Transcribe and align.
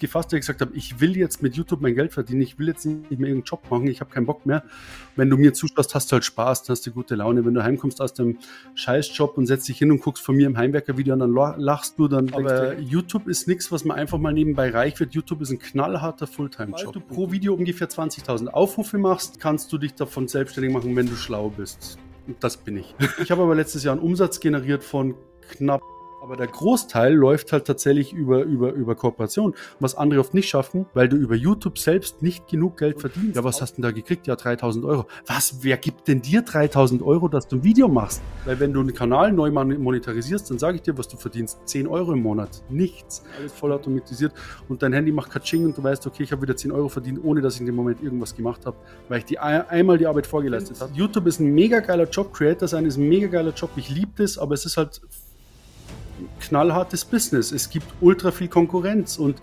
gefasst, 0.00 0.32
ich 0.32 0.40
gesagt 0.40 0.60
habe, 0.60 0.72
ich 0.74 1.00
will 1.00 1.16
jetzt 1.16 1.42
mit 1.42 1.54
YouTube 1.54 1.80
mein 1.80 1.94
Geld 1.94 2.12
verdienen, 2.12 2.40
ich 2.40 2.58
will 2.58 2.66
jetzt 2.66 2.84
nicht 2.84 3.10
mehr 3.10 3.28
irgendeinen 3.28 3.44
Job 3.44 3.70
machen, 3.70 3.86
ich 3.86 4.00
habe 4.00 4.10
keinen 4.10 4.26
Bock 4.26 4.46
mehr. 4.46 4.64
Wenn 5.14 5.30
du 5.30 5.36
mir 5.36 5.52
zuschaust, 5.52 5.94
hast 5.94 6.10
du 6.10 6.14
halt 6.14 6.24
Spaß, 6.24 6.68
hast 6.68 6.86
du 6.86 6.90
gute 6.90 7.14
Laune. 7.14 7.44
Wenn 7.44 7.54
du 7.54 7.62
heimkommst 7.62 8.00
aus 8.00 8.14
dem 8.14 8.38
Scheißjob 8.74 9.38
und 9.38 9.46
setzt 9.46 9.68
dich 9.68 9.78
hin 9.78 9.92
und 9.92 10.00
guckst 10.00 10.24
von 10.24 10.34
mir 10.34 10.46
im 10.46 10.56
Heimwerker-Video 10.56 11.14
und 11.14 11.20
dann 11.20 11.34
lachst 11.60 11.98
du, 11.98 12.08
dann. 12.08 12.32
Aber 12.32 12.78
YouTube 12.78 13.28
ist 13.28 13.46
nichts, 13.46 13.70
was 13.70 13.84
man 13.84 13.96
einfach 13.96 14.18
mal 14.18 14.32
nebenbei 14.32 14.70
reich 14.70 14.98
wird. 14.98 15.14
YouTube 15.14 15.42
ist 15.42 15.50
ein 15.50 15.58
knallharter 15.58 16.26
Fulltime-Job. 16.26 16.86
Weil 16.86 16.92
du 16.92 17.00
pro 17.00 17.30
Video 17.30 17.54
ungefähr 17.54 17.88
20.000 17.88 18.48
Aufrufe 18.48 18.98
machst, 18.98 19.38
kannst 19.38 19.72
du 19.72 19.78
dich 19.78 19.94
davon 19.94 20.26
selbstständig 20.26 20.72
machen, 20.72 20.96
wenn 20.96 21.06
du 21.06 21.14
schlau 21.16 21.50
bist. 21.50 21.98
Und 22.26 22.42
das 22.42 22.56
bin 22.56 22.76
ich. 22.76 22.94
Ich 23.22 23.30
habe 23.30 23.42
aber 23.42 23.54
letztes 23.54 23.84
Jahr 23.84 23.94
einen 23.94 24.02
Umsatz 24.02 24.40
generiert 24.40 24.84
von 24.84 25.14
knapp 25.50 25.82
aber 26.20 26.36
der 26.36 26.46
Großteil 26.46 27.14
läuft 27.14 27.52
halt 27.52 27.66
tatsächlich 27.66 28.12
über, 28.12 28.42
über, 28.42 28.72
über 28.72 28.94
Kooperation, 28.94 29.54
was 29.78 29.94
andere 29.94 30.20
oft 30.20 30.34
nicht 30.34 30.48
schaffen, 30.48 30.86
weil 30.94 31.08
du 31.08 31.16
über 31.16 31.34
YouTube 31.34 31.78
selbst 31.78 32.22
nicht 32.22 32.46
genug 32.46 32.76
Geld 32.76 33.00
verdienst. 33.00 33.36
Ja, 33.36 33.44
was 33.44 33.62
hast 33.62 33.72
du 33.72 33.76
denn 33.76 33.82
da 33.82 33.90
gekriegt? 33.90 34.26
Ja, 34.26 34.36
3000 34.36 34.84
Euro. 34.84 35.06
Was, 35.26 35.62
wer 35.62 35.76
gibt 35.76 36.08
denn 36.08 36.20
dir 36.20 36.42
3000 36.42 37.02
Euro, 37.02 37.28
dass 37.28 37.48
du 37.48 37.56
ein 37.56 37.64
Video 37.64 37.88
machst? 37.88 38.22
Weil 38.44 38.60
wenn 38.60 38.72
du 38.72 38.80
einen 38.80 38.94
Kanal 38.94 39.32
neu 39.32 39.50
monetarisierst, 39.50 40.50
dann 40.50 40.58
sage 40.58 40.76
ich 40.76 40.82
dir, 40.82 40.96
was 40.98 41.08
du 41.08 41.16
verdienst. 41.16 41.58
10 41.64 41.86
Euro 41.86 42.12
im 42.12 42.22
Monat. 42.22 42.62
Nichts. 42.68 43.22
Alles 43.38 43.52
voll 43.52 43.72
automatisiert. 43.72 44.32
Und 44.68 44.82
dein 44.82 44.92
Handy 44.92 45.12
macht 45.12 45.30
Katsching 45.30 45.64
und 45.64 45.76
du 45.76 45.82
weißt, 45.82 46.06
okay, 46.06 46.22
ich 46.22 46.32
habe 46.32 46.42
wieder 46.42 46.56
10 46.56 46.72
Euro 46.72 46.88
verdient, 46.88 47.20
ohne 47.24 47.40
dass 47.40 47.54
ich 47.54 47.60
in 47.60 47.66
dem 47.66 47.76
Moment 47.76 48.02
irgendwas 48.02 48.36
gemacht 48.36 48.66
habe, 48.66 48.76
weil 49.08 49.20
ich 49.20 49.24
die 49.24 49.38
einmal 49.38 49.98
die 49.98 50.06
Arbeit 50.06 50.26
vorgeleistet 50.26 50.80
habe. 50.80 50.92
YouTube 50.94 51.26
ist 51.26 51.40
ein 51.40 51.52
mega 51.54 51.80
geiler 51.80 52.08
Job. 52.08 52.32
Creator 52.32 52.68
sein 52.68 52.84
ist 52.84 52.96
ein 52.96 53.08
mega 53.08 53.26
geiler 53.26 53.52
Job. 53.52 53.70
Ich 53.76 53.88
liebe 53.88 54.12
das, 54.16 54.38
aber 54.38 54.54
es 54.54 54.66
ist 54.66 54.76
halt 54.76 55.00
knallhartes 56.40 57.04
Business. 57.04 57.52
Es 57.52 57.70
gibt 57.70 57.86
ultra 58.00 58.30
viel 58.30 58.48
Konkurrenz 58.48 59.18
und 59.18 59.36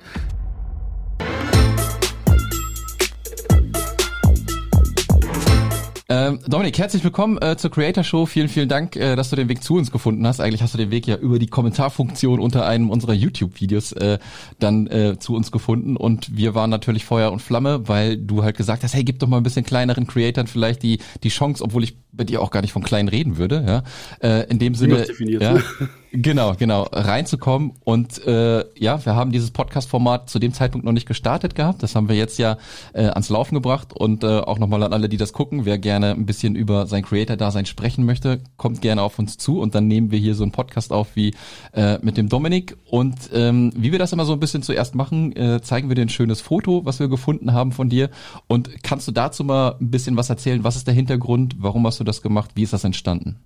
Ähm, 6.10 6.40
Dominik, 6.48 6.78
herzlich 6.78 7.04
willkommen 7.04 7.38
äh, 7.42 7.58
zur 7.58 7.70
Creator 7.70 8.02
Show. 8.02 8.26
Vielen, 8.26 8.48
vielen 8.48 8.70
Dank, 8.70 8.96
äh, 8.96 9.18
dass 9.18 9.30
du 9.30 9.36
den 9.36 9.50
Weg 9.50 9.62
zu 9.62 9.76
uns 9.76 9.92
gefunden 9.92 10.26
hast. 10.26 10.40
Eigentlich 10.40 10.62
hast 10.62 10.74
du 10.74 10.78
den 10.78 10.90
Weg 10.90 11.06
ja 11.06 11.18
über 11.18 11.38
die 11.38 11.48
Kommentarfunktion 11.48 12.40
unter 12.40 12.66
einem 12.66 12.90
unserer 12.90 13.12
YouTube-Videos 13.12 13.92
äh, 13.92 14.18
dann 14.58 14.88
äh, 14.88 15.20
zu 15.20 15.36
uns 15.36 15.52
gefunden. 15.52 15.98
Und 15.98 16.38
wir 16.38 16.56
waren 16.56 16.70
natürlich 16.70 17.04
Feuer 17.04 17.34
und 17.34 17.42
Flamme, 17.42 17.90
weil 17.90 18.16
du 18.16 18.42
halt 18.42 18.56
gesagt 18.56 18.84
hast, 18.84 18.94
hey, 18.94 19.04
gib 19.04 19.20
doch 19.20 19.28
mal 19.28 19.36
ein 19.36 19.44
bisschen 19.44 19.66
kleineren 19.66 20.08
Creatoren 20.08 20.48
vielleicht 20.48 20.82
die, 20.82 21.00
die 21.24 21.30
Chance, 21.30 21.62
obwohl 21.62 21.84
ich 21.84 21.98
bei 22.18 22.24
dir 22.24 22.42
auch 22.42 22.52
gar 22.52 22.62
nicht 22.62 22.74
von 22.74 22.84
klein 22.84 23.08
reden 23.08 23.38
würde, 23.38 23.64
ja. 23.66 23.84
Äh, 24.28 24.50
in 24.50 24.60
dem 24.60 24.76
Sinne. 24.76 25.06
Ja, 25.20 25.58
Genau, 26.14 26.56
genau, 26.58 26.84
reinzukommen. 26.92 27.74
Und 27.84 28.26
äh, 28.26 28.64
ja, 28.80 29.06
wir 29.06 29.16
haben 29.16 29.32
dieses 29.32 29.52
Podcast-Format 29.52 30.30
zu 30.30 30.40
dem 30.40 30.54
Zeitpunkt 30.54 30.86
noch 30.86 30.94
nicht 30.94 31.08
gestartet 31.08 31.54
gehabt. 31.54 31.84
Das 31.84 31.96
haben 31.96 32.08
wir 32.08 32.16
jetzt 32.16 32.40
ja 32.40 32.58
äh, 32.94 33.04
ans 33.08 33.28
Laufen 33.30 33.56
gebracht 33.56 33.94
und 33.94 34.24
äh, 34.24 34.40
auch 34.40 34.58
nochmal 34.58 34.84
an 34.84 34.94
alle, 34.94 35.10
die 35.10 35.18
das 35.18 35.34
gucken. 35.34 35.66
Wer 35.66 35.78
gerne 35.78 36.12
ein 36.12 36.26
bisschen 36.26 36.56
über 36.56 36.88
sein 36.88 37.04
Creator-Dasein 37.04 37.66
sprechen 37.66 38.06
möchte, 38.06 38.40
kommt 38.56 38.82
gerne 38.82 39.02
auf 39.02 39.20
uns 39.20 39.38
zu 39.38 39.60
und 39.60 39.76
dann 39.76 39.88
nehmen 39.88 40.10
wir 40.10 40.18
hier 40.18 40.34
so 40.34 40.44
einen 40.44 40.54
Podcast 40.54 40.94
auf 40.94 41.16
wie 41.16 41.36
äh, 41.74 42.00
mit 42.02 42.16
dem 42.16 42.30
Dominik. 42.30 42.78
Und 42.90 43.16
ähm, 43.34 43.74
wie 43.76 43.92
wir 43.92 44.00
das 44.00 44.14
immer 44.14 44.26
so 44.26 44.34
ein 44.34 44.40
bisschen 44.40 44.64
zuerst 44.64 44.96
machen, 44.96 45.36
äh, 45.36 45.62
zeigen 45.62 45.90
wir 45.90 45.96
dir 45.96 46.04
ein 46.04 46.10
schönes 46.10 46.40
Foto, 46.40 46.86
was 46.86 47.00
wir 47.00 47.10
gefunden 47.10 47.52
haben 47.52 47.74
von 47.74 47.90
dir. 47.90 48.10
Und 48.48 48.82
kannst 48.82 49.10
du 49.10 49.12
dazu 49.12 49.44
mal 49.44 49.76
ein 49.82 49.92
bisschen 49.92 50.16
was 50.16 50.30
erzählen? 50.30 50.64
Was 50.64 50.78
ist 50.78 50.88
der 50.88 50.94
Hintergrund? 50.94 51.58
Warum 51.60 51.86
hast 51.86 52.00
du 52.00 52.06
das 52.08 52.22
gemacht? 52.22 52.52
Wie 52.56 52.64
ist 52.64 52.74
das 52.74 52.84
entstanden? 52.84 53.40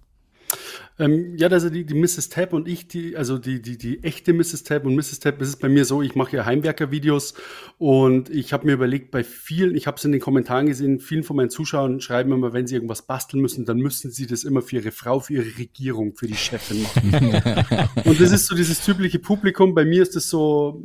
Ähm, 0.99 1.35
ja, 1.37 1.47
also 1.47 1.69
die, 1.69 1.85
die 1.85 1.95
Mrs. 1.95 2.29
Tab 2.29 2.53
und 2.53 2.67
ich, 2.67 2.87
die, 2.87 3.15
also 3.15 3.37
die, 3.37 3.61
die, 3.61 3.77
die 3.77 4.03
echte 4.03 4.33
Mrs. 4.33 4.63
Tab 4.63 4.85
und 4.85 4.95
Mrs. 4.95 5.19
Tab, 5.19 5.39
das 5.39 5.47
ist 5.47 5.59
bei 5.59 5.69
mir 5.69 5.85
so, 5.85 6.01
ich 6.01 6.15
mache 6.15 6.35
ja 6.35 6.45
Heimwerker-Videos 6.45 7.33
und 7.77 8.29
ich 8.29 8.53
habe 8.53 8.67
mir 8.67 8.73
überlegt, 8.73 9.09
bei 9.09 9.23
vielen, 9.23 9.75
ich 9.75 9.87
habe 9.87 9.97
es 9.97 10.05
in 10.05 10.11
den 10.11 10.21
Kommentaren 10.21 10.67
gesehen, 10.67 10.99
vielen 10.99 11.23
von 11.23 11.37
meinen 11.37 11.49
Zuschauern 11.49 12.01
schreiben 12.01 12.31
immer, 12.31 12.53
wenn 12.53 12.67
sie 12.67 12.75
irgendwas 12.75 13.01
basteln 13.01 13.41
müssen, 13.41 13.65
dann 13.65 13.77
müssen 13.77 14.11
sie 14.11 14.27
das 14.27 14.43
immer 14.43 14.61
für 14.61 14.75
ihre 14.75 14.91
Frau, 14.91 15.19
für 15.21 15.33
ihre 15.33 15.57
Regierung, 15.57 16.15
für 16.15 16.27
die 16.27 16.35
Chefin 16.35 16.83
machen. 16.83 17.89
und 18.05 18.19
das 18.19 18.31
ist 18.31 18.45
so 18.45 18.55
dieses 18.55 18.83
typische 18.85 19.19
Publikum. 19.19 19.73
Bei 19.73 19.85
mir 19.85 20.03
ist 20.03 20.15
es 20.15 20.29
so 20.29 20.83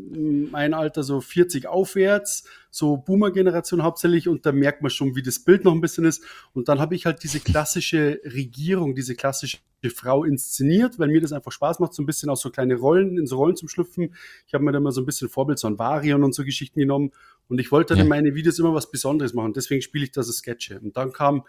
mein 0.50 0.72
Alter 0.72 1.03
so 1.03 1.20
40 1.20 1.66
aufwärts 1.66 2.44
so 2.71 2.97
Boomer-Generation 2.97 3.82
hauptsächlich 3.82 4.28
und 4.28 4.44
da 4.47 4.53
merkt 4.53 4.82
man 4.82 4.91
schon, 4.91 5.16
wie 5.16 5.22
das 5.22 5.41
Bild 5.41 5.65
noch 5.65 5.72
ein 5.72 5.81
bisschen 5.81 6.04
ist. 6.04 6.22
Und 6.53 6.69
dann 6.69 6.78
habe 6.78 6.94
ich 6.94 7.06
halt 7.06 7.22
diese 7.22 7.41
klassische 7.41 8.21
Regierung, 8.25 8.94
diese 8.94 9.15
klassische 9.15 9.59
Frau 9.94 10.25
inszeniert, 10.25 10.99
weil 10.99 11.09
mir 11.09 11.21
das 11.21 11.32
einfach 11.32 11.53
Spaß 11.53 11.78
macht, 11.78 11.94
so 11.94 12.03
ein 12.03 12.06
bisschen 12.06 12.28
auch 12.28 12.37
so 12.37 12.50
kleine 12.50 12.75
Rollen, 12.75 13.19
in 13.19 13.26
so 13.26 13.37
Rollen 13.37 13.56
zum 13.56 13.69
Schlüpfen. 13.69 14.15
Ich 14.47 14.55
habe 14.55 14.65
mir 14.65 14.72
da 14.72 14.81
mal 14.81 14.91
so 14.91 15.00
ein 15.00 15.06
bisschen 15.06 15.28
Vorbild, 15.28 15.59
so 15.59 15.69
ein 15.69 15.78
Varion 15.78 16.25
und 16.25 16.34
so 16.34 16.44
Geschichten 16.44 16.81
genommen 16.81 17.12
und 17.49 17.60
ich 17.60 17.71
wollte 17.71 17.91
dann 17.94 17.99
ja. 17.99 18.03
in 18.05 18.09
meine 18.09 18.34
Videos 18.34 18.59
immer 18.59 18.75
was 18.75 18.91
Besonderes 18.91 19.32
machen. 19.34 19.53
Deswegen 19.53 19.82
spiele 19.82 20.05
ich 20.05 20.12
da 20.12 20.22
so 20.22 20.32
Sketche. 20.32 20.81
Und 20.81 20.97
dann 20.97 21.12
kam 21.12 21.44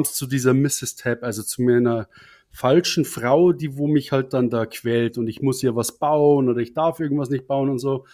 es 0.00 0.14
zu 0.14 0.26
dieser 0.26 0.54
Mrs. 0.54 0.96
Tab, 0.96 1.22
also 1.22 1.42
zu 1.42 1.62
meiner 1.62 2.08
falschen 2.50 3.04
Frau, 3.04 3.52
die 3.52 3.76
wo 3.76 3.86
mich 3.86 4.12
halt 4.12 4.34
dann 4.34 4.50
da 4.50 4.66
quält 4.66 5.16
und 5.16 5.26
ich 5.26 5.40
muss 5.40 5.60
hier 5.60 5.74
was 5.74 5.98
bauen 5.98 6.50
oder 6.50 6.60
ich 6.60 6.74
darf 6.74 7.00
irgendwas 7.00 7.30
nicht 7.30 7.46
bauen 7.46 7.70
und 7.70 7.78
so. 7.78 8.04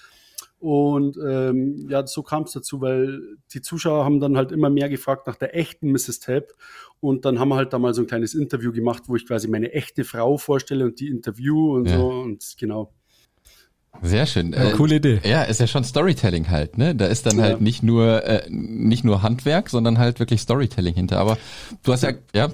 Und 0.58 1.16
ähm, 1.24 1.86
ja, 1.88 2.04
so 2.06 2.22
kam 2.22 2.42
es 2.42 2.52
dazu, 2.52 2.80
weil 2.80 3.20
die 3.52 3.62
Zuschauer 3.62 4.04
haben 4.04 4.18
dann 4.18 4.36
halt 4.36 4.50
immer 4.50 4.70
mehr 4.70 4.88
gefragt 4.88 5.26
nach 5.26 5.36
der 5.36 5.56
echten 5.56 5.92
Mrs. 5.92 6.18
Tab. 6.20 6.52
Und 7.00 7.24
dann 7.24 7.38
haben 7.38 7.50
wir 7.50 7.56
halt 7.56 7.72
da 7.72 7.78
mal 7.78 7.94
so 7.94 8.02
ein 8.02 8.08
kleines 8.08 8.34
Interview 8.34 8.72
gemacht, 8.72 9.04
wo 9.06 9.14
ich 9.14 9.26
quasi 9.26 9.46
meine 9.46 9.72
echte 9.72 10.04
Frau 10.04 10.36
vorstelle 10.36 10.84
und 10.84 10.98
die 10.98 11.08
Interview 11.08 11.76
und 11.76 11.88
ja. 11.88 11.96
so. 11.96 12.08
Und 12.08 12.56
genau. 12.58 12.92
Sehr 14.02 14.26
schön. 14.26 14.52
Ja, 14.52 14.70
äh, 14.70 14.72
coole 14.72 14.96
Idee. 14.96 15.20
Ja, 15.24 15.42
ist 15.42 15.60
ja 15.60 15.66
schon 15.66 15.84
Storytelling 15.84 16.50
halt, 16.50 16.76
ne? 16.76 16.94
Da 16.94 17.06
ist 17.06 17.26
dann 17.26 17.38
ja. 17.38 17.44
halt 17.44 17.60
nicht 17.60 17.82
nur 17.82 18.24
äh, 18.24 18.48
nicht 18.48 19.04
nur 19.04 19.22
Handwerk, 19.22 19.70
sondern 19.70 19.98
halt 19.98 20.20
wirklich 20.20 20.40
Storytelling 20.40 20.94
hinter. 20.94 21.18
Aber 21.18 21.38
du 21.82 21.92
hast 21.92 22.02
ja, 22.02 22.12
ja, 22.34 22.48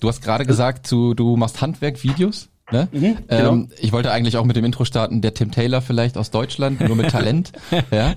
du 0.00 0.08
hast 0.08 0.22
gerade 0.22 0.46
gesagt, 0.46 0.90
du, 0.90 1.14
du 1.14 1.36
machst 1.36 1.60
Handwerk-Videos. 1.60 2.48
Ne? 2.72 2.88
Mhm, 2.90 3.16
genau. 3.28 3.52
ähm, 3.52 3.68
ich 3.78 3.92
wollte 3.92 4.10
eigentlich 4.10 4.36
auch 4.36 4.44
mit 4.44 4.56
dem 4.56 4.64
Intro 4.64 4.84
starten, 4.84 5.20
der 5.20 5.34
Tim 5.34 5.52
Taylor 5.52 5.80
vielleicht 5.80 6.18
aus 6.18 6.32
Deutschland, 6.32 6.80
nur 6.80 6.96
mit 6.96 7.10
Talent. 7.10 7.52
ja. 7.92 8.14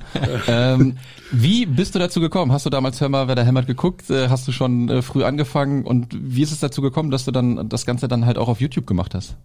ähm, 0.48 0.98
wie 1.32 1.68
bist 1.68 1.94
du 1.94 2.00
dazu 2.00 2.20
gekommen? 2.20 2.52
Hast 2.52 2.66
du 2.66 2.72
damals 2.72 3.00
Hör 3.00 3.10
mal, 3.10 3.28
wer 3.28 3.36
da 3.36 3.44
hämmert 3.44 3.68
geguckt? 3.68 4.10
Äh, 4.10 4.30
hast 4.30 4.48
du 4.48 4.52
schon 4.52 4.90
äh, 4.90 5.02
früh 5.04 5.24
angefangen? 5.24 5.86
Und 5.86 6.08
wie 6.20 6.42
ist 6.42 6.52
es 6.52 6.60
dazu 6.60 6.82
gekommen, 6.82 7.12
dass 7.12 7.26
du 7.26 7.32
dann 7.32 7.70
das 7.70 7.86
Ganze 7.86 8.08
dann 8.08 8.26
halt 8.26 8.40
auch 8.40 8.48
auf 8.48 8.60
YouTube 8.60 8.88
gemacht 8.88 9.14
hast? 9.14 9.38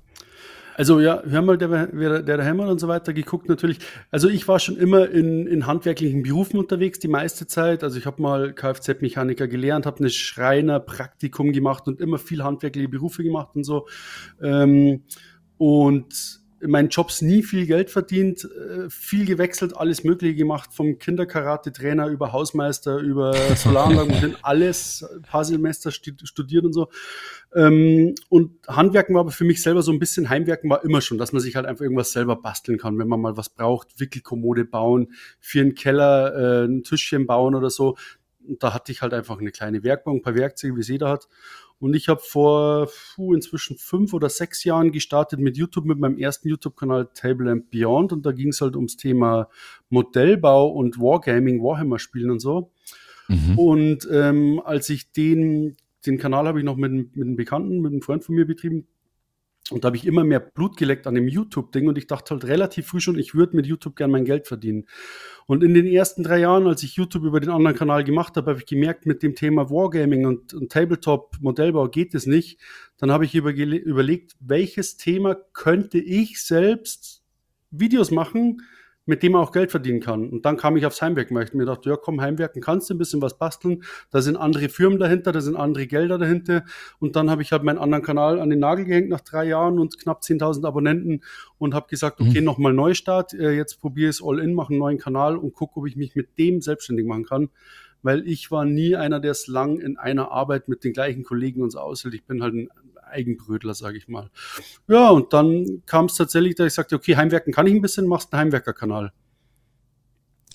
Also 0.76 1.00
ja, 1.00 1.22
haben 1.30 1.46
mal 1.46 1.56
der, 1.58 1.86
der, 1.86 2.22
der 2.22 2.44
Hämmer 2.44 2.68
und 2.68 2.80
so 2.80 2.88
weiter 2.88 3.12
geguckt 3.12 3.48
natürlich. 3.48 3.78
Also 4.10 4.28
ich 4.28 4.46
war 4.48 4.58
schon 4.58 4.76
immer 4.76 5.08
in, 5.08 5.46
in 5.46 5.66
handwerklichen 5.66 6.22
Berufen 6.22 6.58
unterwegs 6.58 6.98
die 6.98 7.08
meiste 7.08 7.46
Zeit. 7.46 7.84
Also 7.84 7.98
ich 7.98 8.06
habe 8.06 8.20
mal 8.20 8.52
Kfz-Mechaniker 8.52 9.46
gelernt, 9.46 9.86
habe 9.86 9.98
eine 9.98 10.10
Schreiner-Praktikum 10.10 11.52
gemacht 11.52 11.86
und 11.86 12.00
immer 12.00 12.18
viel 12.18 12.42
handwerkliche 12.42 12.88
Berufe 12.88 13.22
gemacht 13.22 13.50
und 13.54 13.64
so. 13.64 13.86
Ähm, 14.42 15.04
und 15.58 16.44
in 16.64 16.70
meinen 16.70 16.88
Jobs 16.88 17.20
nie 17.20 17.42
viel 17.42 17.66
Geld 17.66 17.91
verdient, 17.91 18.44
äh, 18.44 18.88
viel 18.88 19.26
gewechselt, 19.26 19.76
alles 19.76 20.02
Mögliche 20.02 20.34
gemacht, 20.34 20.70
vom 20.72 20.98
Kinderkarate-Trainer 20.98 22.08
über 22.08 22.32
Hausmeister, 22.32 22.97
über 23.00 23.34
Solaranlagen, 23.54 24.36
alles, 24.41 25.04
ein 25.14 25.20
paar 25.20 25.44
Semester 25.44 25.91
studiert 25.91 26.64
und 26.64 26.72
so. 26.72 26.88
Ähm, 27.54 28.14
und 28.30 28.66
Handwerken 28.66 29.14
war 29.14 29.20
aber 29.20 29.30
für 29.30 29.44
mich 29.44 29.62
selber 29.62 29.82
so 29.82 29.92
ein 29.92 29.98
bisschen, 29.98 30.30
Heimwerken 30.30 30.70
war 30.70 30.82
immer 30.84 31.03
schon, 31.03 31.19
dass 31.19 31.34
man 31.34 31.42
sich 31.42 31.54
halt 31.54 31.66
einfach 31.66 31.82
irgendwas 31.82 32.12
selber 32.12 32.36
basteln 32.36 32.78
kann, 32.78 32.98
wenn 32.98 33.08
man 33.08 33.20
mal 33.20 33.36
was 33.36 33.50
braucht, 33.50 34.00
Wickelkommode 34.00 34.64
bauen, 34.64 35.12
für 35.41 35.60
einen 35.60 35.74
Keller 35.74 36.62
äh, 36.62 36.64
ein 36.64 36.82
Tischchen 36.82 37.26
bauen 37.26 37.54
oder 37.54 37.69
so. 37.69 37.97
Und 38.48 38.62
da 38.62 38.72
hatte 38.72 38.91
ich 38.91 39.03
halt 39.03 39.12
einfach 39.12 39.38
eine 39.38 39.50
kleine 39.50 39.82
Werkbank, 39.82 40.20
ein 40.20 40.22
paar 40.22 40.34
Werkzeuge, 40.34 40.76
wie 40.76 40.80
es 40.80 40.88
jeder 40.88 41.10
hat. 41.10 41.28
Und 41.80 41.94
ich 41.94 42.08
habe 42.08 42.20
vor 42.20 42.88
puh, 43.14 43.34
inzwischen 43.34 43.76
fünf 43.76 44.14
oder 44.14 44.28
sechs 44.28 44.64
Jahren 44.64 44.92
gestartet 44.92 45.40
mit 45.40 45.56
YouTube, 45.56 45.84
mit 45.84 45.98
meinem 45.98 46.18
ersten 46.18 46.48
YouTube-Kanal 46.48 47.10
Table 47.14 47.50
and 47.50 47.70
Beyond. 47.70 48.12
Und 48.12 48.24
da 48.24 48.32
ging 48.32 48.48
es 48.48 48.60
halt 48.60 48.76
ums 48.76 48.96
Thema 48.96 49.48
Modellbau 49.90 50.68
und 50.68 50.98
Wargaming, 50.98 51.62
Warhammer-Spielen 51.62 52.30
und 52.30 52.41
so. 52.41 52.71
Mhm. 53.28 53.59
Und 53.59 54.09
ähm, 54.10 54.60
als 54.65 54.88
ich 54.88 55.12
den, 55.12 55.76
den 56.06 56.18
Kanal 56.18 56.47
habe 56.47 56.59
ich 56.60 56.65
noch 56.65 56.76
mit, 56.76 56.92
mit 56.92 57.26
einem 57.26 57.36
Bekannten, 57.36 57.80
mit 57.80 57.92
einem 57.92 58.03
Freund 58.03 58.24
von 58.24 58.34
mir 58.34 58.47
betrieben, 58.47 58.86
und 59.71 59.83
da 59.83 59.87
habe 59.87 59.97
ich 59.97 60.07
immer 60.07 60.25
mehr 60.25 60.41
Blut 60.41 60.77
geleckt 60.77 61.07
an 61.07 61.15
dem 61.15 61.27
YouTube-Ding 61.27 61.89
und 61.89 61.97
ich 61.97 62.07
dachte 62.07 62.34
halt 62.34 62.45
relativ 62.45 62.89
früh 62.89 63.01
schon, 63.01 63.19
ich 63.19 63.34
würde 63.34 63.57
mit 63.57 63.66
YouTube 63.66 63.97
gern 63.97 64.11
mein 64.11 64.27
Geld 64.27 64.47
verdienen. 64.47 64.87
Und 65.47 65.63
in 65.63 65.72
den 65.72 65.87
ersten 65.87 66.22
drei 66.22 66.41
Jahren, 66.41 66.66
als 66.66 66.83
ich 66.83 66.97
YouTube 66.97 67.25
über 67.25 67.41
den 67.41 67.49
anderen 67.49 67.77
Kanal 67.77 68.05
gemacht 68.05 68.37
habe, 68.37 68.51
habe 68.51 68.61
ich 68.61 68.66
gemerkt, 68.66 69.07
mit 69.07 69.22
dem 69.22 69.34
Thema 69.34 69.71
Wargaming 69.71 70.27
und, 70.27 70.53
und 70.53 70.71
Tabletop-Modellbau 70.71 71.89
geht 71.89 72.15
es 72.15 72.27
nicht. 72.27 72.61
Dann 72.99 73.11
habe 73.11 73.25
ich 73.25 73.34
überlegt, 73.34 74.37
welches 74.41 74.99
Thema 74.99 75.34
könnte 75.34 75.99
ich 75.99 76.43
selbst 76.43 77.22
Videos 77.71 78.11
machen, 78.11 78.61
mit 79.06 79.22
dem 79.22 79.33
man 79.33 79.42
auch 79.42 79.53
Geld 79.53 79.71
verdienen 79.71 80.01
kann. 80.01 80.30
Und 80.30 80.47
dann 80.47 80.56
kam 80.56 80.77
ich 80.77 80.86
aufs 80.86 81.03
Heimwerken, 81.03 81.36
weil 81.36 81.45
ich 81.45 81.53
mir 81.53 81.66
dachte, 81.66 81.91
ja 81.91 81.97
komm, 81.97 82.21
Heimwerken 82.21 82.62
kannst 82.62 82.89
du 82.89 82.95
ein 82.95 82.98
bisschen 82.98 83.21
was 83.21 83.36
basteln. 83.36 83.83
Da 84.10 84.22
sind 84.22 84.36
andere 84.36 84.68
Firmen 84.68 84.98
dahinter, 84.98 85.33
da 85.33 85.41
sind 85.41 85.56
andere 85.56 85.86
Gelder 85.86 86.18
dahinter. 86.18 86.65
Und 86.98 87.16
dann 87.16 87.30
habe 87.30 87.42
ich 87.42 87.53
halt 87.53 87.65
meinen 87.65 87.78
anderen 87.78 88.03
Kanal 88.03 88.41
an 88.41 88.51
den 88.51 88.60
Nagel 88.60 88.86
gehängt 88.86 89.10
nach 89.10 89.21
drei 89.21 89.45
Jahren 89.45 89.78
und 89.78 89.98
knapp 89.98 90.22
10.000 90.22 90.66
Abonnenten 90.66 91.22
und 91.59 91.74
habe 91.74 91.86
gesagt, 91.89 92.21
okay, 92.21 92.41
mhm. 92.41 92.47
nochmal 92.47 92.72
Neustart. 92.72 93.34
Äh, 93.34 93.53
jetzt 93.53 93.80
probiere 93.80 94.10
ich 94.10 94.16
es 94.16 94.22
all 94.24 94.39
in, 94.39 94.54
mache 94.54 94.71
einen 94.71 94.78
neuen 94.78 94.98
Kanal 94.98 95.36
und 95.36 95.54
gucke, 95.54 95.80
ob 95.80 95.86
ich 95.86 95.97
mich 95.97 96.15
mit 96.15 96.39
dem 96.39 96.62
selbstständig 96.62 97.06
machen 97.06 97.24
kann. 97.24 97.51
Weil 98.03 98.27
ich 98.27 98.51
war 98.51 98.65
nie 98.65 98.97
einer, 98.97 99.18
der 99.18 99.30
es 99.30 99.47
lang 99.47 99.80
in 99.80 99.97
einer 99.97 100.30
Arbeit 100.30 100.68
mit 100.68 100.84
den 100.84 100.92
gleichen 100.92 101.24
Kollegen 101.24 101.62
uns 101.62 101.74
aushält. 101.74 102.15
Ich 102.15 102.24
bin 102.24 102.42
halt 102.42 102.54
ein 102.54 102.68
Eigenbrötler, 103.15 103.75
sage 103.75 103.97
ich 103.97 104.09
mal. 104.09 104.31
Ja, 104.89 105.11
und 105.11 105.33
dann 105.33 105.83
kam 105.87 106.07
es 106.07 106.15
tatsächlich, 106.15 106.55
dass 106.55 106.66
ich 106.66 106.75
sagte, 106.75 106.97
okay, 106.97 107.16
Heimwerken 107.16 107.53
kann 107.53 107.66
ich 107.66 107.75
ein 107.75 107.81
bisschen, 107.81 108.07
machst 108.07 108.33
einen 108.33 108.41
Heimwerkerkanal. 108.41 109.13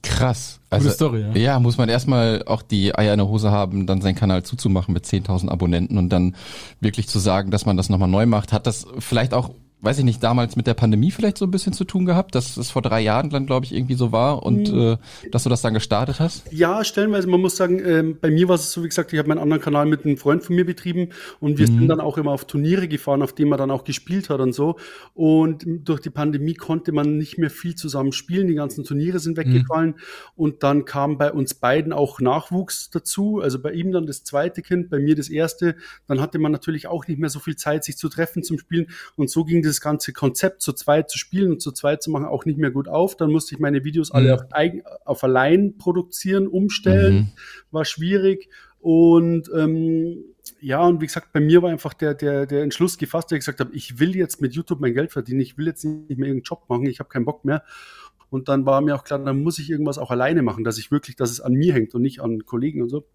Krass. 0.02 0.60
Also, 0.70 0.90
Story, 0.90 1.22
ja. 1.22 1.36
ja, 1.36 1.60
muss 1.60 1.78
man 1.78 1.90
erstmal 1.90 2.44
auch 2.46 2.62
die 2.62 2.96
Eier 2.96 3.14
in 3.14 3.20
der 3.20 3.28
Hose 3.28 3.52
haben, 3.52 3.86
dann 3.86 4.02
seinen 4.02 4.16
Kanal 4.16 4.44
zuzumachen 4.44 4.94
mit 4.94 5.06
10.000 5.06 5.50
Abonnenten 5.50 5.98
und 5.98 6.10
dann 6.10 6.36
wirklich 6.80 7.08
zu 7.08 7.20
sagen, 7.20 7.52
dass 7.52 7.66
man 7.66 7.76
das 7.76 7.90
nochmal 7.90 8.10
neu 8.10 8.26
macht. 8.26 8.54
Hat 8.54 8.68
das 8.68 8.86
vielleicht 9.00 9.34
auch 9.34 9.52
weiß 9.82 10.00
ich 10.00 10.04
nicht, 10.04 10.22
damals 10.22 10.58
mit 10.58 10.68
der 10.68 10.74
Pandemie 10.74 11.10
vielleicht 11.10 11.38
so 11.38 11.46
ein 11.46 11.52
bisschen 11.52 11.72
zu 11.72 11.86
tun 11.86 12.06
gehabt, 12.06 12.36
dass 12.36 12.58
es 12.58 12.70
vor 12.70 12.82
drei 12.82 13.00
Jahren 13.00 13.30
dann, 13.30 13.46
glaube 13.46 13.66
ich, 13.66 13.74
irgendwie 13.74 13.94
so 13.94 14.12
war 14.12 14.44
und 14.44 14.72
mhm. 14.72 14.80
äh, 14.80 14.98
dass 15.32 15.44
du 15.44 15.50
das 15.50 15.62
dann 15.62 15.74
gestartet 15.74 16.20
hast? 16.20 16.52
Ja, 16.52 16.84
stellenweise. 16.84 17.28
Man 17.30 17.40
muss 17.40 17.56
sagen, 17.56 17.80
ähm, 17.86 18.18
bei 18.20 18.30
mir 18.30 18.50
war 18.50 18.56
es 18.56 18.74
so, 18.74 18.84
wie 18.84 18.90
gesagt, 18.90 19.14
ich 19.14 19.20
habe 19.20 19.30
meinen 19.30 19.40
anderen 19.40 19.62
Kanal 19.62 19.86
mit 19.86 20.04
einem 20.04 20.18
Freund 20.18 20.44
von 20.44 20.58
mir 20.58 20.66
betrieben 20.66 21.10
und 21.40 21.60
wir 21.60 21.70
mhm. 21.70 21.80
sind 21.80 21.88
dann 21.88 22.02
auch 22.02 22.18
immer 22.18 22.32
auf 22.32 22.46
Turniere 22.46 22.90
gefahren, 22.90 23.22
auf 23.22 23.34
denen 23.34 23.50
man 23.50 23.58
dann 23.58 23.72
auch 23.72 23.86
gespielt 23.86 24.30
hat 24.30 24.42
und 24.42 24.54
so. 24.54 24.76
Und 25.14 25.64
durch 25.66 26.02
die 26.02 26.10
Pandemie 26.10 26.56
konnte 26.56 26.92
man 26.92 27.18
nicht 27.18 27.38
mehr 27.38 27.50
viel 27.50 27.76
zusammen 27.76 28.12
spielen. 28.12 28.48
Die 28.48 28.56
ganzen 28.56 28.84
Turniere 28.84 29.20
sind 29.20 29.38
mhm. 29.38 29.42
weggefallen 29.42 29.90
mhm. 29.92 29.96
und 30.36 30.64
dann 30.64 30.84
kam 30.84 31.18
bei 31.18 31.32
uns 31.32 31.54
beiden 31.54 31.94
auch 31.94 32.20
Nachwuchs 32.20 32.90
dazu. 32.90 33.40
Also 33.40 33.62
bei 33.62 33.72
ihm 33.72 33.94
dann 33.94 34.08
das 34.08 34.26
zweite 34.26 34.62
Kind, 34.62 34.90
bei 34.90 35.00
mir 35.00 35.16
das 35.16 35.30
erste. 35.30 35.78
Dann 36.06 36.20
hatte 36.20 36.38
man 36.38 36.52
natürlich 36.52 36.88
auch 36.88 37.08
nicht 37.08 37.20
mehr 37.20 37.30
so 37.30 37.40
viel 37.40 37.56
Zeit, 37.56 37.86
sich 37.86 37.96
zu 37.96 38.10
treffen 38.10 38.44
zum 38.44 38.60
Spielen 38.60 38.88
und 39.16 39.30
so 39.30 39.46
ging 39.46 39.62
das 39.62 39.69
dieses 39.70 39.82
ganze 39.82 40.14
Konzept 40.14 40.62
zu 40.62 40.74
zweit 40.74 41.10
zu 41.10 41.18
spielen 41.18 41.52
und 41.52 41.62
zu 41.62 41.72
zweit 41.72 42.04
zu 42.04 42.12
machen 42.12 42.26
auch 42.26 42.46
nicht 42.46 42.58
mehr 42.58 42.72
gut 42.72 42.88
auf. 42.88 43.16
Dann 43.16 43.32
musste 43.32 43.56
ich 43.56 43.62
meine 43.62 43.84
Videos 43.84 44.12
alle 44.12 44.30
mhm. 44.30 44.34
auf, 44.34 44.42
eigen, 44.52 44.84
auf 45.06 45.24
allein 45.24 45.78
produzieren, 45.78 46.48
umstellen. 46.48 47.16
Mhm. 47.16 47.28
War 47.72 47.86
schwierig. 47.86 48.50
Und 48.80 49.50
ähm, 49.56 50.24
ja, 50.62 50.82
und 50.86 51.02
wie 51.02 51.06
gesagt, 51.06 51.32
bei 51.34 51.40
mir 51.40 51.62
war 51.62 51.70
einfach 51.70 51.94
der, 51.94 52.14
der, 52.14 52.46
der 52.46 52.64
Entschluss 52.64 52.98
gefasst, 52.98 53.30
der 53.32 53.38
gesagt 53.38 53.60
habe, 53.60 53.74
ich 53.74 54.00
will 54.00 54.16
jetzt 54.16 54.42
mit 54.42 54.54
YouTube 54.54 54.80
mein 54.80 54.94
Geld 54.94 55.12
verdienen, 55.12 55.42
ich 55.42 55.58
will 55.58 55.68
jetzt 55.68 55.84
nicht 55.84 56.18
mehr 56.18 56.30
irgendeinen 56.30 56.44
Job 56.44 56.64
machen, 56.70 56.86
ich 56.86 57.00
habe 57.00 57.10
keinen 57.10 57.26
Bock 57.26 57.46
mehr. 57.46 57.64
Und 58.30 58.48
dann 58.48 58.66
war 58.66 58.82
mir 58.82 58.96
auch 58.96 59.04
klar, 59.04 59.20
dann 59.20 59.42
muss 59.42 59.60
ich 59.60 59.70
irgendwas 59.70 59.98
auch 59.98 60.12
alleine 60.12 60.42
machen, 60.42 60.64
dass 60.64 60.78
ich 60.78 60.92
wirklich, 60.92 61.16
dass 61.16 61.32
es 61.32 61.42
an 61.42 61.54
mir 61.54 61.74
hängt 61.74 61.96
und 61.96 62.02
nicht 62.02 62.22
an 62.22 62.46
Kollegen 62.46 62.82
und 62.82 62.90
so. 62.90 63.06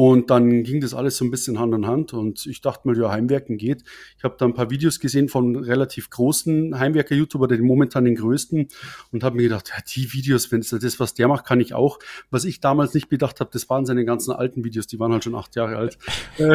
Und 0.00 0.30
dann 0.30 0.62
ging 0.62 0.80
das 0.80 0.94
alles 0.94 1.16
so 1.16 1.24
ein 1.24 1.32
bisschen 1.32 1.58
Hand 1.58 1.74
in 1.74 1.88
Hand 1.88 2.12
und 2.12 2.46
ich 2.46 2.60
dachte 2.60 2.86
mal, 2.86 2.96
ja, 2.96 3.10
Heimwerken 3.10 3.56
geht. 3.56 3.82
Ich 4.16 4.22
habe 4.22 4.36
da 4.38 4.44
ein 4.44 4.54
paar 4.54 4.70
Videos 4.70 5.00
gesehen 5.00 5.28
von 5.28 5.56
relativ 5.56 6.08
großen 6.08 6.78
Heimwerker-YouTuber, 6.78 7.48
den 7.48 7.64
momentan 7.64 8.04
den 8.04 8.14
größten 8.14 8.68
und 9.10 9.24
habe 9.24 9.34
mir 9.34 9.42
gedacht, 9.42 9.70
ja, 9.70 9.82
die 9.92 10.12
Videos, 10.12 10.52
wenn 10.52 10.60
es 10.60 10.68
das, 10.68 11.00
was 11.00 11.14
der 11.14 11.26
macht, 11.26 11.44
kann 11.44 11.58
ich 11.58 11.74
auch. 11.74 11.98
Was 12.30 12.44
ich 12.44 12.60
damals 12.60 12.94
nicht 12.94 13.08
bedacht 13.08 13.40
habe, 13.40 13.50
das 13.52 13.68
waren 13.70 13.86
seine 13.86 14.04
ganzen 14.04 14.30
alten 14.30 14.62
Videos, 14.62 14.86
die 14.86 15.00
waren 15.00 15.10
halt 15.10 15.24
schon 15.24 15.34
acht 15.34 15.56
Jahre 15.56 15.74
alt. 15.74 15.98
und 16.38 16.48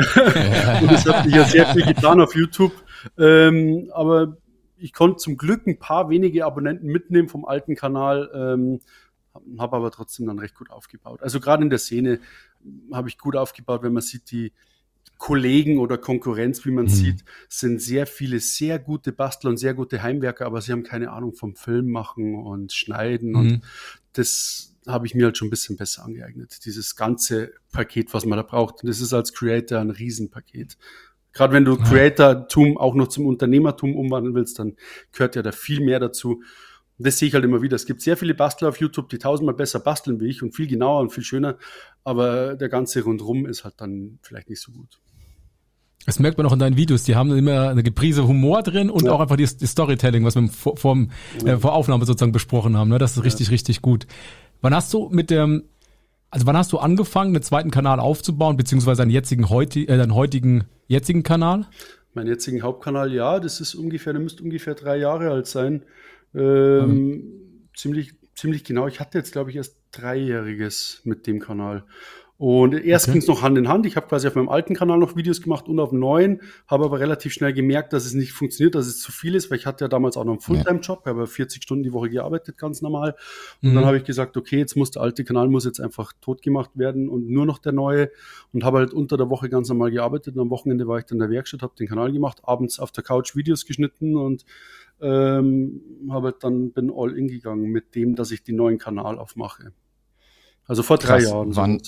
das 0.90 1.06
hat 1.06 1.26
mich 1.26 1.36
ja 1.36 1.44
sehr 1.44 1.66
viel 1.74 1.86
getan 1.86 2.22
auf 2.22 2.34
YouTube. 2.36 2.72
Ähm, 3.18 3.92
aber 3.94 4.38
ich 4.78 4.94
konnte 4.94 5.18
zum 5.18 5.36
Glück 5.36 5.68
ein 5.68 5.80
paar 5.80 6.10
wenige 6.10 6.46
Abonnenten 6.46 6.88
mitnehmen 6.88 7.28
vom 7.28 7.44
alten 7.44 7.76
Kanal. 7.76 8.32
Ähm, 8.34 8.80
habe 9.58 9.76
aber 9.76 9.92
trotzdem 9.92 10.28
dann 10.28 10.40
recht 10.40 10.56
gut 10.56 10.70
aufgebaut. 10.70 11.22
Also 11.22 11.40
gerade 11.40 11.64
in 11.64 11.70
der 11.70 11.80
Szene 11.80 12.20
habe 12.92 13.10
ich 13.10 13.18
gut 13.18 13.36
aufgebaut, 13.36 13.84
wenn 13.84 13.94
man 13.94 14.04
sieht, 14.04 14.32
die 14.32 14.54
Kollegen 15.18 15.80
oder 15.80 15.98
Konkurrenz, 15.98 16.66
wie 16.66 16.72
man 16.72 16.86
mhm. 16.86 16.90
sieht, 16.90 17.26
sind 17.50 17.82
sehr 17.82 18.08
viele 18.08 18.40
sehr 18.40 18.80
gute 18.80 19.12
Bastler 19.12 19.52
und 19.52 19.58
sehr 19.58 19.74
gute 19.74 20.02
Heimwerker, 20.02 20.46
aber 20.46 20.62
sie 20.62 20.72
haben 20.72 20.84
keine 20.84 21.12
Ahnung 21.12 21.34
vom 21.34 21.56
Film 21.56 21.92
machen 21.92 22.36
und 22.36 22.74
schneiden 22.74 23.30
mhm. 23.32 23.36
und 23.36 23.62
das 24.14 24.74
habe 24.88 25.06
ich 25.06 25.16
mir 25.16 25.26
halt 25.26 25.38
schon 25.38 25.48
ein 25.48 25.52
bisschen 25.52 25.78
besser 25.78 26.04
angeeignet. 26.04 26.66
Dieses 26.66 26.96
ganze 26.96 27.54
Paket, 27.72 28.14
was 28.14 28.26
man 28.26 28.38
da 28.38 28.44
braucht. 28.44 28.84
Und 28.84 28.90
das 28.90 29.00
ist 29.00 29.14
als 29.14 29.34
Creator 29.34 29.80
ein 29.80 29.92
Riesenpaket. 29.92 30.78
Gerade 31.32 31.54
wenn 31.54 31.66
du. 31.66 31.78
Creator-Tum 31.78 32.78
auch 32.78 32.94
noch 32.94 33.08
zum 33.08 33.26
Unternehmertum 33.26 33.96
umwandeln 33.96 34.36
willst, 34.36 34.60
dann 34.60 34.76
gehört 35.12 35.36
ja 35.36 35.42
da 35.42 35.52
viel 35.52 35.80
mehr 35.80 36.00
dazu 36.00 36.44
das 36.98 37.18
sehe 37.18 37.28
ich 37.28 37.34
halt 37.34 37.44
immer 37.44 37.62
wieder. 37.62 37.76
Es 37.76 37.86
gibt 37.86 38.02
sehr 38.02 38.18
viele 38.18 38.34
Bastler 38.34 38.70
auf 38.70 38.80
YouTube, 38.80 39.10
die 39.10 39.18
tausendmal 39.18 39.56
besser 39.56 39.80
basteln 39.80 40.20
wie 40.20 40.28
ich 40.28 40.44
und 40.44 40.56
viel 40.56 40.68
genauer 40.68 41.02
und 41.02 41.12
viel 41.12 41.24
schöner, 41.24 41.58
aber 42.04 42.56
der 42.56 42.70
ganze 42.70 43.04
Rundrum 43.04 43.46
ist 43.46 43.64
halt 43.64 43.76
dann 43.78 44.20
vielleicht 44.22 44.50
nicht 44.50 44.62
so 44.62 44.72
gut. 44.72 45.00
Das 46.06 46.20
merkt 46.20 46.38
man 46.38 46.46
auch 46.46 46.54
in 46.54 46.60
deinen 46.60 46.76
Videos, 46.76 47.04
die 47.04 47.16
haben 47.16 47.36
immer 47.36 47.70
eine 47.70 47.82
Geprise 47.82 48.28
Humor 48.28 48.62
drin 48.62 48.90
und 48.90 49.06
ja. 49.06 49.14
auch 49.14 49.22
einfach 49.22 49.38
die, 49.38 49.46
die, 49.46 49.66
Storytelling, 49.66 50.26
was 50.26 50.36
wir 50.36 50.48
vor, 50.50 50.76
vor, 50.76 50.98
äh, 51.46 51.58
vor 51.58 51.74
Aufnahme 51.74 52.06
sozusagen 52.06 52.34
besprochen 52.34 52.76
haben. 52.76 52.90
Ne? 52.90 52.98
Das 52.98 53.16
ist 53.16 53.24
richtig, 53.24 53.48
ja. 53.48 53.52
richtig 53.52 53.82
gut. 53.82 54.06
Wann 54.62 54.76
hast 54.76 54.94
du 54.94 55.10
mit 55.10 55.30
dem, 55.30 55.64
also 56.30 56.46
wann 56.46 56.58
hast 56.58 56.74
du 56.74 56.80
angefangen, 56.80 57.34
einen 57.34 57.44
zweiten 57.44 57.72
Kanal 57.72 58.02
aufzubauen, 58.02 58.58
beziehungsweise 58.58 59.02
deinen 59.02 59.12
jetzigen, 59.12 59.50
heute, 59.50 59.80
äh, 59.82 59.98
deinen 59.98 60.14
heutigen, 60.14 60.66
jetzigen 60.88 61.24
Kanal? 61.24 61.68
Mein 62.14 62.28
jetzigen 62.28 62.62
Hauptkanal, 62.64 63.14
ja, 63.14 63.40
das 63.40 63.62
ist 63.62 63.74
ungefähr, 63.74 64.14
der 64.14 64.22
müsste 64.22 64.44
ungefähr 64.44 64.76
drei 64.76 64.98
Jahre 64.98 65.32
alt 65.32 65.48
sein. 65.48 65.84
Ähm, 66.36 66.90
mhm. 66.90 67.70
Ziemlich, 67.76 68.14
ziemlich 68.36 68.64
genau. 68.64 68.88
Ich 68.88 69.00
hatte 69.00 69.18
jetzt, 69.18 69.32
glaube 69.32 69.50
ich, 69.50 69.56
erst 69.56 69.78
Dreijähriges 69.92 71.02
mit 71.04 71.28
dem 71.28 71.40
Kanal. 71.40 71.86
Und 72.44 72.74
erst 72.74 73.06
okay. 73.06 73.14
ging 73.14 73.22
es 73.22 73.28
noch 73.30 73.42
Hand 73.42 73.58
in 73.58 73.70
Hand. 73.70 73.86
Ich 73.86 73.96
habe 73.96 74.06
quasi 74.08 74.28
auf 74.28 74.36
meinem 74.36 74.50
alten 74.50 74.76
Kanal 74.76 74.98
noch 74.98 75.16
Videos 75.16 75.42
gemacht 75.42 75.70
und 75.70 75.80
auf 75.80 75.92
dem 75.92 76.00
neuen, 76.00 76.42
habe 76.68 76.84
aber 76.84 77.00
relativ 77.00 77.32
schnell 77.32 77.54
gemerkt, 77.54 77.94
dass 77.94 78.04
es 78.04 78.16
nicht 78.16 78.34
funktioniert, 78.34 78.76
dass 78.76 78.86
es 78.86 79.00
zu 79.00 79.14
viel 79.14 79.36
ist, 79.36 79.50
weil 79.50 79.60
ich 79.60 79.66
hatte 79.66 79.86
ja 79.86 79.88
damals 79.88 80.18
auch 80.18 80.26
noch 80.26 80.34
einen 80.34 80.42
Fulltime-Job, 80.42 81.06
habe 81.06 81.26
40 81.26 81.64
Stunden 81.64 81.86
die 81.86 81.94
Woche 81.94 82.10
gearbeitet, 82.10 82.58
ganz 82.58 82.82
normal. 82.82 83.16
Und 83.62 83.70
mhm. 83.70 83.76
dann 83.76 83.86
habe 83.86 83.96
ich 83.96 84.04
gesagt, 84.04 84.36
okay, 84.36 84.58
jetzt 84.58 84.76
muss 84.76 84.92
der 84.92 85.04
alte 85.04 85.24
Kanal 85.24 85.48
muss 85.48 85.64
jetzt 85.64 85.80
einfach 85.80 86.12
tot 86.20 86.42
gemacht 86.42 86.72
werden 86.74 87.08
und 87.08 87.30
nur 87.30 87.46
noch 87.46 87.60
der 87.60 87.72
neue. 87.72 88.12
Und 88.52 88.66
habe 88.66 88.80
halt 88.80 88.92
unter 88.92 89.16
der 89.16 89.30
Woche 89.30 89.48
ganz 89.48 89.70
normal 89.70 89.92
gearbeitet. 89.92 90.36
Und 90.36 90.42
am 90.42 90.50
Wochenende 90.50 90.86
war 90.86 90.98
ich 90.98 91.06
dann 91.06 91.20
in 91.20 91.20
der 91.22 91.30
Werkstatt, 91.30 91.62
habe 91.62 91.76
den 91.80 91.88
Kanal 91.88 92.12
gemacht, 92.12 92.42
abends 92.44 92.78
auf 92.78 92.92
der 92.92 93.06
Couch 93.06 93.38
Videos 93.38 93.66
geschnitten 93.66 94.18
und 94.18 94.44
ähm, 95.02 96.10
habe 96.10 96.36
dann 96.38 96.74
bin 96.74 96.92
all 96.94 97.18
in 97.18 97.30
gegangen 97.30 97.72
mit 97.72 97.96
dem, 97.96 98.18
dass 98.18 98.32
ich 98.32 98.44
den 98.44 98.58
neuen 98.58 98.80
Kanal 98.80 99.18
aufmache. 99.18 99.72
Also 100.66 100.84
vor 100.84 100.98
drei 100.98 101.20
Krass, 101.20 101.30
Jahren. 101.30 101.56
Wann, 101.56 101.82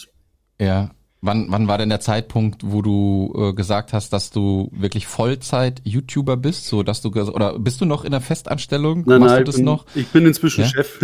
ja, 0.59 0.91
Wann, 1.25 1.47
wann 1.49 1.67
war 1.67 1.79
denn 1.79 1.89
der 1.89 2.01
Zeitpunkt, 2.01 2.61
wo 2.63 2.83
du 2.83 3.33
äh, 3.35 3.53
gesagt 3.53 3.93
hast, 3.93 4.13
dass 4.13 4.29
du 4.29 4.69
wirklich 4.71 5.07
Vollzeit-YouTuber 5.07 6.37
bist, 6.37 6.67
so 6.67 6.83
dass 6.83 7.01
du 7.01 7.09
oder 7.09 7.57
bist 7.57 7.81
du 7.81 7.85
noch 7.85 8.05
in 8.05 8.11
der 8.11 8.21
Festanstellung? 8.21 9.03
Nein, 9.07 9.21
Machst 9.21 9.33
nein, 9.33 9.39
du 9.39 9.45
das 9.45 9.55
bin, 9.55 9.65
noch? 9.65 9.85
Ich 9.95 10.07
bin 10.09 10.27
inzwischen 10.27 10.65
ja? 10.65 10.67
Chef. 10.67 10.99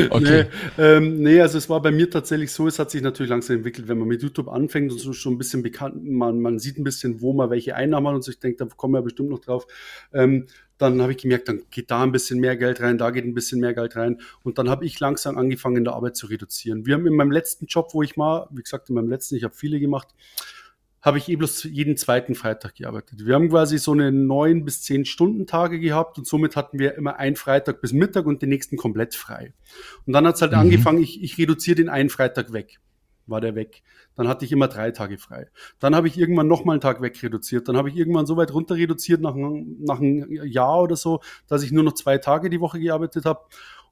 okay. 0.10 0.46
Nee, 0.76 0.84
ähm, 0.84 1.20
nee, 1.20 1.40
also 1.40 1.58
es 1.58 1.68
war 1.68 1.82
bei 1.82 1.90
mir 1.90 2.08
tatsächlich 2.08 2.52
so, 2.52 2.68
es 2.68 2.78
hat 2.78 2.92
sich 2.92 3.02
natürlich 3.02 3.30
langsam 3.30 3.56
entwickelt, 3.56 3.88
wenn 3.88 3.98
man 3.98 4.06
mit 4.06 4.22
YouTube 4.22 4.48
anfängt 4.48 4.92
und 4.92 5.00
so 5.00 5.12
schon 5.12 5.34
ein 5.34 5.38
bisschen 5.38 5.64
bekannt, 5.64 5.96
man, 6.04 6.40
man 6.40 6.60
sieht 6.60 6.78
ein 6.78 6.84
bisschen, 6.84 7.20
wo 7.20 7.32
man 7.32 7.50
welche 7.50 7.74
Einnahmen 7.74 8.06
hat 8.06 8.14
und 8.14 8.22
so, 8.22 8.30
ich 8.30 8.38
denke, 8.38 8.64
da 8.64 8.72
kommen 8.76 8.94
wir 8.94 9.02
bestimmt 9.02 9.30
noch 9.30 9.40
drauf. 9.40 9.66
Ähm, 10.12 10.46
dann 10.80 11.02
habe 11.02 11.12
ich 11.12 11.18
gemerkt, 11.18 11.48
dann 11.48 11.62
geht 11.70 11.90
da 11.90 12.02
ein 12.02 12.12
bisschen 12.12 12.40
mehr 12.40 12.56
Geld 12.56 12.80
rein, 12.80 12.98
da 12.98 13.10
geht 13.10 13.24
ein 13.24 13.34
bisschen 13.34 13.60
mehr 13.60 13.74
Geld 13.74 13.96
rein. 13.96 14.20
Und 14.42 14.58
dann 14.58 14.68
habe 14.68 14.84
ich 14.84 14.98
langsam 14.98 15.36
angefangen, 15.38 15.76
in 15.76 15.84
der 15.84 15.94
Arbeit 15.94 16.16
zu 16.16 16.26
reduzieren. 16.26 16.86
Wir 16.86 16.94
haben 16.94 17.06
in 17.06 17.14
meinem 17.14 17.30
letzten 17.30 17.66
Job, 17.66 17.90
wo 17.92 18.02
ich 18.02 18.16
war, 18.16 18.48
wie 18.50 18.62
gesagt, 18.62 18.88
in 18.88 18.94
meinem 18.94 19.08
letzten, 19.08 19.36
ich 19.36 19.44
habe 19.44 19.54
viele 19.54 19.78
gemacht, 19.78 20.08
habe 21.02 21.18
ich 21.18 21.28
eh 21.28 21.36
bloß 21.36 21.64
jeden 21.64 21.96
zweiten 21.96 22.34
Freitag 22.34 22.74
gearbeitet. 22.74 23.24
Wir 23.24 23.34
haben 23.34 23.48
quasi 23.48 23.78
so 23.78 23.92
eine 23.92 24.12
neun 24.12 24.64
bis 24.64 24.82
zehn 24.82 25.04
Stunden 25.04 25.46
Tage 25.46 25.80
gehabt 25.80 26.18
und 26.18 26.26
somit 26.26 26.56
hatten 26.56 26.78
wir 26.78 26.94
immer 26.94 27.16
einen 27.16 27.36
Freitag 27.36 27.80
bis 27.80 27.92
Mittag 27.92 28.26
und 28.26 28.42
den 28.42 28.50
nächsten 28.50 28.76
komplett 28.76 29.14
frei. 29.14 29.54
Und 30.06 30.12
dann 30.12 30.26
hat 30.26 30.34
es 30.34 30.42
halt 30.42 30.52
mhm. 30.52 30.58
angefangen, 30.58 31.02
ich, 31.02 31.22
ich 31.22 31.38
reduziere 31.38 31.76
den 31.76 31.88
einen 31.88 32.10
Freitag 32.10 32.52
weg 32.52 32.80
war 33.30 33.40
der 33.40 33.54
weg. 33.54 33.82
Dann 34.16 34.28
hatte 34.28 34.44
ich 34.44 34.52
immer 34.52 34.68
drei 34.68 34.90
Tage 34.90 35.18
frei. 35.18 35.48
Dann 35.78 35.94
habe 35.94 36.08
ich 36.08 36.18
irgendwann 36.18 36.48
nochmal 36.48 36.74
einen 36.74 36.80
Tag 36.80 37.00
wegreduziert. 37.00 37.68
Dann 37.68 37.76
habe 37.76 37.88
ich 37.88 37.96
irgendwann 37.96 38.26
so 38.26 38.36
weit 38.36 38.52
runter 38.52 38.74
reduziert 38.74 39.20
nach, 39.20 39.34
nach 39.34 40.00
einem 40.00 40.30
Jahr 40.44 40.82
oder 40.82 40.96
so, 40.96 41.20
dass 41.46 41.62
ich 41.62 41.72
nur 41.72 41.84
noch 41.84 41.94
zwei 41.94 42.18
Tage 42.18 42.50
die 42.50 42.60
Woche 42.60 42.80
gearbeitet 42.80 43.24
habe. 43.24 43.40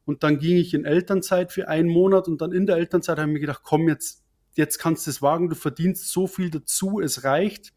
Und 0.05 0.23
dann 0.23 0.39
ging 0.39 0.57
ich 0.57 0.75
in 0.75 0.85
Elternzeit 0.85 1.53
für 1.53 1.69
einen 1.69 1.89
Monat 1.89 2.29
und 2.29 2.41
dann 2.41 2.53
in 2.53 2.67
der 2.67 2.77
Elternzeit 2.77 3.19
habe 3.19 3.29
ich 3.29 3.35
mir 3.35 3.41
gedacht, 3.41 3.61
komm, 3.63 3.89
jetzt, 3.89 4.25
jetzt 4.55 4.79
kannst 4.79 5.07
du 5.07 5.11
es 5.11 5.21
wagen, 5.21 5.51
du 5.51 5.55
verdienst 5.55 6.11
so 6.11 6.27
viel 6.27 6.51
dazu, 6.51 6.99
es 7.01 7.25
reicht. 7.25 7.75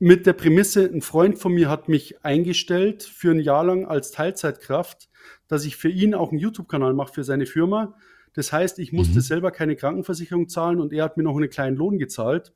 Mit 0.00 0.26
der 0.26 0.32
Prämisse, 0.32 0.84
ein 0.84 1.02
Freund 1.02 1.38
von 1.38 1.52
mir 1.52 1.70
hat 1.70 1.88
mich 1.88 2.24
eingestellt 2.24 3.04
für 3.04 3.30
ein 3.30 3.38
Jahr 3.38 3.64
lang 3.64 3.86
als 3.86 4.10
Teilzeitkraft, 4.10 5.08
dass 5.46 5.64
ich 5.64 5.76
für 5.76 5.88
ihn 5.88 6.14
auch 6.14 6.30
einen 6.30 6.40
YouTube-Kanal 6.40 6.94
mache 6.94 7.14
für 7.14 7.24
seine 7.24 7.46
Firma 7.46 7.94
das 8.34 8.52
heißt, 8.52 8.78
ich 8.80 8.92
musste 8.92 9.16
mhm. 9.16 9.22
selber 9.22 9.50
keine 9.50 9.76
Krankenversicherung 9.76 10.48
zahlen 10.48 10.80
und 10.80 10.92
er 10.92 11.04
hat 11.04 11.16
mir 11.16 11.22
noch 11.22 11.36
einen 11.36 11.48
kleinen 11.48 11.76
Lohn 11.76 11.98
gezahlt. 11.98 12.52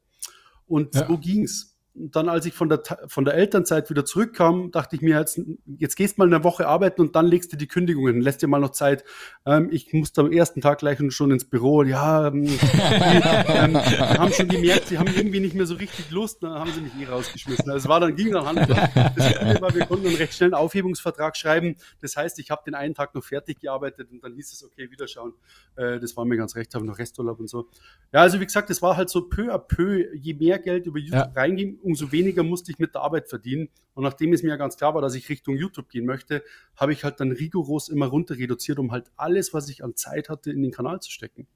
Und 0.66 0.94
ja. 0.94 1.06
so 1.06 1.16
ging's. 1.18 1.77
Dann, 1.98 2.28
als 2.28 2.46
ich 2.46 2.54
von 2.54 2.68
der, 2.68 2.82
von 3.06 3.24
der 3.24 3.34
Elternzeit 3.34 3.90
wieder 3.90 4.04
zurückkam, 4.04 4.70
dachte 4.70 4.96
ich 4.96 5.02
mir, 5.02 5.18
jetzt, 5.18 5.40
jetzt 5.66 5.96
gehst 5.96 6.18
mal 6.18 6.26
eine 6.26 6.44
Woche 6.44 6.66
arbeiten 6.66 7.00
und 7.00 7.16
dann 7.16 7.26
legst 7.26 7.52
du 7.52 7.56
die 7.56 7.66
Kündigung 7.66 8.06
hin, 8.06 8.20
lässt 8.20 8.42
dir 8.42 8.46
mal 8.46 8.60
noch 8.60 8.70
Zeit. 8.70 9.04
Ähm, 9.46 9.68
ich 9.70 9.92
musste 9.92 10.20
am 10.22 10.32
ersten 10.32 10.60
Tag 10.60 10.78
gleich 10.78 10.98
schon 11.10 11.30
ins 11.30 11.44
Büro. 11.44 11.82
Ja, 11.82 12.28
ähm, 12.28 12.44
ähm, 12.44 13.76
haben 13.76 14.32
schon 14.32 14.48
gemerkt, 14.48 14.88
sie 14.88 14.98
haben 14.98 15.08
irgendwie 15.14 15.40
nicht 15.40 15.54
mehr 15.54 15.66
so 15.66 15.74
richtig 15.74 16.10
Lust, 16.10 16.42
dann 16.42 16.52
haben 16.52 16.70
sie 16.72 16.80
mich 16.80 16.92
eh 17.00 17.10
rausgeschmissen. 17.10 17.70
Also 17.70 17.84
es 17.84 17.88
war 17.88 18.00
dann, 18.00 18.14
ging 18.16 18.32
dann 18.32 18.46
Hand. 18.46 18.58
Das 18.58 19.38
Gute 19.38 19.60
war, 19.60 19.74
wir 19.74 19.86
konnten 19.86 20.06
einen 20.06 20.16
recht 20.16 20.34
schnellen 20.34 20.54
Aufhebungsvertrag 20.54 21.36
schreiben. 21.36 21.76
Das 22.00 22.16
heißt, 22.16 22.38
ich 22.38 22.50
habe 22.50 22.62
den 22.64 22.74
einen 22.74 22.94
Tag 22.94 23.14
noch 23.14 23.24
fertig 23.24 23.60
gearbeitet 23.60 24.10
und 24.10 24.22
dann 24.22 24.34
hieß 24.34 24.52
es, 24.52 24.64
okay, 24.64 24.90
wiederschauen. 24.90 25.34
Äh, 25.76 26.00
das 26.00 26.16
war 26.16 26.24
mir 26.24 26.36
ganz 26.36 26.56
recht, 26.56 26.74
habe 26.74 26.84
noch 26.84 26.98
Resturlaub 26.98 27.40
und 27.40 27.48
so. 27.48 27.68
Ja, 28.12 28.20
also 28.20 28.40
wie 28.40 28.46
gesagt, 28.46 28.70
es 28.70 28.82
war 28.82 28.96
halt 28.96 29.10
so 29.10 29.28
peu 29.28 29.52
à 29.52 29.58
peu, 29.58 30.04
je 30.14 30.34
mehr 30.34 30.58
Geld 30.58 30.86
über 30.86 30.98
YouTube 30.98 31.14
ja. 31.14 31.32
reinging, 31.34 31.78
umso 31.88 32.12
weniger 32.12 32.42
musste 32.42 32.70
ich 32.70 32.78
mit 32.78 32.94
der 32.94 33.02
Arbeit 33.02 33.28
verdienen. 33.28 33.68
Und 33.94 34.04
nachdem 34.04 34.32
es 34.32 34.42
mir 34.42 34.50
ja 34.50 34.56
ganz 34.56 34.76
klar 34.76 34.94
war, 34.94 35.02
dass 35.02 35.14
ich 35.14 35.28
Richtung 35.28 35.56
YouTube 35.56 35.88
gehen 35.88 36.04
möchte, 36.04 36.44
habe 36.76 36.92
ich 36.92 37.02
halt 37.02 37.18
dann 37.18 37.32
rigoros 37.32 37.88
immer 37.88 38.06
runter 38.06 38.36
reduziert, 38.36 38.78
um 38.78 38.92
halt 38.92 39.10
alles, 39.16 39.54
was 39.54 39.68
ich 39.68 39.82
an 39.82 39.96
Zeit 39.96 40.28
hatte, 40.28 40.52
in 40.52 40.62
den 40.62 40.70
Kanal 40.70 41.00
zu 41.00 41.10
stecken. 41.10 41.46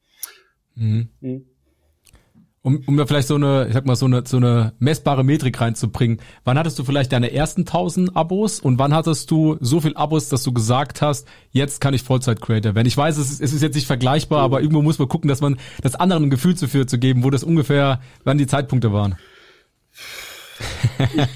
Mhm. 0.74 1.10
Mhm. 1.20 1.44
Um, 2.64 2.80
um 2.86 2.96
da 2.96 3.06
vielleicht 3.06 3.26
so 3.26 3.34
eine, 3.34 3.66
ich 3.66 3.74
sag 3.74 3.86
mal, 3.86 3.96
so 3.96 4.06
eine, 4.06 4.22
so 4.24 4.36
eine 4.36 4.72
messbare 4.78 5.24
Metrik 5.24 5.60
reinzubringen. 5.60 6.20
Wann 6.44 6.56
hattest 6.56 6.78
du 6.78 6.84
vielleicht 6.84 7.10
deine 7.10 7.32
ersten 7.32 7.62
1000 7.62 8.16
Abos 8.16 8.60
und 8.60 8.78
wann 8.78 8.94
hattest 8.94 9.32
du 9.32 9.56
so 9.60 9.80
viel 9.80 9.96
Abos, 9.96 10.28
dass 10.28 10.44
du 10.44 10.52
gesagt 10.52 11.02
hast, 11.02 11.26
jetzt 11.50 11.80
kann 11.80 11.92
ich 11.92 12.04
Vollzeit-Creator 12.04 12.76
werden? 12.76 12.86
Ich 12.86 12.96
weiß, 12.96 13.18
es 13.18 13.32
ist, 13.32 13.40
es 13.40 13.52
ist 13.52 13.62
jetzt 13.62 13.74
nicht 13.74 13.88
vergleichbar, 13.88 14.42
aber 14.42 14.60
irgendwo 14.60 14.80
muss 14.80 15.00
man 15.00 15.08
gucken, 15.08 15.26
dass 15.26 15.40
man 15.40 15.58
das 15.82 15.96
anderen 15.96 16.24
ein 16.24 16.30
Gefühl 16.30 16.54
dafür 16.54 16.86
zu 16.86 17.00
geben, 17.00 17.24
wo 17.24 17.30
das 17.30 17.42
ungefähr, 17.42 18.00
wann 18.22 18.38
die 18.38 18.46
Zeitpunkte 18.46 18.92
waren. 18.92 19.16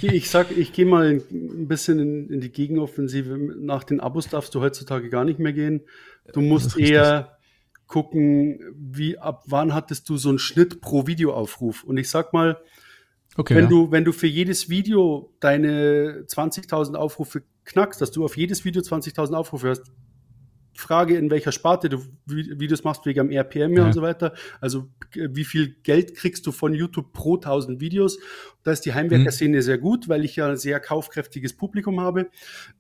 Ich, 0.01 0.05
ich 0.05 0.31
sag, 0.31 0.57
ich 0.57 0.73
gehe 0.73 0.87
mal 0.87 1.21
ein 1.31 1.69
bisschen 1.69 1.99
in, 1.99 2.31
in 2.31 2.41
die 2.41 2.53
Gegenoffensive. 2.53 3.37
Nach 3.59 3.85
den 3.85 4.01
Abos 4.01 4.29
darfst 4.29 4.55
du 4.55 4.61
heutzutage 4.61 5.09
gar 5.09 5.25
nicht 5.25 5.39
mehr 5.39 5.53
gehen. 5.53 5.83
Du 6.33 6.41
musst 6.41 6.79
eher 6.79 7.37
gucken, 7.87 8.61
wie 8.77 9.19
ab 9.19 9.45
wann 9.47 9.75
hattest 9.75 10.09
du 10.09 10.17
so 10.17 10.29
einen 10.29 10.39
Schnitt 10.39 10.81
pro 10.81 11.07
Videoaufruf. 11.07 11.85
Und 11.85 11.97
ich 11.99 12.11
sag 12.11 12.33
mal, 12.33 12.59
okay, 13.37 13.55
wenn 13.55 13.65
ja. 13.65 13.71
du 13.71 13.93
wenn 13.93 14.05
du 14.05 14.13
für 14.13 14.27
jedes 14.27 14.69
Video 14.69 15.33
deine 15.41 16.25
20.000 16.27 16.95
Aufrufe 16.95 17.43
knackst, 17.65 18.01
dass 18.01 18.11
du 18.11 18.25
auf 18.25 18.37
jedes 18.37 18.65
Video 18.65 18.83
20.000 18.83 19.35
Aufrufe 19.35 19.71
hast, 19.71 19.85
Frage, 20.81 21.17
in 21.17 21.31
welcher 21.31 21.53
Sparte 21.53 21.89
du 21.89 22.03
Videos 22.27 22.85
machst, 22.85 23.07
wegen 23.07 23.21
am 23.21 23.31
RPM 23.31 23.77
ja. 23.77 23.85
und 23.85 23.93
so 23.93 24.03
weiter. 24.03 24.35
Also 24.61 24.89
wie 25.15 25.45
viel 25.45 25.77
Geld 25.83 26.15
kriegst 26.15 26.47
du 26.47 26.53
von 26.53 26.75
YouTube 26.75 27.13
pro 27.13 27.37
1000 27.37 27.81
Videos? 27.81 28.19
Da 28.63 28.73
ist 28.73 28.83
die 28.83 28.95
Heimwerker-Szene 28.95 29.57
mhm. 29.57 29.63
sehr 29.63 29.79
gut, 29.79 30.09
weil 30.09 30.25
ich 30.25 30.37
ja 30.37 30.49
ein 30.49 30.57
sehr 30.57 30.81
kaufkräftiges 30.81 31.57
Publikum 31.57 32.01
habe. 32.01 32.29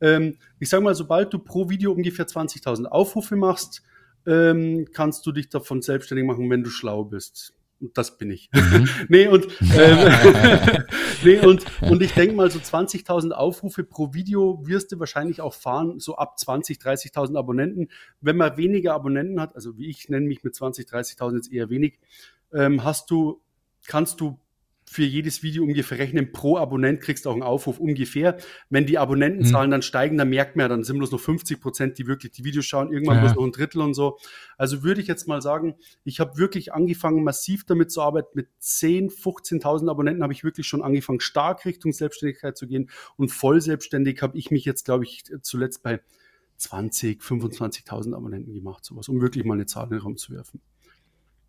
Ähm, 0.00 0.36
ich 0.58 0.68
sage 0.68 0.84
mal, 0.84 0.94
sobald 0.94 1.32
du 1.32 1.38
pro 1.38 1.68
Video 1.68 1.92
ungefähr 1.92 2.26
20.000 2.26 2.86
Aufrufe 2.86 3.36
machst, 3.36 3.82
ähm, 4.26 4.86
kannst 4.92 5.26
du 5.26 5.32
dich 5.32 5.48
davon 5.48 5.82
selbstständig 5.82 6.26
machen, 6.26 6.50
wenn 6.50 6.62
du 6.62 6.70
schlau 6.70 7.04
bist. 7.04 7.55
Und 7.80 7.98
das 7.98 8.16
bin 8.16 8.30
ich. 8.30 8.48
Mhm. 8.52 8.88
nee, 9.08 9.26
und, 9.26 9.46
ähm, 9.60 10.84
nee, 11.24 11.38
und, 11.38 11.64
und 11.82 12.02
ich 12.02 12.12
denke 12.12 12.34
mal, 12.34 12.50
so 12.50 12.58
20.000 12.58 13.32
Aufrufe 13.32 13.84
pro 13.84 14.14
Video 14.14 14.66
wirst 14.66 14.92
du 14.92 14.98
wahrscheinlich 14.98 15.40
auch 15.40 15.54
fahren, 15.54 15.98
so 15.98 16.16
ab 16.16 16.38
20, 16.38 16.78
30.000 16.78 17.36
Abonnenten. 17.36 17.88
Wenn 18.20 18.36
man 18.36 18.56
weniger 18.56 18.94
Abonnenten 18.94 19.40
hat, 19.40 19.54
also 19.54 19.76
wie 19.76 19.88
ich 19.90 20.08
nenne 20.08 20.26
mich 20.26 20.42
mit 20.42 20.54
20, 20.54 20.88
30.000 20.88 21.36
jetzt 21.36 21.52
eher 21.52 21.68
wenig, 21.68 21.98
ähm, 22.52 22.82
hast 22.84 23.10
du, 23.10 23.42
kannst 23.86 24.20
du 24.20 24.38
für 24.88 25.02
jedes 25.02 25.42
Video 25.42 25.64
ungefähr 25.64 25.98
rechnen. 25.98 26.32
Pro 26.32 26.56
Abonnent 26.56 27.00
kriegst 27.00 27.24
du 27.24 27.30
auch 27.30 27.34
einen 27.34 27.42
Aufruf 27.42 27.80
ungefähr. 27.80 28.36
Wenn 28.70 28.86
die 28.86 28.98
Abonnentenzahlen 28.98 29.68
mhm. 29.68 29.72
dann 29.72 29.82
steigen, 29.82 30.16
dann 30.16 30.30
merkt 30.30 30.56
man 30.56 30.64
ja, 30.64 30.68
dann 30.68 30.84
sind 30.84 30.98
bloß 30.98 31.10
noch 31.10 31.20
50 31.20 31.60
Prozent, 31.60 31.98
die 31.98 32.06
wirklich 32.06 32.32
die 32.32 32.44
Videos 32.44 32.64
schauen, 32.64 32.92
irgendwann 32.92 33.16
ja. 33.16 33.22
bloß 33.22 33.34
noch 33.34 33.44
ein 33.44 33.52
Drittel 33.52 33.82
und 33.82 33.94
so. 33.94 34.18
Also 34.56 34.84
würde 34.84 35.00
ich 35.00 35.08
jetzt 35.08 35.26
mal 35.26 35.42
sagen, 35.42 35.74
ich 36.04 36.20
habe 36.20 36.38
wirklich 36.38 36.72
angefangen, 36.72 37.24
massiv 37.24 37.64
damit 37.64 37.90
zu 37.90 38.00
arbeiten. 38.00 38.28
Mit 38.34 38.48
10, 38.60 39.10
15.000 39.10 39.90
Abonnenten 39.90 40.22
habe 40.22 40.32
ich 40.32 40.44
wirklich 40.44 40.68
schon 40.68 40.82
angefangen, 40.82 41.20
stark 41.20 41.64
Richtung 41.64 41.92
Selbstständigkeit 41.92 42.56
zu 42.56 42.68
gehen. 42.68 42.88
Und 43.16 43.30
voll 43.30 43.60
selbstständig 43.60 44.22
habe 44.22 44.38
ich 44.38 44.50
mich 44.50 44.64
jetzt, 44.64 44.84
glaube 44.84 45.04
ich, 45.04 45.24
zuletzt 45.42 45.82
bei 45.82 46.00
20, 46.58 47.22
25.000 47.22 48.14
Abonnenten 48.14 48.54
gemacht, 48.54 48.84
sowas, 48.84 49.08
um 49.08 49.20
wirklich 49.20 49.44
mal 49.44 49.54
eine 49.54 49.66
Zahl 49.66 49.84
in 49.84 49.90
den 49.90 50.00
Raum 50.00 50.16
zu 50.16 50.32
werfen. 50.32 50.60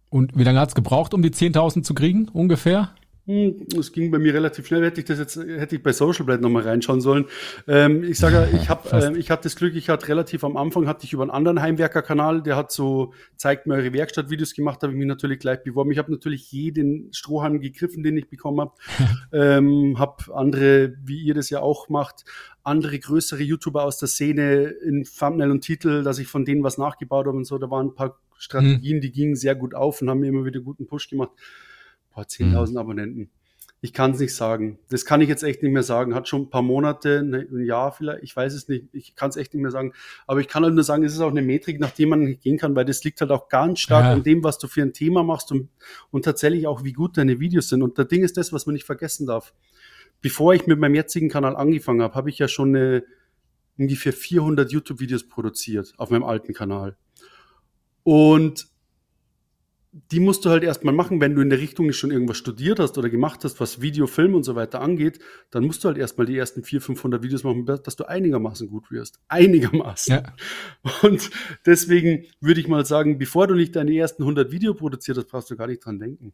Und 0.09 0.35
wie 0.37 0.43
lange 0.43 0.59
hat 0.59 0.69
es 0.69 0.75
gebraucht, 0.75 1.13
um 1.13 1.21
die 1.21 1.31
10.000 1.31 1.83
zu 1.83 1.93
kriegen, 1.93 2.29
ungefähr? 2.29 2.95
Hm, 3.27 3.67
es 3.77 3.91
ging 3.91 4.09
bei 4.09 4.19
mir 4.19 4.33
relativ 4.33 4.67
schnell. 4.67 4.85
Hätte 4.85 5.01
ich 5.01 5.05
das 5.05 5.19
jetzt, 5.19 5.35
hätte 5.35 5.75
ich 5.75 5.83
bei 5.83 5.91
Social 5.91 6.25
Blade 6.25 6.41
nochmal 6.41 6.63
reinschauen 6.63 7.01
sollen. 7.01 7.25
Ähm, 7.67 8.01
ich 8.03 8.17
sage, 8.17 8.47
ich 8.55 8.69
habe, 8.69 8.89
äh, 8.89 9.17
ich 9.17 9.29
hatte 9.29 9.43
das 9.43 9.57
Glück, 9.57 9.75
ich 9.75 9.89
hatte 9.89 10.07
relativ 10.07 10.45
am 10.45 10.55
Anfang 10.55 10.87
hatte 10.87 11.03
ich 11.03 11.11
über 11.11 11.23
einen 11.23 11.31
anderen 11.31 11.61
Heimwerker-Kanal, 11.61 12.41
der 12.41 12.55
hat 12.55 12.71
so 12.71 13.13
zeigt 13.35 13.67
mir 13.67 13.73
eure 13.73 13.91
Werkstattvideos 13.91 14.53
gemacht, 14.53 14.81
habe 14.81 14.93
ich 14.93 14.97
mich 14.97 15.07
natürlich 15.07 15.39
gleich 15.39 15.61
beworben. 15.61 15.91
Ich 15.91 15.97
habe 15.97 16.09
natürlich 16.09 16.49
jeden 16.53 17.11
Strohhalm 17.11 17.59
gegriffen, 17.59 18.01
den 18.01 18.15
ich 18.15 18.29
bekommen 18.29 18.61
habe. 18.61 18.71
ähm, 19.33 19.99
habe 19.99 20.33
andere, 20.33 20.93
wie 21.03 21.19
ihr 21.19 21.33
das 21.33 21.49
ja 21.49 21.59
auch 21.59 21.89
macht, 21.89 22.23
andere 22.63 22.97
größere 22.97 23.43
YouTuber 23.43 23.83
aus 23.83 23.97
der 23.97 24.07
Szene 24.07 24.67
in 24.67 25.03
Thumbnail 25.03 25.51
und 25.51 25.61
Titel, 25.61 26.01
dass 26.01 26.17
ich 26.19 26.27
von 26.27 26.45
denen 26.45 26.63
was 26.63 26.77
nachgebaut 26.77 27.27
habe 27.27 27.35
und 27.35 27.45
so. 27.45 27.57
Da 27.57 27.69
waren 27.69 27.87
ein 27.87 27.93
paar 27.93 28.17
Strategien, 28.37 28.97
hm. 28.97 29.01
die 29.01 29.11
gingen 29.11 29.35
sehr 29.35 29.55
gut 29.55 29.75
auf 29.75 30.01
und 30.01 30.09
haben 30.09 30.19
mir 30.21 30.27
immer 30.27 30.45
wieder 30.45 30.61
guten 30.61 30.87
Push 30.87 31.09
gemacht. 31.09 31.31
Boah, 32.17 32.23
10.000 32.23 32.71
mhm. 32.71 32.77
Abonnenten. 32.77 33.29
Ich 33.79 33.93
kann 33.93 34.09
es 34.09 34.19
nicht 34.19 34.33
sagen. 34.33 34.79
Das 34.89 35.05
kann 35.05 35.21
ich 35.21 35.29
jetzt 35.29 35.43
echt 35.43 35.61
nicht 35.61 35.71
mehr 35.71 35.83
sagen. 35.83 36.15
Hat 36.15 36.27
schon 36.27 36.41
ein 36.41 36.49
paar 36.49 36.63
Monate, 36.63 37.21
ne, 37.21 37.47
ein 37.51 37.63
Jahr 37.63 37.91
vielleicht. 37.91 38.23
Ich 38.23 38.35
weiß 38.35 38.55
es 38.55 38.67
nicht. 38.67 38.87
Ich 38.91 39.15
kann 39.15 39.29
es 39.29 39.35
echt 39.35 39.53
nicht 39.53 39.61
mehr 39.61 39.69
sagen. 39.69 39.93
Aber 40.25 40.39
ich 40.39 40.47
kann 40.47 40.63
halt 40.63 40.73
nur 40.73 40.83
sagen, 40.83 41.03
es 41.03 41.13
ist 41.13 41.19
auch 41.19 41.29
eine 41.29 41.43
Metrik, 41.43 41.79
nach 41.79 41.91
der 41.91 42.07
man 42.07 42.39
gehen 42.39 42.57
kann, 42.57 42.75
weil 42.75 42.85
das 42.85 43.03
liegt 43.03 43.21
halt 43.21 43.29
auch 43.29 43.49
ganz 43.49 43.81
stark 43.81 44.05
ja. 44.05 44.13
an 44.13 44.23
dem, 44.23 44.43
was 44.43 44.57
du 44.57 44.67
für 44.67 44.81
ein 44.81 44.93
Thema 44.93 45.21
machst 45.21 45.51
und, 45.51 45.69
und 46.09 46.25
tatsächlich 46.25 46.65
auch, 46.65 46.83
wie 46.83 46.93
gut 46.93 47.17
deine 47.17 47.39
Videos 47.39 47.69
sind. 47.69 47.83
Und 47.83 47.99
der 47.99 48.05
Ding 48.05 48.23
ist 48.23 48.35
das, 48.35 48.51
was 48.51 48.65
man 48.65 48.73
nicht 48.73 48.85
vergessen 48.85 49.27
darf. 49.27 49.53
Bevor 50.21 50.55
ich 50.55 50.65
mit 50.65 50.79
meinem 50.79 50.95
jetzigen 50.95 51.29
Kanal 51.29 51.55
angefangen 51.55 52.01
habe, 52.01 52.15
habe 52.15 52.31
ich 52.31 52.39
ja 52.39 52.47
schon 52.47 52.75
eine, 52.75 53.03
ungefähr 53.77 54.11
400 54.11 54.71
YouTube-Videos 54.71 55.29
produziert 55.29 55.93
auf 55.97 56.09
meinem 56.09 56.23
alten 56.23 56.55
Kanal. 56.55 56.97
Und 58.01 58.67
die 59.91 60.19
musst 60.19 60.45
du 60.45 60.49
halt 60.49 60.63
erstmal 60.63 60.93
machen, 60.93 61.21
wenn 61.21 61.35
du 61.35 61.41
in 61.41 61.49
der 61.49 61.59
Richtung 61.59 61.87
nicht 61.87 61.97
schon 61.97 62.11
irgendwas 62.11 62.37
studiert 62.37 62.79
hast 62.79 62.97
oder 62.97 63.09
gemacht 63.09 63.43
hast, 63.43 63.59
was 63.59 63.81
Video, 63.81 64.05
Film 64.05 64.35
und 64.35 64.43
so 64.43 64.55
weiter 64.55 64.81
angeht, 64.81 65.19
dann 65.49 65.65
musst 65.65 65.83
du 65.83 65.87
halt 65.87 65.97
erstmal 65.97 66.27
die 66.27 66.37
ersten 66.37 66.63
400, 66.63 66.85
500 66.85 67.23
Videos 67.23 67.43
machen, 67.43 67.65
dass 67.65 67.95
du 67.95 68.07
einigermaßen 68.07 68.67
gut 68.67 68.91
wirst. 68.91 69.19
Einigermaßen. 69.27 70.15
Ja. 70.15 70.33
Und 71.01 71.29
deswegen 71.65 72.25
würde 72.41 72.59
ich 72.59 72.67
mal 72.67 72.85
sagen, 72.85 73.17
bevor 73.17 73.47
du 73.47 73.55
nicht 73.55 73.75
deine 73.75 73.95
ersten 73.95 74.23
100 74.23 74.51
Video 74.51 74.73
produziert 74.73 75.17
hast, 75.17 75.27
brauchst 75.27 75.49
du 75.49 75.55
gar 75.55 75.67
nicht 75.67 75.83
dran 75.83 75.99
denken. 75.99 76.33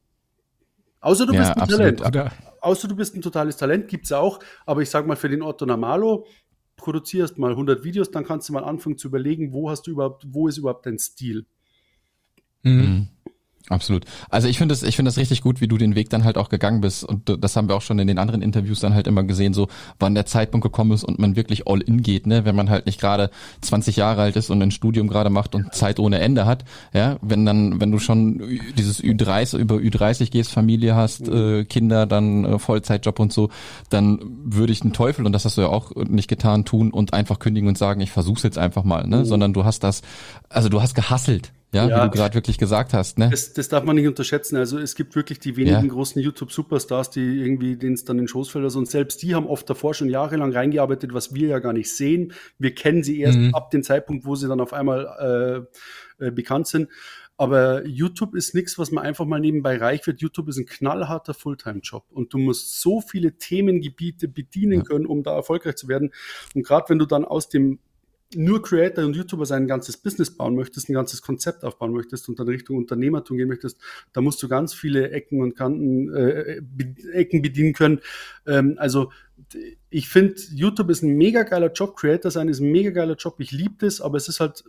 Außer 0.99 1.25
du 1.25 1.33
ja, 1.33 1.39
bist 1.39 1.51
ein 1.51 1.61
absolut. 1.61 1.97
Talent. 1.99 2.31
Außer 2.61 2.87
du 2.87 2.95
bist 2.95 3.15
ein 3.15 3.21
totales 3.21 3.57
Talent, 3.57 3.87
gibt's 3.87 4.11
auch. 4.11 4.39
Aber 4.65 4.81
ich 4.81 4.89
sag 4.89 5.05
mal, 5.05 5.17
für 5.17 5.29
den 5.29 5.41
Otto 5.41 5.65
Normalo, 5.65 6.25
produzierst 6.77 7.37
mal 7.37 7.51
100 7.51 7.83
Videos, 7.83 8.09
dann 8.09 8.25
kannst 8.25 8.49
du 8.49 8.53
mal 8.53 8.63
anfangen 8.63 8.97
zu 8.97 9.09
überlegen, 9.09 9.53
wo 9.53 9.69
hast 9.69 9.85
du 9.85 9.91
überhaupt, 9.91 10.25
wo 10.27 10.47
ist 10.47 10.57
überhaupt 10.57 10.85
dein 10.85 10.97
Stil? 10.97 11.45
Mhm. 12.63 13.09
Absolut. 13.69 14.03
Also 14.29 14.49
ich 14.49 14.57
finde 14.57 14.73
es, 14.73 14.83
ich 14.83 14.97
finde 14.97 15.07
es 15.07 15.15
richtig 15.17 15.41
gut, 15.41 15.61
wie 15.61 15.69
du 15.69 15.77
den 15.77 15.95
Weg 15.95 16.09
dann 16.09 16.25
halt 16.25 16.37
auch 16.37 16.49
gegangen 16.49 16.81
bist. 16.81 17.05
Und 17.05 17.37
das 17.41 17.55
haben 17.55 17.69
wir 17.69 17.75
auch 17.75 17.81
schon 17.81 17.97
in 17.97 18.07
den 18.07 18.19
anderen 18.19 18.41
Interviews 18.41 18.81
dann 18.81 18.93
halt 18.93 19.07
immer 19.07 19.23
gesehen, 19.23 19.53
so 19.53 19.69
wann 19.99 20.15
der 20.15 20.25
Zeitpunkt 20.25 20.65
gekommen 20.65 20.91
ist 20.91 21.05
und 21.05 21.17
man 21.17 21.37
wirklich 21.37 21.65
all 21.65 21.79
in 21.79 22.01
geht, 22.01 22.27
ne? 22.27 22.43
Wenn 22.43 22.57
man 22.57 22.69
halt 22.69 22.85
nicht 22.87 22.99
gerade 22.99 23.29
20 23.61 23.95
Jahre 23.95 24.21
alt 24.21 24.35
ist 24.35 24.49
und 24.49 24.61
ein 24.61 24.71
Studium 24.71 25.07
gerade 25.07 25.29
macht 25.29 25.55
und 25.55 25.73
Zeit 25.73 25.99
ohne 25.99 26.19
Ende 26.19 26.45
hat, 26.45 26.65
ja, 26.93 27.17
wenn 27.21 27.45
dann, 27.45 27.79
wenn 27.79 27.91
du 27.91 27.99
schon 27.99 28.59
dieses 28.77 29.01
Ü30 29.01 29.57
über 29.57 29.75
Ü30 29.75 30.29
gehst, 30.29 30.51
Familie 30.51 30.95
hast, 30.95 31.29
äh, 31.29 31.63
Kinder, 31.63 32.05
dann 32.05 32.43
äh, 32.43 32.59
Vollzeitjob 32.59 33.17
und 33.21 33.31
so, 33.31 33.49
dann 33.89 34.19
würde 34.43 34.73
ich 34.73 34.81
den 34.81 34.91
Teufel, 34.91 35.25
und 35.25 35.31
das 35.31 35.45
hast 35.45 35.57
du 35.57 35.61
ja 35.61 35.69
auch 35.69 35.95
nicht 35.95 36.27
getan, 36.27 36.65
tun 36.65 36.91
und 36.91 37.13
einfach 37.13 37.39
kündigen 37.39 37.69
und 37.69 37.77
sagen, 37.77 38.01
ich 38.01 38.11
versuch's 38.11 38.43
jetzt 38.43 38.57
einfach 38.57 38.83
mal, 38.83 39.07
ne? 39.07 39.19
Mhm. 39.19 39.25
Sondern 39.25 39.53
du 39.53 39.63
hast 39.63 39.85
das, 39.85 40.01
also 40.49 40.67
du 40.67 40.81
hast 40.81 40.95
gehasselt 40.95 41.53
ja, 41.73 41.87
ja, 41.87 41.97
wie 41.97 42.09
du 42.09 42.15
gerade 42.15 42.35
wirklich 42.35 42.57
gesagt 42.57 42.93
hast, 42.93 43.17
ne? 43.17 43.29
Das, 43.29 43.53
das 43.53 43.67
darf 43.67 43.83
man 43.83 43.95
nicht 43.95 44.07
unterschätzen. 44.07 44.57
Also 44.57 44.77
es 44.77 44.95
gibt 44.95 45.15
wirklich 45.15 45.39
die 45.39 45.57
wenigen 45.57 45.85
ja. 45.87 45.91
großen 45.91 46.21
YouTube-Superstars, 46.21 47.09
die 47.09 47.19
irgendwie 47.19 47.75
denen 47.77 47.95
es 47.95 48.05
dann 48.05 48.17
in 48.17 48.23
den 48.23 48.27
Schoß 48.27 48.49
fällt. 48.49 48.63
Also 48.63 48.79
und 48.79 48.89
selbst 48.89 49.21
die 49.23 49.33
haben 49.33 49.47
oft 49.47 49.69
davor 49.69 49.93
schon 49.93 50.09
jahrelang 50.09 50.53
reingearbeitet, 50.53 51.13
was 51.13 51.33
wir 51.33 51.47
ja 51.47 51.59
gar 51.59 51.73
nicht 51.73 51.95
sehen. 51.95 52.33
Wir 52.59 52.75
kennen 52.75 53.03
sie 53.03 53.19
erst 53.19 53.39
mhm. 53.39 53.55
ab 53.55 53.71
dem 53.71 53.81
Zeitpunkt, 53.81 54.25
wo 54.25 54.35
sie 54.35 54.47
dann 54.47 54.61
auf 54.61 54.71
einmal 54.71 55.67
äh, 56.19 56.27
äh, 56.27 56.31
bekannt 56.31 56.67
sind. 56.67 56.89
Aber 57.35 57.85
YouTube 57.87 58.35
ist 58.35 58.53
nichts, 58.53 58.77
was 58.77 58.91
man 58.91 59.03
einfach 59.03 59.25
mal 59.25 59.39
nebenbei 59.39 59.77
reich 59.77 60.05
wird. 60.05 60.21
YouTube 60.21 60.49
ist 60.49 60.57
ein 60.57 60.67
knallharter 60.67 61.33
Fulltime-Job 61.33 62.05
und 62.11 62.31
du 62.33 62.37
musst 62.37 62.79
so 62.79 63.01
viele 63.01 63.37
Themengebiete 63.37 64.27
bedienen 64.27 64.79
ja. 64.79 64.83
können, 64.83 65.07
um 65.07 65.23
da 65.23 65.35
erfolgreich 65.35 65.75
zu 65.75 65.87
werden. 65.87 66.11
Und 66.53 66.63
gerade 66.63 66.89
wenn 66.89 66.99
du 66.99 67.05
dann 67.05 67.25
aus 67.25 67.49
dem 67.49 67.79
nur 68.35 68.61
Creator 68.61 69.05
und 69.05 69.15
YouTuber 69.15 69.45
sein 69.45 69.67
ganzes 69.67 69.97
Business 69.97 70.35
bauen 70.35 70.55
möchtest, 70.55 70.89
ein 70.89 70.93
ganzes 70.93 71.21
Konzept 71.21 71.63
aufbauen 71.63 71.93
möchtest 71.93 72.29
und 72.29 72.39
dann 72.39 72.47
Richtung 72.47 72.77
Unternehmertum 72.77 73.37
gehen 73.37 73.47
möchtest, 73.47 73.77
da 74.11 74.21
musst 74.21 74.41
du 74.43 74.47
ganz 74.47 74.73
viele 74.73 75.11
Ecken 75.11 75.41
und 75.41 75.55
Kanten, 75.55 76.13
äh, 76.13 76.61
Ecken 77.11 77.41
bedienen 77.41 77.73
können. 77.73 78.01
Ähm, 78.45 78.75
also 78.77 79.11
ich 79.89 80.09
finde, 80.09 80.35
YouTube 80.51 80.89
ist 80.89 81.03
ein 81.03 81.15
mega 81.15 81.43
geiler 81.43 81.71
Job, 81.71 81.95
Creator 81.95 82.31
sein 82.31 82.49
ist 82.49 82.59
ein 82.59 82.71
mega 82.71 82.91
geiler 82.91 83.15
Job, 83.15 83.35
ich 83.39 83.51
liebe 83.51 83.75
das, 83.79 84.01
aber 84.01 84.17
es 84.17 84.27
ist 84.27 84.39
halt 84.39 84.63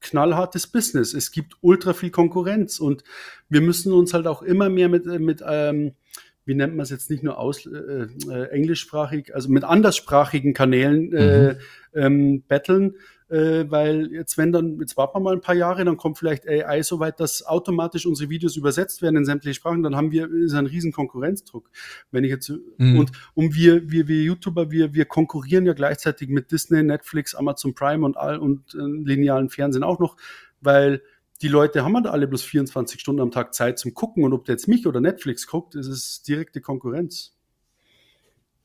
knallhartes 0.00 0.66
Business. 0.66 1.14
Es 1.14 1.30
gibt 1.30 1.56
ultra 1.60 1.92
viel 1.92 2.10
Konkurrenz 2.10 2.78
und 2.78 3.02
wir 3.48 3.60
müssen 3.60 3.92
uns 3.92 4.14
halt 4.14 4.26
auch 4.26 4.42
immer 4.42 4.68
mehr 4.68 4.88
mit, 4.88 5.06
mit 5.06 5.42
ähm, 5.46 5.94
wie 6.44 6.54
nennt 6.54 6.74
man 6.74 6.82
es 6.84 6.90
jetzt 6.90 7.10
nicht 7.10 7.22
nur 7.22 7.38
aus 7.38 7.66
äh, 7.66 8.06
äh, 8.28 8.48
englischsprachig, 8.50 9.34
also 9.34 9.48
mit 9.48 9.64
anderssprachigen 9.64 10.54
Kanälen 10.54 11.12
äh, 11.12 11.52
mhm. 11.52 11.58
ähm, 11.94 12.42
battlen, 12.48 12.96
äh, 13.28 13.64
weil 13.70 14.12
jetzt 14.12 14.36
wenn 14.36 14.52
dann, 14.52 14.78
jetzt 14.80 14.96
warten 14.96 15.16
wir 15.16 15.20
mal 15.20 15.34
ein 15.34 15.40
paar 15.40 15.54
Jahre, 15.54 15.84
dann 15.84 15.96
kommt 15.96 16.18
vielleicht 16.18 16.46
AI 16.46 16.82
so 16.82 17.00
weit, 17.00 17.18
dass 17.20 17.46
automatisch 17.46 18.06
unsere 18.06 18.28
Videos 18.28 18.56
übersetzt 18.56 19.02
werden 19.02 19.16
in 19.16 19.24
sämtliche 19.24 19.54
Sprachen, 19.54 19.82
dann 19.82 19.96
haben 19.96 20.10
wir 20.10 20.30
ist 20.30 20.54
ein 20.54 20.66
riesen 20.66 20.92
Konkurrenzdruck. 20.92 21.70
Wenn 22.10 22.24
ich 22.24 22.30
jetzt 22.30 22.52
mhm. 22.76 22.98
und 22.98 23.12
um 23.34 23.54
wir 23.54 23.90
wir 23.90 24.08
wir 24.08 24.22
YouTuber 24.22 24.70
wir 24.70 24.92
wir 24.94 25.06
konkurrieren 25.06 25.64
ja 25.64 25.72
gleichzeitig 25.72 26.28
mit 26.28 26.50
Disney, 26.50 26.82
Netflix, 26.82 27.34
Amazon 27.34 27.74
Prime 27.74 28.04
und 28.04 28.16
all 28.16 28.38
und 28.38 28.74
äh, 28.74 28.78
linearen 28.78 29.48
Fernsehen 29.48 29.82
auch 29.82 29.98
noch, 29.98 30.16
weil 30.60 31.02
die 31.42 31.48
Leute 31.48 31.84
haben 31.84 31.94
halt 31.96 32.06
alle 32.06 32.28
bloß 32.28 32.42
24 32.42 33.00
Stunden 33.00 33.20
am 33.20 33.30
Tag 33.30 33.52
Zeit 33.52 33.78
zum 33.78 33.94
Gucken 33.94 34.24
und 34.24 34.32
ob 34.32 34.44
der 34.44 34.54
jetzt 34.54 34.68
mich 34.68 34.86
oder 34.86 35.00
Netflix 35.00 35.46
guckt, 35.46 35.74
ist 35.74 35.88
es 35.88 36.22
direkte 36.22 36.60
Konkurrenz. 36.60 37.32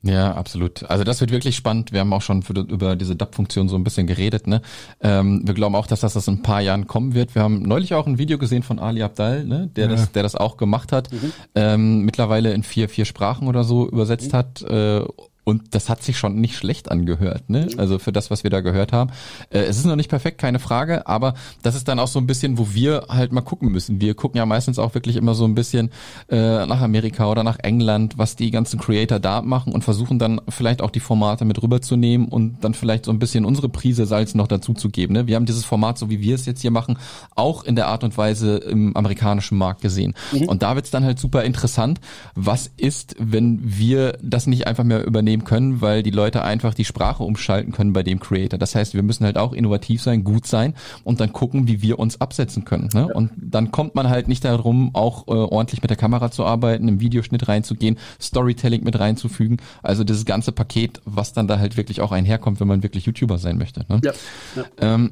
Ja, 0.03 0.33
absolut. 0.33 0.83
Also 0.83 1.03
das 1.03 1.19
wird 1.21 1.31
wirklich 1.31 1.55
spannend. 1.55 1.91
Wir 1.91 2.01
haben 2.01 2.13
auch 2.13 2.21
schon 2.21 2.43
für, 2.43 2.53
über 2.53 2.95
diese 2.95 3.15
DAP-Funktion 3.15 3.67
so 3.67 3.75
ein 3.75 3.83
bisschen 3.83 4.05
geredet. 4.05 4.45
Ne? 4.45 4.61
Ähm, 5.01 5.41
wir 5.43 5.55
glauben 5.55 5.75
auch, 5.75 5.87
dass 5.87 6.01
das, 6.01 6.13
das 6.13 6.27
in 6.27 6.35
ein 6.35 6.41
paar 6.43 6.61
Jahren 6.61 6.85
kommen 6.85 7.15
wird. 7.15 7.33
Wir 7.33 7.41
haben 7.41 7.63
neulich 7.63 7.95
auch 7.95 8.05
ein 8.05 8.19
Video 8.19 8.37
gesehen 8.37 8.61
von 8.61 8.77
Ali 8.77 9.01
Abdal, 9.01 9.43
ne? 9.43 9.69
der, 9.75 9.85
ja. 9.85 9.91
das, 9.91 10.11
der 10.11 10.21
das 10.21 10.35
auch 10.35 10.55
gemacht 10.57 10.91
hat. 10.91 11.11
Mhm. 11.11 11.33
Ähm, 11.55 12.01
mittlerweile 12.01 12.53
in 12.53 12.61
vier, 12.61 12.89
vier 12.89 13.05
Sprachen 13.05 13.47
oder 13.47 13.63
so 13.63 13.89
übersetzt 13.89 14.33
mhm. 14.33 14.37
hat. 14.37 14.61
Äh, 14.61 15.03
und 15.47 15.73
das 15.73 15.87
hat 15.87 16.03
sich 16.03 16.17
schon 16.17 16.41
nicht 16.41 16.57
schlecht 16.57 16.91
angehört, 16.91 17.49
ne? 17.49 17.69
Mhm. 17.71 17.79
Also 17.79 17.99
für 17.99 18.11
das, 18.11 18.29
was 18.29 18.43
wir 18.43 18.49
da 18.49 18.59
gehört 18.59 18.91
haben. 18.91 19.11
Äh, 19.49 19.59
es 19.59 19.77
ist 19.77 19.85
noch 19.85 19.95
nicht 19.95 20.09
perfekt, 20.09 20.39
keine 20.39 20.59
Frage, 20.59 21.07
aber 21.07 21.35
das 21.61 21.73
ist 21.73 21.87
dann 21.87 21.99
auch 21.99 22.09
so 22.09 22.19
ein 22.19 22.27
bisschen, 22.27 22.57
wo 22.57 22.73
wir 22.73 23.05
halt 23.07 23.31
mal 23.31 23.39
gucken 23.39 23.71
müssen. 23.71 24.01
Wir 24.01 24.13
gucken 24.13 24.37
ja 24.39 24.45
meistens 24.45 24.77
auch 24.77 24.93
wirklich 24.93 25.15
immer 25.15 25.35
so 25.35 25.45
ein 25.45 25.55
bisschen 25.55 25.89
äh, 26.27 26.65
nach 26.65 26.81
Amerika 26.81 27.31
oder 27.31 27.45
nach 27.45 27.59
England, 27.59 28.17
was 28.17 28.35
die 28.35 28.51
ganzen 28.51 28.77
Creator 28.77 29.21
da 29.21 29.41
machen 29.41 29.71
und 29.71 29.85
versuchen 29.85 30.19
dann 30.19 30.41
vielleicht 30.49 30.81
auch 30.81 30.91
die 30.91 30.99
Formate 30.99 31.45
mit 31.45 31.63
rüberzunehmen 31.63 32.27
und 32.27 32.57
dann 32.65 32.73
vielleicht 32.73 33.05
so 33.05 33.11
ein 33.11 33.19
bisschen 33.19 33.45
unsere 33.45 33.69
Prise 33.69 34.05
Salz 34.05 34.35
noch 34.35 34.49
dazu 34.49 34.73
zu 34.73 34.89
geben. 34.89 35.13
Ne? 35.13 35.27
Wir 35.27 35.37
haben 35.37 35.45
dieses 35.45 35.63
Format, 35.63 35.97
so 35.97 36.09
wie 36.09 36.19
wir 36.19 36.35
es 36.35 36.45
jetzt 36.45 36.59
hier 36.59 36.71
machen, 36.71 36.97
auch 37.35 37.63
in 37.63 37.77
der 37.77 37.87
Art 37.87 38.03
und 38.03 38.17
Weise 38.17 38.57
im 38.57 38.97
amerikanischen 38.97 39.57
Markt 39.57 39.81
gesehen. 39.81 40.13
Mhm. 40.33 40.49
Und 40.49 40.61
da 40.61 40.75
wird's 40.75 40.91
dann 40.91 41.05
halt 41.05 41.19
super 41.19 41.45
interessant. 41.45 42.01
Was 42.35 42.69
ist, 42.75 43.15
wenn 43.17 43.61
wir 43.63 44.17
das 44.21 44.45
nicht 44.45 44.67
einfach 44.67 44.83
mehr 44.83 45.05
übernehmen? 45.05 45.36
Nehmen 45.37 45.43
können, 45.43 45.81
weil 45.81 46.03
die 46.03 46.11
Leute 46.11 46.43
einfach 46.43 46.73
die 46.73 46.85
Sprache 46.85 47.23
umschalten 47.23 47.71
können 47.71 47.93
bei 47.93 48.03
dem 48.03 48.19
Creator. 48.19 48.57
Das 48.57 48.75
heißt, 48.75 48.93
wir 48.93 49.03
müssen 49.03 49.25
halt 49.25 49.37
auch 49.37 49.53
innovativ 49.53 50.01
sein, 50.01 50.23
gut 50.23 50.47
sein 50.47 50.73
und 51.03 51.19
dann 51.19 51.33
gucken, 51.33 51.67
wie 51.67 51.81
wir 51.81 51.99
uns 51.99 52.19
absetzen 52.21 52.65
können. 52.65 52.89
Ne? 52.93 53.07
Ja. 53.09 53.15
Und 53.15 53.31
dann 53.37 53.71
kommt 53.71 53.95
man 53.95 54.09
halt 54.09 54.27
nicht 54.27 54.43
darum, 54.43 54.91
auch 54.93 55.27
äh, 55.27 55.31
ordentlich 55.31 55.81
mit 55.81 55.89
der 55.89 55.97
Kamera 55.97 56.31
zu 56.31 56.45
arbeiten, 56.45 56.87
im 56.87 56.99
Videoschnitt 56.99 57.47
reinzugehen, 57.47 57.97
Storytelling 58.19 58.83
mit 58.83 58.99
reinzufügen. 58.99 59.57
Also 59.83 60.03
dieses 60.03 60.25
ganze 60.25 60.51
Paket, 60.51 61.01
was 61.05 61.33
dann 61.33 61.47
da 61.47 61.59
halt 61.59 61.77
wirklich 61.77 62.01
auch 62.01 62.11
einherkommt, 62.11 62.59
wenn 62.59 62.67
man 62.67 62.83
wirklich 62.83 63.05
YouTuber 63.05 63.37
sein 63.37 63.57
möchte. 63.57 63.85
Ne? 63.87 64.01
Ja. 64.03 64.13
ja. 64.55 64.63
Ähm, 64.79 65.11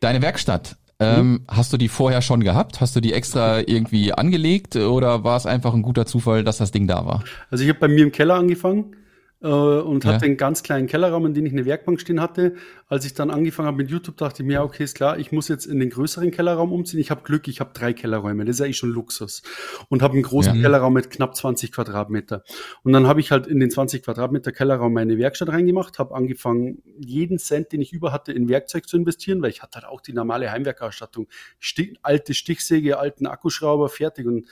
deine 0.00 0.22
Werkstatt, 0.22 0.76
ähm, 1.02 1.30
mhm. 1.30 1.40
Hast 1.48 1.72
du 1.72 1.78
die 1.78 1.88
vorher 1.88 2.20
schon 2.20 2.44
gehabt? 2.44 2.82
Hast 2.82 2.94
du 2.94 3.00
die 3.00 3.14
extra 3.14 3.60
irgendwie 3.60 4.12
angelegt 4.12 4.76
oder 4.76 5.24
war 5.24 5.38
es 5.38 5.46
einfach 5.46 5.72
ein 5.72 5.80
guter 5.80 6.04
Zufall, 6.04 6.44
dass 6.44 6.58
das 6.58 6.72
Ding 6.72 6.86
da 6.86 7.06
war? 7.06 7.24
Also 7.50 7.64
ich 7.64 7.70
habe 7.70 7.78
bei 7.78 7.88
mir 7.88 8.04
im 8.04 8.12
Keller 8.12 8.34
angefangen 8.34 8.94
äh, 9.42 9.46
und 9.46 10.04
ja. 10.04 10.12
hatte 10.12 10.26
einen 10.26 10.36
ganz 10.36 10.62
kleinen 10.62 10.86
Kellerraum, 10.86 11.26
in 11.26 11.34
dem 11.34 11.46
ich 11.46 11.52
eine 11.52 11.64
Werkbank 11.64 12.00
stehen 12.00 12.20
hatte. 12.20 12.54
Als 12.88 13.04
ich 13.04 13.14
dann 13.14 13.30
angefangen 13.30 13.68
habe 13.68 13.78
mit 13.78 13.90
YouTube, 13.90 14.16
dachte 14.16 14.42
ich 14.42 14.46
mir, 14.46 14.62
okay, 14.62 14.84
ist 14.84 14.96
klar, 14.96 15.18
ich 15.18 15.32
muss 15.32 15.48
jetzt 15.48 15.64
in 15.66 15.80
den 15.80 15.90
größeren 15.90 16.30
Kellerraum 16.30 16.72
umziehen. 16.72 17.00
Ich 17.00 17.10
habe 17.10 17.22
Glück, 17.22 17.48
ich 17.48 17.60
habe 17.60 17.70
drei 17.72 17.92
Kellerräume, 17.92 18.44
das 18.44 18.60
ist 18.60 18.66
eh 18.66 18.72
schon 18.72 18.90
Luxus. 18.90 19.42
Und 19.88 20.02
habe 20.02 20.14
einen 20.14 20.22
großen 20.22 20.56
ja. 20.56 20.60
Kellerraum 20.60 20.92
mit 20.92 21.10
knapp 21.10 21.34
20 21.34 21.72
Quadratmeter. 21.72 22.42
Und 22.82 22.92
dann 22.92 23.06
habe 23.06 23.20
ich 23.20 23.30
halt 23.30 23.46
in 23.46 23.60
den 23.60 23.70
20 23.70 24.02
Quadratmeter 24.02 24.52
Kellerraum 24.52 24.92
meine 24.92 25.16
Werkstatt 25.16 25.48
reingemacht, 25.48 25.98
habe 25.98 26.14
angefangen, 26.14 26.82
jeden 26.98 27.38
Cent, 27.38 27.72
den 27.72 27.80
ich 27.80 27.92
über 27.92 28.12
hatte, 28.12 28.32
in 28.32 28.48
Werkzeug 28.48 28.88
zu 28.88 28.96
investieren, 28.96 29.40
weil 29.40 29.50
ich 29.50 29.62
hatte 29.62 29.76
halt 29.76 29.86
auch 29.86 30.00
die 30.00 30.12
normale 30.12 30.50
Heimwerkausstattung. 30.50 31.28
Stich, 31.58 31.98
alte 32.02 32.34
Stichsäge, 32.34 32.98
alten 32.98 33.26
Akkuschrauber, 33.26 33.88
fertig 33.88 34.26
und 34.26 34.46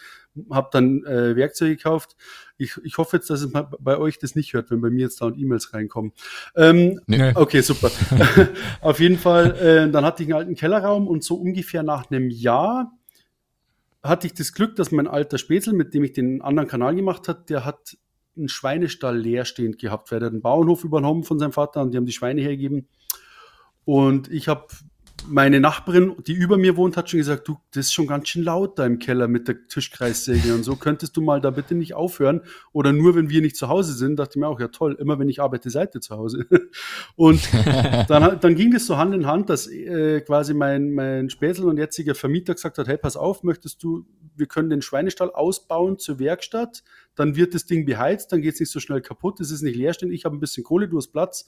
habe 0.50 0.68
dann 0.72 1.04
äh, 1.04 1.36
Werkzeuge 1.36 1.76
gekauft. 1.76 2.16
Ich, 2.56 2.76
ich 2.82 2.98
hoffe 2.98 3.16
jetzt, 3.16 3.30
dass 3.30 3.42
es 3.42 3.52
bei 3.52 3.98
euch 3.98 4.18
das 4.18 4.34
nicht 4.34 4.52
hört, 4.52 4.70
wenn 4.70 4.80
bei 4.80 4.90
mir 4.90 5.02
jetzt 5.02 5.20
da 5.20 5.26
und 5.26 5.38
E-Mails 5.38 5.72
reinkommen. 5.74 6.12
Ähm, 6.56 7.00
nee. 7.06 7.32
Okay, 7.34 7.60
super. 7.60 7.90
Auf 8.80 9.00
jeden 9.00 9.18
Fall, 9.18 9.56
äh, 9.56 9.90
dann 9.90 10.04
hatte 10.04 10.22
ich 10.22 10.28
einen 10.28 10.38
alten 10.38 10.54
Kellerraum 10.54 11.06
und 11.06 11.22
so 11.22 11.36
ungefähr 11.36 11.82
nach 11.82 12.10
einem 12.10 12.30
Jahr 12.30 12.92
hatte 14.02 14.26
ich 14.26 14.34
das 14.34 14.52
Glück, 14.52 14.76
dass 14.76 14.92
mein 14.92 15.08
alter 15.08 15.38
Spätzl, 15.38 15.72
mit 15.72 15.92
dem 15.94 16.04
ich 16.04 16.12
den 16.12 16.40
anderen 16.40 16.68
Kanal 16.68 16.94
gemacht 16.94 17.28
hat, 17.28 17.50
der 17.50 17.64
hat 17.64 17.96
einen 18.36 18.48
Schweinestall 18.48 19.18
leerstehend 19.18 19.78
gehabt, 19.78 20.12
weil 20.12 20.22
er 20.22 20.28
einen 20.28 20.40
Bauernhof 20.40 20.84
übernommen 20.84 21.24
von 21.24 21.38
seinem 21.38 21.52
Vater 21.52 21.82
und 21.82 21.90
die 21.90 21.96
haben 21.96 22.06
die 22.06 22.12
Schweine 22.12 22.40
hergegeben. 22.40 22.88
Und 23.84 24.30
ich 24.30 24.48
habe 24.48 24.66
meine 25.26 25.60
Nachbarin, 25.60 26.14
die 26.26 26.32
über 26.32 26.56
mir 26.56 26.76
wohnt, 26.76 26.96
hat 26.96 27.10
schon 27.10 27.18
gesagt, 27.18 27.48
du, 27.48 27.58
das 27.72 27.86
ist 27.86 27.92
schon 27.92 28.06
ganz 28.06 28.28
schön 28.28 28.44
laut 28.44 28.78
da 28.78 28.86
im 28.86 28.98
Keller 28.98 29.28
mit 29.28 29.48
der 29.48 29.66
Tischkreissäge 29.66 30.54
und 30.54 30.62
so. 30.62 30.76
Könntest 30.76 31.16
du 31.16 31.20
mal 31.20 31.40
da 31.40 31.50
bitte 31.50 31.74
nicht 31.74 31.94
aufhören? 31.94 32.42
Oder 32.72 32.92
nur, 32.92 33.16
wenn 33.16 33.28
wir 33.28 33.40
nicht 33.40 33.56
zu 33.56 33.68
Hause 33.68 33.94
sind, 33.94 34.18
dachte 34.18 34.32
ich 34.32 34.36
mir 34.40 34.48
auch, 34.48 34.60
ja 34.60 34.68
toll, 34.68 34.96
immer 34.98 35.18
wenn 35.18 35.28
ich 35.28 35.40
arbeite, 35.40 35.70
seid 35.70 35.94
ihr 35.94 36.00
zu 36.00 36.16
Hause. 36.16 36.46
Und 37.16 37.40
dann, 38.08 38.40
dann 38.40 38.54
ging 38.54 38.70
das 38.70 38.86
so 38.86 38.96
Hand 38.96 39.14
in 39.14 39.26
Hand, 39.26 39.50
dass 39.50 39.66
äh, 39.66 40.20
quasi 40.20 40.54
mein, 40.54 40.92
mein 40.92 41.30
Späßel 41.30 41.64
und 41.66 41.78
jetziger 41.78 42.14
Vermieter 42.14 42.54
gesagt 42.54 42.78
hat, 42.78 42.88
hey, 42.88 42.98
pass 42.98 43.16
auf, 43.16 43.42
möchtest 43.42 43.82
du, 43.82 44.06
wir 44.36 44.46
können 44.46 44.70
den 44.70 44.82
Schweinestall 44.82 45.30
ausbauen 45.30 45.98
zur 45.98 46.18
Werkstatt, 46.18 46.82
dann 47.14 47.36
wird 47.36 47.54
das 47.54 47.66
Ding 47.66 47.84
beheizt, 47.84 48.32
dann 48.32 48.42
geht 48.42 48.54
es 48.54 48.60
nicht 48.60 48.70
so 48.70 48.80
schnell 48.80 49.00
kaputt, 49.00 49.40
es 49.40 49.50
ist 49.50 49.62
nicht 49.62 49.76
leerstehend, 49.76 50.12
ich 50.14 50.24
habe 50.24 50.36
ein 50.36 50.40
bisschen 50.40 50.64
Kohle, 50.64 50.88
du 50.88 50.96
hast 50.96 51.08
Platz 51.08 51.46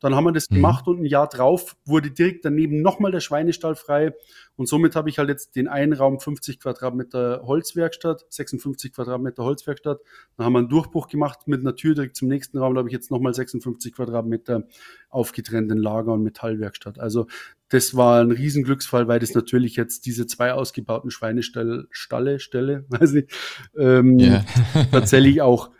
dann 0.00 0.14
haben 0.14 0.24
wir 0.24 0.32
das 0.32 0.50
mhm. 0.50 0.56
gemacht 0.56 0.88
und 0.88 1.00
ein 1.00 1.06
Jahr 1.06 1.28
drauf 1.28 1.76
wurde 1.84 2.10
direkt 2.10 2.44
daneben 2.44 2.82
nochmal 2.82 3.12
der 3.12 3.20
Schweinestall 3.20 3.76
frei. 3.76 4.12
Und 4.56 4.68
somit 4.68 4.96
habe 4.96 5.08
ich 5.08 5.18
halt 5.18 5.28
jetzt 5.28 5.56
den 5.56 5.68
einen 5.68 5.92
Raum 5.92 6.20
50 6.20 6.60
Quadratmeter 6.60 7.42
Holzwerkstatt, 7.44 8.24
56 8.28 8.92
Quadratmeter 8.92 9.44
Holzwerkstatt. 9.44 10.00
Dann 10.36 10.46
haben 10.46 10.52
wir 10.52 10.60
einen 10.60 10.68
Durchbruch 10.68 11.08
gemacht 11.08 11.46
mit 11.46 11.60
einer 11.60 11.76
Tür 11.76 11.94
direkt 11.94 12.16
zum 12.16 12.28
nächsten 12.28 12.58
Raum. 12.58 12.74
Da 12.74 12.80
habe 12.80 12.88
ich 12.88 12.94
jetzt 12.94 13.10
nochmal 13.10 13.34
56 13.34 13.94
Quadratmeter 13.94 14.64
aufgetrennten 15.08 15.78
Lager 15.78 16.12
und 16.12 16.22
Metallwerkstatt. 16.22 16.98
Also 16.98 17.26
das 17.68 17.96
war 17.96 18.20
ein 18.20 18.30
Riesenglücksfall, 18.30 19.08
weil 19.08 19.18
das 19.18 19.34
natürlich 19.34 19.76
jetzt 19.76 20.06
diese 20.06 20.26
zwei 20.26 20.52
ausgebauten 20.52 21.10
Schweinestalle, 21.10 21.86
Stalle, 21.90 22.38
Stelle, 22.38 22.84
weiß 22.88 23.12
nicht, 23.12 23.32
ähm, 23.76 24.18
yeah. 24.18 24.44
tatsächlich 24.92 25.42
auch 25.42 25.70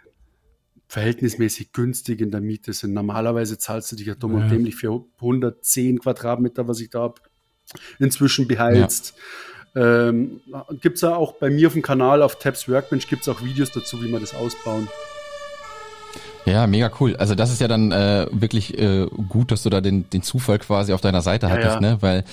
verhältnismäßig 0.88 1.72
günstig 1.72 2.20
in 2.20 2.30
der 2.30 2.40
Miete 2.40 2.72
sind. 2.72 2.92
Normalerweise 2.92 3.58
zahlst 3.58 3.92
du 3.92 3.96
dich 3.96 4.06
ja 4.06 4.14
dumm 4.14 4.36
ja. 4.36 4.44
und 4.44 4.50
dämlich 4.50 4.76
für 4.76 5.04
110 5.16 6.00
Quadratmeter, 6.00 6.68
was 6.68 6.80
ich 6.80 6.90
da 6.90 7.00
habe, 7.00 7.20
inzwischen 7.98 8.46
beheizt. 8.46 9.14
Ja. 9.74 10.08
Ähm, 10.08 10.40
gibt 10.80 10.96
es 10.96 11.02
ja 11.02 11.16
auch 11.16 11.34
bei 11.34 11.50
mir 11.50 11.66
auf 11.66 11.74
dem 11.74 11.82
Kanal 11.82 12.22
auf 12.22 12.38
Tabs 12.38 12.68
Workbench 12.68 13.08
gibt 13.08 13.22
es 13.22 13.28
auch 13.28 13.42
Videos 13.42 13.72
dazu, 13.72 14.02
wie 14.02 14.08
man 14.08 14.22
das 14.22 14.34
ausbauen. 14.34 14.88
Ja, 16.46 16.66
mega 16.66 16.90
cool. 17.00 17.16
Also 17.16 17.34
das 17.34 17.50
ist 17.50 17.60
ja 17.60 17.68
dann 17.68 17.90
äh, 17.90 18.26
wirklich 18.30 18.78
äh, 18.78 19.06
gut, 19.28 19.50
dass 19.50 19.64
du 19.64 19.70
da 19.70 19.80
den, 19.80 20.08
den 20.10 20.22
Zufall 20.22 20.58
quasi 20.60 20.92
auf 20.92 21.00
deiner 21.00 21.20
Seite 21.20 21.50
hattest, 21.50 21.74
ja, 21.74 21.80
ne? 21.80 21.98
Weil 22.00 22.24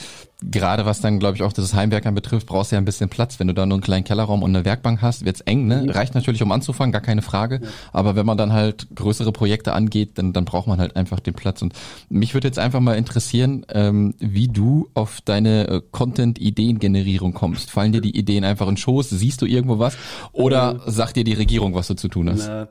gerade 0.51 0.85
was 0.85 1.01
dann, 1.01 1.19
glaube 1.19 1.37
ich, 1.37 1.43
auch 1.43 1.53
das 1.53 1.73
Heimwerkern 1.73 2.13
betrifft, 2.13 2.47
brauchst 2.47 2.71
du 2.71 2.75
ja 2.75 2.81
ein 2.81 2.85
bisschen 2.85 3.09
Platz. 3.09 3.39
Wenn 3.39 3.47
du 3.47 3.53
da 3.53 3.65
nur 3.65 3.77
einen 3.77 3.83
kleinen 3.83 4.03
Kellerraum 4.03 4.43
und 4.43 4.55
eine 4.55 4.65
Werkbank 4.65 5.01
hast, 5.01 5.25
wird's 5.25 5.41
eng, 5.41 5.67
ne? 5.67 5.85
Reicht 5.89 6.13
natürlich, 6.13 6.43
um 6.43 6.51
anzufangen, 6.51 6.91
gar 6.91 7.01
keine 7.01 7.21
Frage. 7.23 7.61
Ja. 7.63 7.69
Aber 7.91 8.15
wenn 8.15 8.25
man 8.25 8.37
dann 8.37 8.53
halt 8.53 8.87
größere 8.93 9.31
Projekte 9.31 9.73
angeht, 9.73 10.11
dann, 10.15 10.31
dann 10.31 10.45
braucht 10.45 10.67
man 10.67 10.79
halt 10.79 10.95
einfach 10.95 11.19
den 11.19 11.33
Platz. 11.33 11.61
Und 11.61 11.73
mich 12.09 12.35
würde 12.35 12.47
jetzt 12.47 12.59
einfach 12.59 12.81
mal 12.81 12.97
interessieren, 12.97 13.65
ähm, 13.69 14.13
wie 14.19 14.47
du 14.47 14.89
auf 14.93 15.21
deine 15.21 15.67
äh, 15.67 15.81
Content-Ideen-Generierung 15.91 17.33
kommst. 17.33 17.71
Fallen 17.71 17.93
dir 17.93 18.01
die 18.01 18.15
Ideen 18.15 18.43
einfach 18.43 18.67
in 18.67 18.77
Schoß? 18.77 19.09
Siehst 19.09 19.41
du 19.41 19.45
irgendwo 19.45 19.79
was? 19.79 19.97
Oder 20.33 20.81
äh, 20.85 20.91
sagt 20.91 21.15
dir 21.15 21.23
die 21.23 21.33
Regierung, 21.33 21.73
was 21.73 21.87
du 21.87 21.95
zu 21.95 22.09
tun 22.09 22.29
hast? 22.29 22.47
Na 22.47 22.67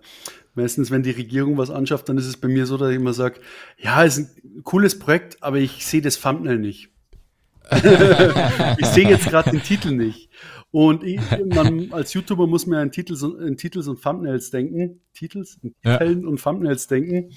meistens, 0.55 0.91
wenn 0.91 1.03
die 1.03 1.11
Regierung 1.11 1.59
was 1.59 1.71
anschafft, 1.71 2.09
dann 2.09 2.19
ist 2.19 2.27
es 2.27 2.37
bei 2.37 2.49
mir 2.49 2.67
so, 2.67 2.77
dass 2.77 2.91
ich 2.91 2.97
immer 2.97 3.13
sage, 3.13 3.41
ja, 3.79 4.03
ist 4.03 4.19
ein 4.19 4.63
cooles 4.63 4.99
Projekt, 4.99 5.43
aber 5.43 5.59
ich 5.59 5.85
sehe 5.87 6.03
das 6.03 6.21
Thumbnail 6.21 6.59
nicht. 6.59 6.91
ich 8.79 8.87
sehe 8.87 9.09
jetzt 9.09 9.29
gerade 9.29 9.51
den 9.51 9.63
Titel 9.63 9.93
nicht. 9.93 10.29
Und 10.73 11.05
ich, 11.05 11.21
man, 11.55 11.93
als 11.93 12.15
YouTuber 12.15 12.47
muss 12.47 12.67
man 12.67 12.79
ja 12.79 12.83
in 12.83 12.91
Titels, 12.91 13.23
in 13.23 13.57
Titels 13.57 13.89
und 13.89 14.03
Thumbnails 14.03 14.51
denken. 14.51 15.01
Titels, 15.13 15.59
in 15.63 15.75
Titeln 15.83 16.23
ja. 16.23 16.29
und 16.29 16.43
Thumbnails 16.43 16.87
denken. 16.87 17.31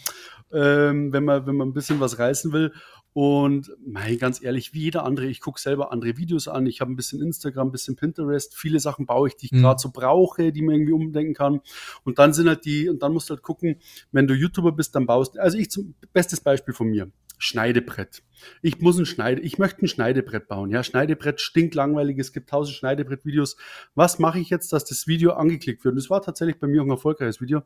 ähm, 0.54 1.12
wenn 1.12 1.26
man, 1.26 1.46
wenn 1.46 1.56
man 1.56 1.70
ein 1.70 1.74
bisschen 1.74 2.00
was 2.00 2.18
reißen 2.18 2.54
will. 2.54 2.72
Und 3.18 3.72
mein, 3.80 4.18
ganz 4.18 4.44
ehrlich, 4.44 4.74
wie 4.74 4.82
jeder 4.82 5.06
andere, 5.06 5.28
ich 5.28 5.40
gucke 5.40 5.58
selber 5.58 5.94
andere 5.94 6.18
Videos 6.18 6.50
an. 6.50 6.66
Ich 6.66 6.82
habe 6.82 6.92
ein 6.92 6.98
bisschen 6.98 7.22
Instagram, 7.22 7.70
ein 7.70 7.72
bisschen 7.72 7.96
Pinterest. 7.96 8.54
Viele 8.54 8.82
Sachen 8.82 9.06
baue 9.06 9.30
ich, 9.30 9.38
die 9.38 9.46
ich 9.46 9.52
mhm. 9.54 9.62
gerade 9.62 9.80
so 9.80 9.90
brauche, 9.90 10.52
die 10.52 10.62
man 10.62 10.76
irgendwie 10.76 10.92
umdenken 10.92 11.34
kann. 11.34 11.62
Und 12.04 12.20
dann 12.20 12.34
sind 12.34 12.50
halt 12.50 12.66
die, 12.66 12.90
und 12.90 13.02
dann 13.02 13.14
musst 13.14 13.30
du 13.30 13.36
halt 13.36 13.42
gucken, 13.42 13.78
wenn 14.12 14.28
du 14.28 14.34
YouTuber 14.34 14.74
bist, 14.74 14.96
dann 14.96 15.06
baust 15.06 15.40
Also 15.40 15.58
ich 15.58 15.72
zum 15.72 15.96
bestes 16.12 16.42
Beispiel 16.42 16.74
von 16.74 16.88
mir. 16.88 17.10
Schneidebrett. 17.38 18.22
Ich 18.62 18.80
muss 18.82 18.98
ein 18.98 19.06
Schneide, 19.06 19.42
ich 19.42 19.58
möchte 19.60 19.86
ein 19.86 19.88
Schneidebrett 19.88 20.50
bauen. 20.50 20.70
Ja, 20.70 20.84
Schneidebrett 20.84 21.40
stinkt 21.40 21.74
langweilig. 21.74 22.20
Es 22.20 22.34
gibt 22.34 22.50
tausend 22.50 22.76
Schneidebrett-Videos. 22.76 23.56
Was 23.94 24.20
mache 24.20 24.40
ich 24.40 24.50
jetzt, 24.50 24.74
dass 24.74 24.84
das 24.84 25.08
Video 25.08 25.32
angeklickt 25.32 25.86
wird? 25.86 25.94
Und 25.94 26.02
das 26.02 26.10
war 26.10 26.22
tatsächlich 26.22 26.60
bei 26.60 26.68
mir 26.68 26.82
auch 26.82 26.86
ein 26.86 26.92
erfolgreiches 26.92 27.40
Video. 27.40 27.64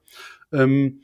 Ähm, 0.51 1.01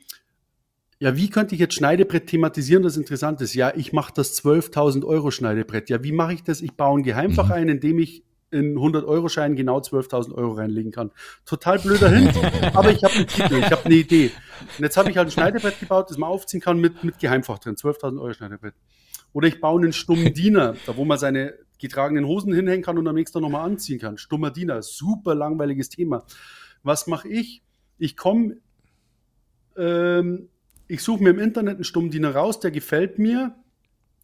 ja, 0.98 1.16
wie 1.16 1.28
könnte 1.28 1.54
ich 1.54 1.60
jetzt 1.60 1.74
Schneidebrett 1.74 2.26
thematisieren, 2.26 2.82
das 2.82 2.96
interessant 2.96 3.40
ist? 3.40 3.54
Ja, 3.54 3.72
ich 3.74 3.92
mache 3.92 4.12
das 4.14 4.42
12.000 4.42 5.04
Euro 5.04 5.30
Schneidebrett. 5.30 5.90
Ja, 5.90 6.02
wie 6.02 6.12
mache 6.12 6.34
ich 6.34 6.42
das? 6.42 6.62
Ich 6.62 6.72
baue 6.72 7.00
ein 7.00 7.02
Geheimfach 7.02 7.46
mhm. 7.46 7.52
ein, 7.52 7.68
indem 7.68 7.98
ich 7.98 8.24
in 8.50 8.78
100-Euro-Schein 8.78 9.56
genau 9.56 9.78
12.000 9.78 10.32
Euro 10.34 10.52
reinlegen 10.52 10.92
kann. 10.92 11.10
Total 11.44 11.78
blöder 11.78 12.08
Hint, 12.08 12.32
aber 12.74 12.90
ich 12.90 13.02
habe 13.02 13.14
einen 13.14 13.26
Titel, 13.26 13.56
ich 13.56 13.70
habe 13.70 13.84
eine 13.84 13.94
Idee. 13.94 14.30
Und 14.78 14.84
jetzt 14.84 14.96
habe 14.96 15.10
ich 15.10 15.16
halt 15.16 15.28
ein 15.28 15.32
Schneidebrett 15.32 15.80
gebaut, 15.80 16.08
das 16.10 16.16
man 16.16 16.30
aufziehen 16.30 16.60
kann 16.60 16.78
mit, 16.78 17.04
mit 17.04 17.18
Geheimfach 17.18 17.58
drin, 17.58 17.74
12.000 17.74 18.20
Euro 18.20 18.32
Schneidebrett. 18.32 18.74
Oder 19.32 19.48
ich 19.48 19.60
baue 19.60 19.80
einen 19.80 19.92
stummen 19.92 20.32
Diener, 20.32 20.76
da 20.86 20.96
wo 20.96 21.04
man 21.04 21.18
seine 21.18 21.54
getragenen 21.78 22.24
Hosen 22.24 22.54
hinhängen 22.54 22.82
kann 22.82 22.96
und 22.96 23.06
am 23.06 23.16
nächsten 23.16 23.34
Tag 23.34 23.42
nochmal 23.42 23.66
anziehen 23.68 23.98
kann. 23.98 24.16
Stummer 24.16 24.50
Diener, 24.50 24.80
super 24.82 25.34
langweiliges 25.34 25.90
Thema. 25.90 26.24
Was 26.82 27.06
mache 27.06 27.28
ich? 27.28 27.62
Ich 27.98 28.16
komme 28.16 28.56
ähm, 29.76 30.48
ich 30.88 31.02
suche 31.02 31.22
mir 31.22 31.30
im 31.30 31.38
Internet 31.38 31.76
einen 31.76 31.84
Stummdiener 31.84 32.34
raus, 32.34 32.60
der 32.60 32.70
gefällt 32.70 33.18
mir, 33.18 33.54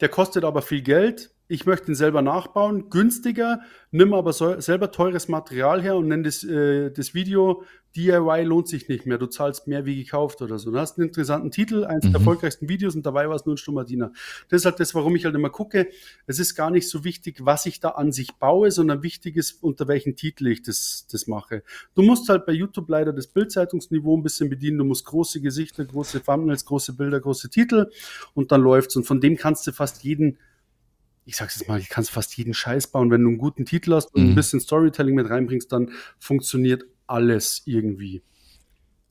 der 0.00 0.08
kostet 0.08 0.44
aber 0.44 0.62
viel 0.62 0.82
Geld. 0.82 1.34
Ich 1.52 1.66
möchte 1.66 1.92
ihn 1.92 1.94
selber 1.94 2.22
nachbauen, 2.22 2.88
günstiger, 2.88 3.60
nimm 3.90 4.14
aber 4.14 4.32
so, 4.32 4.58
selber 4.58 4.90
teures 4.90 5.28
Material 5.28 5.82
her 5.82 5.96
und 5.96 6.08
nenn 6.08 6.22
das, 6.22 6.42
äh, 6.44 6.90
das 6.90 7.12
Video 7.12 7.64
DIY 7.94 8.44
lohnt 8.44 8.68
sich 8.68 8.88
nicht 8.88 9.04
mehr, 9.04 9.18
du 9.18 9.26
zahlst 9.26 9.66
mehr 9.66 9.84
wie 9.84 10.02
gekauft 10.02 10.40
oder 10.40 10.58
so. 10.58 10.70
Du 10.70 10.78
hast 10.78 10.96
einen 10.96 11.08
interessanten 11.08 11.50
Titel, 11.50 11.84
eines 11.84 12.04
mhm. 12.04 12.12
der 12.12 12.20
erfolgreichsten 12.20 12.70
Videos 12.70 12.94
und 12.94 13.04
dabei 13.04 13.28
war 13.28 13.36
es 13.36 13.44
nur 13.44 13.56
ein 13.56 13.58
stummer 13.58 13.84
Diener. 13.84 14.12
Das 14.48 14.62
ist 14.62 14.64
halt 14.64 14.80
das, 14.80 14.94
warum 14.94 15.14
ich 15.14 15.26
halt 15.26 15.34
immer 15.34 15.50
gucke. 15.50 15.88
Es 16.26 16.38
ist 16.38 16.54
gar 16.54 16.70
nicht 16.70 16.88
so 16.88 17.04
wichtig, 17.04 17.44
was 17.44 17.66
ich 17.66 17.80
da 17.80 17.90
an 17.90 18.12
sich 18.12 18.32
baue, 18.36 18.70
sondern 18.70 19.02
wichtig 19.02 19.36
ist, 19.36 19.62
unter 19.62 19.88
welchen 19.88 20.16
Titel 20.16 20.46
ich 20.46 20.62
das, 20.62 21.06
das 21.12 21.26
mache. 21.26 21.64
Du 21.94 22.00
musst 22.00 22.30
halt 22.30 22.46
bei 22.46 22.52
YouTube 22.52 22.88
leider 22.88 23.12
das 23.12 23.26
Bildzeitungsniveau 23.26 24.16
ein 24.16 24.22
bisschen 24.22 24.48
bedienen. 24.48 24.78
Du 24.78 24.84
musst 24.84 25.04
große 25.04 25.42
Gesichter, 25.42 25.84
große 25.84 26.22
Thumbnails, 26.22 26.64
große 26.64 26.94
Bilder, 26.94 27.20
große 27.20 27.50
Titel 27.50 27.90
und 28.32 28.52
dann 28.52 28.62
läuft's. 28.62 28.96
Und 28.96 29.04
von 29.04 29.20
dem 29.20 29.36
kannst 29.36 29.66
du 29.66 29.72
fast 29.72 30.02
jeden 30.02 30.38
ich 31.24 31.36
sag's 31.36 31.58
jetzt 31.58 31.68
mal, 31.68 31.78
ich 31.78 31.88
kannst 31.88 32.10
fast 32.10 32.36
jeden 32.36 32.54
Scheiß 32.54 32.88
bauen. 32.88 33.10
Wenn 33.10 33.22
du 33.22 33.28
einen 33.28 33.38
guten 33.38 33.64
Titel 33.64 33.94
hast 33.94 34.14
und 34.14 34.22
mhm. 34.22 34.28
ein 34.30 34.34
bisschen 34.34 34.60
Storytelling 34.60 35.14
mit 35.14 35.30
reinbringst, 35.30 35.70
dann 35.72 35.92
funktioniert 36.18 36.84
alles 37.06 37.62
irgendwie. 37.66 38.22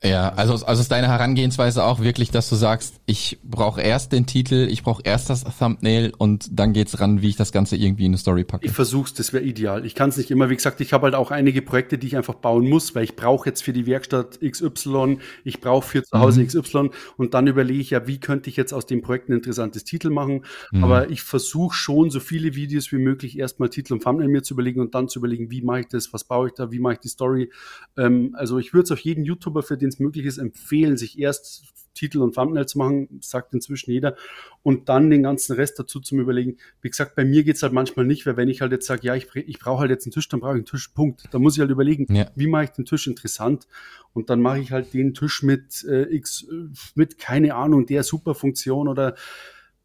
Ja, 0.03 0.29
also, 0.29 0.53
also 0.65 0.81
ist 0.81 0.91
deine 0.91 1.07
Herangehensweise 1.09 1.83
auch 1.83 1.99
wirklich, 1.99 2.31
dass 2.31 2.49
du 2.49 2.55
sagst, 2.55 2.95
ich 3.05 3.37
brauche 3.43 3.81
erst 3.81 4.11
den 4.11 4.25
Titel, 4.25 4.67
ich 4.71 4.81
brauche 4.81 5.03
erst 5.05 5.29
das 5.29 5.43
Thumbnail 5.43 6.11
und 6.17 6.59
dann 6.59 6.73
geht's 6.73 6.99
ran, 6.99 7.21
wie 7.21 7.29
ich 7.29 7.35
das 7.35 7.51
Ganze 7.51 7.75
irgendwie 7.75 8.05
in 8.05 8.11
eine 8.11 8.17
Story 8.17 8.43
packe. 8.43 8.65
Ich 8.65 8.71
versuch's, 8.71 9.13
das 9.13 9.31
wäre 9.31 9.43
ideal. 9.43 9.85
Ich 9.85 9.93
kann 9.93 10.09
es 10.09 10.17
nicht 10.17 10.31
immer, 10.31 10.49
wie 10.49 10.55
gesagt, 10.55 10.81
ich 10.81 10.91
habe 10.91 11.03
halt 11.03 11.13
auch 11.13 11.29
einige 11.29 11.61
Projekte, 11.61 11.99
die 11.99 12.07
ich 12.07 12.17
einfach 12.17 12.33
bauen 12.33 12.67
muss, 12.67 12.95
weil 12.95 13.03
ich 13.03 13.15
brauche 13.15 13.47
jetzt 13.47 13.61
für 13.61 13.73
die 13.73 13.85
Werkstatt 13.85 14.39
XY, 14.41 15.19
ich 15.43 15.61
brauche 15.61 15.87
für 15.87 16.03
zu 16.03 16.17
Hause 16.17 16.41
mhm. 16.41 16.47
XY 16.47 16.89
und 17.17 17.35
dann 17.35 17.45
überlege 17.45 17.79
ich 17.79 17.91
ja, 17.91 18.07
wie 18.07 18.19
könnte 18.19 18.49
ich 18.49 18.55
jetzt 18.55 18.73
aus 18.73 18.87
dem 18.87 19.03
Projekt 19.03 19.29
ein 19.29 19.33
interessantes 19.33 19.83
Titel 19.83 20.09
machen. 20.09 20.45
Mhm. 20.71 20.83
Aber 20.83 21.11
ich 21.11 21.21
versuche 21.21 21.75
schon, 21.75 22.09
so 22.09 22.19
viele 22.19 22.55
Videos 22.55 22.91
wie 22.91 22.97
möglich 22.97 23.37
erstmal 23.37 23.69
Titel 23.69 23.93
und 23.93 24.01
Thumbnail 24.01 24.29
mir 24.29 24.41
zu 24.41 24.55
überlegen 24.55 24.81
und 24.81 24.95
dann 24.95 25.09
zu 25.09 25.19
überlegen, 25.19 25.51
wie 25.51 25.61
mache 25.61 25.81
ich 25.81 25.87
das, 25.89 26.11
was 26.11 26.23
baue 26.23 26.47
ich 26.47 26.53
da, 26.55 26.71
wie 26.71 26.79
mache 26.79 26.93
ich 26.93 26.99
die 27.01 27.09
Story. 27.09 27.51
Ähm, 27.97 28.31
also 28.33 28.57
ich 28.57 28.73
würde 28.73 28.85
es 28.85 28.91
auf 28.91 28.99
jeden 28.99 29.25
YouTuber, 29.25 29.61
für 29.61 29.77
den 29.77 29.90
es 29.91 29.99
möglich 29.99 30.25
ist, 30.25 30.38
empfehlen, 30.38 30.97
sich 30.97 31.19
erst 31.19 31.63
Titel 31.93 32.21
und 32.21 32.36
Thumbnail 32.36 32.65
zu 32.65 32.77
machen, 32.77 33.19
sagt 33.21 33.54
inzwischen 33.54 33.91
jeder, 33.91 34.15
und 34.63 34.89
dann 34.89 35.10
den 35.10 35.23
ganzen 35.23 35.54
Rest 35.56 35.77
dazu 35.80 35.99
zu 35.99 36.15
überlegen. 36.15 36.58
Wie 36.82 36.89
gesagt, 36.89 37.15
bei 37.15 37.25
mir 37.25 37.43
geht 37.43 37.58
es 37.58 37.63
halt 37.63 37.73
manchmal 37.73 38.06
nicht, 38.06 38.25
weil 38.25 38.38
wenn 38.38 38.49
ich 38.49 38.62
halt 38.62 38.71
jetzt 38.71 38.88
sage, 38.88 39.01
ja, 39.04 39.15
ich, 39.15 39.27
ich 39.36 39.60
brauche 39.60 39.82
halt 39.82 39.91
jetzt 39.91 40.06
einen 40.06 40.13
Tisch, 40.13 40.30
dann 40.30 40.39
brauche 40.39 40.54
ich 40.54 40.60
einen 40.60 40.65
Tisch, 40.65 40.88
Punkt. 40.89 41.25
Da 41.32 41.39
muss 41.39 41.56
ich 41.56 41.60
halt 41.60 41.71
überlegen, 41.71 42.13
ja. 42.13 42.30
wie 42.36 42.47
mache 42.47 42.65
ich 42.65 42.69
den 42.71 42.86
Tisch 42.86 43.08
interessant? 43.08 43.67
Und 44.13 44.30
dann 44.30 44.41
mache 44.41 44.60
ich 44.60 44.71
halt 44.71 44.93
den 44.93 45.13
Tisch 45.13 45.43
mit 45.43 45.84
äh, 45.84 46.04
X, 46.15 46.47
äh, 46.49 46.69
mit 46.95 47.17
keine 47.17 47.56
Ahnung, 47.56 47.86
der 47.86 48.04
Superfunktion 48.04 48.88
oder 48.88 49.15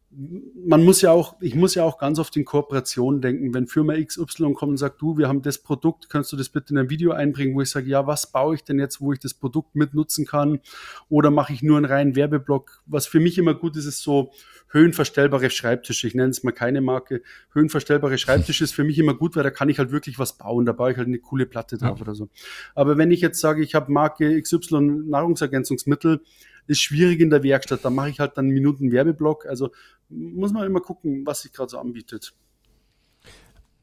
man 0.09 0.85
muss 0.85 1.01
ja 1.01 1.11
auch, 1.11 1.35
ich 1.41 1.53
muss 1.53 1.75
ja 1.75 1.83
auch 1.83 1.97
ganz 1.97 2.17
oft 2.17 2.35
in 2.37 2.45
Kooperationen 2.45 3.21
denken. 3.21 3.53
Wenn 3.53 3.67
Firma 3.67 3.93
XY 3.93 4.53
kommt 4.53 4.71
und 4.71 4.77
sagt, 4.77 5.01
du, 5.01 5.17
wir 5.17 5.27
haben 5.27 5.41
das 5.41 5.57
Produkt, 5.57 6.09
kannst 6.09 6.31
du 6.31 6.37
das 6.37 6.47
bitte 6.49 6.73
in 6.73 6.77
ein 6.77 6.89
Video 6.89 7.11
einbringen, 7.11 7.55
wo 7.55 7.61
ich 7.61 7.69
sage, 7.69 7.87
ja, 7.87 8.07
was 8.07 8.31
baue 8.31 8.55
ich 8.55 8.63
denn 8.63 8.79
jetzt, 8.79 9.01
wo 9.01 9.11
ich 9.11 9.19
das 9.19 9.33
Produkt 9.33 9.75
mitnutzen 9.75 10.25
kann? 10.25 10.59
Oder 11.09 11.29
mache 11.29 11.51
ich 11.51 11.61
nur 11.61 11.75
einen 11.75 11.85
reinen 11.85 12.15
Werbeblock? 12.15 12.81
Was 12.85 13.05
für 13.05 13.19
mich 13.19 13.37
immer 13.37 13.53
gut 13.53 13.75
ist, 13.75 13.85
ist 13.85 14.01
so 14.01 14.31
höhenverstellbare 14.69 15.49
Schreibtische. 15.49 16.07
Ich 16.07 16.15
nenne 16.15 16.29
es 16.29 16.43
mal 16.43 16.51
keine 16.51 16.81
Marke. 16.81 17.21
Höhenverstellbare 17.53 18.17
Schreibtische 18.17 18.63
ist 18.63 18.73
für 18.73 18.85
mich 18.85 18.97
immer 18.97 19.13
gut, 19.13 19.35
weil 19.35 19.43
da 19.43 19.51
kann 19.51 19.69
ich 19.69 19.77
halt 19.77 19.91
wirklich 19.91 20.19
was 20.19 20.37
bauen. 20.37 20.65
Da 20.65 20.71
baue 20.71 20.91
ich 20.91 20.97
halt 20.97 21.07
eine 21.07 21.19
coole 21.19 21.45
Platte 21.45 21.77
drauf 21.77 21.97
ja. 21.97 22.03
oder 22.03 22.15
so. 22.15 22.29
Aber 22.75 22.97
wenn 22.97 23.11
ich 23.11 23.21
jetzt 23.21 23.41
sage, 23.41 23.61
ich 23.61 23.75
habe 23.75 23.91
Marke 23.91 24.41
XY 24.41 25.03
Nahrungsergänzungsmittel, 25.07 26.21
ist 26.67 26.81
schwierig 26.81 27.19
in 27.19 27.29
der 27.29 27.43
Werkstatt. 27.43 27.83
Da 27.83 27.89
mache 27.89 28.09
ich 28.09 28.19
halt 28.19 28.37
dann 28.37 28.47
Minuten 28.47 28.91
Werbeblock. 28.91 29.45
Also 29.45 29.71
muss 30.09 30.51
man 30.51 30.65
immer 30.65 30.81
gucken, 30.81 31.25
was 31.25 31.41
sich 31.41 31.51
gerade 31.51 31.69
so 31.69 31.79
anbietet. 31.79 32.33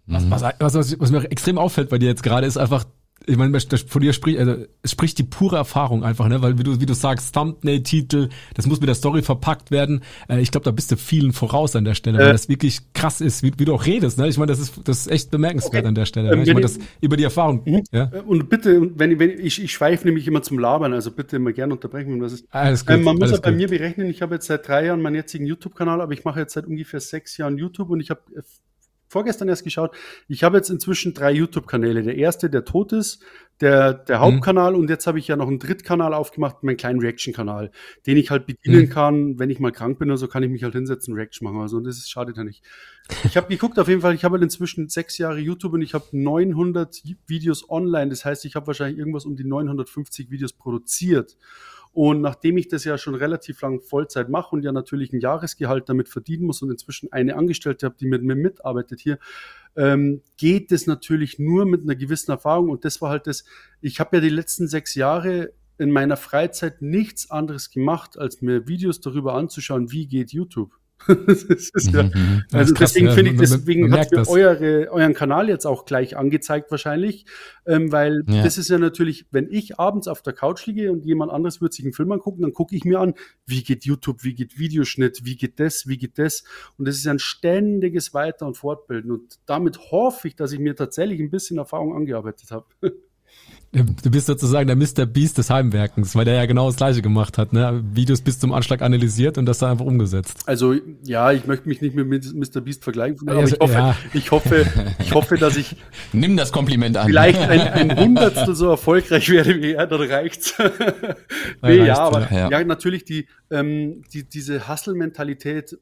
Was, 0.07 0.31
was, 0.31 0.75
was, 0.75 1.01
was 1.01 1.11
mir 1.11 1.25
extrem 1.31 1.59
auffällt 1.59 1.89
bei 1.89 1.99
dir 1.99 2.09
jetzt 2.09 2.23
gerade 2.23 2.47
ist 2.47 2.59
einfach, 2.59 2.85
ich 3.27 3.37
meine, 3.37 3.59
von 3.59 4.03
dir 4.03 4.13
spricht, 4.13 4.39
also 4.39 4.67
es 4.83 4.91
spricht 4.91 5.19
die 5.19 5.23
pure 5.23 5.57
Erfahrung 5.57 6.05
einfach, 6.05 6.29
ne? 6.29 6.43
Weil 6.43 6.59
wie 6.59 6.63
du, 6.63 6.81
wie 6.81 6.87
du 6.87 6.95
sagst, 6.95 7.35
Thumbnail-Titel, 7.35 8.29
das 8.55 8.67
muss 8.67 8.81
mit 8.81 8.89
der 8.89 8.95
Story 8.95 9.23
verpackt 9.23 9.71
werden. 9.71 10.03
Äh, 10.29 10.41
ich 10.41 10.51
glaube, 10.51 10.65
da 10.65 10.71
bist 10.71 10.93
du 10.93 10.97
vielen 10.97 11.33
voraus 11.33 11.75
an 11.75 11.85
der 11.85 11.95
Stelle, 11.95 12.19
äh, 12.19 12.27
weil 12.27 12.33
das 12.33 12.49
wirklich 12.49 12.93
krass 12.93 13.21
ist, 13.21 13.43
wie, 13.43 13.53
wie 13.57 13.65
du 13.65 13.75
auch 13.75 13.87
redest, 13.87 14.19
ne? 14.19 14.29
Ich 14.29 14.37
meine, 14.37 14.53
das 14.53 14.59
ist, 14.59 14.81
das 14.85 15.01
ist 15.01 15.07
echt 15.11 15.31
bemerkenswert 15.31 15.83
okay. 15.83 15.89
an 15.89 15.95
der 15.95 16.07
Stelle. 16.07 16.37
Ne? 16.37 16.43
Ich 16.43 16.49
meine, 16.49 16.61
das 16.61 16.79
über 17.01 17.17
die 17.17 17.25
Erfahrung. 17.25 17.63
Mhm. 17.65 17.83
Ja? 17.93 18.11
Äh, 18.13 18.21
und 18.21 18.51
bitte, 18.51 18.91
wenn, 18.99 19.19
wenn 19.19 19.31
ich, 19.31 19.63
ich 19.63 19.73
schweife 19.73 20.07
nämlich 20.07 20.27
immer 20.27 20.43
zum 20.43 20.59
Labern, 20.59 20.93
also 20.93 21.11
bitte 21.11 21.37
immer 21.37 21.53
gerne 21.53 21.73
unterbrechen, 21.73 22.13
wenn 22.13 22.21
was 22.21 22.35
ist. 22.35 22.47
Alles 22.51 22.85
gut, 22.85 22.97
ähm, 22.97 23.05
man 23.05 23.17
muss 23.17 23.31
ja 23.31 23.39
bei 23.39 23.53
mir 23.53 23.69
berechnen, 23.69 24.09
ich 24.09 24.21
habe 24.21 24.35
jetzt 24.35 24.47
seit 24.47 24.69
drei 24.69 24.87
Jahren 24.87 25.01
meinen 25.01 25.17
jetzigen 25.17 25.47
YouTube-Kanal, 25.47 26.01
aber 26.03 26.13
ich 26.13 26.25
mache 26.25 26.41
jetzt 26.41 26.53
seit 26.53 26.67
ungefähr 26.67 27.01
sechs 27.01 27.37
Jahren 27.39 27.57
YouTube 27.57 27.89
und 27.89 28.01
ich 28.01 28.11
habe 28.11 28.21
äh, 28.37 28.43
vorgestern 29.15 29.49
erst 29.49 29.63
geschaut. 29.63 29.95
Ich 30.27 30.43
habe 30.43 30.57
jetzt 30.57 30.71
inzwischen 30.71 31.15
drei 31.15 31.33
YouTube-Kanäle. 31.33 32.03
Der 32.03 32.17
erste, 32.17 32.51
der 32.51 32.65
tot 32.65 32.93
ist, 32.93 33.23
der, 33.61 33.95
der 33.95 34.17
mhm. 34.17 34.23
Hauptkanal 34.23 34.73
mhm. 34.73 34.81
und 34.81 34.91
jetzt 34.91 35.07
habe 35.07 35.21
ich 35.21 35.29
ja 35.29 35.37
noch 35.37 35.47
einen 35.47 35.61
Drittkanal 35.61 36.13
aufgemacht, 36.13 36.65
meinen 36.65 36.77
kleinen 36.77 36.99
Reaction-Kanal, 36.99 37.71
den 38.07 38.17
ich 38.17 38.31
halt 38.31 38.47
bedienen 38.47 38.87
mhm. 38.87 38.91
kann. 38.91 39.39
Wenn 39.39 39.51
ich 39.51 39.61
mal 39.61 39.71
krank 39.71 40.01
bin 40.01 40.11
oder 40.11 40.17
so, 40.17 40.27
kann 40.27 40.43
ich 40.43 40.51
mich 40.51 40.65
halt 40.65 40.75
hinsetzen, 40.75 41.15
Reaction 41.15 41.45
machen. 41.47 41.61
Also 41.61 41.77
und 41.77 41.85
das 41.85 41.97
ist, 41.97 42.11
schadet 42.11 42.37
ja 42.37 42.43
nicht. 42.43 42.65
Ich 43.23 43.37
habe 43.37 43.47
geguckt 43.47 43.79
auf 43.79 43.87
jeden 43.87 44.01
Fall, 44.01 44.15
ich 44.15 44.25
habe 44.25 44.33
halt 44.33 44.43
inzwischen 44.43 44.89
sechs 44.89 45.17
Jahre 45.19 45.39
YouTube 45.39 45.75
und 45.75 45.83
ich 45.83 45.95
habe 45.95 46.07
900 46.11 47.03
Videos 47.29 47.71
online. 47.71 48.09
Das 48.09 48.25
heißt, 48.25 48.45
ich 48.47 48.57
habe 48.57 48.67
wahrscheinlich 48.67 48.99
irgendwas 48.99 49.27
um 49.27 49.37
die 49.37 49.45
950 49.45 50.31
Videos 50.31 50.53
produziert. 50.53 51.37
Und 51.95 52.21
nachdem 52.23 52.57
ich 52.57 52.67
das 52.67 52.83
ja 52.83 52.99
schon 52.99 53.15
relativ 53.15 53.63
lang 53.63 53.81
Vollzeit 53.81 54.29
mache 54.29 54.57
und 54.57 54.65
ja 54.65 54.73
natürlich 54.73 55.13
ein 55.13 55.21
Jahresgehalt 55.21 55.89
damit 55.89 56.09
verdienen 56.09 56.45
muss 56.45 56.61
und 56.61 56.71
inzwischen 56.71 57.13
eine 57.13 57.37
Angestellte 57.37 57.87
habe, 57.87 57.95
die 57.99 58.07
mit 58.07 58.25
mir 58.25 58.35
mitarbeitet 58.35 59.01
hier, 59.01 59.21
ähm, 59.77 60.21
geht 60.37 60.73
es 60.73 60.89
natürlich 60.89 61.39
nur 61.39 61.67
mit 61.67 61.83
einer 61.83 61.95
gewissen 61.95 62.33
Erfahrung. 62.33 62.71
Und 62.71 62.85
das 62.85 63.01
war 63.01 63.11
halt 63.11 63.29
das, 63.29 63.45
ich 63.81 64.01
habe 64.01 64.17
ja 64.17 64.21
die 64.21 64.29
letzten 64.29 64.67
sechs 64.67 64.97
Jahre 64.97 65.53
in 65.79 65.93
meiner 65.93 66.17
Freizeit 66.17 66.83
nichts 66.83 67.31
anderes 67.31 67.71
gemacht, 67.71 68.19
als 68.19 68.43
mir 68.43 68.67
Videos 68.67 69.01
darüber 69.01 69.35
anzuschauen, 69.35 69.93
wie 69.93 70.09
geht 70.09 70.33
YouTube. 70.33 70.73
ja, 71.09 72.03
mhm, 72.03 72.13
mhm. 72.15 72.43
also 72.53 72.75
deswegen 72.75 73.11
finde 73.11 73.33
ich, 73.33 73.37
deswegen 73.39 73.93
habt 73.93 74.13
ihr 74.13 74.27
eure, 74.29 74.91
euren 74.91 75.13
Kanal 75.13 75.49
jetzt 75.49 75.67
auch 75.67 75.85
gleich 75.85 76.17
angezeigt 76.17 76.71
wahrscheinlich, 76.71 77.27
ähm, 77.67 77.93
weil 77.93 78.23
ja. 78.27 78.43
das 78.43 78.57
ist 78.57 78.71
ja 78.71 78.79
natürlich, 78.79 79.27
wenn 79.31 79.49
ich 79.51 79.79
abends 79.79 80.09
auf 80.09 80.23
der 80.23 80.33
Couch 80.33 80.65
liege 80.67 80.91
und 80.91 81.05
jemand 81.05 81.31
anderes 81.31 81.61
wird 81.61 81.75
sich 81.75 81.85
einen 81.85 81.93
Film 81.93 82.11
angucken, 82.13 82.43
dann 82.43 82.53
gucke 82.53 82.75
ich 82.75 82.85
mir 82.85 83.01
an, 83.01 83.15
wie 83.45 83.63
geht 83.63 83.85
YouTube, 83.85 84.25
wie 84.25 84.35
geht 84.35 84.59
Videoschnitt, 84.59 85.25
wie 85.25 85.37
geht 85.37 85.61
das, 85.61 85.87
wie 85.87 85.99
geht 85.99 86.19
das 86.19 86.45
und 86.79 86.89
das 86.89 86.97
ist 86.97 87.07
ein 87.07 87.19
ständiges 87.19 88.15
Weiter- 88.15 88.47
und 88.47 88.57
Fortbilden 88.57 89.11
und 89.11 89.39
damit 89.47 89.91
hoffe 89.91 90.29
ich, 90.29 90.37
dass 90.37 90.53
ich 90.53 90.59
mir 90.59 90.75
tatsächlich 90.75 91.21
ein 91.21 91.31
bisschen 91.31 91.59
Erfahrung 91.59 91.95
angearbeitet 91.95 92.51
habe. 92.51 92.67
Du 93.75 94.09
bist 94.09 94.29
sozusagen 94.29 94.69
der 94.69 94.77
Mr. 94.77 95.05
Beast 95.05 95.37
des 95.37 95.51
Heimwerkens, 95.51 96.15
weil 96.15 96.25
der 96.25 96.35
ja 96.35 96.47
genau 96.47 96.69
das 96.69 96.77
gleiche 96.77 97.03
gemacht 97.03 97.39
hat, 97.39 97.53
ne? 97.53 97.83
Videos 97.93 98.21
bis 98.21 98.39
zum 98.39 98.53
Anschlag 98.53 98.83
analysiert 98.83 99.37
und 99.37 99.47
das 99.47 99.59
dann 99.59 99.73
einfach 99.73 99.85
umgesetzt. 99.85 100.45
Also 100.47 100.77
ja, 101.03 101.33
ich 101.33 101.47
möchte 101.47 101.69
mich 101.69 101.81
nicht 101.81 101.97
mehr 101.97 102.05
mit 102.05 102.33
Mr. 102.33 102.61
Beast 102.61 102.85
vergleichen, 102.85 103.29
aber 103.29 103.43
ich 103.43 103.59
hoffe, 103.59 103.73
ja. 103.73 103.97
ich 104.13 104.31
hoffe, 104.31 104.67
ich 105.01 105.13
hoffe, 105.13 105.39
dass 105.39 105.57
ich 105.57 105.75
Nimm 106.13 106.37
das 106.37 106.53
Kompliment 106.53 106.97
an. 106.97 107.09
Vielleicht 107.09 107.41
ein, 107.41 107.61
ein 107.91 107.99
Hundertstel 107.99 108.55
so 108.55 108.71
erfolgreich 108.71 109.29
werde 109.29 109.61
wie 109.61 109.73
er, 109.73 109.89
dann 109.89 110.03
reicht's. 110.03 110.55
nee, 111.63 111.85
ja, 111.85 111.99
aber 111.99 112.33
ja. 112.33 112.51
ja, 112.51 112.63
natürlich 112.63 113.05
die, 113.05 113.27
ähm, 113.51 114.05
die 114.13 114.23
diese 114.23 114.69
Hustle-Mentalität 114.69 115.77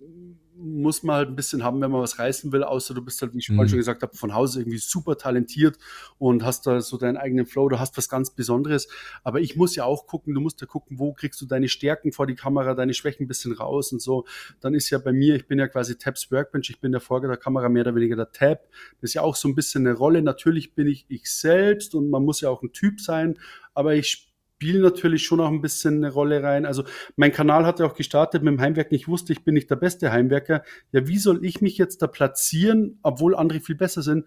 muss 0.62 1.02
man 1.02 1.16
halt 1.16 1.28
ein 1.28 1.36
bisschen 1.36 1.62
haben, 1.64 1.80
wenn 1.80 1.90
man 1.90 2.00
was 2.00 2.18
reißen 2.18 2.52
will, 2.52 2.62
außer 2.62 2.94
du 2.94 3.02
bist 3.02 3.20
halt, 3.20 3.34
wie 3.34 3.38
ich 3.38 3.48
mhm. 3.48 3.68
schon 3.68 3.78
gesagt 3.78 4.02
habe, 4.02 4.16
von 4.16 4.34
Hause 4.34 4.60
irgendwie 4.60 4.78
super 4.78 5.16
talentiert 5.16 5.78
und 6.18 6.44
hast 6.44 6.66
da 6.66 6.80
so 6.80 6.96
deinen 6.96 7.16
eigenen 7.16 7.46
Flow, 7.46 7.68
du 7.68 7.78
hast 7.78 7.96
was 7.96 8.08
ganz 8.08 8.30
Besonderes. 8.30 8.88
Aber 9.24 9.40
ich 9.40 9.56
muss 9.56 9.74
ja 9.76 9.84
auch 9.84 10.06
gucken, 10.06 10.34
du 10.34 10.40
musst 10.40 10.60
ja 10.60 10.66
gucken, 10.66 10.98
wo 10.98 11.12
kriegst 11.12 11.40
du 11.40 11.46
deine 11.46 11.68
Stärken 11.68 12.12
vor 12.12 12.26
die 12.26 12.34
Kamera, 12.34 12.74
deine 12.74 12.94
Schwächen 12.94 13.24
ein 13.24 13.28
bisschen 13.28 13.52
raus 13.52 13.92
und 13.92 14.00
so. 14.00 14.24
Dann 14.60 14.74
ist 14.74 14.90
ja 14.90 14.98
bei 14.98 15.12
mir, 15.12 15.34
ich 15.36 15.46
bin 15.46 15.58
ja 15.58 15.68
quasi 15.68 15.96
Tabs 15.96 16.30
Workbench, 16.30 16.70
ich 16.70 16.80
bin 16.80 16.92
der 16.92 17.00
Folge 17.00 17.28
der 17.28 17.36
Kamera 17.36 17.68
mehr 17.68 17.82
oder 17.82 17.94
weniger 17.94 18.16
der 18.16 18.32
Tab. 18.32 18.68
Das 19.00 19.10
ist 19.10 19.14
ja 19.14 19.22
auch 19.22 19.36
so 19.36 19.48
ein 19.48 19.54
bisschen 19.54 19.86
eine 19.86 19.96
Rolle. 19.96 20.22
Natürlich 20.22 20.74
bin 20.74 20.86
ich 20.86 21.06
ich 21.08 21.30
selbst 21.32 21.94
und 21.94 22.10
man 22.10 22.24
muss 22.24 22.40
ja 22.40 22.50
auch 22.50 22.62
ein 22.62 22.72
Typ 22.72 23.00
sein, 23.00 23.38
aber 23.74 23.94
ich 23.94 24.31
Spiel 24.62 24.80
natürlich 24.80 25.24
schon 25.24 25.40
auch 25.40 25.48
ein 25.48 25.60
bisschen 25.60 25.96
eine 25.96 26.12
Rolle 26.12 26.40
rein. 26.40 26.66
Also 26.66 26.84
mein 27.16 27.32
Kanal 27.32 27.66
hat 27.66 27.80
ja 27.80 27.86
auch 27.86 27.94
gestartet 27.94 28.44
mit 28.44 28.52
dem 28.52 28.60
Heimwerken. 28.60 28.94
Ich 28.94 29.08
wusste, 29.08 29.32
ich 29.32 29.42
bin 29.42 29.54
nicht 29.54 29.68
der 29.70 29.76
beste 29.76 30.12
Heimwerker. 30.12 30.62
Ja, 30.92 31.08
wie 31.08 31.18
soll 31.18 31.44
ich 31.44 31.60
mich 31.60 31.78
jetzt 31.78 32.00
da 32.00 32.06
platzieren, 32.06 33.00
obwohl 33.02 33.34
andere 33.34 33.58
viel 33.58 33.74
besser 33.74 34.02
sind? 34.02 34.24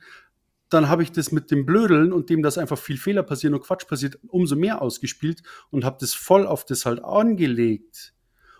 Dann 0.68 0.90
habe 0.90 1.04
ich 1.04 1.14
das 1.14 1.32
mit 1.32 1.52
dem 1.52 1.66
Blödeln 1.66 2.12
und 2.12 2.30
dem, 2.30 2.44
dass 2.44 2.58
einfach 2.58 2.78
viel 2.78 2.98
Fehler 2.98 3.24
passieren 3.24 3.54
und 3.54 3.62
Quatsch 3.62 3.88
passiert, 3.88 4.20
umso 4.28 4.58
mehr 4.58 4.82
ausgespielt 4.82 5.42
und 5.70 5.86
habe 5.86 5.96
das 6.02 6.14
voll 6.14 6.46
auf 6.46 6.66
das 6.66 6.86
halt 6.86 7.02
angelegt 7.02 8.14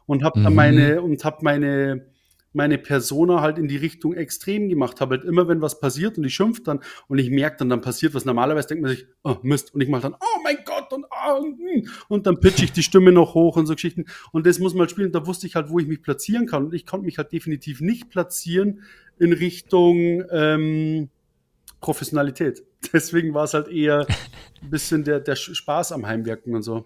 und 0.06 0.24
habe 0.24 0.40
mhm. 0.40 0.44
da 0.46 0.50
meine 0.52 1.02
und 1.02 1.26
habe 1.26 1.40
meine 1.42 2.06
meine 2.56 2.78
Persona 2.78 3.42
halt 3.42 3.58
in 3.58 3.68
die 3.68 3.78
Richtung 3.78 4.14
extrem 4.14 4.70
gemacht 4.70 5.02
habe. 5.02 5.18
Halt 5.18 5.26
immer 5.26 5.48
wenn 5.48 5.62
was 5.62 5.80
passiert 5.80 6.18
und 6.18 6.24
ich 6.24 6.34
schimpf 6.34 6.64
dann 6.64 6.80
und 7.08 7.18
ich 7.18 7.30
merke 7.30 7.58
dann, 7.58 7.70
dann 7.70 7.82
passiert 7.82 8.14
was. 8.14 8.26
Normalerweise 8.26 8.70
denkt 8.70 8.84
man 8.84 8.92
sich, 8.92 9.06
oh 9.24 9.38
Mist, 9.44 9.74
und 9.74 9.82
ich 9.82 9.90
mache 9.90 10.04
dann, 10.04 10.14
oh 10.14 10.42
mein 10.44 10.58
Gott, 10.66 10.92
und, 10.94 11.06
oh, 11.06 11.44
und 12.08 12.28
dann 12.28 12.40
pitch 12.40 12.64
ich 12.64 12.72
die 12.72 12.84
Stimme 12.84 13.12
noch 13.12 13.34
hoch 13.34 13.58
und 13.58 13.66
so 13.66 13.76
Geschichten. 13.76 14.06
Und 14.32 14.46
das 14.46 14.60
muss 14.60 14.74
man 14.74 14.82
halt 14.82 14.92
spielen. 14.92 15.12
Da 15.12 15.28
wusste 15.28 15.48
ich 15.48 15.56
halt, 15.56 15.70
wo 15.70 15.80
ich 15.80 15.88
mich 15.88 16.02
platzieren 16.02 16.48
kann. 16.48 16.66
Und 16.66 16.74
ich 16.74 16.86
konnte 16.86 17.06
mich 17.06 17.18
halt 17.18 17.32
definitiv 17.32 17.82
nicht 17.82 18.10
platzieren 18.10 18.82
in 19.20 19.34
Richtung 19.34 20.24
ähm, 20.32 21.10
Professionalität. 21.82 22.64
Deswegen 22.94 23.34
war 23.34 23.44
es 23.44 23.54
halt 23.54 23.68
eher 23.68 24.08
ein 24.62 24.70
bisschen 24.70 25.04
der, 25.04 25.20
der 25.20 25.36
Spaß 25.36 25.92
am 25.92 26.06
Heimwerken 26.06 26.56
und 26.56 26.64
so. 26.64 26.86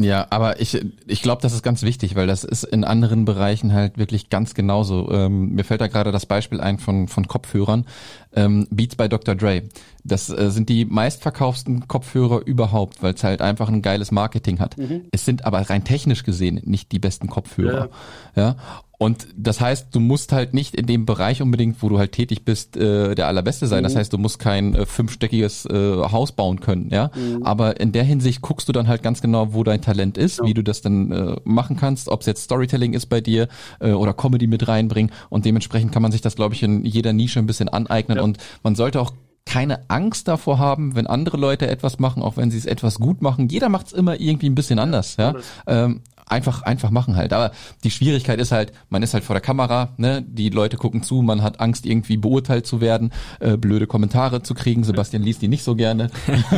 Ja, 0.00 0.28
aber 0.30 0.60
ich, 0.60 0.80
ich 1.08 1.22
glaube, 1.22 1.42
das 1.42 1.52
ist 1.52 1.64
ganz 1.64 1.82
wichtig, 1.82 2.14
weil 2.14 2.28
das 2.28 2.44
ist 2.44 2.62
in 2.62 2.84
anderen 2.84 3.24
Bereichen 3.24 3.72
halt 3.72 3.98
wirklich 3.98 4.30
ganz 4.30 4.54
genauso. 4.54 5.10
Ähm, 5.10 5.54
mir 5.54 5.64
fällt 5.64 5.80
da 5.80 5.88
gerade 5.88 6.12
das 6.12 6.24
Beispiel 6.24 6.60
ein 6.60 6.78
von, 6.78 7.08
von 7.08 7.26
Kopfhörern. 7.26 7.84
Ähm, 8.32 8.68
Beats 8.70 8.94
bei 8.94 9.08
Dr. 9.08 9.34
Dre. 9.34 9.64
Das 10.04 10.30
äh, 10.30 10.52
sind 10.52 10.68
die 10.68 10.84
meistverkaufsten 10.84 11.88
Kopfhörer 11.88 12.46
überhaupt, 12.46 13.02
weil 13.02 13.14
es 13.14 13.24
halt 13.24 13.42
einfach 13.42 13.68
ein 13.68 13.82
geiles 13.82 14.12
Marketing 14.12 14.60
hat. 14.60 14.78
Mhm. 14.78 15.06
Es 15.10 15.24
sind 15.24 15.44
aber 15.44 15.68
rein 15.68 15.82
technisch 15.82 16.22
gesehen 16.22 16.60
nicht 16.64 16.92
die 16.92 17.00
besten 17.00 17.26
Kopfhörer. 17.26 17.90
Ja. 18.36 18.42
ja. 18.42 18.56
Und 19.00 19.28
das 19.36 19.60
heißt, 19.60 19.94
du 19.94 20.00
musst 20.00 20.32
halt 20.32 20.54
nicht 20.54 20.74
in 20.74 20.86
dem 20.86 21.06
Bereich 21.06 21.40
unbedingt, 21.40 21.80
wo 21.82 21.88
du 21.88 21.98
halt 21.98 22.10
tätig 22.10 22.44
bist, 22.44 22.76
äh, 22.76 23.14
der 23.14 23.28
allerbeste 23.28 23.68
sein. 23.68 23.80
Mhm. 23.80 23.84
Das 23.84 23.96
heißt, 23.96 24.12
du 24.12 24.18
musst 24.18 24.40
kein 24.40 24.74
äh, 24.74 24.86
fünfstöckiges 24.86 25.66
äh, 25.66 26.02
Haus 26.10 26.32
bauen 26.32 26.58
können, 26.58 26.88
ja. 26.90 27.12
Mhm. 27.14 27.44
Aber 27.44 27.80
in 27.80 27.92
der 27.92 28.02
Hinsicht 28.02 28.42
guckst 28.42 28.68
du 28.68 28.72
dann 28.72 28.88
halt 28.88 29.04
ganz 29.04 29.22
genau, 29.22 29.54
wo 29.54 29.62
dein 29.62 29.80
Talent 29.80 30.18
ist, 30.18 30.38
ja. 30.38 30.46
wie 30.46 30.54
du 30.54 30.64
das 30.64 30.82
dann 30.82 31.12
äh, 31.12 31.36
machen 31.44 31.76
kannst, 31.76 32.08
ob 32.08 32.22
es 32.22 32.26
jetzt 32.26 32.42
Storytelling 32.42 32.92
ist 32.92 33.06
bei 33.06 33.20
dir 33.20 33.46
äh, 33.78 33.92
oder 33.92 34.14
Comedy 34.14 34.48
mit 34.48 34.66
reinbringen. 34.66 35.12
Und 35.28 35.44
dementsprechend 35.44 35.92
kann 35.92 36.02
man 36.02 36.10
sich 36.10 36.20
das, 36.20 36.34
glaube 36.34 36.56
ich, 36.56 36.64
in 36.64 36.84
jeder 36.84 37.12
Nische 37.12 37.38
ein 37.38 37.46
bisschen 37.46 37.68
aneignen. 37.68 38.18
Ja. 38.18 38.24
Und 38.24 38.38
man 38.64 38.74
sollte 38.74 39.00
auch 39.00 39.12
keine 39.46 39.88
Angst 39.88 40.28
davor 40.28 40.58
haben, 40.58 40.96
wenn 40.96 41.06
andere 41.06 41.36
Leute 41.36 41.68
etwas 41.68 42.00
machen, 42.00 42.22
auch 42.22 42.36
wenn 42.36 42.50
sie 42.50 42.58
es 42.58 42.66
etwas 42.66 42.96
gut 42.96 43.22
machen. 43.22 43.48
Jeder 43.48 43.68
macht 43.68 43.86
es 43.86 43.92
immer 43.92 44.20
irgendwie 44.20 44.48
ein 44.50 44.54
bisschen 44.54 44.78
anders, 44.78 45.16
ja. 45.16 45.34
Ähm, 45.66 46.02
einfach, 46.30 46.62
einfach 46.62 46.90
machen 46.90 47.16
halt. 47.16 47.32
Aber 47.32 47.52
die 47.84 47.90
Schwierigkeit 47.90 48.38
ist 48.40 48.52
halt, 48.52 48.72
man 48.90 49.02
ist 49.02 49.14
halt 49.14 49.24
vor 49.24 49.34
der 49.34 49.40
Kamera, 49.40 49.94
ne? 49.96 50.24
Die 50.26 50.50
Leute 50.50 50.76
gucken 50.76 51.02
zu, 51.02 51.22
man 51.22 51.42
hat 51.42 51.60
Angst, 51.60 51.86
irgendwie 51.86 52.16
beurteilt 52.16 52.66
zu 52.66 52.80
werden, 52.80 53.12
äh, 53.40 53.56
blöde 53.56 53.86
Kommentare 53.86 54.42
zu 54.42 54.54
kriegen. 54.54 54.84
Sebastian 54.84 55.22
liest 55.22 55.42
die 55.42 55.48
nicht 55.48 55.64
so 55.64 55.74
gerne. 55.74 56.10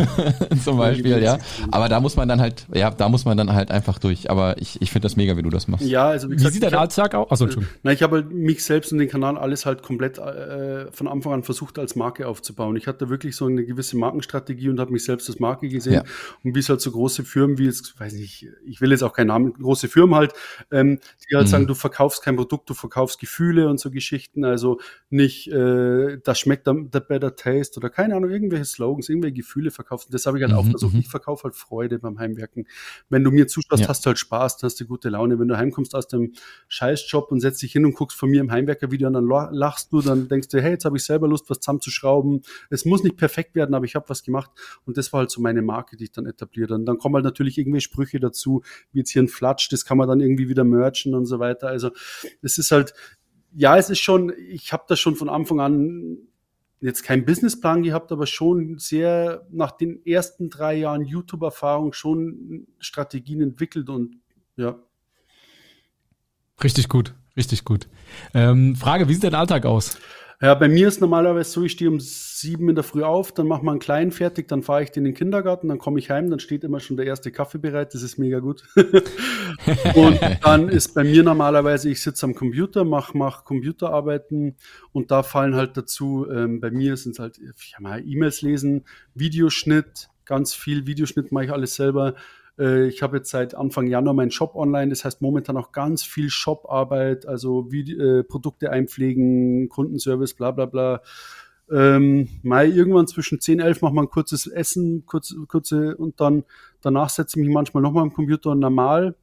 Zum 0.65 0.79
Beispiel, 0.79 1.23
ja. 1.23 1.39
Aber 1.71 1.89
da 1.89 2.01
muss 2.01 2.17
man 2.17 2.29
dann 2.29 2.41
halt, 2.41 2.67
ja, 2.73 2.91
da 2.91 3.09
muss 3.09 3.25
man 3.25 3.37
dann 3.37 3.53
halt 3.53 3.71
einfach 3.71 3.99
durch. 3.99 4.31
Aber 4.31 4.61
ich, 4.61 4.81
ich 4.81 4.91
finde 4.91 5.07
das 5.07 5.17
mega, 5.17 5.37
wie 5.37 5.43
du 5.43 5.51
das 5.51 5.69
machst. 5.69 5.87
Ja, 5.87 6.09
also 6.09 6.31
wie, 6.31 6.39
wie 6.39 6.49
sieht 6.49 6.63
dein 6.63 6.75
Alltag 6.75 7.15
aus? 7.15 7.31
Achso, 7.31 7.45
Entschuldigung. 7.45 7.75
Na, 7.83 7.93
ich 7.93 8.03
habe 8.03 8.17
halt 8.17 8.33
mich 8.33 8.65
selbst 8.65 8.93
und 8.93 8.99
den 8.99 9.09
Kanal 9.09 9.39
alles 9.39 9.67
halt 9.67 9.83
komplett 9.83 10.19
äh, 10.19 10.91
von 10.93 11.09
Anfang 11.09 11.33
an 11.33 11.43
versucht, 11.43 11.79
als 11.79 11.97
Marke 11.97 12.27
aufzubauen. 12.27 12.77
Ich 12.77 12.87
hatte 12.87 13.09
wirklich 13.09 13.37
so 13.37 13.47
eine 13.47 13.65
gewisse 13.65 13.97
Markenstrategie 13.97 14.69
und 14.69 14.81
habe 14.81 14.93
mich 14.93 15.05
selbst 15.05 15.29
als 15.29 15.39
Marke 15.39 15.69
gesehen. 15.69 15.95
Ja. 15.95 16.05
Und 16.45 16.55
wie 16.55 16.59
es 16.59 16.69
halt 16.69 16.81
so 16.81 16.91
große 16.91 17.25
Firmen 17.25 17.59
wie 17.59 17.67
jetzt, 17.67 17.99
weiß 17.99 18.13
nicht, 18.15 18.47
ich 18.67 18.81
will 18.81 18.91
jetzt 18.91 19.03
auch 19.03 19.13
keinen 19.13 19.29
Namen 19.29 19.55
große 19.61 19.89
Firmen 19.89 20.15
halt, 20.15 20.33
ähm, 20.71 20.99
die 21.29 21.37
halt 21.37 21.47
mhm. 21.47 21.51
sagen, 21.51 21.67
du 21.67 21.75
verkaufst 21.75 22.23
kein 22.23 22.37
Produkt, 22.37 22.69
du 22.71 22.75
verkaufst 22.75 23.21
Gefühle 23.21 23.69
und 23.69 23.79
so 23.79 23.91
Geschichten, 23.91 24.45
also 24.45 24.81
nicht, 25.09 25.49
äh, 25.49 26.19
das 26.23 26.39
schmeckt 26.39 26.67
der, 26.67 26.75
der 26.75 27.01
better 27.01 27.37
taste 27.37 27.79
oder 27.79 27.91
keine 27.91 28.17
Ahnung, 28.17 28.31
irgendwelche 28.31 28.65
Slogans, 28.65 29.09
irgendwelche 29.09 29.37
Gefühle 29.37 29.71
verkaufst. 29.71 30.09
Und 30.09 30.15
das 30.15 30.27
habe 30.27 30.39
ich 30.39 30.45
halt 30.45 30.53
mhm. 30.53 30.59
auch 30.59 30.67
versucht. 30.67 30.95
Mhm. 30.95 31.01
Ich 31.01 31.09
verkaufe 31.09 31.45
halt 31.45 31.57
Freude 31.57 31.99
beim 31.99 32.19
Heimwerken. 32.19 32.67
Wenn 33.09 33.25
du 33.25 33.31
mir 33.31 33.47
zuschaust, 33.47 33.83
ja. 33.83 33.89
hast 33.89 34.05
du 34.05 34.09
halt 34.09 34.19
Spaß, 34.19 34.59
dann 34.59 34.69
hast 34.69 34.81
du 34.81 34.87
gute 34.87 35.09
Laune. 35.09 35.39
Wenn 35.39 35.49
du 35.49 35.57
heimkommst 35.57 35.95
aus 35.95 36.09
dem 36.09 36.33
Scheißjob 36.69 37.31
und 37.33 37.41
setzt 37.41 37.63
dich 37.63 37.73
hin 37.73 37.85
und 37.85 37.95
guckst 37.95 38.19
von 38.19 38.31
mir 38.31 38.41
im 38.41 38.51
Heimwerker-Video 38.51 39.09
und 39.09 39.15
dann 39.15 39.27
lachst 39.53 39.93
du, 39.93 40.01
dann 40.01 40.29
denkst 40.29 40.49
du, 40.49 40.61
hey, 40.61 40.73
jetzt 40.73 40.85
habe 40.85 40.97
ich 40.97 41.05
selber 41.05 41.29
Lust, 41.29 41.51
was 41.51 41.61
zusammenzuschrauben. 41.61 42.43
Es 42.71 42.85
muss 42.85 43.03
nicht 43.03 43.17
perfekt 43.17 43.55
werden, 43.55 43.75
aber 43.75 43.85
ich 43.85 43.95
habe 43.95 44.09
was 44.09 44.23
gemacht. 44.23 44.51
Und 44.85 44.97
das 44.97 45.13
war 45.13 45.21
halt 45.21 45.31
so 45.31 45.41
meine 45.41 45.63
Marke, 45.63 45.97
die 45.97 46.05
ich 46.05 46.13
dann 46.13 46.27
etabliert. 46.27 46.71
Und 46.71 46.87
dann 46.87 46.99
kommen 46.99 47.15
halt 47.17 47.25
natürlich 47.25 47.59
irgendwelche 47.59 47.85
Sprüche 47.85 48.21
dazu, 48.21 48.63
wie 48.93 49.01
jetzt 49.01 49.11
hier 49.11 49.23
ein 49.23 49.29
Flatsch, 49.51 49.69
das 49.71 49.85
kann 49.85 49.99
man 49.99 50.09
dann 50.09 50.21
irgendwie 50.21 50.49
wieder 50.49 50.65
merchen 50.65 51.15
und 51.15 51.27
so 51.27 51.39
weiter. 51.39 51.69
Also 51.69 51.91
es 52.43 52.59
ist 52.59 52.71
halt, 52.71 52.95
ja, 53.53 53.77
es 53.77 53.91
ist 53.91 54.01
schon, 54.01 54.33
ich 54.49 54.73
habe 54.73 54.85
das 54.89 55.01
schon 55.01 55.17
von 55.17 55.29
Anfang 55.29 55.61
an 55.61 56.19
jetzt 56.81 57.03
keinen 57.03 57.25
Businessplan 57.25 57.83
gehabt, 57.83 58.11
aber 58.13 58.27
schon 58.27 58.79
sehr 58.79 59.47
nach 59.51 59.73
den 59.73 60.05
ersten 60.07 60.49
drei 60.49 60.77
Jahren 60.77 61.05
YouTube-Erfahrung 61.05 61.93
schon 61.93 62.67
Strategien 62.79 63.43
entwickelt 63.43 63.91
und 63.91 64.17
ja. 64.57 64.79
Richtig 66.63 66.89
gut, 66.89 67.15
richtig 67.37 67.65
gut. 67.65 67.89
Ähm, 68.35 68.77
Frage, 68.77 69.09
wie 69.09 69.15
sieht 69.15 69.25
dein 69.25 69.35
Alltag 69.35 69.67
aus? 69.67 69.99
Ja, 70.43 70.55
bei 70.55 70.69
mir 70.69 70.89
ist 70.89 71.03
normalerweise 71.03 71.51
so, 71.51 71.65
ich 71.65 71.73
stehe 71.73 71.91
um 71.91 72.01
sieben 72.01 72.71
in 72.71 72.75
der 72.75 72.83
Früh 72.83 73.03
auf, 73.03 73.31
dann 73.33 73.47
mache 73.47 73.63
wir 73.63 73.73
einen 73.73 73.79
kleinen 73.79 74.11
fertig, 74.11 74.49
dann 74.49 74.63
fahre 74.63 74.83
ich 74.83 74.97
in 74.97 75.05
den 75.05 75.13
Kindergarten, 75.13 75.69
dann 75.69 75.77
komme 75.77 75.99
ich 75.99 76.09
heim, 76.11 76.31
dann 76.31 76.41
steht 76.41 76.65
immer 76.65 76.81
schon 76.81 76.97
der 76.97 77.05
erste 77.05 77.31
Kaffee 77.31 77.59
bereit, 77.59 77.93
das 77.93 78.03
ist 78.03 78.17
mega 78.17 78.39
gut. 78.39 78.65
und 79.95 80.19
dann 80.43 80.71
ist 80.71 80.95
bei 80.95 81.05
mir 81.05 81.23
normalerweise, 81.23 81.91
ich 81.91 82.01
sitze 82.01 82.25
am 82.25 82.35
Computer, 82.35 82.85
mache 82.85 83.19
mach 83.19 83.45
Computerarbeiten 83.45 84.57
und 84.93 85.11
da 85.11 85.23
fallen 85.23 85.57
halt 85.57 85.77
dazu, 85.77 86.27
ähm, 86.31 86.59
bei 86.59 86.71
mir 86.71 86.97
sind 86.97 87.13
es 87.13 87.19
halt, 87.19 87.39
mal 87.79 88.03
E-Mails 88.03 88.41
lesen, 88.41 88.87
Videoschnitt, 89.15 90.09
ganz 90.25 90.55
viel 90.55 90.87
Videoschnitt 90.87 91.33
mache 91.33 91.45
ich 91.45 91.53
alles 91.53 91.75
selber, 91.75 92.15
ich 92.61 93.03
habe 93.03 93.19
jetzt 93.19 93.31
seit 93.31 93.55
Anfang 93.55 93.87
Januar 93.87 94.15
meinen 94.15 94.31
Shop 94.31 94.55
online, 94.55 94.91
das 94.91 95.05
heißt 95.05 95.23
momentan 95.23 95.57
auch 95.57 95.73
ganz 95.73 96.03
viel 96.03 96.29
Shoparbeit, 96.29 97.27
also 97.27 97.71
wie, 97.73 97.93
äh, 97.93 98.23
Produkte 98.23 98.71
einpflegen, 98.71 99.69
Kundenservice, 99.69 100.35
bla 100.35 100.51
bla 100.51 100.67
bla. 100.67 101.03
Ähm, 101.71 102.29
Mai 102.43 102.67
irgendwann 102.67 103.07
zwischen 103.07 103.41
10, 103.41 103.61
11 103.61 103.81
macht 103.81 103.95
man 103.95 104.07
ein 104.07 104.11
kurzes 104.11 104.47
Essen, 104.47 105.07
kurz, 105.07 105.35
kurze 105.47 105.97
und 105.97 106.21
dann 106.21 106.45
danach 106.81 107.09
setze 107.11 107.39
ich 107.39 107.47
mich 107.47 107.55
manchmal 107.55 107.83
nochmal 107.83 108.03
am 108.03 108.13
Computer 108.13 108.51
und 108.51 108.59
normal 108.59 109.15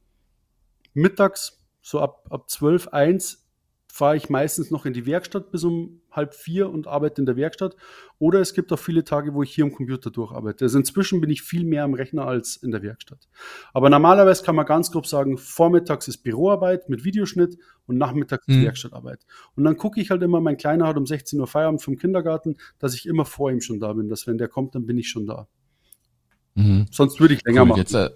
mittags, 0.94 1.60
so 1.82 2.00
ab, 2.00 2.26
ab 2.30 2.48
12, 2.48 2.88
1 2.88 3.46
fahre 3.86 4.16
ich 4.16 4.30
meistens 4.30 4.70
noch 4.70 4.86
in 4.86 4.92
die 4.92 5.06
Werkstatt 5.06 5.50
bis 5.50 5.64
um 5.64 6.00
halb 6.18 6.34
vier 6.34 6.68
und 6.68 6.86
arbeite 6.86 7.22
in 7.22 7.26
der 7.26 7.36
Werkstatt. 7.36 7.76
Oder 8.18 8.40
es 8.40 8.52
gibt 8.52 8.70
auch 8.72 8.78
viele 8.78 9.04
Tage, 9.04 9.32
wo 9.32 9.42
ich 9.42 9.54
hier 9.54 9.64
am 9.64 9.72
Computer 9.72 10.10
durcharbeite. 10.10 10.66
Also 10.66 10.78
inzwischen 10.78 11.20
bin 11.20 11.30
ich 11.30 11.40
viel 11.42 11.64
mehr 11.64 11.84
am 11.84 11.94
Rechner 11.94 12.26
als 12.26 12.56
in 12.56 12.70
der 12.70 12.82
Werkstatt. 12.82 13.28
Aber 13.72 13.88
normalerweise 13.88 14.44
kann 14.44 14.56
man 14.56 14.66
ganz 14.66 14.90
grob 14.90 15.06
sagen, 15.06 15.38
vormittags 15.38 16.08
ist 16.08 16.18
Büroarbeit 16.18 16.90
mit 16.90 17.04
Videoschnitt 17.04 17.56
und 17.86 17.96
nachmittags 17.96 18.46
ist 18.46 18.56
mhm. 18.56 18.64
Werkstattarbeit. 18.64 19.24
Und 19.56 19.64
dann 19.64 19.76
gucke 19.76 20.00
ich 20.00 20.10
halt 20.10 20.22
immer, 20.22 20.40
mein 20.40 20.58
Kleiner 20.58 20.86
hat 20.86 20.96
um 20.98 21.06
16 21.06 21.40
Uhr 21.40 21.46
Feierabend 21.46 21.82
vom 21.82 21.96
Kindergarten, 21.96 22.56
dass 22.78 22.94
ich 22.94 23.06
immer 23.06 23.24
vor 23.24 23.50
ihm 23.50 23.60
schon 23.60 23.80
da 23.80 23.94
bin, 23.94 24.08
dass 24.08 24.26
wenn 24.26 24.36
der 24.36 24.48
kommt, 24.48 24.74
dann 24.74 24.84
bin 24.84 24.98
ich 24.98 25.08
schon 25.08 25.26
da. 25.26 25.48
Mhm. 26.54 26.86
Sonst 26.90 27.20
würde 27.20 27.34
ich 27.34 27.44
länger 27.44 27.62
cool, 27.62 27.68
machen. 27.68 27.78
Jetzt, 27.78 27.94
äh 27.94 28.10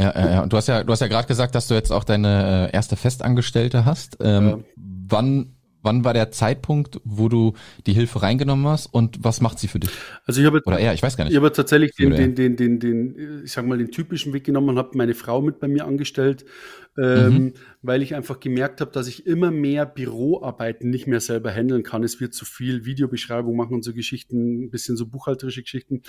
ja, 0.00 0.12
ja, 0.14 0.30
ja. 0.30 0.42
Und 0.42 0.52
du 0.52 0.56
hast 0.56 0.68
ja, 0.68 0.82
du 0.82 0.92
hast 0.92 1.00
ja 1.00 1.08
gerade 1.08 1.28
gesagt, 1.28 1.54
dass 1.54 1.68
du 1.68 1.74
jetzt 1.74 1.90
auch 1.90 2.04
deine 2.04 2.70
äh, 2.70 2.74
erste 2.74 2.96
Festangestellte 2.96 3.84
hast. 3.84 4.16
Ähm, 4.20 4.48
ja. 4.48 4.58
Wann 4.76 5.56
wann 5.82 6.04
war 6.04 6.14
der 6.14 6.30
Zeitpunkt, 6.30 7.00
wo 7.04 7.28
du 7.28 7.54
die 7.86 7.92
Hilfe 7.92 8.22
reingenommen 8.22 8.66
hast 8.66 8.86
und 8.86 9.22
was 9.22 9.40
macht 9.40 9.58
sie 9.58 9.68
für 9.68 9.80
dich? 9.80 9.90
Also 10.26 10.40
ich 10.40 10.46
habe 10.46 10.60
oder 10.64 10.78
er, 10.78 10.94
ich 10.94 11.02
weiß 11.02 11.16
gar 11.16 11.24
nicht. 11.24 11.32
Ich 11.32 11.36
habe 11.36 11.52
tatsächlich 11.52 11.92
den, 11.94 12.10
den, 12.10 12.34
den, 12.34 12.56
den, 12.56 12.80
den, 12.80 13.42
ich 13.44 13.52
sag 13.52 13.66
mal, 13.66 13.78
den 13.78 13.90
typischen 13.90 14.32
Weg 14.32 14.44
genommen 14.44 14.70
und 14.70 14.78
habe 14.78 14.96
meine 14.96 15.14
Frau 15.14 15.40
mit 15.40 15.60
bei 15.60 15.68
mir 15.68 15.86
angestellt, 15.86 16.44
ähm, 16.98 17.32
mhm. 17.32 17.52
weil 17.82 18.02
ich 18.02 18.14
einfach 18.14 18.40
gemerkt 18.40 18.80
habe, 18.80 18.90
dass 18.90 19.08
ich 19.08 19.26
immer 19.26 19.50
mehr 19.50 19.86
Büroarbeiten 19.86 20.90
nicht 20.90 21.06
mehr 21.06 21.20
selber 21.20 21.50
handeln 21.50 21.82
kann. 21.82 22.02
Es 22.04 22.20
wird 22.20 22.34
zu 22.34 22.44
viel 22.44 22.84
Videobeschreibung 22.84 23.56
machen 23.56 23.74
und 23.74 23.84
so 23.84 23.94
Geschichten, 23.94 24.64
ein 24.64 24.70
bisschen 24.70 24.96
so 24.96 25.06
buchhalterische 25.06 25.62
Geschichten. 25.62 26.02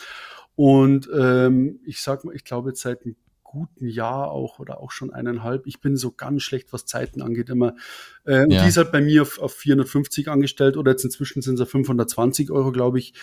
Und 0.56 1.10
ähm, 1.18 1.80
ich 1.86 2.02
sag 2.02 2.26
mal, 2.26 2.36
ich 2.36 2.44
glaube 2.44 2.70
jetzt 2.70 2.82
seit 2.82 3.06
ein 3.06 3.16
guten 3.52 3.86
Jahr 3.88 4.32
auch 4.32 4.60
oder 4.60 4.80
auch 4.80 4.92
schon 4.92 5.12
eineinhalb. 5.12 5.68
Ich 5.68 5.82
bin 5.82 5.98
so 5.98 6.12
ganz 6.12 6.42
schlecht, 6.42 6.72
was 6.72 6.86
Zeiten 6.86 7.22
angeht, 7.22 7.50
immer. 7.50 7.76
Äh, 8.24 8.44
und 8.44 8.52
ja. 8.52 8.62
die 8.62 8.70
ist 8.70 8.78
halt 8.78 8.94
bei 8.94 9.02
mir 9.02 9.24
auf, 9.24 9.40
auf 9.40 9.54
450 9.54 10.30
angestellt 10.30 10.78
oder 10.78 10.92
jetzt 10.92 11.04
inzwischen 11.04 11.42
sind 11.42 11.60
es 11.60 11.70
520 11.70 12.50
Euro, 12.50 12.72
glaube 12.72 13.00
ich. 13.00 13.14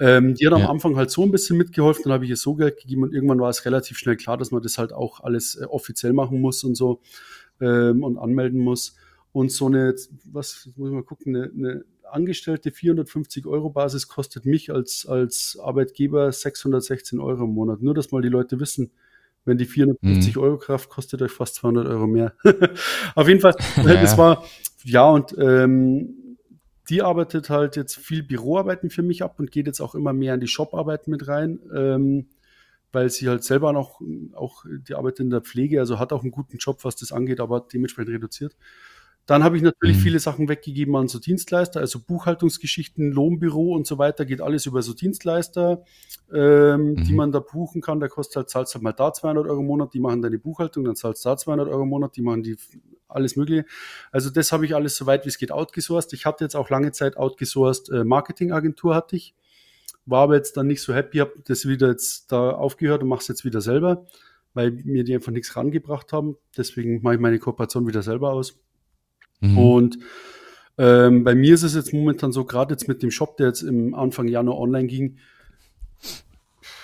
Ähm, 0.00 0.34
die 0.34 0.46
hat 0.46 0.58
ja. 0.58 0.64
am 0.64 0.70
Anfang 0.70 0.96
halt 0.96 1.10
so 1.12 1.22
ein 1.22 1.30
bisschen 1.30 1.56
mitgeholfen, 1.56 2.04
dann 2.04 2.14
habe 2.14 2.24
ich 2.24 2.30
ihr 2.30 2.36
so 2.36 2.56
Geld 2.56 2.78
gegeben 2.78 3.04
und 3.04 3.14
irgendwann 3.14 3.38
war 3.38 3.48
es 3.48 3.64
relativ 3.64 3.96
schnell 3.96 4.16
klar, 4.16 4.36
dass 4.36 4.50
man 4.50 4.60
das 4.60 4.76
halt 4.76 4.92
auch 4.92 5.20
alles 5.20 5.54
äh, 5.54 5.64
offiziell 5.66 6.12
machen 6.12 6.40
muss 6.40 6.64
und 6.64 6.74
so 6.74 7.00
ähm, 7.60 8.02
und 8.02 8.18
anmelden 8.18 8.60
muss. 8.60 8.96
Und 9.30 9.52
so 9.52 9.66
eine, 9.66 9.94
was 10.24 10.68
muss 10.76 10.88
ich 10.88 10.94
mal 10.94 11.04
gucken, 11.04 11.36
eine, 11.36 11.50
eine 11.52 11.84
Angestellte 12.10 12.72
450 12.72 13.46
Euro 13.46 13.70
Basis 13.70 14.08
kostet 14.08 14.46
mich 14.46 14.72
als, 14.72 15.06
als 15.06 15.58
Arbeitgeber 15.60 16.32
616 16.32 17.20
Euro 17.20 17.44
im 17.44 17.50
Monat. 17.50 17.82
Nur, 17.82 17.94
dass 17.94 18.10
mal 18.10 18.22
die 18.22 18.28
Leute 18.28 18.60
wissen, 18.60 18.90
wenn 19.46 19.56
die 19.56 19.64
450 19.64 20.36
mhm. 20.36 20.42
Euro 20.42 20.58
Kraft 20.58 20.90
kostet 20.90 21.22
euch 21.22 21.32
fast 21.32 21.54
200 21.56 21.86
Euro 21.86 22.06
mehr. 22.06 22.34
Auf 23.14 23.28
jeden 23.28 23.40
Fall, 23.40 23.54
ja. 23.76 23.94
das 23.94 24.18
war, 24.18 24.44
ja, 24.84 25.08
und 25.08 25.34
ähm, 25.38 26.36
die 26.90 27.02
arbeitet 27.02 27.50
halt 27.50 27.76
jetzt 27.76 27.96
viel 27.96 28.22
Büroarbeiten 28.22 28.90
für 28.90 29.02
mich 29.02 29.22
ab 29.22 29.36
und 29.38 29.50
geht 29.50 29.66
jetzt 29.66 29.80
auch 29.80 29.94
immer 29.94 30.12
mehr 30.12 30.34
in 30.34 30.40
die 30.40 30.48
Shop-Arbeiten 30.48 31.10
mit 31.10 31.26
rein, 31.26 31.60
ähm, 31.74 32.26
weil 32.92 33.08
sie 33.10 33.28
halt 33.28 33.44
selber 33.44 33.72
noch, 33.72 34.00
auch 34.34 34.64
die 34.66 34.94
arbeitet 34.94 35.20
in 35.20 35.30
der 35.30 35.40
Pflege, 35.40 35.80
also 35.80 35.98
hat 35.98 36.12
auch 36.12 36.22
einen 36.22 36.30
guten 36.30 36.58
Job, 36.58 36.84
was 36.84 36.96
das 36.96 37.12
angeht, 37.12 37.40
aber 37.40 37.66
dementsprechend 37.72 38.14
reduziert. 38.14 38.56
Dann 39.26 39.42
habe 39.42 39.56
ich 39.56 39.62
natürlich 39.62 39.96
mhm. 39.96 40.02
viele 40.02 40.18
Sachen 40.20 40.48
weggegeben 40.48 40.94
an 40.94 41.08
so 41.08 41.18
Dienstleister, 41.18 41.80
also 41.80 41.98
Buchhaltungsgeschichten, 41.98 43.10
Lohnbüro 43.10 43.74
und 43.74 43.84
so 43.84 43.98
weiter, 43.98 44.24
geht 44.24 44.40
alles 44.40 44.66
über 44.66 44.82
so 44.82 44.94
Dienstleister, 44.94 45.82
ähm, 46.32 46.92
mhm. 46.92 47.04
die 47.04 47.12
man 47.12 47.32
da 47.32 47.40
buchen 47.40 47.82
kann. 47.82 47.98
Der 47.98 48.08
kostet 48.08 48.36
halt, 48.36 48.50
zahlst 48.50 48.74
halt 48.74 48.84
mal 48.84 48.92
da 48.92 49.12
200 49.12 49.46
Euro 49.46 49.60
im 49.60 49.66
Monat, 49.66 49.94
die 49.94 50.00
machen 50.00 50.22
deine 50.22 50.38
Buchhaltung, 50.38 50.84
dann 50.84 50.94
zahlst 50.94 51.24
du 51.24 51.30
da 51.30 51.36
200 51.36 51.68
Euro 51.68 51.82
im 51.82 51.88
Monat, 51.88 52.16
die 52.16 52.22
machen 52.22 52.44
die 52.44 52.56
alles 53.08 53.34
Mögliche. 53.34 53.64
Also 54.12 54.30
das 54.30 54.52
habe 54.52 54.64
ich 54.64 54.76
alles 54.76 54.96
so 54.96 55.06
weit 55.06 55.24
wie 55.24 55.28
es 55.28 55.38
geht 55.38 55.50
outgesourced. 55.50 56.12
Ich 56.12 56.24
hatte 56.24 56.44
jetzt 56.44 56.54
auch 56.54 56.70
lange 56.70 56.92
Zeit 56.92 57.16
outgesourced, 57.16 57.90
äh, 57.90 58.04
Marketingagentur 58.04 58.94
hatte 58.94 59.16
ich, 59.16 59.34
war 60.04 60.22
aber 60.22 60.36
jetzt 60.36 60.56
dann 60.56 60.68
nicht 60.68 60.82
so 60.82 60.94
happy, 60.94 61.18
habe 61.18 61.32
das 61.44 61.66
wieder 61.66 61.88
jetzt 61.88 62.30
da 62.30 62.50
aufgehört 62.50 63.02
und 63.02 63.08
mache 63.08 63.22
es 63.22 63.28
jetzt 63.28 63.44
wieder 63.44 63.60
selber, 63.60 64.06
weil 64.54 64.70
mir 64.70 65.02
die 65.02 65.16
einfach 65.16 65.32
nichts 65.32 65.56
rangebracht 65.56 66.12
haben. 66.12 66.36
Deswegen 66.56 67.02
mache 67.02 67.16
ich 67.16 67.20
meine 67.20 67.40
Kooperation 67.40 67.88
wieder 67.88 68.02
selber 68.02 68.30
aus. 68.30 68.60
Mhm. 69.40 69.58
Und 69.58 69.98
ähm, 70.78 71.24
bei 71.24 71.34
mir 71.34 71.54
ist 71.54 71.62
es 71.62 71.74
jetzt 71.74 71.92
momentan 71.92 72.32
so, 72.32 72.44
gerade 72.44 72.74
jetzt 72.74 72.88
mit 72.88 73.02
dem 73.02 73.10
Shop, 73.10 73.36
der 73.36 73.48
jetzt 73.48 73.62
im 73.62 73.94
Anfang 73.94 74.28
Januar 74.28 74.58
online 74.58 74.86
ging, 74.86 75.18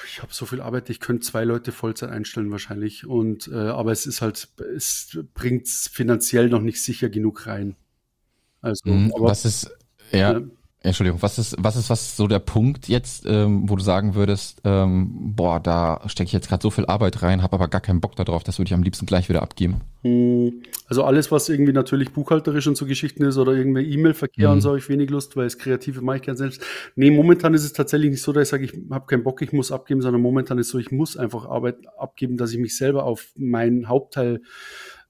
ich 0.07 0.21
habe 0.21 0.33
so 0.35 0.45
viel 0.45 0.61
Arbeit, 0.61 0.91
ich 0.91 1.01
könnte 1.01 1.27
zwei 1.27 1.45
Leute 1.45 1.73
Vollzeit 1.73 2.11
einstellen 2.11 2.51
wahrscheinlich. 2.51 3.07
Und 3.07 3.49
äh, 3.49 3.55
aber 3.55 3.93
es 3.93 4.07
ist 4.07 4.21
halt, 4.21 4.49
es 4.77 5.19
bringt 5.33 5.69
finanziell 5.69 6.49
noch 6.49 6.61
nicht 6.61 6.83
sicher 6.83 7.09
genug 7.09 7.47
rein. 7.47 7.77
Also, 8.61 8.91
mhm, 8.91 9.13
aber, 9.17 9.25
was 9.25 9.45
ist, 9.45 9.71
ja, 10.13 10.33
ja, 10.33 10.41
Entschuldigung, 10.85 11.23
was 11.23 11.39
ist, 11.39 11.57
was 11.59 11.77
ist 11.77 11.91
was 11.91 12.17
so 12.17 12.27
der 12.27 12.41
Punkt 12.41 12.89
jetzt, 12.89 13.25
ähm, 13.27 13.69
wo 13.69 13.77
du 13.77 13.83
sagen 13.83 14.15
würdest, 14.15 14.61
ähm, 14.65 15.35
boah, 15.37 15.61
da 15.61 16.01
stecke 16.07 16.27
ich 16.27 16.33
jetzt 16.33 16.49
gerade 16.49 16.63
so 16.63 16.71
viel 16.71 16.87
Arbeit 16.87 17.23
rein, 17.23 17.43
habe 17.43 17.55
aber 17.55 17.69
gar 17.69 17.81
keinen 17.81 18.01
Bock 18.01 18.17
darauf, 18.17 18.43
das 18.43 18.59
würde 18.59 18.69
ich 18.69 18.75
am 18.75 18.83
liebsten 18.83 19.07
gleich 19.07 19.29
wieder 19.29 19.43
abgeben. 19.43 19.83
Hm, 20.03 20.63
also 20.89 21.05
alles, 21.05 21.31
was 21.31 21.49
irgendwie 21.49 21.73
natürlich 21.73 22.13
buchhalterisch 22.13 22.67
und 22.67 22.77
so 22.77 22.87
Geschichten 22.87 23.25
ist 23.25 23.39
oder 23.39 23.53
irgendwie 23.53 23.83
E-Mail-Verkehr 23.93 24.49
mhm. 24.49 24.55
und 24.55 24.61
so, 24.61 24.71
habe 24.71 24.79
ich 24.79 24.89
wenig 24.89 25.11
Lust, 25.11 25.37
weil 25.37 25.47
es 25.47 25.59
Kreative 25.59 26.01
mache 26.01 26.17
ich 26.17 26.23
gerne 26.23 26.39
selbst. 26.39 26.63
Nee, 26.97 27.13
momentan 27.13 27.55
ist 27.55 27.65
es 27.65 27.73
tatsächlich 27.73 28.11
nicht 28.11 28.23
so, 28.23 28.33
dass 28.33 28.45
ich 28.45 28.49
sage, 28.49 28.65
ich 28.65 28.73
habe 28.91 29.07
keinen 29.07 29.23
Bock, 29.23 29.41
ich 29.43 29.53
muss 29.53 29.71
abgeben, 29.71 30.03
sondern 30.03 30.21
momentan 30.21 30.59
ist 30.59 30.67
es 30.67 30.73
so, 30.73 30.79
ich 30.79 30.91
muss 30.91 31.17
einfach 31.17 31.47
Arbeit 31.47 31.77
abgeben, 31.97 32.37
dass 32.37 32.53
ich 32.53 32.59
mich 32.59 32.77
selber 32.77 33.05
auf 33.05 33.33
meinen 33.37 33.89
Hauptteil 33.89 34.41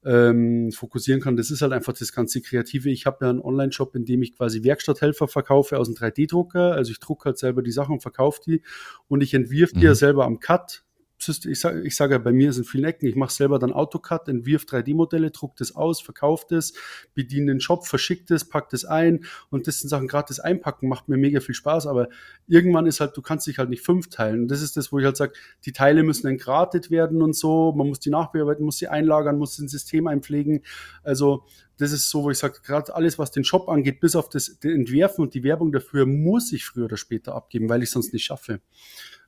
ähm, 0.05 0.71
fokussieren 0.71 1.21
kann. 1.21 1.37
Das 1.37 1.51
ist 1.51 1.61
halt 1.61 1.73
einfach 1.73 1.93
das 1.93 2.13
ganze 2.13 2.41
Kreative. 2.41 2.89
Ich 2.89 3.05
habe 3.05 3.17
ja 3.21 3.29
einen 3.29 3.41
Online-Shop, 3.41 3.95
in 3.95 4.05
dem 4.05 4.21
ich 4.21 4.35
quasi 4.35 4.63
Werkstatthelfer 4.63 5.27
verkaufe 5.27 5.77
aus 5.77 5.87
einem 5.87 5.95
3D-Drucker. 5.95 6.73
Also 6.73 6.91
ich 6.91 6.99
drucke 6.99 7.25
halt 7.25 7.37
selber 7.37 7.61
die 7.61 7.71
Sachen 7.71 7.93
und 7.93 8.01
verkaufe 8.01 8.41
die 8.45 8.61
und 9.07 9.21
ich 9.21 9.33
entwirf 9.33 9.73
mhm. 9.73 9.79
die 9.79 9.85
ja 9.85 9.95
selber 9.95 10.25
am 10.25 10.39
Cut 10.39 10.83
ich 11.27 11.59
sage 11.59 11.81
ich 11.81 11.95
sag 11.95 12.11
ja, 12.11 12.17
bei 12.17 12.31
mir 12.31 12.53
sind 12.53 12.65
viele 12.65 12.87
Ecken, 12.87 13.07
ich 13.07 13.15
mache 13.15 13.31
selber 13.31 13.59
dann 13.59 13.73
AutoCAD, 13.73 14.27
entwirf 14.27 14.63
3D-Modelle, 14.63 15.31
druck 15.31 15.55
das 15.57 15.75
aus, 15.75 16.01
verkauft 16.01 16.51
es, 16.51 16.73
bediene 17.13 17.51
den 17.51 17.59
Shop, 17.59 17.87
verschickt 17.87 18.31
es, 18.31 18.47
packt 18.47 18.73
es 18.73 18.85
ein. 18.85 19.25
Und 19.49 19.67
das 19.67 19.79
sind 19.79 19.89
Sachen, 19.89 20.07
gerade 20.07 20.27
das 20.27 20.39
Einpacken 20.39 20.87
macht 20.87 21.09
mir 21.09 21.17
mega 21.17 21.39
viel 21.39 21.55
Spaß, 21.55 21.87
aber 21.87 22.09
irgendwann 22.47 22.85
ist 22.85 22.99
halt, 22.99 23.15
du 23.17 23.21
kannst 23.21 23.47
dich 23.47 23.57
halt 23.57 23.69
nicht 23.69 23.83
fünf 23.83 24.09
teilen 24.09 24.41
und 24.41 24.47
das 24.49 24.61
ist 24.61 24.77
das, 24.77 24.91
wo 24.91 24.99
ich 24.99 25.05
halt 25.05 25.17
sage, 25.17 25.33
die 25.65 25.73
Teile 25.73 26.03
müssen 26.03 26.27
entgratet 26.27 26.91
werden 26.91 27.21
und 27.21 27.35
so, 27.35 27.71
man 27.73 27.87
muss 27.87 27.99
die 27.99 28.09
nachbearbeiten, 28.09 28.65
muss 28.65 28.77
sie 28.77 28.87
einlagern, 28.87 29.37
muss 29.37 29.57
ein 29.59 29.67
System 29.67 30.07
einpflegen, 30.07 30.61
also 31.03 31.45
das 31.77 31.91
ist 31.91 32.09
so, 32.09 32.23
wo 32.23 32.29
ich 32.29 32.37
sage, 32.37 32.59
gerade 32.63 32.93
alles, 32.95 33.17
was 33.17 33.31
den 33.31 33.43
Shop 33.43 33.67
angeht, 33.67 33.99
bis 33.99 34.15
auf 34.15 34.29
das 34.29 34.49
Entwerfen 34.63 35.23
und 35.23 35.33
die 35.33 35.43
Werbung 35.43 35.71
dafür, 35.71 36.05
muss 36.05 36.51
ich 36.51 36.65
früher 36.65 36.85
oder 36.85 36.97
später 36.97 37.35
abgeben, 37.35 37.69
weil 37.69 37.83
ich 37.83 37.91
sonst 37.91 38.13
nicht 38.13 38.25
schaffe. 38.25 38.61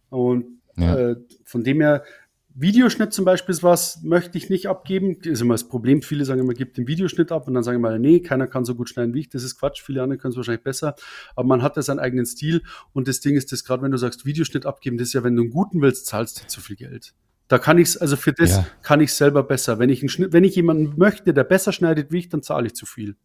Und 0.10 0.62
ja. 0.77 0.95
Äh, 0.97 1.15
von 1.43 1.63
dem 1.63 1.81
her, 1.81 2.03
Videoschnitt 2.57 3.11
zum 3.11 3.25
Beispiel 3.25 3.51
ist 3.51 3.63
was, 3.63 4.01
möchte 4.01 4.38
ich 4.38 4.49
nicht 4.49 4.67
abgeben. 4.67 5.17
Das 5.19 5.33
ist 5.33 5.41
immer 5.41 5.55
das 5.55 5.67
Problem. 5.67 6.01
Viele 6.01 6.23
sagen 6.23 6.39
immer, 6.39 6.53
gib 6.53 6.73
den 6.73 6.88
Videoschnitt 6.88 7.33
ab 7.33 7.49
und 7.49 7.53
dann 7.53 7.63
sagen 7.63 7.79
immer, 7.79 7.99
nee, 7.99 8.21
keiner 8.21 8.47
kann 8.47 8.63
so 8.63 8.75
gut 8.75 8.88
schneiden 8.88 9.13
wie 9.13 9.19
ich. 9.19 9.29
Das 9.29 9.43
ist 9.43 9.59
Quatsch. 9.59 9.81
Viele 9.83 10.01
andere 10.01 10.17
können 10.17 10.31
es 10.31 10.38
wahrscheinlich 10.38 10.63
besser. 10.63 10.95
Aber 11.35 11.45
man 11.45 11.61
hat 11.61 11.75
ja 11.75 11.81
seinen 11.81 11.99
eigenen 11.99 12.25
Stil. 12.25 12.63
Und 12.93 13.09
das 13.09 13.19
Ding 13.19 13.35
ist, 13.35 13.51
das 13.51 13.65
gerade 13.65 13.83
wenn 13.83 13.91
du 13.91 13.97
sagst, 13.97 14.25
Videoschnitt 14.25 14.65
abgeben, 14.65 14.97
das 14.97 15.09
ist 15.09 15.13
ja, 15.13 15.23
wenn 15.25 15.35
du 15.35 15.41
einen 15.43 15.51
guten 15.51 15.81
willst, 15.81 16.05
zahlst 16.05 16.43
du 16.43 16.47
zu 16.47 16.61
viel 16.61 16.77
Geld. 16.77 17.13
Da 17.49 17.59
kann 17.59 17.77
ich 17.77 18.01
also 18.01 18.15
für 18.15 18.31
das 18.31 18.51
ja. 18.51 18.67
kann 18.81 19.01
ich 19.01 19.11
selber 19.11 19.43
besser. 19.43 19.77
Wenn 19.77 19.89
ich 19.89 20.01
einen 20.01 20.09
Schnitt, 20.09 20.31
wenn 20.31 20.45
ich 20.45 20.55
jemanden 20.55 20.93
möchte, 20.97 21.33
der 21.33 21.43
besser 21.43 21.73
schneidet 21.73 22.11
wie 22.13 22.19
ich, 22.19 22.29
dann 22.29 22.41
zahle 22.41 22.67
ich 22.67 22.73
zu 22.73 22.85
viel. 22.85 23.17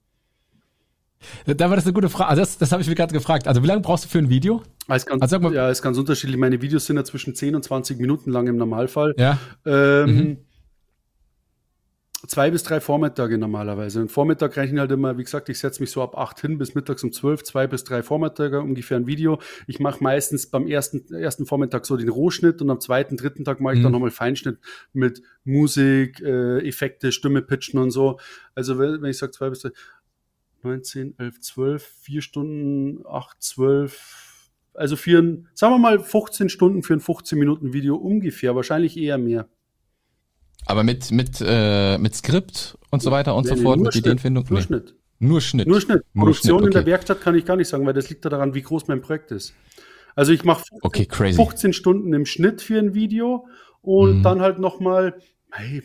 Da 1.47 1.69
war 1.69 1.77
das 1.77 1.85
eine 1.85 1.93
gute 1.93 2.09
Frage. 2.09 2.31
Also 2.31 2.43
das, 2.43 2.59
das 2.59 2.73
habe 2.73 2.83
ich 2.83 2.89
mir 2.89 2.95
gerade 2.95 3.13
gefragt. 3.13 3.47
Also 3.47 3.63
wie 3.63 3.67
lange 3.67 3.83
brauchst 3.83 4.05
du 4.05 4.09
für 4.09 4.19
ein 4.19 4.31
Video? 4.31 4.63
Es 4.89 5.07
ganz, 5.07 5.23
also 5.23 5.39
mal, 5.39 5.53
ja, 5.53 5.71
ist 5.71 5.83
ganz 5.83 5.99
unterschiedlich. 5.99 6.39
Meine 6.39 6.61
Videos 6.63 6.87
sind 6.87 6.97
ja 6.97 7.05
zwischen 7.05 7.35
10 7.35 7.55
und 7.55 7.63
20 7.63 7.99
Minuten 8.01 8.31
lang 8.31 8.47
im 8.47 8.57
Normalfall. 8.57 9.15
Ja. 9.19 9.39
Ähm, 9.65 10.17
mhm. 10.17 10.37
Zwei 12.27 12.51
bis 12.51 12.63
drei 12.63 12.81
Vormittage 12.81 13.39
normalerweise. 13.39 14.03
Und 14.03 14.13
Vormittag 14.13 14.55
rechne 14.57 14.81
halt 14.81 14.91
immer, 14.91 15.17
wie 15.17 15.25
gesagt, 15.25 15.49
ich 15.49 15.59
setze 15.59 15.81
mich 15.81 15.91
so 15.91 16.03
ab 16.03 16.19
8 16.19 16.39
hin 16.39 16.59
bis 16.59 16.75
mittags 16.75 17.03
um 17.03 17.13
12, 17.13 17.45
zwei 17.45 17.67
bis 17.67 17.83
drei 17.83 18.03
Vormittage 18.03 18.61
ungefähr 18.61 18.99
ein 18.99 19.07
Video. 19.07 19.39
Ich 19.67 19.81
mache 19.81 20.05
meistens 20.05 20.51
beim 20.51 20.67
ersten, 20.67 21.15
ersten 21.15 21.47
Vormittag 21.47 21.87
so 21.87 21.97
den 21.97 22.11
Rohschnitt 22.11 22.61
und 22.61 22.69
am 22.69 22.79
zweiten, 22.79 23.17
dritten 23.17 23.47
Tag 23.47 23.61
mache 23.61 23.75
ich 23.75 23.79
mhm. 23.79 23.85
dann 23.85 23.93
nochmal 23.93 24.11
Feinschnitt 24.11 24.59
mit 24.93 25.23
Musik, 25.45 26.21
äh, 26.21 26.59
Effekte, 26.59 27.11
Stimme 27.11 27.41
pitchen 27.41 27.81
und 27.81 27.91
so. 27.91 28.19
Also 28.55 28.79
wenn 28.79 29.03
ich 29.07 29.17
sage 29.17 29.33
zwei 29.33 29.49
bis 29.49 29.61
drei, 29.61 29.71
19, 30.63 31.15
11, 31.19 31.41
12, 31.41 31.87
4 32.03 32.23
Stunden, 32.23 33.07
8, 33.07 33.43
12, 33.43 34.51
also 34.75 34.97
für 34.97 35.19
ein, 35.21 35.49
sagen 35.55 35.75
wir 35.75 35.79
mal 35.79 35.99
15 35.99 36.49
Stunden 36.49 36.83
für 36.83 36.95
ein 36.95 37.01
15 37.01 37.39
Minuten 37.39 37.73
Video 37.73 37.97
ungefähr, 37.97 38.55
wahrscheinlich 38.55 38.97
eher 38.97 39.19
mehr. 39.19 39.49
Aber 40.67 40.85
mit, 40.85 41.11
mit, 41.11 41.43
äh, 41.45 41.99
mit 41.99 42.15
Skript 42.15 42.79
und 42.91 43.03
so 43.03 43.11
weiter 43.11 43.35
und 43.35 43.47
nee, 43.47 43.57
so 43.57 43.63
fort, 43.63 43.81
mit 43.81 43.93
Schnitt, 43.93 44.07
Ideenfindung? 44.07 44.45
Nur 44.49 44.59
nee. 44.59 44.65
Schnitt. 44.65 44.95
Nur 45.19 45.41
Schnitt. 45.41 45.67
Nur 45.67 45.81
Schnitt. 45.81 46.05
Nur 46.13 46.25
Produktion 46.25 46.59
Schnitt, 46.59 46.69
okay. 46.69 46.79
in 46.79 46.85
der 46.85 46.93
Werkstatt 46.93 47.21
kann 47.21 47.35
ich 47.35 47.45
gar 47.45 47.57
nicht 47.57 47.69
sagen, 47.69 47.87
weil 47.87 47.93
das 47.93 48.09
liegt 48.09 48.25
daran, 48.25 48.55
wie 48.55 48.63
groß 48.63 48.89
mein 48.89 49.01
Projekt 49.01 49.33
ist. 49.33 49.55
Also 50.15 50.33
ich 50.33 50.45
mache 50.45 50.65
okay, 50.83 51.07
15 51.11 51.73
Stunden 51.73 52.13
im 52.13 52.27
Schnitt 52.27 52.63
für 52.63 52.79
ein 52.79 52.95
Video 52.95 53.47
und 53.81 54.19
mhm. 54.19 54.23
dann 54.23 54.41
halt 54.41 54.59
nochmal, 54.59 55.21
hey, 55.51 55.83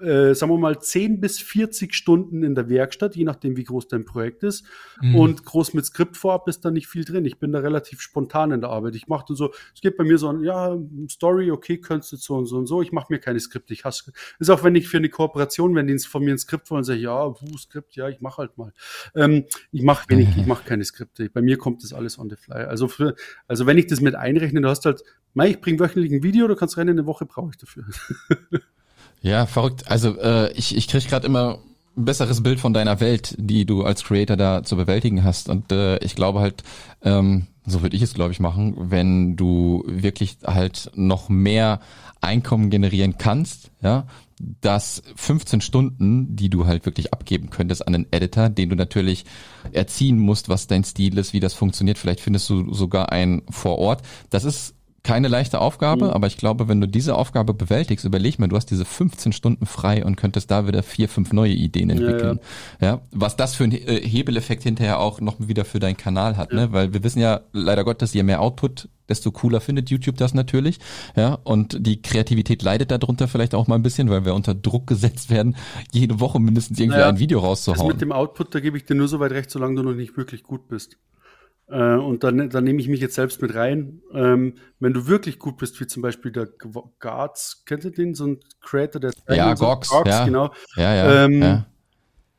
äh, 0.00 0.34
sagen 0.34 0.52
wir 0.52 0.58
mal, 0.58 0.80
10 0.80 1.20
bis 1.20 1.38
40 1.38 1.94
Stunden 1.94 2.42
in 2.42 2.54
der 2.54 2.68
Werkstatt, 2.68 3.16
je 3.16 3.24
nachdem, 3.24 3.56
wie 3.56 3.64
groß 3.64 3.88
dein 3.88 4.04
Projekt 4.04 4.42
ist. 4.42 4.64
Mhm. 5.00 5.14
Und 5.16 5.44
groß 5.44 5.74
mit 5.74 5.84
Skript 5.84 6.16
vorab 6.16 6.48
ist 6.48 6.64
da 6.64 6.70
nicht 6.70 6.86
viel 6.86 7.04
drin. 7.04 7.24
Ich 7.24 7.38
bin 7.38 7.52
da 7.52 7.60
relativ 7.60 8.00
spontan 8.00 8.52
in 8.52 8.60
der 8.60 8.70
Arbeit. 8.70 8.94
Ich 8.96 9.08
mache 9.08 9.34
so, 9.34 9.52
es 9.74 9.80
geht 9.80 9.96
bei 9.96 10.04
mir 10.04 10.18
so, 10.18 10.32
ja, 10.42 10.76
Story, 11.08 11.50
okay, 11.50 11.78
könntest 11.78 12.12
du 12.12 12.16
so 12.16 12.34
und 12.36 12.46
so 12.46 12.56
und 12.56 12.66
so. 12.66 12.82
Ich 12.82 12.92
mache 12.92 13.06
mir 13.10 13.18
keine 13.18 13.40
Skripte. 13.40 13.72
Ich 13.72 13.84
hasse, 13.84 14.12
ist 14.38 14.50
auch 14.50 14.64
wenn 14.64 14.74
ich 14.74 14.88
für 14.88 14.98
eine 14.98 15.08
Kooperation, 15.08 15.74
wenn 15.74 15.86
die 15.86 15.98
von 15.98 16.24
mir 16.24 16.32
ein 16.32 16.38
Skript 16.38 16.70
wollen, 16.70 16.84
sage 16.84 16.98
ich, 16.98 17.04
ja, 17.04 17.28
wuh, 17.28 17.58
Skript, 17.58 17.96
ja, 17.96 18.08
ich 18.08 18.20
mache 18.20 18.38
halt 18.38 18.58
mal. 18.58 18.72
Ähm, 19.14 19.44
ich 19.72 19.82
mache 19.82 20.08
wenig, 20.08 20.34
mhm. 20.34 20.42
ich 20.42 20.46
mache 20.46 20.64
keine 20.64 20.84
Skripte. 20.84 21.28
Bei 21.30 21.42
mir 21.42 21.58
kommt 21.58 21.82
das 21.82 21.92
alles 21.92 22.18
on 22.18 22.30
the 22.30 22.36
fly. 22.36 22.64
Also, 22.64 22.88
für, 22.88 23.14
also 23.48 23.66
wenn 23.66 23.78
ich 23.78 23.86
das 23.86 24.00
mit 24.00 24.14
einrechne, 24.14 24.60
du 24.60 24.68
hast 24.68 24.84
halt, 24.84 25.02
mei, 25.34 25.50
ich 25.50 25.60
bringe 25.60 25.78
wöchentlich 25.80 26.12
ein 26.12 26.22
Video, 26.22 26.48
du 26.48 26.56
kannst 26.56 26.76
rennen, 26.76 26.98
eine 26.98 27.06
Woche 27.06 27.26
brauche 27.26 27.50
ich 27.50 27.56
dafür. 27.56 27.84
Ja, 29.20 29.46
verrückt. 29.46 29.90
Also 29.90 30.18
äh, 30.18 30.52
ich, 30.52 30.76
ich 30.76 30.88
kriege 30.88 31.06
gerade 31.06 31.26
immer 31.26 31.58
besseres 31.96 32.42
Bild 32.42 32.60
von 32.60 32.74
deiner 32.74 33.00
Welt, 33.00 33.34
die 33.38 33.64
du 33.64 33.82
als 33.82 34.04
Creator 34.04 34.36
da 34.36 34.62
zu 34.62 34.76
bewältigen 34.76 35.24
hast. 35.24 35.48
Und 35.48 35.72
äh, 35.72 35.98
ich 35.98 36.14
glaube 36.14 36.40
halt, 36.40 36.62
ähm, 37.02 37.46
so 37.64 37.82
würde 37.82 37.96
ich 37.96 38.02
es, 38.02 38.14
glaube 38.14 38.32
ich, 38.32 38.38
machen, 38.38 38.74
wenn 38.90 39.36
du 39.36 39.82
wirklich 39.86 40.38
halt 40.46 40.90
noch 40.94 41.28
mehr 41.28 41.80
Einkommen 42.20 42.70
generieren 42.70 43.18
kannst, 43.18 43.70
ja, 43.82 44.06
dass 44.38 45.02
15 45.16 45.60
Stunden, 45.60 46.36
die 46.36 46.50
du 46.50 46.66
halt 46.66 46.86
wirklich 46.86 47.12
abgeben 47.12 47.50
könntest 47.50 47.86
an 47.86 47.94
einen 47.94 48.06
Editor, 48.10 48.48
den 48.48 48.68
du 48.68 48.76
natürlich 48.76 49.24
erziehen 49.72 50.18
musst, 50.18 50.48
was 50.48 50.66
dein 50.66 50.84
Stil 50.84 51.16
ist, 51.18 51.32
wie 51.32 51.40
das 51.40 51.54
funktioniert, 51.54 51.98
vielleicht 51.98 52.20
findest 52.20 52.48
du 52.50 52.72
sogar 52.72 53.12
einen 53.12 53.42
vor 53.50 53.78
Ort. 53.78 54.02
Das 54.30 54.44
ist 54.44 54.75
keine 55.06 55.28
leichte 55.28 55.60
Aufgabe, 55.60 56.06
mhm. 56.06 56.10
aber 56.10 56.26
ich 56.26 56.36
glaube, 56.36 56.66
wenn 56.66 56.80
du 56.80 56.88
diese 56.88 57.14
Aufgabe 57.14 57.54
bewältigst, 57.54 58.04
überleg 58.04 58.40
mal, 58.40 58.48
du 58.48 58.56
hast 58.56 58.66
diese 58.66 58.84
15 58.84 59.30
Stunden 59.30 59.64
frei 59.64 60.04
und 60.04 60.16
könntest 60.16 60.50
da 60.50 60.66
wieder 60.66 60.82
vier, 60.82 61.08
fünf 61.08 61.32
neue 61.32 61.52
Ideen 61.52 61.90
entwickeln. 61.90 62.40
Ja, 62.80 62.86
ja. 62.88 62.94
ja 62.94 63.00
was 63.12 63.36
das 63.36 63.54
für 63.54 63.62
einen 63.62 63.74
äh, 63.74 64.00
Hebeleffekt 64.00 64.64
hinterher 64.64 64.98
auch 64.98 65.20
noch 65.20 65.36
wieder 65.38 65.64
für 65.64 65.78
deinen 65.78 65.96
Kanal 65.96 66.36
hat, 66.36 66.50
ja. 66.52 66.58
ne? 66.58 66.72
Weil 66.72 66.92
wir 66.92 67.04
wissen 67.04 67.20
ja 67.20 67.42
leider 67.52 67.84
Gottes, 67.84 68.14
je 68.14 68.24
mehr 68.24 68.40
Output, 68.40 68.88
desto 69.08 69.30
cooler 69.30 69.60
findet 69.60 69.90
YouTube 69.90 70.16
das 70.16 70.34
natürlich. 70.34 70.80
Ja, 71.14 71.38
und 71.44 71.86
die 71.86 72.02
Kreativität 72.02 72.64
leidet 72.64 72.90
darunter 72.90 73.28
vielleicht 73.28 73.54
auch 73.54 73.68
mal 73.68 73.76
ein 73.76 73.84
bisschen, 73.84 74.10
weil 74.10 74.24
wir 74.24 74.34
unter 74.34 74.56
Druck 74.56 74.88
gesetzt 74.88 75.30
werden, 75.30 75.54
jede 75.92 76.18
Woche 76.18 76.40
mindestens 76.40 76.80
irgendwie 76.80 76.98
naja, 76.98 77.10
ein 77.10 77.20
Video 77.20 77.38
rauszuhauen. 77.38 77.90
Das 77.90 77.94
mit 77.94 78.00
dem 78.00 78.10
Output, 78.10 78.56
da 78.56 78.58
gebe 78.58 78.76
ich 78.76 78.86
dir 78.86 78.96
nur 78.96 79.06
so 79.06 79.20
weit 79.20 79.30
recht, 79.30 79.52
solange 79.52 79.76
du 79.76 79.84
noch 79.84 79.94
nicht 79.94 80.16
wirklich 80.16 80.42
gut 80.42 80.66
bist. 80.66 80.96
Äh, 81.68 81.94
und 81.96 82.22
dann, 82.24 82.50
dann 82.50 82.64
nehme 82.64 82.80
ich 82.80 82.88
mich 82.88 83.00
jetzt 83.00 83.14
selbst 83.14 83.42
mit 83.42 83.54
rein. 83.54 84.02
Ähm, 84.12 84.54
wenn 84.78 84.92
du 84.92 85.06
wirklich 85.06 85.38
gut 85.38 85.56
bist, 85.56 85.80
wie 85.80 85.86
zum 85.86 86.02
Beispiel 86.02 86.32
der 86.32 86.48
Guards, 87.00 87.64
kennt 87.64 87.84
ihr 87.84 87.92
den? 87.92 88.14
So 88.14 88.26
ein 88.26 88.40
Creator, 88.60 89.00
der 89.00 89.12
Ja, 89.28 89.54
Gox, 89.54 89.88
Gox 89.88 90.08
ja. 90.08 90.24
genau. 90.24 90.52
Ja, 90.76 90.94
ja, 90.94 91.24
ähm, 91.24 91.42
ja 91.42 91.66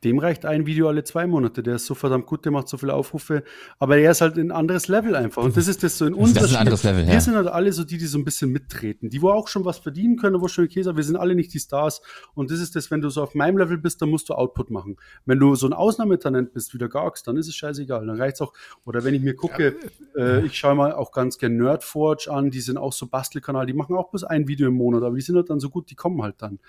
dem 0.04 0.18
reicht 0.20 0.44
ein 0.46 0.66
Video 0.66 0.88
alle 0.88 1.02
zwei 1.02 1.26
Monate. 1.26 1.62
Der 1.62 1.76
ist 1.76 1.86
so 1.86 1.94
verdammt 1.94 2.26
gut, 2.26 2.44
der 2.44 2.52
macht 2.52 2.68
so 2.68 2.76
viele 2.76 2.94
Aufrufe. 2.94 3.42
Aber 3.78 3.96
er 3.96 4.12
ist 4.12 4.20
halt 4.20 4.36
ein 4.36 4.52
anderes 4.52 4.86
Level 4.86 5.16
einfach. 5.16 5.42
Und 5.42 5.56
das 5.56 5.66
ist 5.66 5.82
das 5.82 5.98
so 5.98 6.06
in 6.06 6.14
unserem 6.14 6.34
Das 6.34 6.44
ist 6.44 6.56
ein 6.56 6.60
anderes 6.60 6.84
Level, 6.84 7.06
Wir 7.06 7.20
sind 7.20 7.34
halt 7.34 7.48
alle 7.48 7.72
so 7.72 7.82
die, 7.82 7.98
die 7.98 8.06
so 8.06 8.16
ein 8.18 8.24
bisschen 8.24 8.50
mittreten. 8.50 9.10
Die, 9.10 9.20
wo 9.20 9.30
auch 9.30 9.48
schon 9.48 9.64
was 9.64 9.78
verdienen 9.78 10.16
können, 10.16 10.40
wo 10.40 10.46
schon 10.46 10.66
okay 10.66 10.82
sind. 10.82 10.96
Wir 10.96 11.02
sind 11.02 11.16
alle 11.16 11.34
nicht 11.34 11.52
die 11.52 11.58
Stars. 11.58 12.00
Und 12.34 12.52
das 12.52 12.60
ist 12.60 12.76
das, 12.76 12.90
wenn 12.92 13.00
du 13.00 13.10
so 13.10 13.22
auf 13.22 13.34
meinem 13.34 13.58
Level 13.58 13.76
bist, 13.76 14.00
dann 14.00 14.10
musst 14.10 14.28
du 14.28 14.34
Output 14.34 14.70
machen. 14.70 14.96
Wenn 15.26 15.40
du 15.40 15.56
so 15.56 15.66
ein 15.66 15.72
Ausnahmetalent 15.72 16.52
bist, 16.52 16.72
wie 16.74 16.78
der 16.78 16.88
Garx, 16.88 17.24
dann 17.24 17.36
ist 17.36 17.48
es 17.48 17.56
scheißegal. 17.56 18.06
Dann 18.06 18.16
reicht's 18.16 18.40
auch. 18.40 18.52
Oder 18.84 19.02
wenn 19.02 19.14
ich 19.14 19.22
mir 19.22 19.34
gucke, 19.34 19.74
ja. 20.16 20.22
äh, 20.22 20.46
ich 20.46 20.56
schaue 20.56 20.76
mal 20.76 20.92
auch 20.92 21.10
ganz 21.10 21.38
gern 21.38 21.56
Nerdforge 21.56 22.30
an. 22.30 22.50
Die 22.50 22.60
sind 22.60 22.76
auch 22.76 22.92
so 22.92 23.08
Bastelkanal. 23.08 23.66
Die 23.66 23.72
machen 23.72 23.96
auch 23.96 24.10
bloß 24.10 24.22
ein 24.24 24.46
Video 24.46 24.68
im 24.68 24.74
Monat. 24.74 25.02
Aber 25.02 25.16
die 25.16 25.22
sind 25.22 25.34
halt 25.34 25.50
dann 25.50 25.58
so 25.58 25.70
gut, 25.70 25.90
die 25.90 25.96
kommen 25.96 26.22
halt 26.22 26.36
dann. 26.38 26.60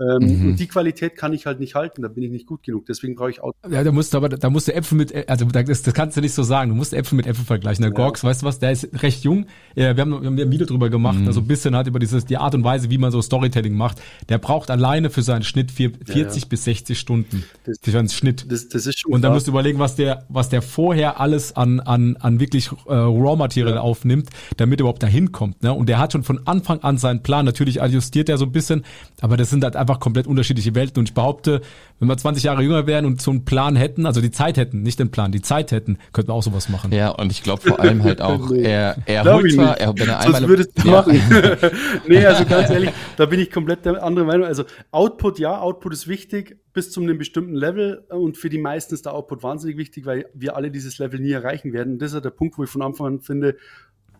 Ähm, 0.00 0.40
mhm. 0.40 0.48
Und 0.48 0.60
die 0.60 0.66
Qualität 0.66 1.16
kann 1.16 1.32
ich 1.32 1.46
halt 1.46 1.60
nicht 1.60 1.74
halten, 1.74 2.02
da 2.02 2.08
bin 2.08 2.24
ich 2.24 2.30
nicht 2.30 2.46
gut 2.46 2.62
genug. 2.62 2.86
Deswegen 2.86 3.14
brauche 3.14 3.30
ich 3.30 3.42
auch. 3.42 3.52
Ja, 3.70 3.84
da 3.84 3.92
musst 3.92 4.14
du 4.14 4.16
aber, 4.16 4.30
da 4.30 4.48
musst 4.48 4.68
du 4.68 4.74
Äpfel 4.74 4.96
mit, 4.96 5.28
also 5.28 5.44
das, 5.44 5.82
das 5.82 5.94
kannst 5.94 6.16
du 6.16 6.20
nicht 6.20 6.32
so 6.32 6.42
sagen. 6.42 6.70
Du 6.70 6.76
musst 6.76 6.94
Äpfel 6.94 7.16
mit 7.16 7.26
Äpfel 7.26 7.44
vergleichen. 7.44 7.82
Der 7.82 7.90
ja. 7.90 7.96
Gorks, 7.96 8.24
weißt 8.24 8.42
du 8.42 8.46
was, 8.46 8.58
der 8.58 8.72
ist 8.72 8.88
recht 9.02 9.24
jung. 9.24 9.46
Ja, 9.74 9.96
wir, 9.96 10.00
haben, 10.02 10.10
wir 10.10 10.26
haben 10.26 10.38
ein 10.38 10.50
Video 10.50 10.66
drüber 10.66 10.88
gemacht, 10.88 11.20
mhm. 11.20 11.26
also 11.26 11.40
ein 11.40 11.46
bisschen 11.46 11.76
hat 11.76 11.86
über 11.86 11.98
dieses, 11.98 12.24
die 12.24 12.38
Art 12.38 12.54
und 12.54 12.64
Weise, 12.64 12.90
wie 12.90 12.98
man 12.98 13.10
so 13.10 13.20
Storytelling 13.20 13.74
macht. 13.74 14.00
Der 14.28 14.38
braucht 14.38 14.70
alleine 14.70 15.10
für 15.10 15.22
seinen 15.22 15.42
Schnitt 15.42 15.70
vier, 15.70 15.92
40 16.04 16.42
ja, 16.42 16.48
bis 16.48 16.64
60 16.64 16.98
Stunden. 16.98 17.44
Das, 17.64 17.78
für 17.82 17.90
seinen 17.90 18.08
Schnitt. 18.08 18.46
Das, 18.50 18.68
das 18.68 18.86
ist 18.86 19.00
schon 19.00 19.12
und 19.12 19.22
dann 19.22 19.32
musst 19.32 19.46
du 19.46 19.50
überlegen, 19.50 19.78
was 19.78 19.96
der, 19.96 20.24
was 20.28 20.48
der 20.48 20.62
vorher 20.62 21.20
alles 21.20 21.56
an, 21.56 21.80
an, 21.80 22.16
an 22.16 22.40
wirklich 22.40 22.70
äh, 22.86 22.94
Raw-Material 22.94 23.78
aufnimmt, 23.78 24.30
damit 24.56 24.80
er 24.80 24.82
überhaupt 24.82 25.02
dahin 25.02 25.32
kommt. 25.32 25.62
Ne? 25.62 25.72
Und 25.72 25.88
der 25.88 25.98
hat 25.98 26.12
schon 26.12 26.22
von 26.22 26.46
Anfang 26.46 26.80
an 26.80 26.96
seinen 26.96 27.22
Plan. 27.22 27.44
Natürlich 27.44 27.82
adjustiert 27.82 28.28
er 28.28 28.38
so 28.38 28.46
ein 28.46 28.52
bisschen, 28.52 28.84
aber 29.20 29.36
das 29.36 29.50
sind 29.50 29.64
halt 29.64 29.76
einfach 29.76 29.89
komplett 29.98 30.26
unterschiedliche 30.26 30.60
unterschiedliche 30.60 30.74
Welten. 30.74 31.00
Und 31.00 31.08
ich 31.08 31.14
behaupte, 31.14 31.60
wenn 31.98 32.08
wir 32.08 32.16
20 32.16 32.44
Jahre 32.44 32.62
jünger 32.62 32.86
wären 32.86 33.04
und 33.04 33.20
so 33.20 33.30
einen 33.30 33.44
Plan 33.44 33.76
hätten, 33.76 34.06
also 34.06 34.20
die 34.20 34.30
Zeit 34.30 34.56
hätten, 34.56 34.82
nicht 34.82 34.98
den 34.98 35.10
Plan, 35.10 35.32
die 35.32 35.42
Zeit 35.42 35.72
hätten, 35.72 35.98
könnten 36.12 36.30
wir 36.30 36.34
auch 36.34 36.42
sowas 36.42 36.68
machen. 36.68 36.92
Ja, 36.92 37.10
und 37.10 37.30
ich 37.30 37.42
glaube 37.42 37.62
vor 37.62 37.80
allem 37.80 38.02
halt 38.02 38.22
auch, 38.22 38.50
nee. 38.50 38.62
er, 38.62 38.96
er 39.06 39.24
holt 39.34 39.52
zwar, 39.52 39.78
er, 39.78 39.94
wenn 39.96 40.08
er 40.08 40.20
einmal... 40.20 40.40
Das 40.40 40.48
würdest 40.48 40.70
du 40.76 40.88
ja. 40.88 40.92
machen. 40.92 41.20
nee, 42.08 42.24
also 42.24 42.44
ganz 42.44 42.70
ehrlich, 42.70 42.90
da 43.16 43.26
bin 43.26 43.40
ich 43.40 43.50
komplett 43.50 43.84
der 43.84 44.02
andere 44.02 44.24
Meinung. 44.24 44.46
Also 44.46 44.64
Output, 44.90 45.38
ja, 45.38 45.58
Output 45.60 45.92
ist 45.92 46.08
wichtig 46.08 46.56
bis 46.72 46.92
zu 46.92 47.00
einem 47.00 47.18
bestimmten 47.18 47.54
Level 47.54 48.04
und 48.10 48.36
für 48.36 48.48
die 48.48 48.58
meisten 48.58 48.94
ist 48.94 49.04
der 49.04 49.12
Output 49.12 49.42
wahnsinnig 49.42 49.76
wichtig, 49.76 50.06
weil 50.06 50.26
wir 50.34 50.56
alle 50.56 50.70
dieses 50.70 50.98
Level 50.98 51.18
nie 51.18 51.32
erreichen 51.32 51.72
werden. 51.72 51.94
Und 51.94 51.98
das 52.02 52.12
ist 52.12 52.24
der 52.24 52.30
Punkt, 52.30 52.56
wo 52.58 52.64
ich 52.64 52.70
von 52.70 52.82
Anfang 52.82 53.06
an 53.06 53.20
finde, 53.20 53.56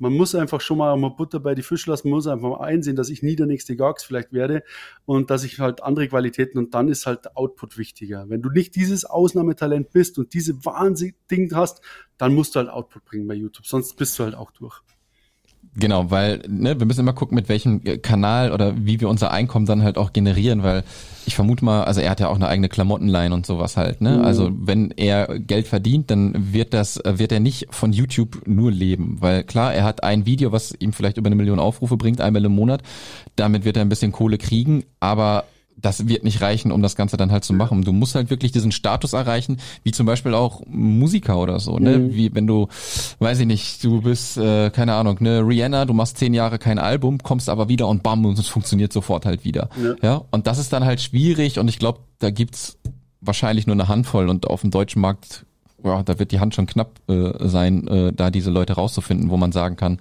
man 0.00 0.14
muss 0.14 0.34
einfach 0.34 0.60
schon 0.60 0.78
mal, 0.78 0.96
mal 0.96 1.10
Butter 1.10 1.40
bei 1.40 1.54
die 1.54 1.62
Fische 1.62 1.90
lassen, 1.90 2.08
man 2.08 2.16
muss 2.16 2.26
einfach 2.26 2.48
mal 2.48 2.64
einsehen, 2.64 2.96
dass 2.96 3.10
ich 3.10 3.22
nie 3.22 3.36
der 3.36 3.46
nächste 3.46 3.76
Gags 3.76 4.02
vielleicht 4.02 4.32
werde 4.32 4.62
und 5.04 5.30
dass 5.30 5.44
ich 5.44 5.60
halt 5.60 5.82
andere 5.82 6.08
Qualitäten 6.08 6.58
und 6.58 6.74
dann 6.74 6.88
ist 6.88 7.06
halt 7.06 7.36
Output 7.36 7.78
wichtiger. 7.78 8.28
Wenn 8.28 8.42
du 8.42 8.50
nicht 8.50 8.74
dieses 8.76 9.04
Ausnahmetalent 9.04 9.90
bist 9.92 10.18
und 10.18 10.34
diese 10.34 10.64
Wahnsinn-Ding 10.64 11.54
hast, 11.54 11.82
dann 12.18 12.34
musst 12.34 12.54
du 12.54 12.60
halt 12.60 12.70
Output 12.70 13.04
bringen 13.04 13.26
bei 13.26 13.34
YouTube, 13.34 13.66
sonst 13.66 13.96
bist 13.96 14.18
du 14.18 14.24
halt 14.24 14.34
auch 14.34 14.50
durch. 14.50 14.80
Genau, 15.76 16.10
weil 16.10 16.42
ne, 16.48 16.80
wir 16.80 16.86
müssen 16.86 17.00
immer 17.00 17.12
gucken, 17.12 17.36
mit 17.36 17.48
welchem 17.48 17.82
Kanal 18.02 18.50
oder 18.50 18.74
wie 18.76 19.00
wir 19.00 19.08
unser 19.08 19.30
Einkommen 19.30 19.66
dann 19.66 19.84
halt 19.84 19.98
auch 19.98 20.12
generieren, 20.12 20.64
weil 20.64 20.82
ich 21.26 21.36
vermute 21.36 21.64
mal, 21.64 21.84
also 21.84 22.00
er 22.00 22.10
hat 22.10 22.18
ja 22.18 22.28
auch 22.28 22.34
eine 22.34 22.48
eigene 22.48 22.68
Klamottenline 22.68 23.32
und 23.32 23.46
sowas 23.46 23.76
halt, 23.76 24.00
ne? 24.00 24.18
Mhm. 24.18 24.24
Also 24.24 24.50
wenn 24.52 24.90
er 24.90 25.38
Geld 25.38 25.68
verdient, 25.68 26.10
dann 26.10 26.52
wird 26.52 26.74
das, 26.74 27.00
wird 27.04 27.30
er 27.30 27.38
nicht 27.38 27.68
von 27.70 27.92
YouTube 27.92 28.42
nur 28.46 28.72
leben, 28.72 29.18
weil 29.20 29.44
klar, 29.44 29.72
er 29.72 29.84
hat 29.84 30.02
ein 30.02 30.26
Video, 30.26 30.50
was 30.50 30.74
ihm 30.76 30.92
vielleicht 30.92 31.18
über 31.18 31.28
eine 31.28 31.36
Million 31.36 31.60
Aufrufe 31.60 31.96
bringt, 31.96 32.20
einmal 32.20 32.44
im 32.44 32.52
Monat, 32.52 32.82
damit 33.36 33.64
wird 33.64 33.76
er 33.76 33.82
ein 33.82 33.88
bisschen 33.88 34.10
Kohle 34.10 34.38
kriegen, 34.38 34.82
aber 34.98 35.44
das 35.80 36.08
wird 36.08 36.24
nicht 36.24 36.40
reichen, 36.40 36.72
um 36.72 36.82
das 36.82 36.96
Ganze 36.96 37.16
dann 37.16 37.32
halt 37.32 37.44
zu 37.44 37.52
machen. 37.52 37.82
Du 37.82 37.92
musst 37.92 38.14
halt 38.14 38.30
wirklich 38.30 38.52
diesen 38.52 38.72
Status 38.72 39.12
erreichen, 39.12 39.58
wie 39.82 39.92
zum 39.92 40.06
Beispiel 40.06 40.34
auch 40.34 40.62
Musiker 40.66 41.38
oder 41.38 41.60
so, 41.60 41.78
ne? 41.78 41.98
Mhm. 41.98 42.14
Wie 42.14 42.34
wenn 42.34 42.46
du, 42.46 42.68
weiß 43.18 43.40
ich 43.40 43.46
nicht, 43.46 43.82
du 43.84 44.02
bist, 44.02 44.36
äh, 44.36 44.70
keine 44.70 44.94
Ahnung, 44.94 45.18
ne, 45.20 45.40
Rihanna, 45.40 45.84
du 45.84 45.94
machst 45.94 46.18
zehn 46.18 46.34
Jahre 46.34 46.58
kein 46.58 46.78
Album, 46.78 47.18
kommst 47.18 47.48
aber 47.48 47.68
wieder 47.68 47.88
und 47.88 48.02
bam, 48.02 48.24
und 48.24 48.38
es 48.38 48.48
funktioniert 48.48 48.92
sofort 48.92 49.26
halt 49.26 49.44
wieder. 49.44 49.68
Ja. 49.82 49.94
ja? 50.02 50.22
Und 50.30 50.46
das 50.46 50.58
ist 50.58 50.72
dann 50.72 50.84
halt 50.84 51.00
schwierig 51.00 51.58
und 51.58 51.68
ich 51.68 51.78
glaube, 51.78 52.00
da 52.18 52.30
gibt's 52.30 52.78
wahrscheinlich 53.20 53.66
nur 53.66 53.74
eine 53.74 53.88
Handvoll 53.88 54.28
und 54.28 54.46
auf 54.46 54.62
dem 54.62 54.70
deutschen 54.70 55.00
Markt, 55.00 55.44
ja, 55.84 56.02
da 56.02 56.18
wird 56.18 56.32
die 56.32 56.40
Hand 56.40 56.54
schon 56.54 56.66
knapp 56.66 57.00
äh, 57.08 57.48
sein, 57.48 57.86
äh, 57.88 58.12
da 58.12 58.30
diese 58.30 58.50
Leute 58.50 58.74
rauszufinden, 58.74 59.30
wo 59.30 59.36
man 59.36 59.52
sagen 59.52 59.76
kann, 59.76 59.98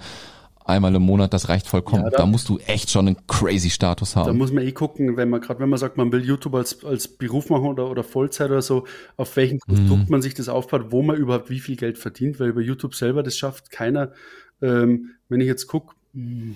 einmal 0.70 0.96
im 0.96 1.02
Monat, 1.02 1.34
das 1.34 1.50
reicht 1.50 1.68
vollkommen. 1.68 2.04
Ja, 2.04 2.10
da, 2.10 2.18
da, 2.20 2.26
musst 2.26 2.48
du 2.50 2.58
echt 2.60 2.90
schon 2.90 3.08
einen 3.08 3.28
crazy 3.28 3.70
Status 3.70 4.16
haben. 4.16 4.28
Da 4.28 4.34
muss 4.34 4.52
man 4.52 4.64
eh 4.64 4.72
gucken, 4.72 5.18
wenn 5.18 5.30
man 5.30 5.42
gerade, 5.42 5.60
wenn 5.60 5.70
man 5.70 5.80
sagt, 5.80 5.98
man 5.98 6.12
will 6.12 6.24
YouTube 6.24 6.56
als, 6.56 6.84
als 6.86 7.08
Beruf 7.08 7.50
machen 7.50 7.66
oder, 7.66 7.90
oder 7.90 8.04
Vollzeit 8.04 8.50
oder 8.50 8.62
so, 8.62 8.86
auf 9.18 9.36
welchen 9.36 9.60
Konstrukt 9.60 10.04
mhm. 10.04 10.10
man 10.10 10.22
sich 10.22 10.34
das 10.34 10.48
aufbaut, 10.48 10.92
wo 10.92 11.02
man 11.02 11.18
überhaupt 11.18 11.50
wie 11.50 11.60
viel 11.60 11.76
Geld 11.76 11.98
verdient, 11.98 12.40
weil 12.40 12.50
über 12.50 12.62
YouTube 12.62 12.96
selber 12.96 13.24
das 13.24 13.38
schafft 13.38 13.72
keiner. 13.72 14.14
Ähm, 14.62 15.16
wenn 15.28 15.42
ich 15.42 15.48
jetzt 15.48 15.68
gucke, 15.68 15.96
hm, 16.14 16.56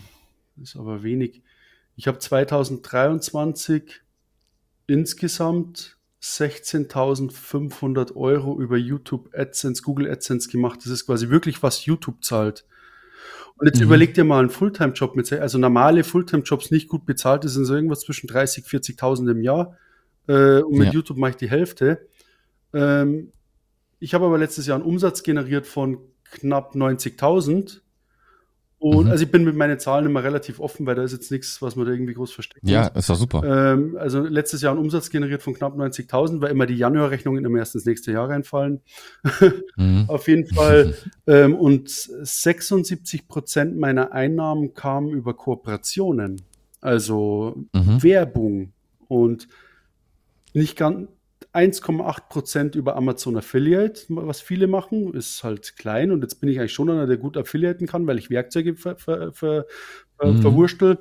ist 0.61 0.75
aber 0.75 1.03
wenig. 1.03 1.41
Ich 1.95 2.07
habe 2.07 2.19
2023 2.19 4.01
insgesamt 4.87 5.97
16.500 6.21 8.15
Euro 8.15 8.59
über 8.59 8.77
YouTube 8.77 9.29
AdSense, 9.35 9.81
Google 9.83 10.09
AdSense 10.09 10.49
gemacht. 10.49 10.79
Das 10.83 10.91
ist 10.91 11.05
quasi 11.05 11.29
wirklich, 11.29 11.61
was 11.63 11.85
YouTube 11.85 12.23
zahlt. 12.23 12.65
Und 13.57 13.67
jetzt 13.67 13.79
mhm. 13.79 13.85
überleg 13.85 14.13
dir 14.13 14.23
mal 14.23 14.39
einen 14.39 14.49
Fulltime-Job 14.49 15.15
mit, 15.15 15.31
also 15.31 15.57
normale 15.57 16.03
Fulltime-Jobs 16.03 16.71
nicht 16.71 16.89
gut 16.89 17.05
bezahlt, 17.05 17.43
das 17.43 17.53
sind 17.53 17.65
so 17.65 17.75
irgendwas 17.75 18.01
zwischen 18.01 18.27
30, 18.27 18.65
40.000 18.65 19.31
im 19.31 19.41
Jahr. 19.41 19.77
Äh, 20.27 20.61
und 20.61 20.77
mit 20.77 20.87
ja. 20.87 20.93
YouTube 20.93 21.17
mache 21.17 21.31
ich 21.31 21.37
die 21.37 21.49
Hälfte. 21.49 22.07
Ähm, 22.73 23.31
ich 23.99 24.13
habe 24.13 24.25
aber 24.25 24.37
letztes 24.37 24.65
Jahr 24.65 24.75
einen 24.75 24.85
Umsatz 24.85 25.23
generiert 25.23 25.67
von 25.67 25.99
knapp 26.25 26.75
90.000 26.75 27.81
und 28.83 29.05
mhm. 29.05 29.11
also 29.11 29.23
ich 29.23 29.31
bin 29.31 29.45
mit 29.45 29.55
meinen 29.55 29.79
Zahlen 29.79 30.07
immer 30.07 30.25
relativ 30.25 30.59
offen, 30.59 30.85
weil 30.85 30.95
da 30.95 31.03
ist 31.03 31.13
jetzt 31.13 31.31
nichts, 31.31 31.61
was 31.61 31.77
man 31.77 31.85
da 31.85 31.93
irgendwie 31.93 32.15
groß 32.15 32.33
versteckt. 32.33 32.67
Ja, 32.67 32.87
ist 32.87 33.09
doch 33.09 33.15
super. 33.15 33.41
Ähm, 33.45 33.95
also 33.97 34.19
letztes 34.19 34.61
Jahr 34.61 34.75
ein 34.75 34.77
Umsatz 34.77 35.09
generiert 35.09 35.41
von 35.41 35.53
knapp 35.53 35.77
90.000, 35.77 36.41
weil 36.41 36.51
immer 36.51 36.65
die 36.65 36.75
Januarrechnungen 36.75 37.45
immer 37.45 37.59
erst 37.59 37.75
ins 37.75 37.85
nächste 37.85 38.11
Jahr 38.11 38.29
reinfallen. 38.29 38.81
Mhm. 39.75 40.05
Auf 40.07 40.27
jeden 40.27 40.45
Fall. 40.45 40.95
ähm, 41.27 41.55
und 41.55 41.89
76 41.89 43.27
Prozent 43.27 43.77
meiner 43.77 44.11
Einnahmen 44.11 44.73
kamen 44.75 45.09
über 45.09 45.33
Kooperationen, 45.33 46.41
also 46.79 47.65
mhm. 47.73 48.03
Werbung 48.03 48.73
und 49.07 49.47
nicht 50.53 50.77
ganz 50.77 51.07
1,8 51.53 52.29
Prozent 52.29 52.75
über 52.75 52.95
Amazon 52.95 53.37
Affiliate, 53.37 54.05
was 54.09 54.41
viele 54.41 54.67
machen, 54.67 55.13
ist 55.13 55.43
halt 55.43 55.77
klein 55.77 56.11
und 56.11 56.21
jetzt 56.21 56.41
bin 56.41 56.49
ich 56.49 56.59
eigentlich 56.59 56.73
schon 56.73 56.89
einer, 56.89 57.05
der 57.05 57.17
gut 57.17 57.37
affiliaten 57.37 57.85
kann, 57.85 58.07
weil 58.07 58.17
ich 58.17 58.29
Werkzeuge 58.29 58.75
ver, 58.75 58.97
ver, 58.97 59.31
ver, 59.33 59.65
mhm. 60.23 60.41
verwurstel. 60.41 60.99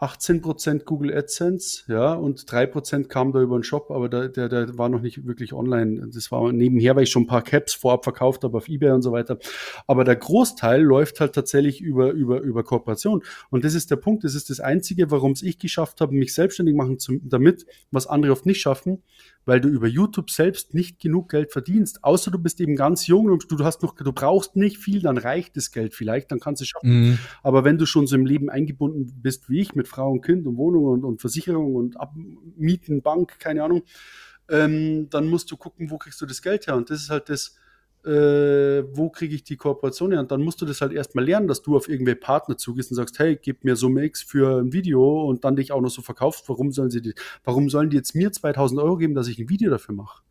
18% 0.00 0.84
Google 0.84 1.14
AdSense, 1.14 1.84
ja, 1.86 2.14
und 2.14 2.40
3% 2.40 3.08
kam 3.08 3.32
da 3.32 3.42
über 3.42 3.58
den 3.58 3.62
Shop, 3.62 3.90
aber 3.90 4.08
der, 4.08 4.28
der, 4.28 4.48
der 4.48 4.78
war 4.78 4.88
noch 4.88 5.02
nicht 5.02 5.26
wirklich 5.26 5.52
online. 5.52 6.08
Das 6.12 6.32
war 6.32 6.52
nebenher, 6.52 6.96
weil 6.96 7.02
ich 7.02 7.10
schon 7.10 7.24
ein 7.24 7.26
paar 7.26 7.42
Caps 7.42 7.74
vorab 7.74 8.04
verkauft 8.04 8.42
habe 8.42 8.56
auf 8.56 8.68
Ebay 8.68 8.92
und 8.92 9.02
so 9.02 9.12
weiter. 9.12 9.38
Aber 9.86 10.04
der 10.04 10.16
Großteil 10.16 10.80
läuft 10.80 11.20
halt 11.20 11.34
tatsächlich 11.34 11.82
über, 11.82 12.12
über, 12.12 12.40
über 12.40 12.64
Kooperation. 12.64 13.22
Und 13.50 13.64
das 13.64 13.74
ist 13.74 13.90
der 13.90 13.96
Punkt, 13.96 14.24
das 14.24 14.34
ist 14.34 14.48
das 14.48 14.58
Einzige, 14.60 15.10
warum 15.10 15.32
es 15.32 15.42
ich 15.42 15.58
geschafft 15.58 16.00
habe, 16.00 16.14
mich 16.14 16.32
selbstständig 16.32 16.74
machen 16.74 16.98
zu, 16.98 17.18
damit, 17.22 17.66
was 17.90 18.06
andere 18.06 18.32
oft 18.32 18.46
nicht 18.46 18.62
schaffen, 18.62 19.02
weil 19.50 19.60
du 19.60 19.68
über 19.68 19.88
YouTube 19.88 20.30
selbst 20.30 20.74
nicht 20.74 21.00
genug 21.00 21.28
Geld 21.28 21.50
verdienst. 21.50 22.04
Außer 22.04 22.30
du 22.30 22.38
bist 22.38 22.60
eben 22.60 22.76
ganz 22.76 23.08
jung 23.08 23.26
und 23.32 23.50
du 23.50 23.64
hast 23.64 23.82
noch, 23.82 23.96
du 23.96 24.12
brauchst 24.12 24.54
nicht 24.54 24.78
viel, 24.78 25.02
dann 25.02 25.18
reicht 25.18 25.56
das 25.56 25.72
Geld 25.72 25.92
vielleicht, 25.92 26.30
dann 26.30 26.38
kannst 26.38 26.60
du 26.60 26.62
es 26.62 26.68
schaffen. 26.68 27.00
Mhm. 27.00 27.18
Aber 27.42 27.64
wenn 27.64 27.76
du 27.76 27.84
schon 27.84 28.06
so 28.06 28.14
im 28.14 28.26
Leben 28.26 28.48
eingebunden 28.48 29.12
bist 29.20 29.50
wie 29.50 29.58
ich, 29.58 29.74
mit 29.74 29.88
Frau 29.88 30.12
und 30.12 30.20
Kind 30.20 30.46
und 30.46 30.56
Wohnung 30.56 30.84
und, 30.84 31.04
und 31.04 31.20
Versicherung 31.20 31.74
und 31.74 31.96
Mieten, 32.56 33.02
Bank, 33.02 33.40
keine 33.40 33.64
Ahnung, 33.64 33.82
ähm, 34.48 35.10
dann 35.10 35.26
musst 35.26 35.50
du 35.50 35.56
gucken, 35.56 35.90
wo 35.90 35.98
kriegst 35.98 36.20
du 36.20 36.26
das 36.26 36.42
Geld 36.42 36.68
her. 36.68 36.76
Und 36.76 36.88
das 36.88 37.00
ist 37.00 37.10
halt 37.10 37.28
das, 37.28 37.56
äh, 38.04 38.82
wo 38.96 39.10
kriege 39.10 39.34
ich 39.34 39.44
die 39.44 39.56
Kooperation 39.56 40.12
her? 40.12 40.20
Und 40.20 40.30
dann 40.30 40.42
musst 40.42 40.60
du 40.60 40.66
das 40.66 40.80
halt 40.80 40.92
erstmal 40.92 41.24
lernen, 41.24 41.48
dass 41.48 41.62
du 41.62 41.76
auf 41.76 41.88
irgendwelche 41.88 42.20
Partner 42.20 42.56
zugehst 42.56 42.90
und 42.90 42.96
sagst, 42.96 43.18
hey, 43.18 43.38
gib 43.40 43.64
mir 43.64 43.76
Summe 43.76 44.04
X 44.04 44.22
für 44.22 44.60
ein 44.60 44.72
Video 44.72 45.22
und 45.22 45.44
dann 45.44 45.56
dich 45.56 45.72
auch 45.72 45.80
noch 45.80 45.90
so 45.90 46.02
verkaufst. 46.02 46.48
Warum 46.48 46.72
sollen 46.72 46.90
sie 46.90 47.02
die, 47.02 47.14
warum 47.44 47.68
sollen 47.68 47.90
die 47.90 47.96
jetzt 47.96 48.14
mir 48.14 48.32
2000 48.32 48.80
Euro 48.80 48.96
geben, 48.96 49.14
dass 49.14 49.28
ich 49.28 49.38
ein 49.38 49.48
Video 49.48 49.70
dafür 49.70 49.94
mache? 49.94 50.22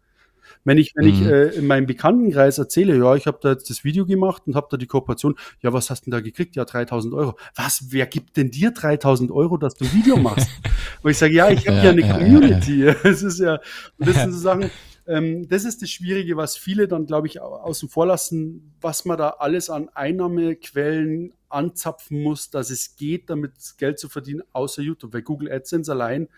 Wenn 0.63 0.77
ich, 0.77 0.93
wenn 0.95 1.05
mhm. 1.05 1.13
ich 1.13 1.21
äh, 1.21 1.47
in 1.55 1.67
meinem 1.67 1.85
Bekanntenkreis 1.85 2.57
erzähle, 2.57 2.97
ja, 2.97 3.15
ich 3.15 3.27
habe 3.27 3.39
da 3.41 3.51
jetzt 3.51 3.69
das 3.69 3.83
Video 3.83 4.05
gemacht 4.05 4.43
und 4.45 4.55
habe 4.55 4.67
da 4.69 4.77
die 4.77 4.87
Kooperation, 4.87 5.35
ja, 5.61 5.71
was 5.73 5.89
hast 5.89 6.01
du 6.01 6.11
denn 6.11 6.17
da 6.17 6.21
gekriegt? 6.21 6.55
Ja, 6.55 6.65
3000 6.65 7.13
Euro. 7.13 7.35
Was, 7.55 7.85
wer 7.89 8.05
gibt 8.07 8.35
denn 8.37 8.51
dir 8.51 8.71
3000 8.71 9.31
Euro, 9.31 9.57
dass 9.57 9.75
du 9.75 9.85
ein 9.85 9.93
Video 9.93 10.17
machst? 10.17 10.49
Wo 11.01 11.09
ich 11.09 11.17
sage, 11.17 11.33
ja, 11.33 11.49
ich 11.49 11.67
habe 11.67 11.77
ja, 11.77 11.83
ja, 11.85 11.89
eine 11.91 12.01
Community. 12.01 12.83
Es 13.03 13.23
ist 13.23 13.39
ja, 13.39 13.59
und 13.97 14.07
das 14.07 14.15
sind 14.15 14.31
so 14.33 14.39
Sachen, 14.39 14.69
ähm, 15.09 15.47
das 15.49 15.65
ist 15.65 15.81
das 15.81 15.89
Schwierige, 15.89 16.37
was 16.37 16.55
viele 16.55 16.87
dann, 16.87 17.07
glaube 17.07 17.25
ich, 17.25 17.41
außen 17.41 17.89
vor 17.89 18.05
lassen, 18.05 18.75
was 18.79 19.05
man 19.05 19.17
da 19.17 19.29
alles 19.39 19.71
an 19.71 19.89
Einnahmequellen 19.89 21.33
anzapfen 21.49 22.21
muss, 22.21 22.51
dass 22.51 22.69
es 22.69 22.95
geht, 22.95 23.31
damit 23.31 23.53
Geld 23.79 23.97
zu 23.97 24.07
verdienen, 24.07 24.43
außer 24.53 24.83
YouTube. 24.83 25.11
Weil 25.11 25.23
Google 25.23 25.51
AdSense 25.51 25.91
allein 25.91 26.29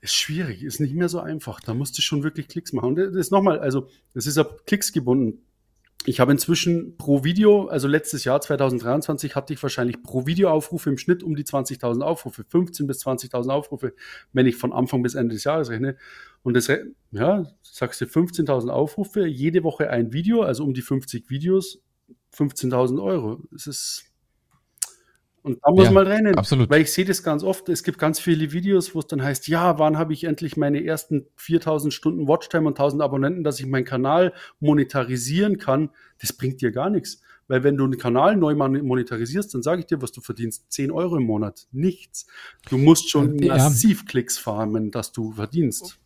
ist 0.00 0.14
schwierig, 0.14 0.62
ist 0.62 0.80
nicht 0.80 0.94
mehr 0.94 1.10
so 1.10 1.20
einfach. 1.20 1.60
Da 1.60 1.74
musst 1.74 1.98
du 1.98 2.02
schon 2.02 2.22
wirklich 2.22 2.48
Klicks 2.48 2.72
machen. 2.72 2.86
Und 2.86 2.96
das 2.96 3.14
ist 3.14 3.30
nochmal, 3.30 3.58
also, 3.60 3.90
das 4.14 4.26
ist 4.26 4.38
auf 4.38 4.64
Klicks 4.64 4.90
gebunden. 4.92 5.42
Ich 6.08 6.20
habe 6.20 6.30
inzwischen 6.30 6.96
pro 6.98 7.24
Video, 7.24 7.66
also 7.66 7.88
letztes 7.88 8.22
Jahr 8.22 8.40
2023 8.40 9.34
hatte 9.34 9.52
ich 9.52 9.60
wahrscheinlich 9.60 10.04
pro 10.04 10.24
Videoaufrufe 10.24 10.88
im 10.88 10.98
Schnitt 10.98 11.24
um 11.24 11.34
die 11.34 11.42
20.000 11.42 12.00
Aufrufe, 12.00 12.44
15 12.44 12.86
bis 12.86 13.04
20.000 13.04 13.50
Aufrufe, 13.50 13.92
wenn 14.32 14.46
ich 14.46 14.54
von 14.54 14.72
Anfang 14.72 15.02
bis 15.02 15.16
Ende 15.16 15.34
des 15.34 15.42
Jahres 15.42 15.68
rechne. 15.68 15.96
Und 16.44 16.54
das, 16.54 16.70
ja, 17.10 17.50
sagst 17.60 18.00
du 18.00 18.04
15.000 18.04 18.68
Aufrufe, 18.68 19.26
jede 19.26 19.64
Woche 19.64 19.90
ein 19.90 20.12
Video, 20.12 20.42
also 20.42 20.62
um 20.62 20.74
die 20.74 20.82
50 20.82 21.28
Videos, 21.28 21.82
15.000 22.32 23.02
Euro. 23.02 23.42
Das 23.50 23.66
ist 23.66 24.05
und 25.46 25.60
da 25.62 25.70
muss 25.70 25.84
ja, 25.84 25.92
man 25.92 26.08
rennen. 26.08 26.36
Absolut. 26.36 26.68
Weil 26.68 26.82
ich 26.82 26.92
sehe 26.92 27.04
das 27.04 27.22
ganz 27.22 27.44
oft. 27.44 27.68
Es 27.68 27.84
gibt 27.84 28.00
ganz 28.00 28.18
viele 28.18 28.50
Videos, 28.50 28.96
wo 28.96 28.98
es 28.98 29.06
dann 29.06 29.22
heißt, 29.22 29.46
ja, 29.46 29.78
wann 29.78 29.96
habe 29.96 30.12
ich 30.12 30.24
endlich 30.24 30.56
meine 30.56 30.84
ersten 30.84 31.26
4000 31.36 31.94
Stunden 31.94 32.26
Watchtime 32.26 32.66
und 32.66 32.72
1000 32.72 33.00
Abonnenten, 33.00 33.44
dass 33.44 33.60
ich 33.60 33.66
meinen 33.66 33.84
Kanal 33.84 34.32
monetarisieren 34.58 35.58
kann. 35.58 35.90
Das 36.20 36.32
bringt 36.32 36.62
dir 36.62 36.72
gar 36.72 36.90
nichts. 36.90 37.22
Weil 37.46 37.62
wenn 37.62 37.76
du 37.76 37.84
einen 37.84 37.96
Kanal 37.96 38.36
neu 38.36 38.56
monetarisierst, 38.56 39.54
dann 39.54 39.62
sage 39.62 39.82
ich 39.82 39.86
dir, 39.86 40.02
was 40.02 40.10
du 40.10 40.20
verdienst. 40.20 40.64
10 40.70 40.90
Euro 40.90 41.16
im 41.16 41.22
Monat. 41.22 41.68
Nichts. 41.70 42.26
Du 42.68 42.76
musst 42.76 43.08
schon 43.08 43.38
ja. 43.38 43.56
massiv 43.56 44.04
Klicks 44.04 44.38
farmen, 44.38 44.90
dass 44.90 45.12
du 45.12 45.30
verdienst. 45.30 46.00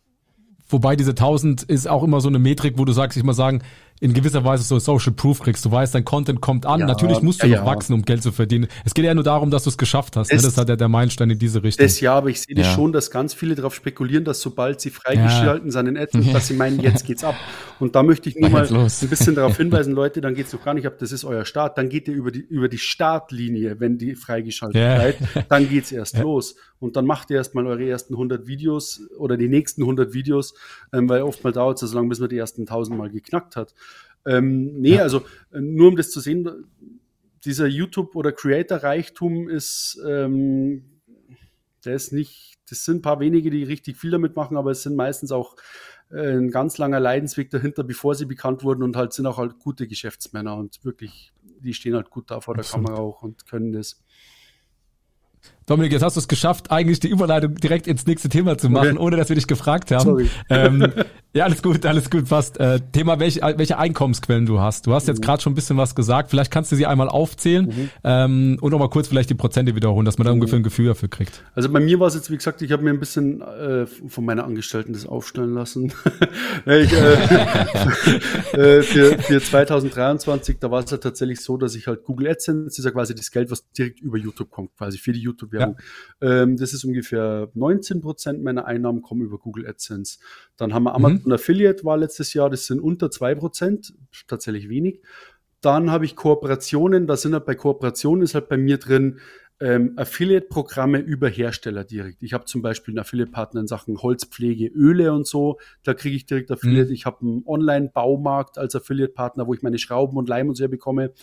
Wobei 0.69 0.95
diese 0.95 1.11
1000 1.11 1.63
ist 1.63 1.87
auch 1.87 2.03
immer 2.03 2.21
so 2.21 2.29
eine 2.29 2.37
Metrik, 2.37 2.77
wo 2.77 2.85
du 2.85 2.93
sagst, 2.93 3.17
ich 3.17 3.23
mal 3.23 3.33
sagen, 3.33 3.63
in 4.01 4.15
gewisser 4.15 4.43
Weise 4.43 4.63
so 4.63 4.79
Social 4.79 5.13
Proof 5.13 5.41
kriegst. 5.41 5.63
Du 5.63 5.71
weißt, 5.71 5.93
dein 5.93 6.03
Content 6.03 6.41
kommt 6.41 6.65
an. 6.65 6.79
Ja, 6.79 6.87
Natürlich 6.87 7.21
musst 7.21 7.43
du 7.43 7.47
ja, 7.47 7.59
noch 7.59 7.67
ja. 7.67 7.71
wachsen, 7.71 7.93
um 7.93 8.01
Geld 8.01 8.23
zu 8.23 8.31
verdienen. 8.31 8.67
Es 8.83 8.95
geht 8.95 9.05
ja 9.05 9.13
nur 9.13 9.23
darum, 9.23 9.51
dass 9.51 9.63
du 9.65 9.69
es 9.69 9.77
geschafft 9.77 10.17
hast. 10.17 10.31
Ne? 10.31 10.37
Das, 10.37 10.43
ne? 10.43 10.49
das 10.49 10.57
hat 10.57 10.69
ja 10.69 10.75
der 10.75 10.89
Meilenstein 10.89 11.29
in 11.29 11.37
diese 11.37 11.61
Richtung. 11.61 11.85
Das 11.85 11.99
ja, 12.01 12.15
aber 12.15 12.29
ich 12.29 12.41
sehe 12.41 12.55
das 12.55 12.73
schon, 12.73 12.93
dass 12.93 13.11
ganz 13.11 13.35
viele 13.35 13.53
darauf 13.53 13.75
spekulieren, 13.75 14.25
dass 14.25 14.41
sobald 14.41 14.81
sie 14.81 14.89
freigeschalten 14.89 15.69
sind 15.69 15.85
in 15.85 15.97
AdSense, 15.97 16.33
dass 16.33 16.47
sie 16.47 16.55
meinen, 16.55 16.79
jetzt 16.79 17.05
geht's 17.05 17.23
ab. 17.23 17.35
Und 17.79 17.95
da 17.95 18.01
möchte 18.01 18.27
ich 18.27 18.35
nur 18.35 18.49
mal 18.49 18.67
ein 18.67 19.09
bisschen 19.09 19.35
darauf 19.35 19.55
hinweisen, 19.57 19.93
Leute, 19.93 20.19
dann 20.19 20.33
geht's 20.33 20.51
noch 20.51 20.65
gar 20.65 20.73
nicht 20.73 20.87
ab, 20.87 20.95
das 20.97 21.11
ist 21.11 21.23
euer 21.23 21.45
Start. 21.45 21.77
Dann 21.77 21.87
geht 21.87 22.07
ihr 22.07 22.15
über 22.15 22.31
die, 22.31 22.39
über 22.39 22.69
die 22.69 22.79
Startlinie, 22.79 23.79
wenn 23.79 23.99
die 23.99 24.15
freigeschaltet 24.15 24.81
seid. 24.81 25.17
Dann 25.47 25.69
geht's 25.69 25.91
erst 25.91 26.17
los. 26.17 26.55
Und 26.79 26.95
dann 26.95 27.05
macht 27.05 27.29
ihr 27.29 27.37
erstmal 27.37 27.67
eure 27.67 27.87
ersten 27.87 28.15
100 28.15 28.47
Videos 28.47 29.01
oder 29.19 29.37
die 29.37 29.47
nächsten 29.47 29.83
100 29.83 30.13
Videos, 30.13 30.55
ähm, 30.91 31.07
weil 31.07 31.21
oftmals 31.21 31.53
dauert 31.53 31.81
es 31.81 31.91
so 31.91 31.95
lange, 31.95 32.09
bis 32.09 32.19
man 32.19 32.29
die 32.29 32.37
ersten 32.37 32.61
1000 32.61 32.97
Mal 32.97 33.11
geknackt 33.11 33.55
hat. 33.55 33.75
Ähm, 34.25 34.79
nee, 34.79 34.95
ja. 34.95 35.01
also 35.01 35.23
äh, 35.51 35.59
nur 35.59 35.89
um 35.89 35.95
das 35.95 36.11
zu 36.11 36.19
sehen, 36.19 36.47
dieser 37.45 37.67
YouTube- 37.67 38.15
oder 38.15 38.31
Creator-Reichtum 38.31 39.49
ist, 39.49 39.99
ähm, 40.07 41.01
der 41.85 41.95
ist 41.95 42.13
nicht, 42.13 42.59
das 42.69 42.85
sind 42.85 42.97
ein 42.97 43.01
paar 43.01 43.19
wenige, 43.19 43.49
die 43.49 43.63
richtig 43.63 43.97
viel 43.97 44.11
damit 44.11 44.35
machen, 44.35 44.57
aber 44.57 44.71
es 44.71 44.83
sind 44.83 44.95
meistens 44.95 45.31
auch 45.31 45.55
äh, 46.11 46.37
ein 46.37 46.51
ganz 46.51 46.77
langer 46.77 46.99
Leidensweg 46.99 47.49
dahinter, 47.49 47.83
bevor 47.83 48.15
sie 48.15 48.25
bekannt 48.25 48.63
wurden 48.63 48.83
und 48.83 48.95
halt 48.95 49.13
sind 49.13 49.25
auch 49.25 49.37
halt 49.37 49.57
gute 49.59 49.87
Geschäftsmänner 49.87 50.55
und 50.55 50.83
wirklich, 50.83 51.33
die 51.41 51.73
stehen 51.73 51.95
halt 51.95 52.09
gut 52.09 52.29
da 52.29 52.41
vor 52.41 52.53
der 52.53 52.61
Absolut. 52.61 52.87
Kamera 52.87 53.01
auch 53.01 53.23
und 53.23 53.47
können 53.47 53.71
das. 53.71 54.03
Dominik, 55.65 55.91
jetzt 55.91 56.01
hast 56.01 56.15
du 56.15 56.19
es 56.19 56.27
geschafft, 56.27 56.71
eigentlich 56.71 56.99
die 56.99 57.07
Überleitung 57.07 57.55
direkt 57.55 57.87
ins 57.87 58.05
nächste 58.05 58.29
Thema 58.29 58.57
zu 58.57 58.69
machen, 58.69 58.97
okay. 58.97 58.99
ohne 58.99 59.17
dass 59.17 59.29
wir 59.29 59.35
dich 59.35 59.47
gefragt 59.47 59.91
haben. 59.91 60.03
Sorry. 60.03 60.29
Ähm, 60.49 60.91
ja, 61.33 61.45
alles 61.45 61.61
gut, 61.61 61.85
alles 61.85 62.09
gut, 62.09 62.27
passt. 62.27 62.59
Äh, 62.59 62.81
Thema, 62.91 63.19
welche, 63.19 63.39
welche 63.55 63.77
Einkommensquellen 63.77 64.45
du 64.45 64.59
hast. 64.59 64.85
Du 64.85 64.93
hast 64.93 65.07
jetzt 65.07 65.19
mhm. 65.19 65.25
gerade 65.25 65.41
schon 65.41 65.53
ein 65.53 65.55
bisschen 65.55 65.77
was 65.77 65.95
gesagt. 65.95 66.29
Vielleicht 66.29 66.51
kannst 66.51 66.73
du 66.73 66.75
sie 66.75 66.85
einmal 66.85 67.07
aufzählen 67.07 67.67
mhm. 67.67 67.89
ähm, 68.03 68.57
und 68.59 68.71
nochmal 68.71 68.89
kurz 68.89 69.07
vielleicht 69.07 69.29
die 69.29 69.35
Prozente 69.35 69.73
wiederholen, 69.73 70.05
dass 70.05 70.17
man 70.17 70.25
da 70.25 70.31
mhm. 70.31 70.39
ungefähr 70.39 70.59
ein 70.59 70.63
Gefühl 70.63 70.87
dafür 70.87 71.09
kriegt. 71.09 71.41
Also 71.55 71.69
bei 71.69 71.79
mir 71.79 72.01
war 72.01 72.07
es 72.07 72.15
jetzt, 72.15 72.31
wie 72.31 72.35
gesagt, 72.35 72.61
ich 72.61 72.73
habe 72.73 72.83
mir 72.83 72.89
ein 72.89 72.99
bisschen 72.99 73.39
äh, 73.41 73.85
von 73.85 74.25
meiner 74.25 74.43
Angestellten 74.43 74.91
das 74.91 75.05
aufstellen 75.05 75.53
lassen. 75.53 75.93
ich, 76.65 76.91
äh, 76.91 77.13
äh, 78.79 78.83
für, 78.83 79.17
für 79.17 79.41
2023, 79.41 80.59
da 80.59 80.69
war 80.69 80.83
es 80.83 80.91
ja 80.91 80.97
tatsächlich 80.97 81.39
so, 81.39 81.55
dass 81.55 81.75
ich 81.75 81.87
halt 81.87 82.03
Google 82.03 82.27
AdSense, 82.27 82.65
das 82.65 82.77
ist 82.77 82.83
ja 82.83 82.91
quasi 82.91 83.15
das 83.15 83.31
Geld, 83.31 83.49
was 83.51 83.71
direkt 83.71 84.01
über 84.01 84.17
YouTube 84.17 84.49
kommt, 84.49 84.75
quasi 84.75 84.97
für 84.97 85.13
die 85.13 85.21
YouTube-Werbung. 85.51 85.77
Ja. 86.21 86.43
Ähm, 86.43 86.57
das 86.57 86.73
ist 86.73 86.83
ungefähr 86.83 87.49
19 87.53 88.01
Prozent 88.01 88.43
meiner 88.43 88.65
Einnahmen 88.65 89.01
kommen 89.01 89.21
über 89.21 89.37
Google 89.37 89.67
AdSense. 89.67 90.19
Dann 90.57 90.73
haben 90.73 90.83
wir 90.83 90.95
Amazon 90.95 91.21
mhm. 91.25 91.31
Affiliate 91.33 91.83
war 91.83 91.97
letztes 91.97 92.33
Jahr, 92.33 92.49
das 92.49 92.65
sind 92.65 92.79
unter 92.79 93.07
2%, 93.07 93.93
tatsächlich 94.27 94.69
wenig. 94.69 95.01
Dann 95.61 95.91
habe 95.91 96.05
ich 96.05 96.15
Kooperationen, 96.15 97.05
da 97.05 97.15
sind 97.15 97.33
halt 97.33 97.45
bei 97.45 97.55
Kooperationen 97.55 98.23
ist 98.23 98.33
halt 98.33 98.49
bei 98.49 98.57
mir 98.57 98.77
drin 98.77 99.19
ähm, 99.59 99.93
Affiliate-Programme 99.95 100.97
über 100.97 101.29
Hersteller 101.29 101.83
direkt. 101.83 102.23
Ich 102.23 102.33
habe 102.33 102.45
zum 102.45 102.63
Beispiel 102.63 102.93
einen 102.93 102.99
Affiliate-Partner 102.99 103.61
in 103.61 103.67
Sachen 103.67 104.01
Holzpflege, 104.01 104.65
Öle 104.65 105.13
und 105.13 105.27
so, 105.27 105.59
da 105.83 105.93
kriege 105.93 106.15
ich 106.15 106.25
direkt 106.25 106.49
Affiliate. 106.49 106.87
Mhm. 106.87 106.93
Ich 106.93 107.05
habe 107.05 107.21
einen 107.21 107.43
Online-Baumarkt 107.45 108.57
als 108.57 108.75
Affiliate-Partner, 108.75 109.45
wo 109.45 109.53
ich 109.53 109.61
meine 109.61 109.77
Schrauben 109.77 110.17
und 110.17 110.27
Leim 110.27 110.49
und 110.49 110.55
so 110.55 110.67
bekomme. 110.67 111.13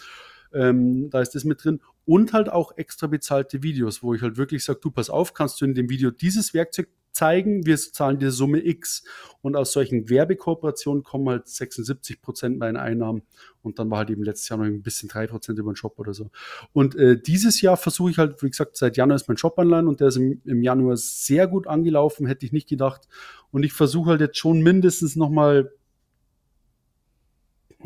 Ähm, 0.53 1.11
da 1.11 1.20
ist 1.20 1.35
das 1.35 1.45
mit 1.45 1.64
drin. 1.64 1.81
Und 2.09 2.33
halt 2.33 2.49
auch 2.49 2.73
extra 2.79 3.07
bezahlte 3.07 3.63
Videos, 3.63 4.03
wo 4.03 4.15
ich 4.15 4.23
halt 4.23 4.39
wirklich 4.39 4.65
sage, 4.65 4.79
du 4.83 4.91
pass 4.91 5.11
auf, 5.11 5.35
kannst 5.35 5.61
du 5.61 5.67
in 5.67 5.75
dem 5.75 5.91
Video 5.91 6.11
dieses 6.11 6.55
Werkzeug 6.55 6.89
zeigen, 7.13 7.67
wir 7.67 7.77
zahlen 7.77 8.19
dir 8.19 8.31
Summe 8.31 8.65
X. 8.65 9.05
Und 9.43 9.57
aus 9.57 9.73
solchen 9.73 10.09
Werbekooperationen 10.09 11.03
kommen 11.03 11.29
halt 11.29 11.49
76 11.49 12.23
Prozent 12.23 12.59
meiner 12.59 12.81
Einnahmen. 12.81 13.25
Und 13.61 13.79
dann 13.79 13.91
war 13.91 13.99
halt 13.99 14.09
eben 14.09 14.23
letztes 14.23 14.49
Jahr 14.49 14.59
noch 14.59 14.65
ein 14.65 14.81
bisschen 14.81 15.11
drei 15.11 15.27
Prozent 15.27 15.59
über 15.59 15.71
den 15.71 15.77
Shop 15.77 15.99
oder 15.99 16.15
so. 16.15 16.31
Und 16.73 16.95
äh, 16.95 17.21
dieses 17.21 17.61
Jahr 17.61 17.77
versuche 17.77 18.11
ich 18.11 18.17
halt, 18.17 18.43
wie 18.43 18.49
gesagt, 18.49 18.79
seit 18.79 18.97
Januar 18.97 19.17
ist 19.17 19.29
mein 19.29 19.37
Shop 19.37 19.59
online 19.59 19.87
und 19.87 20.01
der 20.01 20.09
ist 20.09 20.17
im, 20.17 20.41
im 20.47 20.63
Januar 20.63 20.97
sehr 20.97 21.47
gut 21.47 21.67
angelaufen, 21.67 22.27
hätte 22.27 22.47
ich 22.47 22.53
nicht 22.53 22.71
gedacht. 22.71 23.07
Und 23.51 23.65
ich 23.65 23.75
versuche 23.75 24.13
halt 24.13 24.23
jetzt 24.23 24.39
schon 24.39 24.63
mindestens 24.63 25.15
nochmal 25.15 25.73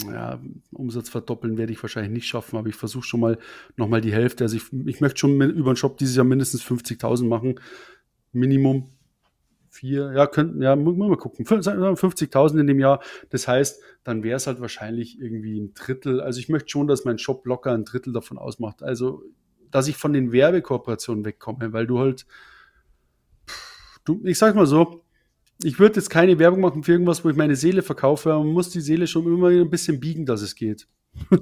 ja, 0.06 0.40
Umsatz 0.72 1.08
verdoppeln 1.08 1.58
werde 1.58 1.72
ich 1.72 1.82
wahrscheinlich 1.82 2.12
nicht 2.12 2.26
schaffen, 2.26 2.56
aber 2.56 2.68
ich 2.68 2.76
versuche 2.76 3.04
schon 3.04 3.20
mal 3.20 3.38
nochmal 3.76 4.00
die 4.00 4.12
Hälfte. 4.12 4.44
Also 4.44 4.56
ich, 4.56 4.64
ich 4.86 5.00
möchte 5.00 5.18
schon 5.18 5.40
über 5.40 5.72
den 5.72 5.76
Shop 5.76 5.98
dieses 5.98 6.16
Jahr 6.16 6.24
mindestens 6.24 6.64
50.000 6.64 7.26
machen. 7.26 7.60
Minimum 8.32 8.88
vier, 9.68 10.12
ja, 10.14 10.26
könnten, 10.26 10.62
ja, 10.62 10.76
muss 10.76 10.96
mal 10.96 11.16
gucken, 11.16 11.46
50.000 11.46 12.60
in 12.60 12.66
dem 12.66 12.78
Jahr. 12.78 13.02
Das 13.30 13.48
heißt, 13.48 13.82
dann 14.04 14.22
wäre 14.22 14.36
es 14.36 14.46
halt 14.46 14.60
wahrscheinlich 14.60 15.20
irgendwie 15.20 15.58
ein 15.58 15.74
Drittel. 15.74 16.20
Also 16.20 16.40
ich 16.40 16.48
möchte 16.48 16.68
schon, 16.70 16.86
dass 16.86 17.04
mein 17.04 17.18
Shop 17.18 17.46
locker 17.46 17.72
ein 17.72 17.84
Drittel 17.84 18.12
davon 18.12 18.38
ausmacht. 18.38 18.82
Also, 18.82 19.22
dass 19.70 19.88
ich 19.88 19.96
von 19.96 20.12
den 20.12 20.32
Werbekooperationen 20.32 21.24
wegkomme, 21.24 21.72
weil 21.72 21.86
du 21.86 21.98
halt, 21.98 22.26
du, 24.04 24.20
ich 24.24 24.38
sag 24.38 24.54
mal 24.54 24.66
so, 24.66 25.04
ich 25.64 25.78
würde 25.78 25.96
jetzt 25.96 26.10
keine 26.10 26.38
Werbung 26.38 26.60
machen 26.60 26.82
für 26.82 26.92
irgendwas, 26.92 27.24
wo 27.24 27.30
ich 27.30 27.36
meine 27.36 27.56
Seele 27.56 27.82
verkaufe, 27.82 28.32
aber 28.32 28.44
man 28.44 28.52
muss 28.52 28.70
die 28.70 28.80
Seele 28.80 29.06
schon 29.06 29.26
immer 29.26 29.48
ein 29.48 29.70
bisschen 29.70 30.00
biegen, 30.00 30.26
dass 30.26 30.42
es 30.42 30.54
geht. 30.54 30.86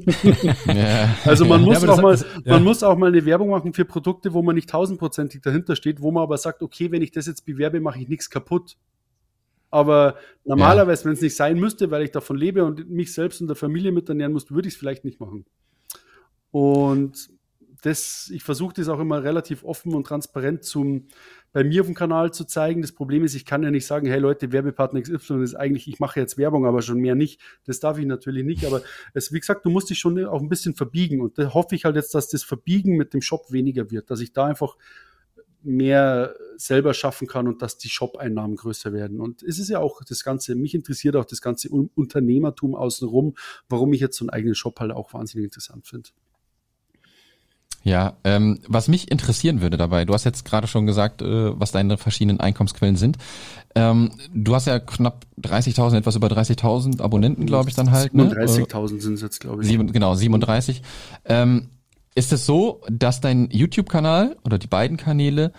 ja. 0.66 1.14
Also 1.24 1.44
man 1.44 1.62
muss 1.62 1.82
ja, 1.82 1.88
auch 1.88 2.02
mal, 2.02 2.16
ja. 2.16 2.24
man 2.54 2.64
muss 2.64 2.82
auch 2.82 2.96
mal 2.96 3.08
eine 3.08 3.24
Werbung 3.24 3.50
machen 3.50 3.72
für 3.72 3.84
Produkte, 3.84 4.32
wo 4.32 4.42
man 4.42 4.56
nicht 4.56 4.70
tausendprozentig 4.70 5.42
dahinter 5.42 5.76
steht, 5.76 6.00
wo 6.00 6.10
man 6.10 6.24
aber 6.24 6.38
sagt, 6.38 6.62
okay, 6.62 6.90
wenn 6.90 7.02
ich 7.02 7.12
das 7.12 7.26
jetzt 7.26 7.46
bewerbe, 7.46 7.80
mache 7.80 8.00
ich 8.00 8.08
nichts 8.08 8.30
kaputt. 8.30 8.76
Aber 9.70 10.16
normalerweise, 10.44 11.02
ja. 11.02 11.06
wenn 11.06 11.12
es 11.12 11.20
nicht 11.20 11.36
sein 11.36 11.58
müsste, 11.58 11.90
weil 11.90 12.02
ich 12.02 12.10
davon 12.10 12.36
lebe 12.36 12.64
und 12.64 12.90
mich 12.90 13.12
selbst 13.14 13.40
und 13.40 13.46
der 13.46 13.56
Familie 13.56 13.92
mit 13.92 14.08
ernähren 14.08 14.32
muss, 14.32 14.50
würde 14.50 14.66
ich 14.66 14.74
es 14.74 14.78
vielleicht 14.78 15.04
nicht 15.04 15.20
machen. 15.20 15.44
Und 16.50 17.30
das, 17.80 18.30
ich 18.32 18.42
versuche 18.42 18.74
das 18.74 18.88
auch 18.88 19.00
immer 19.00 19.22
relativ 19.22 19.64
offen 19.64 19.94
und 19.94 20.06
transparent 20.06 20.64
zum, 20.64 21.08
bei 21.52 21.64
mir 21.64 21.80
auf 21.80 21.86
dem 21.86 21.94
Kanal 21.94 22.32
zu 22.32 22.44
zeigen. 22.44 22.82
Das 22.82 22.92
Problem 22.92 23.24
ist, 23.24 23.34
ich 23.34 23.44
kann 23.44 23.62
ja 23.62 23.70
nicht 23.70 23.86
sagen, 23.86 24.06
hey 24.06 24.18
Leute, 24.18 24.52
Werbepartner 24.52 25.00
XY 25.00 25.42
ist 25.42 25.54
eigentlich, 25.54 25.88
ich 25.88 25.98
mache 25.98 26.20
jetzt 26.20 26.38
Werbung, 26.38 26.66
aber 26.66 26.82
schon 26.82 26.98
mehr 26.98 27.14
nicht. 27.14 27.40
Das 27.64 27.80
darf 27.80 27.98
ich 27.98 28.06
natürlich 28.06 28.44
nicht. 28.44 28.64
Aber 28.64 28.82
es, 29.14 29.32
wie 29.32 29.40
gesagt, 29.40 29.64
du 29.64 29.70
musst 29.70 29.90
dich 29.90 29.98
schon 29.98 30.24
auch 30.26 30.40
ein 30.40 30.48
bisschen 30.48 30.74
verbiegen. 30.74 31.20
Und 31.20 31.38
da 31.38 31.52
hoffe 31.52 31.74
ich 31.74 31.84
halt 31.84 31.96
jetzt, 31.96 32.14
dass 32.14 32.28
das 32.28 32.42
Verbiegen 32.42 32.96
mit 32.96 33.14
dem 33.14 33.22
Shop 33.22 33.50
weniger 33.50 33.90
wird, 33.90 34.10
dass 34.10 34.20
ich 34.20 34.32
da 34.32 34.46
einfach 34.46 34.76
mehr 35.62 36.34
selber 36.56 36.94
schaffen 36.94 37.26
kann 37.26 37.46
und 37.46 37.60
dass 37.62 37.76
die 37.76 37.90
Shop-Einnahmen 37.90 38.56
größer 38.56 38.92
werden. 38.92 39.20
Und 39.20 39.42
es 39.42 39.58
ist 39.58 39.68
ja 39.68 39.78
auch 39.78 40.00
das 40.04 40.24
Ganze, 40.24 40.54
mich 40.54 40.74
interessiert 40.74 41.16
auch 41.16 41.24
das 41.24 41.42
ganze 41.42 41.68
Unternehmertum 41.68 42.74
außenrum, 42.74 43.34
warum 43.68 43.92
ich 43.92 44.00
jetzt 44.00 44.16
so 44.16 44.24
einen 44.24 44.30
eigenen 44.30 44.54
Shop 44.54 44.80
halt 44.80 44.92
auch 44.92 45.12
wahnsinnig 45.12 45.44
interessant 45.44 45.86
finde. 45.86 46.10
Ja, 47.82 48.14
ähm, 48.24 48.58
was 48.68 48.88
mich 48.88 49.10
interessieren 49.10 49.62
würde 49.62 49.78
dabei, 49.78 50.04
du 50.04 50.12
hast 50.12 50.24
jetzt 50.24 50.44
gerade 50.44 50.66
schon 50.66 50.86
gesagt, 50.86 51.22
äh, 51.22 51.58
was 51.58 51.72
deine 51.72 51.96
verschiedenen 51.96 52.38
Einkommensquellen 52.38 52.96
sind. 52.96 53.16
Ähm, 53.74 54.10
du 54.34 54.54
hast 54.54 54.66
ja 54.66 54.78
knapp 54.78 55.24
30.000, 55.40 55.96
etwas 55.96 56.16
über 56.16 56.28
30.000 56.28 57.00
Abonnenten, 57.00 57.46
glaube 57.46 57.70
ich, 57.70 57.76
dann 57.76 57.90
halt. 57.90 58.12
37.000 58.12 58.92
ne? 58.92 59.00
sind 59.00 59.14
es 59.14 59.22
jetzt, 59.22 59.40
glaube 59.40 59.62
ich. 59.62 59.68
Sieben, 59.68 59.92
genau, 59.92 60.14
37. 60.14 60.82
Ähm, 61.24 61.68
ist 62.14 62.32
es 62.32 62.44
so, 62.44 62.82
dass 62.90 63.20
dein 63.20 63.48
YouTube-Kanal 63.50 64.36
oder 64.44 64.58
die 64.58 64.66
beiden 64.66 64.96
Kanäle 64.96 65.52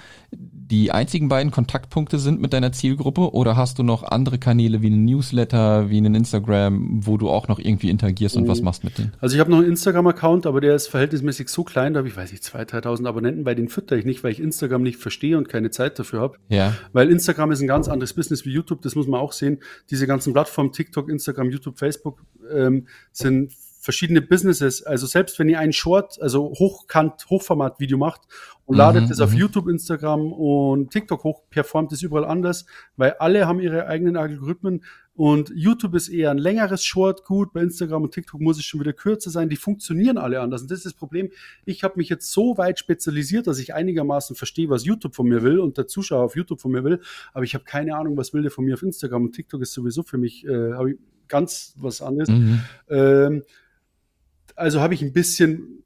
die 0.71 0.91
einzigen 0.91 1.27
beiden 1.27 1.51
Kontaktpunkte 1.51 2.17
sind 2.17 2.39
mit 2.39 2.53
deiner 2.53 2.71
Zielgruppe 2.71 3.33
oder 3.33 3.57
hast 3.57 3.77
du 3.77 3.83
noch 3.83 4.03
andere 4.03 4.39
Kanäle 4.39 4.81
wie 4.81 4.87
einen 4.87 5.03
Newsletter, 5.03 5.89
wie 5.89 5.97
einen 5.97 6.15
Instagram, 6.15 7.05
wo 7.05 7.17
du 7.17 7.29
auch 7.29 7.49
noch 7.49 7.59
irgendwie 7.59 7.89
interagierst 7.89 8.37
und 8.37 8.47
was 8.47 8.61
machst 8.61 8.85
mit 8.85 8.97
denen? 8.97 9.11
Also 9.19 9.35
ich 9.35 9.41
habe 9.41 9.51
noch 9.51 9.57
einen 9.57 9.67
Instagram-Account, 9.67 10.45
aber 10.45 10.61
der 10.61 10.73
ist 10.73 10.87
verhältnismäßig 10.87 11.49
so 11.49 11.65
klein, 11.65 11.93
da 11.93 11.97
habe 11.97 12.07
ich, 12.07 12.15
weiß 12.15 12.31
ich, 12.31 12.39
2.000, 12.39 12.83
3.000 12.83 13.05
Abonnenten, 13.05 13.43
bei 13.43 13.53
denen 13.53 13.67
fütter 13.67 13.97
ich 13.97 14.05
nicht, 14.05 14.23
weil 14.23 14.31
ich 14.31 14.39
Instagram 14.39 14.81
nicht 14.81 14.97
verstehe 14.97 15.37
und 15.37 15.49
keine 15.49 15.71
Zeit 15.71 15.99
dafür 15.99 16.21
habe. 16.21 16.37
Ja. 16.47 16.73
Weil 16.93 17.11
Instagram 17.11 17.51
ist 17.51 17.61
ein 17.61 17.67
ganz 17.67 17.89
anderes 17.89 18.13
Business 18.13 18.45
wie 18.45 18.51
YouTube, 18.51 18.81
das 18.81 18.95
muss 18.95 19.07
man 19.07 19.19
auch 19.19 19.33
sehen. 19.33 19.59
Diese 19.89 20.07
ganzen 20.07 20.31
Plattformen, 20.31 20.71
TikTok, 20.71 21.09
Instagram, 21.09 21.49
YouTube, 21.51 21.79
Facebook, 21.79 22.23
ähm, 22.49 22.87
sind 23.11 23.51
verschiedene 23.81 24.21
Businesses. 24.21 24.83
Also 24.83 25.07
selbst 25.07 25.37
wenn 25.39 25.49
ihr 25.49 25.59
ein 25.59 25.73
Short, 25.73 26.21
also 26.21 26.53
hochkant, 26.57 27.25
Hochformat-Video 27.29 27.97
macht 27.97 28.21
und 28.65 28.75
mhm, 28.75 28.79
ladet 28.79 29.09
es 29.11 29.19
auf 29.19 29.31
mhm. 29.31 29.37
YouTube, 29.37 29.67
Instagram 29.67 30.31
und 30.31 30.91
TikTok 30.91 31.23
hoch, 31.23 31.41
performt 31.49 31.91
es 31.91 32.01
überall 32.01 32.25
anders, 32.25 32.65
weil 32.95 33.13
alle 33.13 33.47
haben 33.47 33.59
ihre 33.59 33.87
eigenen 33.87 34.17
Algorithmen 34.17 34.83
und 35.13 35.51
YouTube 35.53 35.95
ist 35.95 36.09
eher 36.09 36.31
ein 36.31 36.37
längeres 36.37 36.83
Short 36.83 37.25
gut, 37.25 37.53
bei 37.53 37.61
Instagram 37.61 38.03
und 38.03 38.13
TikTok 38.13 38.39
muss 38.39 38.57
es 38.57 38.63
schon 38.63 38.79
wieder 38.79 38.93
kürzer 38.93 39.29
sein, 39.29 39.49
die 39.49 39.57
funktionieren 39.57 40.17
alle 40.17 40.39
anders 40.39 40.61
und 40.61 40.71
das 40.71 40.79
ist 40.79 40.85
das 40.85 40.93
Problem. 40.93 41.29
Ich 41.65 41.83
habe 41.83 41.95
mich 41.97 42.09
jetzt 42.09 42.31
so 42.31 42.57
weit 42.57 42.79
spezialisiert, 42.79 43.47
dass 43.47 43.59
ich 43.59 43.73
einigermaßen 43.73 44.35
verstehe, 44.35 44.69
was 44.69 44.85
YouTube 44.85 45.15
von 45.15 45.27
mir 45.27 45.43
will 45.43 45.59
und 45.59 45.77
der 45.77 45.87
Zuschauer 45.87 46.23
auf 46.23 46.35
YouTube 46.35 46.61
von 46.61 46.71
mir 46.71 46.83
will, 46.83 47.01
aber 47.33 47.43
ich 47.43 47.53
habe 47.53 47.65
keine 47.65 47.95
Ahnung, 47.95 48.17
was 48.17 48.33
will 48.33 48.41
der 48.41 48.51
von 48.51 48.65
mir 48.65 48.75
auf 48.75 48.83
Instagram 48.83 49.25
und 49.25 49.33
TikTok 49.33 49.61
ist 49.61 49.73
sowieso 49.73 50.03
für 50.03 50.17
mich 50.17 50.45
äh, 50.47 50.71
ganz 51.27 51.73
was 51.77 52.01
anderes. 52.01 52.29
Mhm. 52.29 52.59
Ähm, 52.89 53.43
also 54.55 54.81
habe 54.81 54.93
ich 54.93 55.01
ein 55.01 55.13
bisschen, 55.13 55.80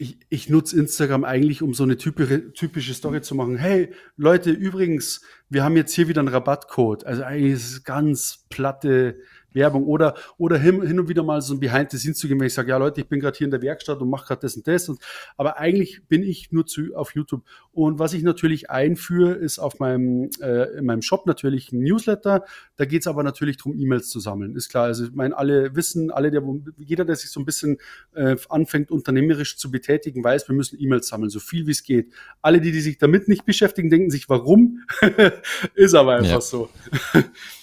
ich, 0.00 0.16
ich 0.30 0.48
nutze 0.48 0.80
Instagram 0.80 1.24
eigentlich, 1.24 1.60
um 1.60 1.74
so 1.74 1.82
eine 1.82 1.98
typische, 1.98 2.54
typische 2.54 2.94
Story 2.94 3.20
zu 3.20 3.34
machen. 3.34 3.56
Hey, 3.56 3.92
Leute, 4.16 4.50
übrigens, 4.50 5.20
wir 5.50 5.62
haben 5.62 5.76
jetzt 5.76 5.92
hier 5.92 6.08
wieder 6.08 6.20
einen 6.20 6.28
Rabattcode. 6.28 7.04
Also 7.04 7.22
eigentlich 7.22 7.52
ist 7.52 7.70
es 7.70 7.84
ganz 7.84 8.46
platte 8.48 9.18
Werbung 9.52 9.84
oder, 9.84 10.14
oder 10.38 10.58
hin, 10.58 10.82
hin 10.82 11.00
und 11.00 11.08
wieder 11.08 11.22
mal 11.22 11.40
so 11.42 11.54
ein 11.54 11.60
Behind 11.60 11.90
the 11.90 11.98
Scenes 11.98 12.18
zu 12.18 12.28
gehen, 12.28 12.38
wenn 12.40 12.46
ich 12.46 12.54
sage, 12.54 12.70
ja 12.70 12.76
Leute, 12.76 13.00
ich 13.00 13.08
bin 13.08 13.20
gerade 13.20 13.36
hier 13.36 13.46
in 13.46 13.50
der 13.50 13.62
Werkstatt 13.62 14.00
und 14.00 14.10
mache 14.10 14.26
gerade 14.26 14.40
das 14.42 14.56
und 14.56 14.66
das. 14.66 14.88
Und, 14.88 15.00
aber 15.36 15.58
eigentlich 15.58 16.06
bin 16.08 16.22
ich 16.22 16.52
nur 16.52 16.66
zu, 16.66 16.94
auf 16.94 17.14
YouTube. 17.14 17.42
Und 17.72 17.98
was 17.98 18.12
ich 18.12 18.22
natürlich 18.22 18.70
einführe, 18.70 19.32
ist 19.32 19.58
auf 19.58 19.78
meinem, 19.78 20.30
äh, 20.40 20.78
in 20.78 20.86
meinem 20.86 21.02
Shop 21.02 21.26
natürlich 21.26 21.72
ein 21.72 21.80
Newsletter. 21.80 22.44
Da 22.76 22.84
geht 22.84 23.02
es 23.02 23.06
aber 23.06 23.22
natürlich 23.22 23.56
darum, 23.56 23.78
E-Mails 23.78 24.08
zu 24.08 24.20
sammeln. 24.20 24.54
Ist 24.56 24.68
klar. 24.68 24.84
Also 24.84 25.04
ich 25.04 25.12
meine, 25.12 25.36
alle 25.36 25.74
wissen, 25.76 26.10
alle, 26.10 26.30
der, 26.30 26.42
jeder, 26.78 27.04
der 27.04 27.16
sich 27.16 27.30
so 27.30 27.40
ein 27.40 27.44
bisschen 27.44 27.78
äh, 28.14 28.36
anfängt, 28.48 28.90
unternehmerisch 28.90 29.56
zu 29.56 29.70
betätigen, 29.70 30.22
weiß, 30.22 30.48
wir 30.48 30.54
müssen 30.54 30.80
E-Mails 30.80 31.08
sammeln, 31.08 31.30
so 31.30 31.40
viel 31.40 31.66
wie 31.66 31.72
es 31.72 31.82
geht. 31.82 32.12
Alle, 32.42 32.60
die, 32.60 32.72
die 32.72 32.80
sich 32.80 32.98
damit 32.98 33.28
nicht 33.28 33.44
beschäftigen, 33.44 33.90
denken 33.90 34.10
sich, 34.10 34.28
warum? 34.28 34.82
ist 35.74 35.94
aber 35.94 36.16
einfach 36.16 36.30
ja. 36.30 36.40
so. 36.40 36.68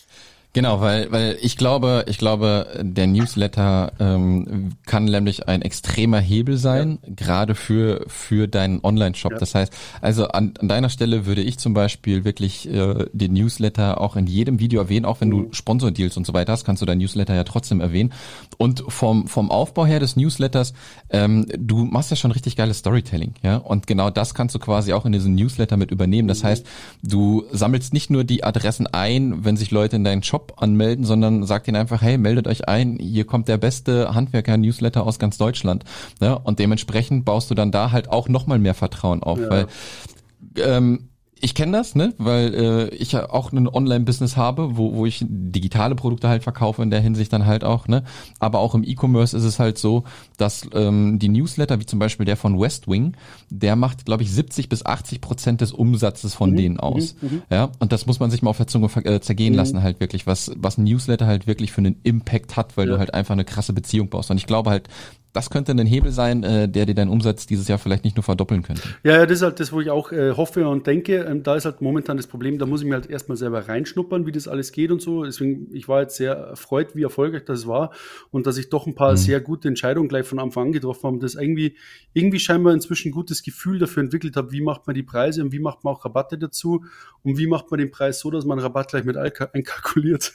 Genau, 0.53 0.81
weil, 0.81 1.11
weil 1.11 1.37
ich 1.41 1.55
glaube, 1.55 2.05
ich 2.07 2.17
glaube, 2.17 2.67
der 2.81 3.05
Newsletter 3.05 3.91
ähm, 3.99 4.71
kann 4.87 5.05
nämlich 5.05 5.47
ein 5.47 5.61
extremer 5.61 6.19
Hebel 6.19 6.57
sein, 6.57 6.97
ja. 7.05 7.13
gerade 7.15 7.53
für 7.53 8.05
für 8.07 8.47
deinen 8.47 8.79
Online-Shop. 8.83 9.33
Ja. 9.33 9.37
Das 9.37 9.53
heißt, 9.53 9.71
also 10.01 10.29
an, 10.29 10.53
an 10.59 10.67
deiner 10.67 10.89
Stelle 10.89 11.27
würde 11.27 11.43
ich 11.43 11.59
zum 11.59 11.75
Beispiel 11.75 12.23
wirklich 12.23 12.67
äh, 12.67 13.05
den 13.11 13.33
Newsletter 13.33 14.01
auch 14.01 14.15
in 14.15 14.25
jedem 14.25 14.59
Video 14.59 14.81
erwähnen, 14.81 15.05
auch 15.05 15.21
wenn 15.21 15.29
du 15.29 15.37
mhm. 15.41 15.53
Sponsor-Deals 15.53 16.17
und 16.17 16.25
so 16.25 16.33
weiter 16.33 16.53
hast, 16.53 16.65
kannst 16.65 16.81
du 16.81 16.87
deinen 16.87 16.99
Newsletter 16.99 17.35
ja 17.35 17.43
trotzdem 17.43 17.79
erwähnen. 17.79 18.11
Und 18.57 18.83
vom 18.87 19.27
vom 19.27 19.51
Aufbau 19.51 19.85
her 19.85 19.99
des 19.99 20.15
Newsletters, 20.15 20.73
ähm, 21.11 21.45
du 21.55 21.85
machst 21.85 22.09
ja 22.09 22.15
schon 22.15 22.31
richtig 22.31 22.55
geiles 22.55 22.79
Storytelling, 22.79 23.35
ja, 23.43 23.57
und 23.57 23.85
genau 23.85 24.09
das 24.09 24.33
kannst 24.33 24.55
du 24.55 24.59
quasi 24.59 24.93
auch 24.93 25.05
in 25.05 25.11
diesen 25.11 25.35
Newsletter 25.35 25.77
mit 25.77 25.91
übernehmen. 25.91 26.27
Das 26.27 26.41
mhm. 26.41 26.47
heißt, 26.47 26.65
du 27.03 27.43
sammelst 27.51 27.93
nicht 27.93 28.09
nur 28.09 28.23
die 28.23 28.43
Adressen 28.43 28.87
ein, 28.87 29.45
wenn 29.45 29.55
sich 29.55 29.69
Leute 29.69 29.97
in 29.97 30.03
deinen 30.03 30.23
Shop 30.23 30.36
anmelden, 30.57 31.05
sondern 31.05 31.43
sagt 31.45 31.67
ihnen 31.67 31.77
einfach, 31.77 32.01
hey, 32.01 32.17
meldet 32.17 32.47
euch 32.47 32.67
ein, 32.67 32.97
hier 32.99 33.25
kommt 33.25 33.47
der 33.47 33.57
beste 33.57 34.13
Handwerker-Newsletter 34.13 35.05
aus 35.05 35.19
ganz 35.19 35.37
Deutschland. 35.37 35.83
Ja, 36.21 36.33
und 36.33 36.59
dementsprechend 36.59 37.25
baust 37.25 37.49
du 37.49 37.55
dann 37.55 37.71
da 37.71 37.91
halt 37.91 38.09
auch 38.09 38.29
nochmal 38.29 38.59
mehr 38.59 38.73
Vertrauen 38.73 39.23
auf, 39.23 39.39
ja. 39.39 39.49
weil 39.49 39.67
ähm, 40.57 41.09
ich 41.41 41.55
kenne 41.55 41.73
das, 41.73 41.95
ne, 41.95 42.13
weil 42.17 42.53
äh, 42.53 42.87
ich 42.95 43.11
ja 43.11 43.29
auch 43.29 43.51
ein 43.51 43.67
Online-Business 43.67 44.37
habe, 44.37 44.77
wo, 44.77 44.93
wo 44.93 45.05
ich 45.05 45.25
digitale 45.27 45.95
Produkte 45.95 46.29
halt 46.29 46.43
verkaufe 46.43 46.81
in 46.81 46.89
der 46.89 47.01
Hinsicht 47.01 47.31
dann 47.33 47.45
halt 47.45 47.63
auch, 47.63 47.87
ne. 47.87 48.03
Aber 48.39 48.59
auch 48.59 48.75
im 48.75 48.83
E-Commerce 48.83 49.35
ist 49.35 49.43
es 49.43 49.59
halt 49.59 49.77
so, 49.77 50.03
dass 50.37 50.67
ähm, 50.73 51.19
die 51.19 51.29
Newsletter, 51.29 51.79
wie 51.79 51.85
zum 51.85 51.99
Beispiel 51.99 52.25
der 52.25 52.37
von 52.37 52.59
Westwing, 52.59 53.15
der 53.49 53.75
macht, 53.75 54.05
glaube 54.05 54.23
ich, 54.23 54.31
70 54.31 54.69
bis 54.69 54.85
80 54.85 55.21
Prozent 55.21 55.61
des 55.61 55.71
Umsatzes 55.71 56.33
von 56.33 56.51
mhm. 56.51 56.57
denen 56.57 56.79
aus. 56.79 57.15
Mhm. 57.21 57.29
mhm. 57.29 57.41
Ja, 57.49 57.69
und 57.79 57.91
das 57.91 58.05
muss 58.05 58.19
man 58.19 58.31
sich 58.31 58.41
mal 58.41 58.49
auf 58.49 58.57
der 58.57 58.67
Zunge 58.67 58.89
äh, 59.03 59.19
zergehen 59.19 59.53
mhm. 59.53 59.57
lassen, 59.57 59.83
halt 59.83 59.99
wirklich, 59.99 60.27
was, 60.27 60.51
was 60.55 60.77
ein 60.77 60.83
Newsletter 60.83 61.27
halt 61.27 61.47
wirklich 61.47 61.71
für 61.71 61.79
einen 61.79 61.97
Impact 62.03 62.55
hat, 62.55 62.77
weil 62.77 62.87
ja. 62.87 62.93
du 62.93 62.99
halt 62.99 63.13
einfach 63.13 63.33
eine 63.33 63.45
krasse 63.45 63.73
Beziehung 63.73 64.09
baust. 64.09 64.31
Und 64.31 64.37
ich 64.37 64.47
glaube 64.47 64.69
halt, 64.69 64.87
das 65.33 65.49
könnte 65.49 65.71
ein 65.71 65.85
Hebel 65.85 66.11
sein, 66.11 66.43
äh, 66.43 66.67
der 66.67 66.85
dir 66.85 66.95
deinen 66.95 67.09
Umsatz 67.09 67.45
dieses 67.45 67.67
Jahr 67.67 67.77
vielleicht 67.77 68.03
nicht 68.03 68.15
nur 68.15 68.23
verdoppeln 68.23 68.63
könnte. 68.63 68.81
Ja, 69.03 69.13
ja 69.13 69.25
das 69.25 69.37
ist 69.37 69.41
halt 69.43 69.59
das, 69.59 69.71
wo 69.71 69.81
ich 69.81 69.89
auch 69.89 70.11
äh, 70.11 70.31
hoffe 70.31 70.67
und 70.67 70.87
denke. 70.87 71.17
Ähm, 71.17 71.43
da 71.43 71.55
ist 71.55 71.65
halt 71.65 71.81
momentan 71.81 72.17
das 72.17 72.27
Problem, 72.27 72.57
da 72.57 72.65
muss 72.65 72.81
ich 72.81 72.87
mir 72.87 72.95
halt 72.95 73.09
erstmal 73.09 73.37
selber 73.37 73.67
reinschnuppern, 73.67 74.25
wie 74.25 74.31
das 74.31 74.47
alles 74.47 74.71
geht 74.71 74.91
und 74.91 75.01
so. 75.01 75.23
Deswegen, 75.23 75.67
ich 75.73 75.87
war 75.87 76.01
jetzt 76.01 76.15
sehr 76.15 76.33
erfreut, 76.33 76.95
wie 76.95 77.03
erfolgreich 77.03 77.45
das 77.45 77.67
war 77.67 77.91
und 78.31 78.47
dass 78.47 78.57
ich 78.57 78.69
doch 78.69 78.87
ein 78.87 78.95
paar 78.95 79.11
mhm. 79.11 79.17
sehr 79.17 79.39
gute 79.39 79.67
Entscheidungen 79.67 80.09
gleich 80.09 80.25
von 80.25 80.39
Anfang 80.39 80.67
an 80.67 80.71
getroffen 80.71 81.03
habe. 81.03 81.19
Das 81.19 81.35
irgendwie, 81.35 81.75
irgendwie 82.13 82.39
scheinbar 82.39 82.73
inzwischen 82.73 83.09
ein 83.09 83.13
gutes 83.13 83.43
Gefühl 83.43 83.79
dafür 83.79 84.03
entwickelt 84.03 84.35
habe, 84.35 84.51
wie 84.51 84.61
macht 84.61 84.87
man 84.87 84.95
die 84.95 85.03
Preise 85.03 85.43
und 85.43 85.51
wie 85.51 85.59
macht 85.59 85.83
man 85.83 85.93
auch 85.93 86.05
Rabatte 86.05 86.37
dazu 86.37 86.83
und 87.23 87.37
wie 87.37 87.47
macht 87.47 87.69
man 87.69 87.79
den 87.79 87.91
Preis 87.91 88.19
so, 88.19 88.31
dass 88.31 88.45
man 88.45 88.59
Rabatt 88.59 88.89
gleich 88.89 89.03
mit 89.03 89.17
einkalkuliert. 89.17 90.33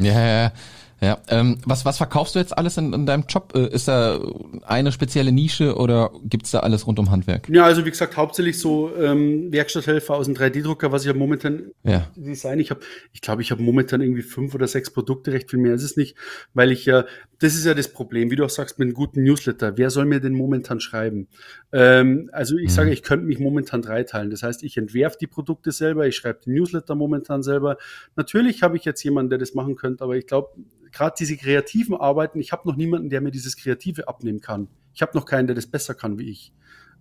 Ja, 0.00 0.26
ja, 0.26 0.52
ja. 1.00 1.08
Ja, 1.08 1.18
ähm, 1.28 1.58
was, 1.64 1.84
was 1.84 1.96
verkaufst 1.96 2.34
du 2.34 2.38
jetzt 2.38 2.56
alles 2.56 2.76
in, 2.76 2.92
in 2.92 3.06
deinem 3.06 3.24
Job? 3.28 3.52
Äh, 3.54 3.68
ist 3.68 3.88
da 3.88 4.20
eine 4.66 4.92
spezielle 4.92 5.32
Nische 5.32 5.76
oder 5.76 6.10
gibt's 6.24 6.50
da 6.50 6.60
alles 6.60 6.86
rund 6.86 6.98
um 6.98 7.10
Handwerk? 7.10 7.48
Ja, 7.48 7.64
also 7.64 7.86
wie 7.86 7.90
gesagt, 7.90 8.16
hauptsächlich 8.16 8.58
so 8.58 8.94
ähm, 8.94 9.50
Werkstatthelfer 9.50 10.14
aus 10.14 10.26
dem 10.26 10.34
3D-Drucker, 10.34 10.92
was 10.92 11.04
ich 11.04 11.08
habe 11.08 11.18
momentan 11.18 11.70
ja. 11.82 12.08
Design. 12.14 12.58
Ich 12.58 12.70
habe, 12.70 12.80
ich 13.12 13.22
glaube, 13.22 13.40
ich 13.40 13.50
habe 13.50 13.62
momentan 13.62 14.02
irgendwie 14.02 14.22
fünf 14.22 14.54
oder 14.54 14.66
sechs 14.66 14.90
Produkte, 14.90 15.32
recht 15.32 15.48
viel 15.48 15.60
mehr 15.60 15.72
ist 15.72 15.82
es 15.82 15.96
nicht, 15.96 16.16
weil 16.52 16.72
ich 16.72 16.84
ja, 16.84 17.06
das 17.38 17.54
ist 17.54 17.64
ja 17.64 17.74
das 17.74 17.88
Problem, 17.88 18.30
wie 18.30 18.36
du 18.36 18.44
auch 18.44 18.50
sagst, 18.50 18.78
mit 18.78 18.86
einem 18.86 18.94
guten 18.94 19.22
Newsletter. 19.22 19.78
Wer 19.78 19.90
soll 19.90 20.04
mir 20.04 20.20
denn 20.20 20.34
momentan 20.34 20.80
schreiben? 20.80 21.28
Ähm, 21.72 22.28
also 22.32 22.56
ich 22.56 22.70
mhm. 22.70 22.74
sage, 22.74 22.90
ich 22.90 23.02
könnte 23.02 23.24
mich 23.24 23.38
momentan 23.38 23.80
dreiteilen. 23.82 24.30
Das 24.30 24.42
heißt, 24.42 24.62
ich 24.64 24.76
entwerfe 24.76 25.16
die 25.20 25.26
Produkte 25.26 25.70
selber, 25.70 26.06
ich 26.06 26.16
schreibe 26.16 26.40
die 26.44 26.50
Newsletter 26.50 26.96
momentan 26.96 27.42
selber. 27.42 27.78
Natürlich 28.16 28.62
habe 28.62 28.76
ich 28.76 28.84
jetzt 28.84 29.02
jemanden, 29.04 29.30
der 29.30 29.38
das 29.38 29.54
machen 29.54 29.76
könnte, 29.76 30.02
aber 30.02 30.16
ich 30.16 30.26
glaube, 30.26 30.48
gerade 30.92 31.14
diese 31.18 31.36
kreativen 31.36 31.96
Arbeiten, 31.96 32.40
ich 32.40 32.52
habe 32.52 32.68
noch 32.68 32.76
niemanden, 32.76 33.10
der 33.10 33.20
mir 33.20 33.30
dieses 33.30 33.56
Kreative 33.56 34.08
abnehmen 34.08 34.40
kann. 34.40 34.68
Ich 34.94 35.02
habe 35.02 35.16
noch 35.16 35.24
keinen, 35.24 35.46
der 35.46 35.56
das 35.56 35.66
besser 35.66 35.94
kann 35.94 36.18
wie 36.18 36.30
ich. 36.30 36.52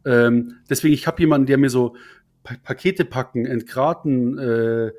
Ähm, 0.05 0.55
deswegen, 0.69 0.93
ich 0.93 1.07
habe 1.07 1.21
jemanden, 1.21 1.47
der 1.47 1.57
mir 1.57 1.69
so 1.69 1.95
pa 2.43 2.55
Pakete 2.63 3.05
packen, 3.05 3.45
entgraten, 3.45 4.37
äh, 4.37 4.91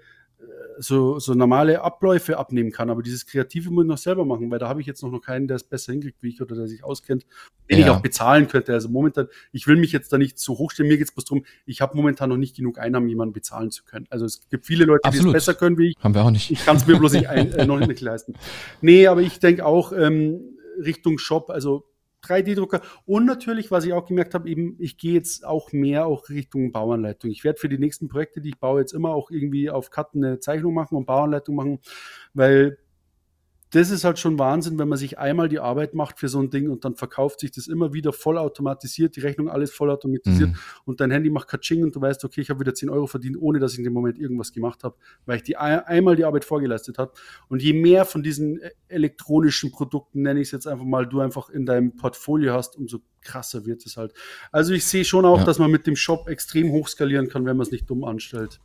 so, 0.81 1.19
so 1.19 1.35
normale 1.35 1.83
Abläufe 1.83 2.39
abnehmen 2.39 2.71
kann. 2.71 2.91
Aber 2.91 3.03
dieses 3.03 3.27
Kreative 3.27 3.71
muss 3.71 3.85
ich 3.85 3.89
noch 3.89 3.99
selber 3.99 4.25
machen, 4.25 4.51
weil 4.51 4.59
da 4.59 4.69
habe 4.69 4.81
ich 4.81 4.87
jetzt 4.87 5.03
noch, 5.03 5.11
noch 5.11 5.21
keinen, 5.21 5.49
der 5.49 5.57
es 5.57 5.65
besser 5.65 5.93
hinkriegt 5.93 6.23
wie 6.23 6.29
ich 6.29 6.41
oder 6.41 6.55
der 6.55 6.67
sich 6.67 6.85
auskennt, 6.85 7.27
den 7.71 7.79
ja. 7.79 7.87
ich 7.87 7.91
auch 7.91 8.01
bezahlen 8.01 8.49
könnte. 8.49 8.73
Also 8.73 8.89
momentan, 8.89 9.29
ich 9.53 9.67
will 9.67 9.77
mich 9.77 9.93
jetzt 9.93 10.13
da 10.13 10.19
nicht 10.19 10.39
so 10.39 10.59
hochstellen. 10.59 10.89
Mir 10.89 10.99
geht 10.99 11.09
es 11.09 11.15
bloß 11.15 11.25
darum, 11.25 11.45
ich 11.67 11.81
habe 11.81 11.97
momentan 11.97 12.29
noch 12.29 12.37
nicht 12.37 12.57
genug 12.57 12.79
Einnahmen, 12.79 13.09
jemanden 13.09 13.33
bezahlen 13.33 13.71
zu 13.71 13.85
können. 13.85 14.07
Also 14.11 14.25
es 14.25 14.49
gibt 14.49 14.67
viele 14.67 14.85
Leute, 14.85 15.05
Absolut. 15.05 15.35
die 15.35 15.37
es 15.37 15.45
besser 15.45 15.55
können 15.55 15.79
wie 15.79 15.89
ich. 15.91 15.97
Haben 16.01 16.15
wir 16.15 16.25
auch 16.25 16.31
nicht. 16.31 16.51
Ich 16.51 16.65
kann 16.65 16.77
es 16.77 16.87
mir 16.87 16.99
bloß 16.99 17.13
nicht 17.13 17.29
ein, 17.29 17.53
äh, 17.53 17.67
noch 17.67 17.79
nicht 17.79 18.01
leisten. 18.01 18.35
Nee, 18.81 19.07
aber 19.07 19.23
ich 19.23 19.41
denke 19.41 19.65
auch 19.65 19.93
ähm, 19.93 20.41
Richtung 20.79 21.19
Shop, 21.19 21.51
also 21.51 21.85
3D-Drucker. 22.29 22.81
Und 23.07 23.25
natürlich, 23.25 23.71
was 23.71 23.85
ich 23.85 23.93
auch 23.93 24.07
gemerkt 24.07 24.35
habe, 24.35 24.49
eben, 24.49 24.77
ich 24.79 24.99
gehe 24.99 25.15
jetzt 25.15 25.47
auch 25.47 25.73
mehr 25.73 26.07
auch 26.07 26.29
Richtung 26.29 26.73
Bauanleitung. 26.73 27.31
Ich 27.31 27.45
werde 27.45 27.59
für 27.59 27.69
die 27.69 27.79
nächsten 27.79 28.09
Projekte, 28.09 28.41
die 28.41 28.51
ich 28.51 28.59
baue, 28.59 28.81
jetzt 28.81 28.93
immer 28.93 29.11
auch 29.11 29.31
irgendwie 29.31 29.71
auf 29.71 29.91
Karten 29.91 30.25
eine 30.25 30.39
Zeichnung 30.41 30.75
machen 30.75 30.97
und 30.97 31.07
Bauanleitung 31.07 31.55
machen, 31.55 31.81
weil 32.35 32.79
das 33.71 33.91
ist 33.91 34.05
halt 34.05 34.19
schon 34.19 34.39
Wahnsinn, 34.39 34.79
wenn 34.79 34.89
man 34.89 34.99
sich 34.99 35.19
einmal 35.19 35.49
die 35.49 35.59
Arbeit 35.59 35.95
macht 35.95 36.19
für 36.19 36.29
so 36.29 36.41
ein 36.41 36.51
Ding 36.51 36.71
und 36.71 36.85
dann 36.85 36.95
verkauft 36.95 37.41
sich 37.41 37.51
das 37.51 37.67
immer 37.67 37.93
wieder 37.93 38.13
vollautomatisiert, 38.13 39.17
die 39.17 39.21
Rechnung 39.21 39.49
alles 39.49 39.73
vollautomatisiert 39.73 40.51
mhm. 40.51 40.57
und 40.85 41.01
dein 41.01 41.11
Handy 41.11 41.31
macht 41.31 41.49
Katsching 41.49 41.83
und 41.83 41.95
du 41.95 42.01
weißt, 42.01 42.25
okay, 42.25 42.41
ich 42.41 42.51
habe 42.51 42.61
wieder 42.61 42.75
10 42.75 42.89
Euro 42.89 43.07
verdient, 43.07 43.37
ohne 43.39 43.59
dass 43.59 43.73
ich 43.73 43.79
in 43.79 43.85
dem 43.85 43.93
Moment 43.93 44.19
irgendwas 44.19 44.53
gemacht 44.53 44.85
habe, 44.85 44.97
weil 45.27 45.37
ich 45.37 45.43
die 45.43 45.57
einmal 45.57 46.17
die 46.17 46.25
Arbeit 46.25 46.45
vorgeleistet 46.45 46.99
habe. 46.99 47.13
Und 47.49 47.63
je 47.63 47.73
mehr 47.73 48.05
von 48.05 48.23
diesen 48.23 48.61
äh, 48.61 48.71
elektronischen 48.89 49.71
Produkten, 49.71 50.23
nenne 50.23 50.41
ich 50.41 50.49
es 50.49 50.53
jetzt 50.53 50.67
einfach 50.67 50.85
mal, 50.85 51.07
du 51.07 51.21
einfach 51.21 51.51
in 51.51 51.67
deinem 51.67 51.97
Portfolio 51.97 52.55
hast, 52.55 52.77
umso 52.77 53.01
krasser 53.21 53.67
wird 53.67 53.85
es 53.85 53.97
halt. 53.97 54.15
Also 54.53 54.73
ich 54.73 54.87
sehe 54.87 55.05
schon 55.05 55.25
auch, 55.25 55.41
ja. 55.41 55.45
dass 55.45 55.59
man 55.59 55.71
mit 55.71 55.87
dem 55.87 55.97
Shop 55.97 56.29
extrem 56.29 56.71
hoch 56.73 56.89
skalieren 56.89 57.29
kann, 57.29 57.45
wenn 57.45 57.57
man 57.57 57.67
es 57.67 57.73
nicht 57.73 57.89
dumm 57.91 58.05
anstellt. 58.05 58.61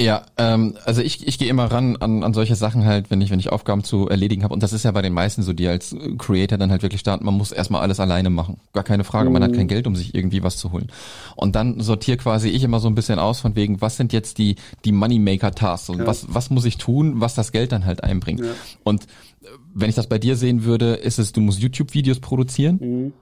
Ja, 0.00 0.24
ähm, 0.38 0.74
also 0.86 1.02
ich, 1.02 1.26
ich 1.26 1.38
gehe 1.38 1.48
immer 1.48 1.66
ran 1.66 1.96
an, 1.98 2.24
an 2.24 2.32
solche 2.32 2.56
Sachen 2.56 2.86
halt, 2.86 3.10
wenn 3.10 3.20
ich, 3.20 3.30
wenn 3.30 3.38
ich 3.38 3.52
Aufgaben 3.52 3.84
zu 3.84 4.08
erledigen 4.08 4.42
habe. 4.42 4.54
Und 4.54 4.62
das 4.62 4.72
ist 4.72 4.84
ja 4.84 4.90
bei 4.90 5.02
den 5.02 5.12
meisten 5.12 5.42
so, 5.42 5.52
die 5.52 5.68
als 5.68 5.94
Creator 6.16 6.56
dann 6.56 6.70
halt 6.70 6.82
wirklich 6.82 7.00
starten, 7.00 7.26
man 7.26 7.34
muss 7.34 7.52
erstmal 7.52 7.82
alles 7.82 8.00
alleine 8.00 8.30
machen. 8.30 8.58
Gar 8.72 8.84
keine 8.84 9.04
Frage, 9.04 9.28
man 9.28 9.42
hat 9.42 9.52
kein 9.52 9.64
mhm. 9.64 9.68
Geld, 9.68 9.86
um 9.86 9.94
sich 9.94 10.14
irgendwie 10.14 10.42
was 10.42 10.56
zu 10.56 10.72
holen. 10.72 10.90
Und 11.36 11.56
dann 11.56 11.80
sortiere 11.80 12.16
quasi 12.16 12.48
ich 12.48 12.64
immer 12.64 12.80
so 12.80 12.88
ein 12.88 12.94
bisschen 12.94 13.18
aus 13.18 13.40
von 13.40 13.54
wegen, 13.54 13.82
was 13.82 13.98
sind 13.98 14.14
jetzt 14.14 14.38
die, 14.38 14.56
die 14.86 14.92
Moneymaker-Tasks 14.92 15.90
und 15.90 15.98
ja. 15.98 16.06
was, 16.06 16.32
was 16.32 16.48
muss 16.48 16.64
ich 16.64 16.78
tun, 16.78 17.20
was 17.20 17.34
das 17.34 17.52
Geld 17.52 17.70
dann 17.70 17.84
halt 17.84 18.02
einbringt. 18.02 18.40
Ja. 18.40 18.52
Und 18.84 19.04
äh, 19.04 19.46
wenn 19.74 19.90
ich 19.90 19.94
das 19.94 20.06
bei 20.06 20.18
dir 20.18 20.36
sehen 20.36 20.64
würde, 20.64 20.94
ist 20.94 21.18
es, 21.18 21.32
du 21.32 21.42
musst 21.42 21.60
YouTube-Videos 21.60 22.20
produzieren. 22.20 22.78
Mhm 22.80 23.12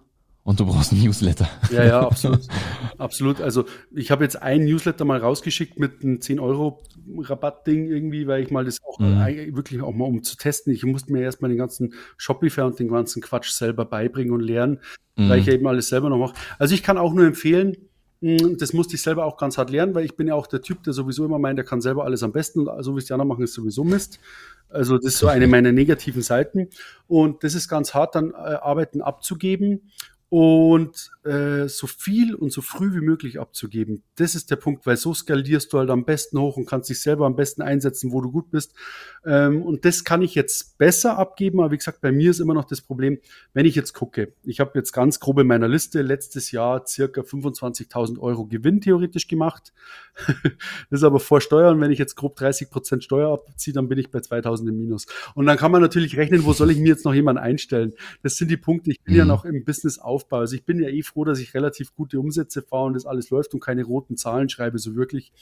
und 0.43 0.59
du 0.59 0.67
brauchst 0.67 0.93
ein 0.93 1.03
Newsletter. 1.03 1.49
Ja, 1.71 1.85
ja, 1.85 2.01
absolut. 2.07 2.41
absolut. 2.97 3.41
Also 3.41 3.67
ich 3.95 4.11
habe 4.11 4.25
jetzt 4.25 4.41
ein 4.41 4.65
Newsletter 4.65 5.05
mal 5.05 5.19
rausgeschickt 5.19 5.79
mit 5.79 6.03
einem 6.03 6.17
10-Euro-Rabatt-Ding 6.17 7.87
irgendwie, 7.87 8.27
weil 8.27 8.43
ich 8.43 8.51
mal 8.51 8.65
das 8.65 8.79
auch 8.83 8.99
mhm. 8.99 9.55
wirklich 9.55 9.83
auch 9.83 9.93
mal 9.93 10.07
um 10.07 10.23
zu 10.23 10.37
testen. 10.37 10.73
Ich 10.73 10.85
musste 10.85 11.13
mir 11.13 11.21
erstmal 11.23 11.51
den 11.51 11.59
ganzen 11.59 11.95
Shopify 12.17 12.63
und 12.63 12.79
den 12.79 12.89
ganzen 12.89 13.21
Quatsch 13.21 13.51
selber 13.51 13.85
beibringen 13.85 14.33
und 14.33 14.41
lernen, 14.41 14.81
mhm. 15.17 15.29
weil 15.29 15.41
ich 15.41 15.49
eben 15.49 15.67
alles 15.67 15.89
selber 15.89 16.09
noch 16.09 16.19
mache. 16.19 16.35
Also 16.59 16.75
ich 16.75 16.83
kann 16.83 16.97
auch 16.97 17.13
nur 17.13 17.27
empfehlen, 17.27 17.77
hm, 18.23 18.57
das 18.59 18.73
musste 18.73 18.97
ich 18.97 19.03
selber 19.03 19.27
auch 19.27 19.37
ganz 19.37 19.59
hart 19.59 19.71
lernen, 19.71 19.95
weil 19.95 20.07
ich 20.07 20.17
bin 20.17 20.27
ja 20.27 20.35
auch 20.35 20.47
der 20.47 20.63
Typ, 20.63 20.83
der 20.85 20.95
sowieso 20.95 21.25
immer 21.25 21.39
meint, 21.39 21.59
der 21.59 21.67
kann 21.67 21.83
selber 21.83 22.05
alles 22.05 22.23
am 22.23 22.33
besten 22.33 22.67
und 22.67 22.85
so 22.85 22.95
wie 22.95 22.99
es 22.99 23.07
die 23.07 23.13
anderen 23.13 23.29
machen, 23.29 23.45
ist 23.45 23.55
sowieso 23.55 23.85
Mist. 23.85 24.21
Also 24.71 24.97
das 24.97 25.07
ist 25.07 25.19
so 25.19 25.27
eine 25.27 25.49
meiner 25.49 25.73
negativen 25.73 26.23
Seiten. 26.23 26.69
Und 27.09 27.43
das 27.45 27.55
ist 27.55 27.69
ganz 27.69 27.93
hart, 27.93 28.15
dann 28.15 28.31
äh, 28.31 28.37
Arbeiten 28.37 29.03
abzugeben 29.03 29.91
und 30.31 31.11
äh, 31.25 31.69
so 31.69 31.89
viel 31.89 32.37
und 32.37 32.53
so 32.53 32.63
früh 32.63 32.95
wie 32.95 33.05
möglich 33.05 33.41
abzugeben. 33.41 34.05
Das 34.15 34.37
ist 34.37 34.51
der 34.51 34.57
Punkt, 34.57 34.87
weil 34.87 34.97
so 34.97 35.13
skalierst 35.13 35.73
du 35.73 35.79
halt 35.79 35.91
am 35.91 36.05
besten 36.05 36.39
hoch 36.39 36.57
und 36.57 36.67
kannst 36.67 36.89
dich 36.89 37.01
selber 37.01 37.27
am 37.27 37.35
besten 37.35 37.63
einsetzen, 37.63 38.13
wo 38.13 38.21
du 38.21 38.31
gut 38.31 38.51
bist. 38.51 38.73
Ähm, 39.27 39.61
und 39.61 39.85
das 39.85 40.05
kann 40.05 40.23
ich 40.23 40.37
jetzt 40.37 40.79
besser 40.79 41.19
abgeben, 41.19 41.61
aber 41.61 41.73
wie 41.73 41.77
gesagt, 41.77 42.01
bei 42.01 42.13
mir 42.13 42.31
ist 42.31 42.39
immer 42.39 42.55
noch 42.55 42.65
das 42.65 42.81
Problem, 42.81 43.19
wenn 43.55 43.67
ich 43.67 43.75
jetzt 43.75 43.93
gucke, 43.93 44.33
ich 44.45 44.61
habe 44.61 44.71
jetzt 44.77 44.93
ganz 44.93 45.19
grob 45.19 45.41
in 45.41 45.49
meiner 45.49 45.69
Liste 45.69 46.01
letztes 46.01 46.53
Jahr 46.53 46.87
circa 46.87 47.23
25.000 47.23 48.21
Euro 48.21 48.47
Gewinn 48.47 48.81
theoretisch 48.81 49.27
gemacht. 49.27 49.73
das 50.27 51.01
ist 51.01 51.03
aber 51.03 51.19
vor 51.19 51.41
Steuern, 51.41 51.81
wenn 51.81 51.91
ich 51.91 51.99
jetzt 51.99 52.15
grob 52.15 52.37
30 52.37 52.71
Prozent 52.71 53.05
Steuer 53.05 53.33
abziehe, 53.33 53.75
dann 53.75 53.89
bin 53.89 53.99
ich 53.99 54.11
bei 54.11 54.21
2000 54.21 54.71
im 54.71 54.77
Minus. 54.77 55.07
Und 55.35 55.47
dann 55.47 55.59
kann 55.59 55.73
man 55.73 55.83
natürlich 55.83 56.17
rechnen, 56.17 56.45
wo 56.45 56.53
soll 56.53 56.71
ich 56.71 56.79
mir 56.79 56.89
jetzt 56.89 57.05
noch 57.05 57.15
jemanden 57.15 57.43
einstellen? 57.43 57.95
Das 58.23 58.37
sind 58.37 58.49
die 58.49 58.57
Punkte, 58.57 58.93
ich 58.93 59.03
bin 59.03 59.15
mhm. 59.15 59.19
ja 59.19 59.25
noch 59.25 59.45
im 59.45 59.65
Business 59.65 59.99
auf 59.99 60.20
Aufbau. 60.21 60.39
Also 60.39 60.55
ich 60.55 60.65
bin 60.65 60.81
ja 60.81 60.89
eh 60.89 61.03
froh, 61.03 61.25
dass 61.25 61.41
ich 61.41 61.55
relativ 61.55 61.95
gute 61.95 62.21
Umsätze 62.21 62.63
fahre 62.63 62.85
und 62.85 62.95
das 62.95 63.07
alles 63.07 63.31
läuft 63.31 63.55
und 63.55 63.61
keine 63.61 63.85
roten 63.85 64.17
Zahlen 64.17 64.49
schreibe, 64.49 64.79
so 64.79 64.95
wirklich. 64.95 65.33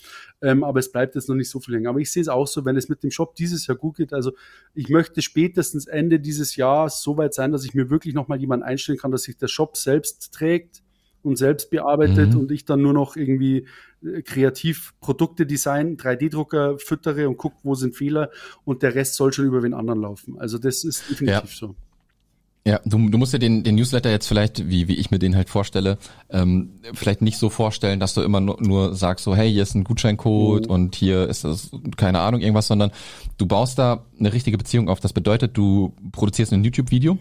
Ähm, 0.41 0.65
aber 0.65 0.79
es 0.79 0.93
bleibt 0.93 1.15
jetzt 1.15 1.29
noch 1.29 1.35
nicht 1.35 1.51
so 1.51 1.61
viel 1.61 1.75
länger. 1.75 1.91
Aber 1.91 2.01
ich 2.01 2.13
sehe 2.13 2.23
es 2.23 2.29
auch 2.29 2.47
so, 2.47 2.65
wenn 2.65 2.77
es 2.77 2.89
mit 2.89 3.03
dem 3.03 3.11
Shop 3.11 3.35
dieses 3.35 3.67
Jahr 3.67 3.77
gut 3.77 3.97
geht. 3.97 4.13
Also 4.13 4.33
ich 4.75 4.89
möchte 4.89 5.23
spätestens 5.23 5.87
Ende 5.87 6.21
dieses 6.21 6.57
Jahres 6.57 7.03
so 7.03 7.17
weit 7.19 7.35
sein, 7.35 7.53
dass 7.53 7.65
ich 7.65 7.75
mir 7.75 7.91
wirklich 7.91 8.15
nochmal 8.15 8.41
jemanden 8.41 8.65
einstellen 8.65 8.99
kann, 8.99 9.11
dass 9.11 9.25
sich 9.25 9.37
der 9.37 9.49
Shop 9.49 9.77
selbst 9.77 10.33
trägt 10.33 10.83
und 11.23 11.37
selbst 11.37 11.71
bearbeitet 11.71 12.35
mhm. 12.35 12.41
und 12.41 12.53
ich 12.53 12.65
dann 12.65 12.81
nur 12.81 12.93
noch 12.93 13.17
irgendwie 13.17 13.67
äh, 14.03 14.23
kreativ 14.23 14.95
Produkte 15.01 15.47
design, 15.47 15.97
3D-Drucker 15.97 16.79
füttere 16.79 17.29
und 17.29 17.37
gucke, 17.37 17.57
wo 17.63 17.75
sind 17.75 17.97
Fehler 17.97 18.31
und 18.65 18.83
der 18.83 18.95
Rest 18.95 19.15
soll 19.15 19.33
schon 19.33 19.47
über 19.47 19.61
den 19.61 19.75
anderen 19.75 20.01
laufen. 20.01 20.39
Also 20.39 20.59
das 20.59 20.85
ist 20.85 21.11
definitiv 21.11 21.51
ja. 21.51 21.57
so. 21.69 21.77
Ja, 22.69 22.81
du, 22.85 23.09
du 23.09 23.17
musst 23.17 23.33
dir 23.33 23.39
den, 23.39 23.65
den 23.65 23.77
Newsletter 23.77 24.11
jetzt 24.11 24.27
vielleicht, 24.27 24.69
wie, 24.69 24.89
wie 24.89 24.97
ich 24.97 25.11
mir 25.11 25.19
den 25.19 25.35
halt 25.35 25.49
vorstelle, 25.49 25.97
ähm, 26.29 26.81
vielleicht 26.93 27.23
nicht 27.23 27.39
so 27.39 27.49
vorstellen, 27.49 27.99
dass 27.99 28.13
du 28.13 28.21
immer 28.21 28.41
nur, 28.41 28.59
nur 28.61 28.95
sagst 28.95 29.25
so, 29.25 29.35
hey, 29.35 29.51
hier 29.51 29.63
ist 29.63 29.75
ein 29.75 29.85
Gutscheincode 29.85 30.67
mhm. 30.67 30.71
und 30.71 30.95
hier 30.95 31.31
ist 31.31 31.45
das, 31.45 31.71
keine 31.97 32.21
Ahnung, 32.21 32.43
irgendwas, 32.43 32.67
sondern 32.67 32.91
du 33.39 33.47
baust 33.47 33.79
da 33.79 34.05
eine 34.21 34.35
richtige 34.35 34.59
Beziehung 34.59 34.91
auf. 34.91 35.01
Das 35.01 35.15
bedeutet, 35.15 35.57
du 35.57 35.95
produzierst 36.13 36.53
ein 36.53 36.63
YouTube-Video 36.63 37.17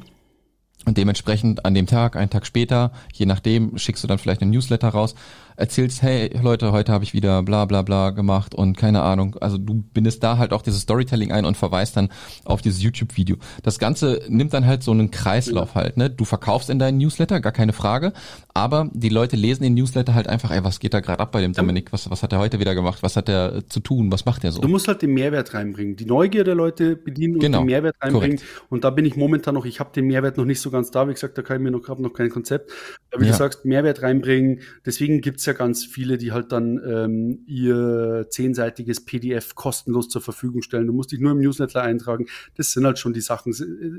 und 0.86 0.98
dementsprechend 0.98 1.64
an 1.66 1.74
dem 1.74 1.88
Tag, 1.88 2.18
einen 2.18 2.30
Tag 2.30 2.46
später, 2.46 2.92
je 3.14 3.26
nachdem, 3.26 3.78
schickst 3.78 4.04
du 4.04 4.10
dann 4.10 4.18
vielleicht 4.18 4.42
einen 4.42 4.52
Newsletter 4.52 4.90
raus 4.90 5.16
erzählst, 5.58 6.02
hey 6.04 6.32
Leute, 6.42 6.72
heute 6.72 6.92
habe 6.92 7.04
ich 7.04 7.14
wieder 7.14 7.44
bla 7.44 7.66
bla 7.66 7.82
bla 7.82 8.12
gemacht 8.12 8.56
und 8.56 8.78
keine 8.78 9.02
Ahnung. 9.02 9.36
Also 9.42 9.58
du 9.58 9.84
bindest 9.94 10.24
da 10.24 10.38
halt 10.38 10.54
auch 10.54 10.62
dieses 10.62 10.82
Storytelling 10.82 11.32
ein 11.32 11.46
und 11.46 11.58
verweist 11.58 11.98
dann 11.98 12.10
auf 12.46 12.62
dieses 12.62 12.82
YouTube-Video. 12.82 13.38
Das 13.64 13.80
Ganze 13.80 14.22
nimmt 14.30 14.54
dann 14.54 14.66
halt 14.66 14.84
so 14.84 14.92
einen 14.92 15.12
Kreislauf 15.12 15.76
halt, 15.76 15.98
ne? 15.98 16.10
Du 16.10 16.26
verkaufst 16.26 16.70
in 16.70 16.80
deinen 16.80 17.00
Newsletter, 17.00 17.42
gar 17.42 17.52
keine 17.52 17.74
Frage, 17.74 18.14
aber 18.54 18.90
die 18.94 19.10
Leute 19.10 19.36
lesen 19.36 19.64
den 19.64 19.74
Newsletter 19.74 20.14
halt 20.14 20.28
einfach, 20.28 20.52
ey, 20.52 20.64
was 20.64 20.80
geht 20.80 20.94
da 20.94 21.00
gerade 21.00 21.20
ab 21.20 21.32
bei 21.32 21.42
dem 21.42 21.54
Dominik? 21.54 21.92
Was, 21.92 22.10
was 22.10 22.22
hat 22.22 22.34
er 22.34 22.40
heute 22.40 22.60
wieder 22.60 22.76
gemacht? 22.76 23.00
Was 23.02 23.16
hat 23.16 23.28
er 23.28 23.68
zu 23.68 23.80
tun? 23.80 24.12
Was 24.12 24.26
macht 24.26 24.44
er 24.44 24.52
so? 24.52 24.62
Du 24.62 24.68
musst 24.68 24.88
halt 24.88 25.02
den 25.02 25.14
Mehrwert 25.14 25.54
reinbringen. 25.56 25.96
Die 25.96 26.06
Neugier 26.06 26.44
der 26.44 26.56
Leute 26.56 26.96
bedienen 26.96 27.36
und 27.36 27.40
genau. 27.42 27.60
den 27.60 27.66
Mehrwert 27.66 27.96
reinbringen. 28.00 28.38
Korrekt. 28.38 28.66
Und 28.70 28.84
da 28.84 28.92
bin 28.92 29.06
ich 29.06 29.16
momentan 29.16 29.56
noch, 29.56 29.66
ich 29.66 29.80
habe 29.80 29.90
den 29.94 30.06
Mehrwert 30.06 30.38
noch 30.38 30.46
nicht 30.46 30.62
so 30.62 30.70
ganz 30.70 30.92
da. 30.92 31.08
Wie 31.08 31.14
gesagt, 31.14 31.38
da 31.38 31.42
kann 31.42 31.58
ich 31.58 31.64
mir 31.64 31.72
noch, 31.72 31.88
noch 31.98 32.14
kein 32.14 32.30
Konzept. 32.30 32.72
Aber 33.12 33.22
wie 33.22 33.26
ja. 33.26 33.32
du 33.32 33.38
sagst, 33.38 33.66
Mehrwert 33.66 34.04
reinbringen. 34.04 34.60
Deswegen 34.86 35.22
gibt's 35.22 35.47
ja 35.48 35.54
ganz 35.54 35.86
viele, 35.86 36.18
die 36.18 36.32
halt 36.32 36.52
dann 36.52 36.80
ähm, 36.86 37.44
ihr 37.48 38.28
zehnseitiges 38.30 39.04
PDF 39.04 39.56
kostenlos 39.56 40.10
zur 40.10 40.22
Verfügung 40.22 40.62
stellen. 40.62 40.88
Du 40.88 40.94
musst 40.94 41.12
dich 41.12 41.20
nur 41.20 41.32
im 41.32 41.40
Newsletter 41.40 41.82
eintragen. 41.82 42.28
Das 42.56 42.72
sind 42.72 42.86
halt 42.86 43.00
schon 43.00 43.14
die 43.14 43.22
Sachen. 43.22 43.54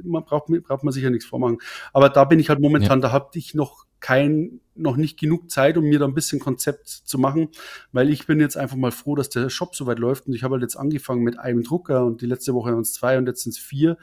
Man 0.04 0.24
braucht, 0.24 0.46
braucht 0.64 0.84
man 0.84 0.92
sich 0.92 1.02
ja 1.02 1.10
nichts 1.10 1.26
vormachen. 1.26 1.58
Aber 1.92 2.08
da 2.08 2.24
bin 2.24 2.38
ich 2.38 2.48
halt 2.48 2.60
momentan, 2.60 2.98
ja. 3.00 3.08
da 3.08 3.12
habe 3.12 3.30
ich 3.34 3.54
noch 3.54 3.86
kein, 4.00 4.60
noch 4.74 4.96
nicht 4.96 5.18
genug 5.18 5.50
Zeit, 5.50 5.76
um 5.76 5.84
mir 5.84 5.98
da 5.98 6.04
ein 6.04 6.14
bisschen 6.14 6.38
Konzept 6.38 6.88
zu 6.88 7.18
machen, 7.18 7.48
weil 7.92 8.10
ich 8.10 8.26
bin 8.26 8.40
jetzt 8.40 8.56
einfach 8.56 8.76
mal 8.76 8.92
froh, 8.92 9.16
dass 9.16 9.28
der 9.28 9.50
Shop 9.50 9.74
so 9.74 9.86
weit 9.86 9.98
läuft 9.98 10.26
und 10.28 10.34
ich 10.34 10.44
habe 10.44 10.52
halt 10.52 10.62
jetzt 10.62 10.76
angefangen 10.76 11.22
mit 11.22 11.38
einem 11.38 11.64
Drucker 11.64 12.04
und 12.04 12.20
die 12.20 12.26
letzte 12.26 12.54
Woche 12.54 12.70
waren 12.70 12.82
es 12.82 12.92
zwei 12.92 13.18
und 13.18 13.26
jetzt 13.26 13.42
sind 13.42 13.56
es 13.56 13.58
vier 13.58 13.98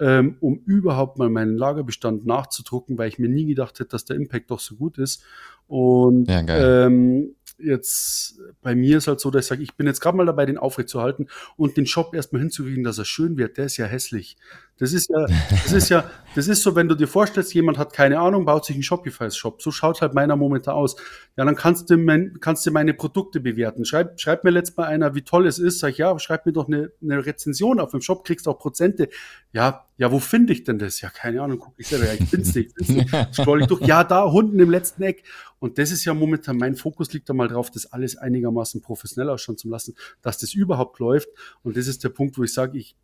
ähm, 0.00 0.36
um 0.40 0.62
überhaupt 0.66 1.18
mal 1.18 1.30
meinen 1.30 1.56
Lagerbestand 1.56 2.26
nachzudrucken, 2.26 2.98
weil 2.98 3.08
ich 3.08 3.18
mir 3.18 3.28
nie 3.28 3.46
gedacht 3.46 3.78
hätte, 3.78 3.90
dass 3.90 4.04
der 4.04 4.16
Impact 4.16 4.50
doch 4.50 4.60
so 4.60 4.76
gut 4.76 4.98
ist. 4.98 5.22
Und 5.66 6.28
ja, 6.28 6.86
ähm, 6.86 7.34
jetzt 7.58 8.40
bei 8.62 8.74
mir 8.74 8.98
ist 8.98 9.08
halt 9.08 9.20
so, 9.20 9.30
dass 9.30 9.46
ich 9.46 9.48
sage, 9.48 9.62
ich 9.62 9.76
bin 9.76 9.86
jetzt 9.86 10.00
gerade 10.00 10.16
mal 10.16 10.26
dabei, 10.26 10.46
den 10.46 10.58
aufrechtzuerhalten 10.58 11.28
und 11.56 11.76
den 11.76 11.86
Shop 11.86 12.14
erstmal 12.14 12.42
hinzukriegen, 12.42 12.84
dass 12.84 12.98
er 12.98 13.04
schön 13.04 13.36
wird. 13.36 13.56
Der 13.56 13.66
ist 13.66 13.76
ja 13.76 13.86
hässlich. 13.86 14.36
Das 14.78 14.92
ist 14.92 15.08
ja, 15.08 15.26
das 15.50 15.72
ist 15.72 15.88
ja, 15.88 16.10
das 16.34 16.48
ist 16.48 16.62
so, 16.62 16.76
wenn 16.76 16.86
du 16.86 16.94
dir 16.94 17.08
vorstellst, 17.08 17.54
jemand 17.54 17.78
hat 17.78 17.94
keine 17.94 18.20
Ahnung, 18.20 18.44
baut 18.44 18.66
sich 18.66 18.76
einen 18.76 18.82
Shopify-Shop. 18.82 19.62
So 19.62 19.70
schaut 19.70 20.02
halt 20.02 20.12
meiner 20.12 20.36
momentan 20.36 20.74
aus. 20.74 20.96
Ja, 21.34 21.46
dann 21.46 21.56
kannst 21.56 21.88
du, 21.88 21.96
mein, 21.96 22.36
kannst 22.40 22.66
du 22.66 22.70
meine 22.70 22.92
Produkte 22.92 23.40
bewerten. 23.40 23.86
Schreib, 23.86 24.20
schreib 24.20 24.44
mir 24.44 24.50
letztes 24.50 24.76
Mal 24.76 24.84
einer, 24.84 25.14
wie 25.14 25.22
toll 25.22 25.46
es 25.46 25.58
ist. 25.58 25.78
Sag 25.78 25.92
ich, 25.92 25.98
ja, 25.98 26.18
schreib 26.18 26.44
mir 26.44 26.52
doch 26.52 26.66
eine, 26.66 26.92
eine 27.00 27.24
Rezension 27.24 27.80
auf 27.80 27.92
dem 27.92 28.02
Shop, 28.02 28.26
kriegst 28.26 28.46
auch 28.48 28.58
Prozente. 28.58 29.08
Ja, 29.52 29.86
ja, 29.96 30.12
wo 30.12 30.18
finde 30.18 30.52
ich 30.52 30.64
denn 30.64 30.78
das? 30.78 31.00
Ja, 31.00 31.08
keine 31.08 31.40
Ahnung, 31.40 31.58
guck 31.58 31.72
ich 31.78 31.88
selber. 31.88 32.04
Ja, 32.04 32.12
ich 32.12 32.28
find's 32.28 32.54
nicht. 32.54 32.72
Find's 32.76 32.90
nicht. 32.90 33.10
Scroll 33.34 33.62
ich 33.62 33.66
durch. 33.68 33.80
Ja, 33.80 34.04
da 34.04 34.24
unten 34.24 34.60
im 34.60 34.70
letzten 34.70 35.02
Eck. 35.04 35.22
Und 35.58 35.78
das 35.78 35.90
ist 35.90 36.04
ja 36.04 36.12
momentan, 36.12 36.58
mein 36.58 36.76
Fokus 36.76 37.10
liegt 37.14 37.30
da 37.30 37.32
mal 37.32 37.48
drauf, 37.48 37.70
das 37.70 37.86
alles 37.86 38.18
einigermaßen 38.18 38.82
professionell 38.82 39.30
ausschauen 39.30 39.56
zu 39.56 39.70
lassen, 39.70 39.94
dass 40.20 40.36
das 40.36 40.52
überhaupt 40.52 40.98
läuft. 40.98 41.28
Und 41.62 41.78
das 41.78 41.86
ist 41.86 42.04
der 42.04 42.10
Punkt, 42.10 42.36
wo 42.36 42.44
ich 42.44 42.52
sage, 42.52 42.76
ich 42.76 42.94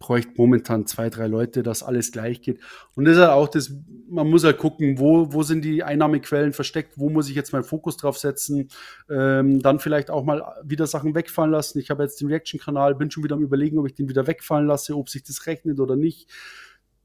bräuchte 0.00 0.32
momentan 0.36 0.86
zwei, 0.86 1.10
drei 1.10 1.26
Leute, 1.26 1.62
dass 1.62 1.82
alles 1.82 2.10
gleich 2.10 2.40
geht. 2.40 2.58
Und 2.96 3.04
das 3.04 3.14
ist 3.14 3.20
halt 3.20 3.30
auch 3.30 3.48
das, 3.48 3.70
man 4.08 4.28
muss 4.28 4.42
halt 4.42 4.58
gucken, 4.58 4.98
wo, 4.98 5.32
wo 5.32 5.42
sind 5.42 5.62
die 5.62 5.84
Einnahmequellen 5.84 6.52
versteckt, 6.52 6.94
wo 6.96 7.10
muss 7.10 7.28
ich 7.28 7.36
jetzt 7.36 7.52
meinen 7.52 7.64
Fokus 7.64 7.98
drauf 7.98 8.18
setzen, 8.18 8.70
ähm, 9.10 9.60
dann 9.60 9.78
vielleicht 9.78 10.10
auch 10.10 10.24
mal 10.24 10.42
wieder 10.64 10.86
Sachen 10.86 11.14
wegfallen 11.14 11.52
lassen. 11.52 11.78
Ich 11.78 11.90
habe 11.90 12.02
jetzt 12.02 12.20
den 12.20 12.28
Reaction-Kanal, 12.28 12.94
bin 12.94 13.10
schon 13.10 13.22
wieder 13.22 13.36
am 13.36 13.42
überlegen, 13.42 13.78
ob 13.78 13.86
ich 13.86 13.94
den 13.94 14.08
wieder 14.08 14.26
wegfallen 14.26 14.66
lasse, 14.66 14.96
ob 14.96 15.10
sich 15.10 15.22
das 15.22 15.46
rechnet 15.46 15.78
oder 15.78 15.96
nicht 15.96 16.28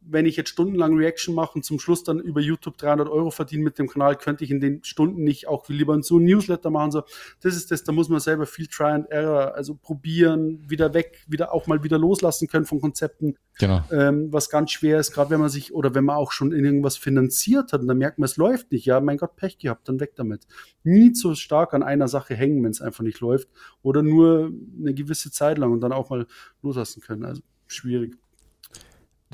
wenn 0.07 0.25
ich 0.25 0.35
jetzt 0.35 0.49
stundenlang 0.49 0.95
Reaction 0.95 1.33
mache 1.33 1.55
und 1.55 1.63
zum 1.63 1.79
Schluss 1.79 2.03
dann 2.03 2.19
über 2.19 2.39
YouTube 2.39 2.77
300 2.77 3.09
Euro 3.09 3.31
verdiene 3.31 3.63
mit 3.63 3.79
dem 3.79 3.87
Kanal, 3.87 4.15
könnte 4.15 4.43
ich 4.43 4.51
in 4.51 4.59
den 4.59 4.83
Stunden 4.83 5.23
nicht 5.23 5.47
auch 5.47 5.67
lieber 5.69 6.01
so 6.03 6.19
ein 6.19 6.25
Newsletter 6.25 6.69
machen. 6.69 6.91
So, 6.91 7.03
das 7.41 7.55
ist 7.55 7.71
das, 7.71 7.83
da 7.83 7.91
muss 7.91 8.09
man 8.09 8.19
selber 8.19 8.45
viel 8.45 8.67
Try 8.67 8.91
and 8.91 9.09
Error, 9.09 9.55
also 9.55 9.75
probieren, 9.75 10.63
wieder 10.69 10.93
weg, 10.93 11.23
wieder 11.27 11.53
auch 11.53 11.67
mal 11.67 11.83
wieder 11.83 11.97
loslassen 11.97 12.47
können 12.47 12.65
von 12.65 12.81
Konzepten. 12.81 13.37
Genau. 13.57 13.83
Ähm, 13.91 14.31
was 14.31 14.49
ganz 14.49 14.71
schwer 14.71 14.99
ist, 14.99 15.11
gerade 15.11 15.29
wenn 15.29 15.39
man 15.39 15.49
sich 15.49 15.73
oder 15.73 15.95
wenn 15.95 16.03
man 16.03 16.17
auch 16.17 16.31
schon 16.31 16.51
in 16.51 16.65
irgendwas 16.65 16.97
finanziert 16.97 17.73
hat 17.73 17.81
und 17.81 17.87
dann 17.87 17.97
merkt 17.97 18.19
man, 18.19 18.25
es 18.25 18.37
läuft 18.37 18.71
nicht. 18.71 18.85
Ja, 18.85 18.99
mein 18.99 19.17
Gott, 19.17 19.35
Pech 19.35 19.57
gehabt, 19.57 19.87
dann 19.87 19.99
weg 19.99 20.15
damit. 20.15 20.45
Nie 20.83 21.13
zu 21.13 21.35
stark 21.35 21.73
an 21.73 21.83
einer 21.83 22.07
Sache 22.07 22.35
hängen, 22.35 22.63
wenn 22.63 22.71
es 22.71 22.81
einfach 22.81 23.03
nicht 23.03 23.19
läuft 23.21 23.49
oder 23.81 24.03
nur 24.03 24.51
eine 24.79 24.93
gewisse 24.93 25.31
Zeit 25.31 25.57
lang 25.57 25.71
und 25.71 25.81
dann 25.81 25.93
auch 25.93 26.09
mal 26.09 26.27
loslassen 26.61 27.01
können. 27.01 27.23
Also 27.25 27.41
schwierig. 27.67 28.17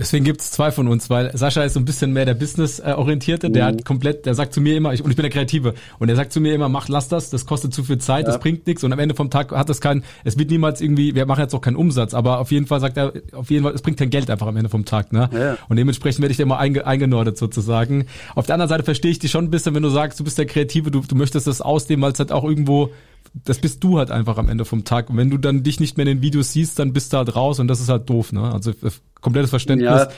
Deswegen 0.02 0.26
gibt's 0.26 0.50
zwei 0.50 0.72
von 0.72 0.88
uns, 0.88 1.12
weil 1.12 1.30
Sascha 1.38 1.62
ist 1.62 1.74
so 1.74 1.80
ein 1.80 1.86
bisschen 1.86 2.12
mehr 2.12 2.26
der 2.26 2.34
Business-orientierte, 2.34 3.52
der 3.52 3.66
hat 3.66 3.76
mhm. 3.76 3.84
komplett, 3.84 4.26
der 4.26 4.34
sagt 4.34 4.52
zu 4.52 4.60
mir 4.60 4.76
immer, 4.76 4.94
ich, 4.94 5.04
und 5.04 5.12
ich 5.12 5.16
bin 5.16 5.22
der 5.22 5.30
Kreative, 5.30 5.76
und 6.00 6.08
der 6.08 6.16
sagt 6.16 6.34
zu 6.34 6.42
mir 6.42 6.56
immer, 6.56 6.70
mach, 6.70 6.88
lass 6.88 7.08
das, 7.08 7.30
das 7.30 7.46
kostet 7.46 7.72
zu 7.72 7.84
viel 7.84 8.00
Zeit, 8.00 8.26
ja. 8.26 8.32
das 8.32 8.40
bringt 8.40 8.66
nichts 8.66 8.84
und 8.84 8.92
am 8.94 8.98
Ende 8.98 9.14
vom 9.14 9.30
Tag 9.30 9.52
hat 9.52 9.70
das 9.70 9.80
kein, 9.80 10.04
es 10.24 10.40
wird 10.40 10.50
niemals 10.50 10.82
irgendwie, 10.82 11.14
wir 11.14 11.28
machen 11.28 11.42
jetzt 11.42 11.54
auch 11.54 11.62
keinen 11.62 11.76
Umsatz, 11.76 12.16
aber 12.16 12.40
auf 12.40 12.52
jeden 12.52 12.66
Fall 12.66 12.80
sagt 12.80 12.98
er, 12.98 13.14
auf 13.34 13.52
jeden 13.52 13.64
Fall, 13.64 13.76
es 13.76 13.84
bringt 13.84 14.00
kein 14.00 14.10
Geld 14.10 14.32
einfach 14.32 14.48
am 14.48 14.58
Ende 14.58 14.70
vom 14.70 14.86
Tag, 14.86 15.14
ne? 15.14 15.30
Ja. 15.32 15.58
Und 15.70 15.78
dementsprechend 15.78 16.24
werde 16.24 16.32
ich 16.32 16.38
da 16.38 16.44
immer 16.44 16.58
einge, 16.58 16.88
eingenordet 16.88 17.38
sozusagen. 17.38 18.08
Auf 18.34 18.48
der 18.48 18.56
anderen 18.56 18.70
Seite 18.70 18.84
verstehe 18.84 19.12
ich 19.12 19.20
dich 19.20 19.30
schon 19.30 19.46
ein 19.46 19.52
bisschen, 19.52 19.76
wenn 19.76 19.84
du 19.84 19.90
sagst, 19.90 20.20
du 20.20 20.24
bist 20.24 20.40
der 20.40 20.48
Kreative, 20.48 20.90
du, 20.90 21.02
du 21.02 21.16
möchtest 21.16 21.46
das 21.46 21.62
ausdehnen, 21.62 22.02
weil 22.02 22.14
es 22.14 22.18
halt 22.18 22.32
auch 22.32 22.44
irgendwo 22.44 22.90
das 23.34 23.60
bist 23.60 23.84
du 23.84 23.98
halt 23.98 24.12
einfach 24.12 24.38
am 24.38 24.50
Ende 24.50 24.66
vom 24.66 24.84
Tag. 24.84 25.10
Und 25.10 25.18
wenn 25.18 25.30
du 25.30 25.38
dann 25.38 25.64
dich 25.64 25.80
nicht 25.80 25.98
mehr 25.98 26.06
in 26.06 26.18
den 26.18 26.22
Videos 26.22 26.52
siehst, 26.52 26.80
dann 26.80 26.94
bist 26.94 27.14
du 27.14 27.18
halt 27.18 27.36
raus 27.36 27.60
und 27.60 27.68
das 27.68 27.80
ist 27.80 27.90
halt 27.90 28.10
doof, 28.10 28.34
ne? 28.34 28.52
Also 28.52 28.74
komplettes 29.22 29.50
Verständnis. 29.50 29.90
Ja, 29.90 30.10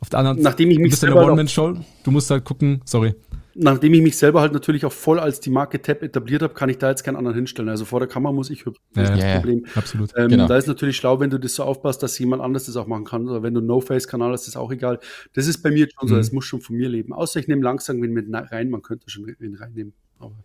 Auf 0.00 0.10
der 0.10 0.20
anderen 0.20 0.40
nachdem 0.40 0.70
ich 0.70 0.78
mich 0.78 0.90
bist 0.90 1.00
selber 1.00 1.24
One-Man-Show, 1.24 1.74
du 2.04 2.10
musst 2.10 2.30
halt 2.30 2.44
gucken, 2.44 2.80
sorry. 2.84 3.14
Nachdem 3.54 3.92
ich 3.94 4.00
mich 4.00 4.16
selber 4.16 4.40
halt 4.40 4.52
natürlich 4.52 4.84
auch 4.84 4.92
voll 4.92 5.18
als 5.18 5.40
die 5.40 5.50
Marke 5.50 5.82
Tab 5.82 6.02
etabliert 6.04 6.42
habe, 6.42 6.54
kann 6.54 6.68
ich 6.68 6.78
da 6.78 6.88
jetzt 6.88 7.02
keinen 7.02 7.16
anderen 7.16 7.34
hinstellen. 7.34 7.68
Also 7.68 7.84
vor 7.84 7.98
der 7.98 8.08
Kamera 8.08 8.32
muss 8.32 8.48
ich. 8.48 8.64
Das 8.94 9.08
ja, 9.08 9.14
ist 9.14 9.22
das 9.22 9.34
Problem. 9.34 9.64
Ja, 9.66 9.72
absolut. 9.74 10.12
Ähm, 10.16 10.28
genau. 10.28 10.46
Da 10.46 10.56
ist 10.56 10.68
natürlich 10.68 10.96
schlau, 10.96 11.18
wenn 11.18 11.30
du 11.30 11.38
das 11.38 11.56
so 11.56 11.64
aufpasst, 11.64 12.02
dass 12.04 12.16
jemand 12.20 12.42
anders 12.42 12.66
das 12.66 12.76
auch 12.76 12.86
machen 12.86 13.04
kann. 13.04 13.28
Oder 13.28 13.42
wenn 13.42 13.52
du 13.52 13.60
No-Face-Kanal 13.60 14.30
hast, 14.30 14.46
ist 14.46 14.56
auch 14.56 14.70
egal. 14.70 15.00
Das 15.34 15.48
ist 15.48 15.58
bei 15.62 15.72
mir 15.72 15.88
schon 15.92 16.08
so, 16.08 16.14
mhm. 16.14 16.20
es 16.20 16.30
muss 16.30 16.44
schon 16.44 16.60
von 16.60 16.76
mir 16.76 16.88
leben. 16.88 17.12
Außer 17.12 17.40
ich 17.40 17.48
nehme 17.48 17.62
langsam 17.62 18.00
wen 18.00 18.12
mit 18.12 18.26
rein, 18.30 18.70
man 18.70 18.82
könnte 18.82 19.10
schon 19.10 19.26
wen 19.26 19.56
reinnehmen. 19.56 19.94
Aber 20.20 20.44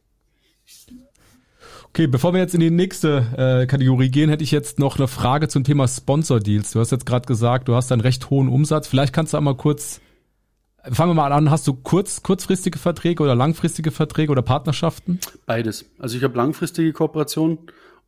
Okay, 1.96 2.08
bevor 2.08 2.34
wir 2.34 2.42
jetzt 2.42 2.54
in 2.54 2.60
die 2.60 2.72
nächste 2.72 3.26
äh, 3.38 3.68
Kategorie 3.68 4.10
gehen, 4.10 4.30
hätte 4.30 4.44
ich 4.44 4.52
jetzt 4.52 4.80
noch 4.80 4.98
eine 4.98 5.08
Frage 5.08 5.48
zum 5.48 5.64
Thema 5.64 5.88
Sponsor 5.88 6.42
Deals. 6.42 6.72
Du 6.72 6.82
hast 6.82 6.92
jetzt 6.92 7.06
gerade 7.06 7.26
gesagt, 7.26 7.70
du 7.70 7.76
hast 7.76 7.90
einen 7.90 8.02
recht 8.02 8.30
hohen 8.30 8.50
Umsatz. 8.50 8.90
Vielleicht 8.90 9.14
kannst 9.14 9.32
du 9.32 9.38
einmal 9.38 9.56
kurz 9.56 10.02
Fangen 10.92 11.12
wir 11.12 11.14
mal 11.16 11.32
an, 11.32 11.50
hast 11.50 11.66
du 11.68 11.74
kurz, 11.74 12.22
kurzfristige 12.22 12.78
Verträge 12.78 13.24
oder 13.24 13.34
langfristige 13.34 13.92
Verträge 13.92 14.30
oder 14.30 14.42
Partnerschaften? 14.42 15.22
Beides. 15.46 15.86
Also 15.98 16.18
ich 16.18 16.24
habe 16.26 16.36
langfristige 16.36 16.92
Kooperationen 16.92 17.60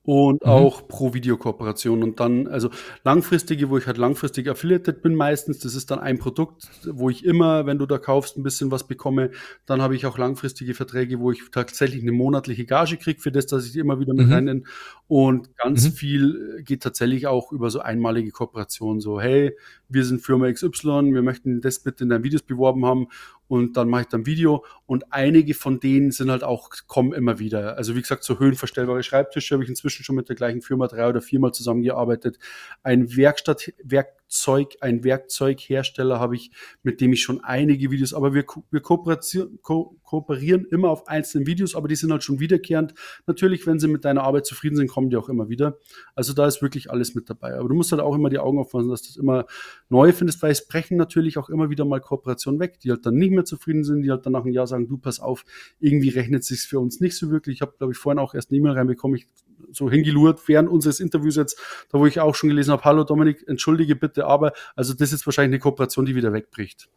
und 0.08 0.46
mhm. 0.46 0.50
auch 0.50 0.88
pro 0.88 1.14
Videokooperation. 1.14 2.02
Und 2.02 2.22
dann, 2.22 2.48
also 2.48 2.70
langfristige, 3.04 3.70
wo 3.70 3.78
ich 3.78 3.88
halt 3.88 3.98
langfristig 3.98 4.48
affiliated 4.48 5.02
bin 5.02 5.14
meistens, 5.14 5.60
das 5.60 5.76
ist 5.76 5.92
dann 5.92 6.00
ein 6.00 6.18
Produkt, 6.18 6.70
wo 6.90 7.10
ich 7.10 7.26
immer, 7.26 7.66
wenn 7.66 7.78
du 7.78 7.86
da 7.86 7.98
kaufst, 7.98 8.38
ein 8.38 8.44
bisschen 8.44 8.72
was 8.72 8.88
bekomme. 8.88 9.32
Dann 9.66 9.82
habe 9.82 9.98
ich 9.98 10.06
auch 10.06 10.18
langfristige 10.18 10.76
Verträge, 10.76 11.20
wo 11.20 11.34
ich 11.34 11.42
tatsächlich 11.52 12.04
eine 12.04 12.14
monatliche 12.14 12.64
Gage 12.64 12.96
kriege 12.96 13.20
für 13.20 13.34
das, 13.34 13.48
dass 13.48 13.66
ich 13.66 13.76
immer 13.76 14.00
wieder 14.00 14.14
mit 14.14 14.28
mhm. 14.28 14.34
rein. 14.34 14.66
Und 15.10 15.56
ganz 15.56 15.86
mhm. 15.86 15.92
viel 15.94 16.64
geht 16.66 16.84
tatsächlich 16.84 17.28
auch 17.28 17.54
über 17.54 17.70
so 17.70 17.80
einmalige 17.80 18.32
Kooperationen. 18.32 19.00
So, 19.00 19.22
hey, 19.22 19.56
wir 19.88 20.04
sind 20.04 20.22
Firma 20.22 20.52
XY, 20.52 21.14
wir 21.14 21.22
möchten 21.22 21.62
das 21.62 21.80
bitte 21.80 22.04
in 22.04 22.10
deinen 22.10 22.24
Videos 22.26 22.42
beworben 22.42 22.86
haben 22.86 23.08
und 23.48 23.78
dann 23.78 23.88
mache 23.88 24.02
ich 24.02 24.08
dann 24.08 24.26
Video 24.26 24.66
und 24.86 25.14
einige 25.14 25.54
von 25.54 25.80
denen 25.80 26.12
sind 26.12 26.30
halt 26.30 26.44
auch, 26.44 26.72
kommen 26.88 27.14
immer 27.14 27.40
wieder. 27.40 27.78
Also 27.78 27.96
wie 27.96 28.02
gesagt, 28.02 28.26
so 28.26 28.40
höhenverstellbare 28.40 29.02
Schreibtische 29.02 29.56
habe 29.56 29.64
ich 29.64 29.70
inzwischen 29.70 30.04
schon 30.04 30.18
mit 30.18 30.28
der 30.28 30.36
gleichen 30.36 30.62
Firma 30.62 30.88
drei 30.88 31.08
oder 31.08 31.22
viermal 31.22 31.54
zusammengearbeitet. 31.54 32.38
Ein 32.84 33.16
Werkstatt, 33.16 33.72
Werk, 33.84 34.10
Zeug, 34.28 34.78
ein 34.82 35.04
Werkzeughersteller 35.04 36.20
habe 36.20 36.36
ich, 36.36 36.52
mit 36.84 37.02
dem 37.02 37.14
ich 37.14 37.22
schon 37.22 37.44
einige 37.44 37.92
Videos, 37.92 38.14
aber 38.14 38.34
wir, 38.34 38.46
wir 38.72 38.82
kooperieren, 38.82 39.60
ko 39.62 39.98
kooperieren 40.04 40.66
immer 40.66 40.90
auf 40.90 41.08
einzelnen 41.08 41.48
Videos, 41.48 41.76
aber 41.76 41.88
die 41.88 41.96
sind 41.96 42.12
halt 42.12 42.24
schon 42.24 42.40
wiederkehrend. 42.40 42.94
Natürlich, 43.26 43.68
wenn 43.68 43.78
sie 43.80 43.88
mit 43.88 44.06
deiner 44.06 44.24
Arbeit 44.24 44.46
zufrieden 44.46 44.78
sind, 44.78 44.88
kommen 44.88 45.10
die 45.10 45.18
auch 45.18 45.28
immer 45.28 45.50
wieder. 45.50 45.78
Also 46.16 46.34
da 46.34 46.48
ist 46.48 46.62
wirklich 46.62 46.90
alles 46.90 47.14
mit 47.14 47.30
dabei. 47.30 47.58
Aber 47.58 47.68
du 47.68 47.76
musst 47.76 47.92
halt 47.92 48.02
auch 48.02 48.16
immer 48.16 48.30
die 48.30 48.40
Augen 48.40 48.58
aufpassen, 48.58 48.90
dass 48.90 49.02
du 49.02 49.10
das 49.10 49.18
immer 49.18 49.46
neu 49.90 50.14
findest, 50.14 50.42
weil 50.42 50.52
es 50.52 50.66
brechen 50.66 50.98
natürlich 50.98 51.38
auch 51.38 51.50
immer 51.50 51.70
wieder 51.70 51.84
mal 51.84 52.00
Kooperationen 52.00 52.60
weg, 52.60 52.80
die 52.80 52.92
halt 52.92 53.06
dann 53.06 53.16
nicht 53.16 53.32
mehr 53.32 53.44
zufrieden 53.44 53.84
sind, 53.84 54.02
die 54.02 54.12
halt 54.12 54.26
dann 54.26 54.34
nach 54.34 54.44
einem 54.44 54.54
Jahr 54.54 54.68
sagen, 54.68 54.88
du 54.88 54.98
pass 54.98 55.20
auf, 55.20 55.44
irgendwie 55.80 56.10
rechnet 56.10 56.44
sich's 56.46 56.66
für 56.66 56.80
uns 56.80 57.02
nicht 57.02 57.18
so 57.18 57.30
wirklich. 57.30 57.56
Ich 57.56 57.62
habe, 57.62 57.74
glaube 57.78 57.92
ich, 57.92 58.00
vorhin 58.00 58.20
auch 58.20 58.34
erst 58.34 58.50
eine 58.50 58.60
E-Mail 58.60 58.74
reinbekommen, 58.74 59.18
ich 59.18 59.28
so 59.72 59.90
hingelurt 59.90 60.48
während 60.48 60.70
unseres 60.70 61.00
Interviews 61.00 61.36
jetzt, 61.36 61.60
da 61.92 62.00
wo 62.00 62.06
ich 62.06 62.20
auch 62.20 62.36
schon 62.36 62.50
gelesen 62.50 62.72
habe, 62.72 62.84
hallo 62.84 63.04
Dominik, 63.04 63.48
entschuldige 63.48 63.96
bitte, 63.96 64.17
aber 64.26 64.54
also 64.76 64.94
das 64.94 65.14
ist 65.14 65.26
wahrscheinlich 65.26 65.56
eine 65.56 65.60
Kooperation, 65.60 66.06
die 66.06 66.16
wieder 66.16 66.34
wegbricht. 66.34 66.90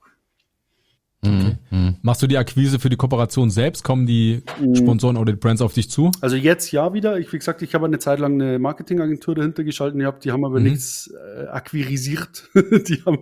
Okay. 1.23 1.59
Mhm. 1.71 1.97
Machst 2.01 2.23
du 2.23 2.27
die 2.27 2.39
Akquise 2.39 2.79
für 2.79 2.89
die 2.89 2.97
Kooperation 2.97 3.51
selbst? 3.51 3.85
Kommen 3.85 4.07
die 4.07 4.43
mhm. 4.59 4.75
Sponsoren 4.75 5.19
oder 5.19 5.33
die 5.33 5.39
Brands 5.39 5.61
auf 5.61 5.75
dich 5.75 5.91
zu? 5.91 6.11
Also 6.23 6.37
jetzt 6.37 6.73
ja 6.73 6.95
wieder. 6.95 7.19
Ich, 7.19 7.31
wie 7.33 7.39
gesagt, 7.39 7.61
ich 7.61 7.75
habe 7.75 7.85
eine 7.87 7.99
Zeit 7.99 8.21
lang 8.21 8.41
eine 8.41 8.59
Marketingagentur 8.59 9.35
dahinter 9.35 9.63
geschalten 9.63 10.01
gehabt, 10.01 10.25
die 10.25 10.33
haben 10.33 10.47
aber 10.47 10.61
mhm. 10.61 10.67
nichts 10.67 11.13
äh, 11.13 11.47
akquirisiert. 11.49 12.49
die 12.55 13.03
haben, 13.05 13.19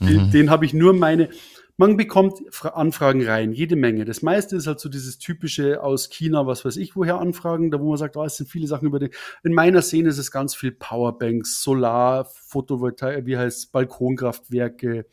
die, 0.00 0.18
mhm. 0.18 0.30
den 0.30 0.50
habe 0.50 0.64
ich 0.64 0.72
nur 0.72 0.94
meine, 0.94 1.28
man 1.76 1.96
bekommt 1.96 2.42
Anfragen 2.64 3.24
rein, 3.24 3.52
jede 3.52 3.76
Menge. 3.76 4.04
Das 4.04 4.22
meiste 4.22 4.56
ist 4.56 4.66
halt 4.66 4.78
so 4.78 4.88
dieses 4.88 5.18
typische 5.18 5.82
aus 5.82 6.10
China, 6.10 6.46
was 6.46 6.64
weiß 6.64 6.76
ich, 6.76 6.96
woher 6.96 7.18
Anfragen, 7.18 7.70
da 7.70 7.80
wo 7.80 7.88
man 7.88 7.98
sagt, 7.98 8.16
oh, 8.16 8.24
es 8.24 8.36
sind 8.36 8.48
viele 8.48 8.66
Sachen 8.66 8.86
über 8.86 8.98
den. 8.98 9.10
In 9.42 9.54
meiner 9.54 9.82
Szene 9.82 10.10
ist 10.10 10.18
es 10.18 10.30
ganz 10.30 10.54
viel 10.54 10.72
Powerbanks, 10.72 11.62
Solar, 11.62 12.26
Photovoltaik, 12.26 13.26
wie 13.26 13.38
heißt 13.38 13.72
Balkonkraftwerke, 13.72 15.06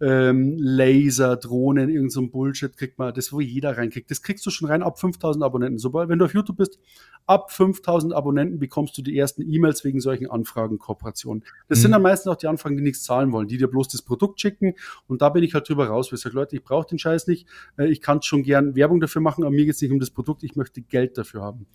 ähm, 0.00 0.56
Laser, 0.58 1.36
Drohnen, 1.36 1.88
irgend 1.88 2.12
so 2.12 2.20
ein 2.20 2.30
Bullshit 2.30 2.76
kriegt 2.76 2.98
man, 2.98 3.14
das 3.14 3.32
wo 3.32 3.40
jeder 3.40 3.76
reinkriegt. 3.76 4.10
Das 4.10 4.22
kriegst 4.22 4.44
du 4.46 4.50
schon 4.50 4.68
rein 4.68 4.82
ab 4.82 5.00
5000 5.00 5.42
Abonnenten. 5.42 5.78
Sobald, 5.78 6.08
wenn 6.08 6.18
du 6.18 6.26
auf 6.26 6.34
YouTube 6.34 6.58
bist, 6.58 6.78
ab 7.26 7.52
5000 7.52 8.14
Abonnenten 8.14 8.58
bekommst 8.58 8.96
du 8.96 9.02
die 9.02 9.18
ersten 9.18 9.42
E-Mails 9.42 9.84
wegen 9.84 10.00
solchen 10.00 10.30
Anfragen, 10.30 10.78
Kooperationen. 10.78 11.44
Das 11.68 11.78
mhm. 11.78 11.82
sind 11.82 11.90
dann 11.92 12.02
meistens 12.02 12.32
auch 12.32 12.36
die 12.36 12.46
Anfragen, 12.46 12.76
die 12.76 12.82
nichts 12.82 13.02
zahlen 13.02 13.32
wollen, 13.32 13.48
die 13.48 13.58
dir 13.58 13.68
bloß 13.68 13.88
das 13.88 14.02
Produkt 14.02 14.40
schicken. 14.40 14.74
Und 15.08 15.22
da 15.22 15.28
bin 15.28 15.42
ich 15.42 15.54
halt 15.54 15.68
drüber 15.68 15.88
raus, 15.88 16.10
weil 16.10 16.16
ich 16.16 16.22
sage, 16.22 16.36
Leute, 16.36 16.56
ich 16.56 16.62
brauche 16.62 16.86
den 16.86 16.98
Scheiß 16.98 17.26
nicht. 17.26 17.46
Äh, 17.76 17.88
ich 17.88 18.00
kann 18.00 18.22
schon 18.22 18.42
gern 18.42 18.76
Werbung 18.76 19.00
dafür 19.00 19.22
machen, 19.22 19.44
aber 19.44 19.50
mir 19.50 19.66
geht's 19.66 19.82
nicht 19.82 19.92
um 19.92 20.00
das 20.00 20.10
Produkt, 20.10 20.42
ich 20.44 20.56
möchte 20.56 20.82
Geld 20.82 21.18
dafür 21.18 21.42
haben. 21.42 21.66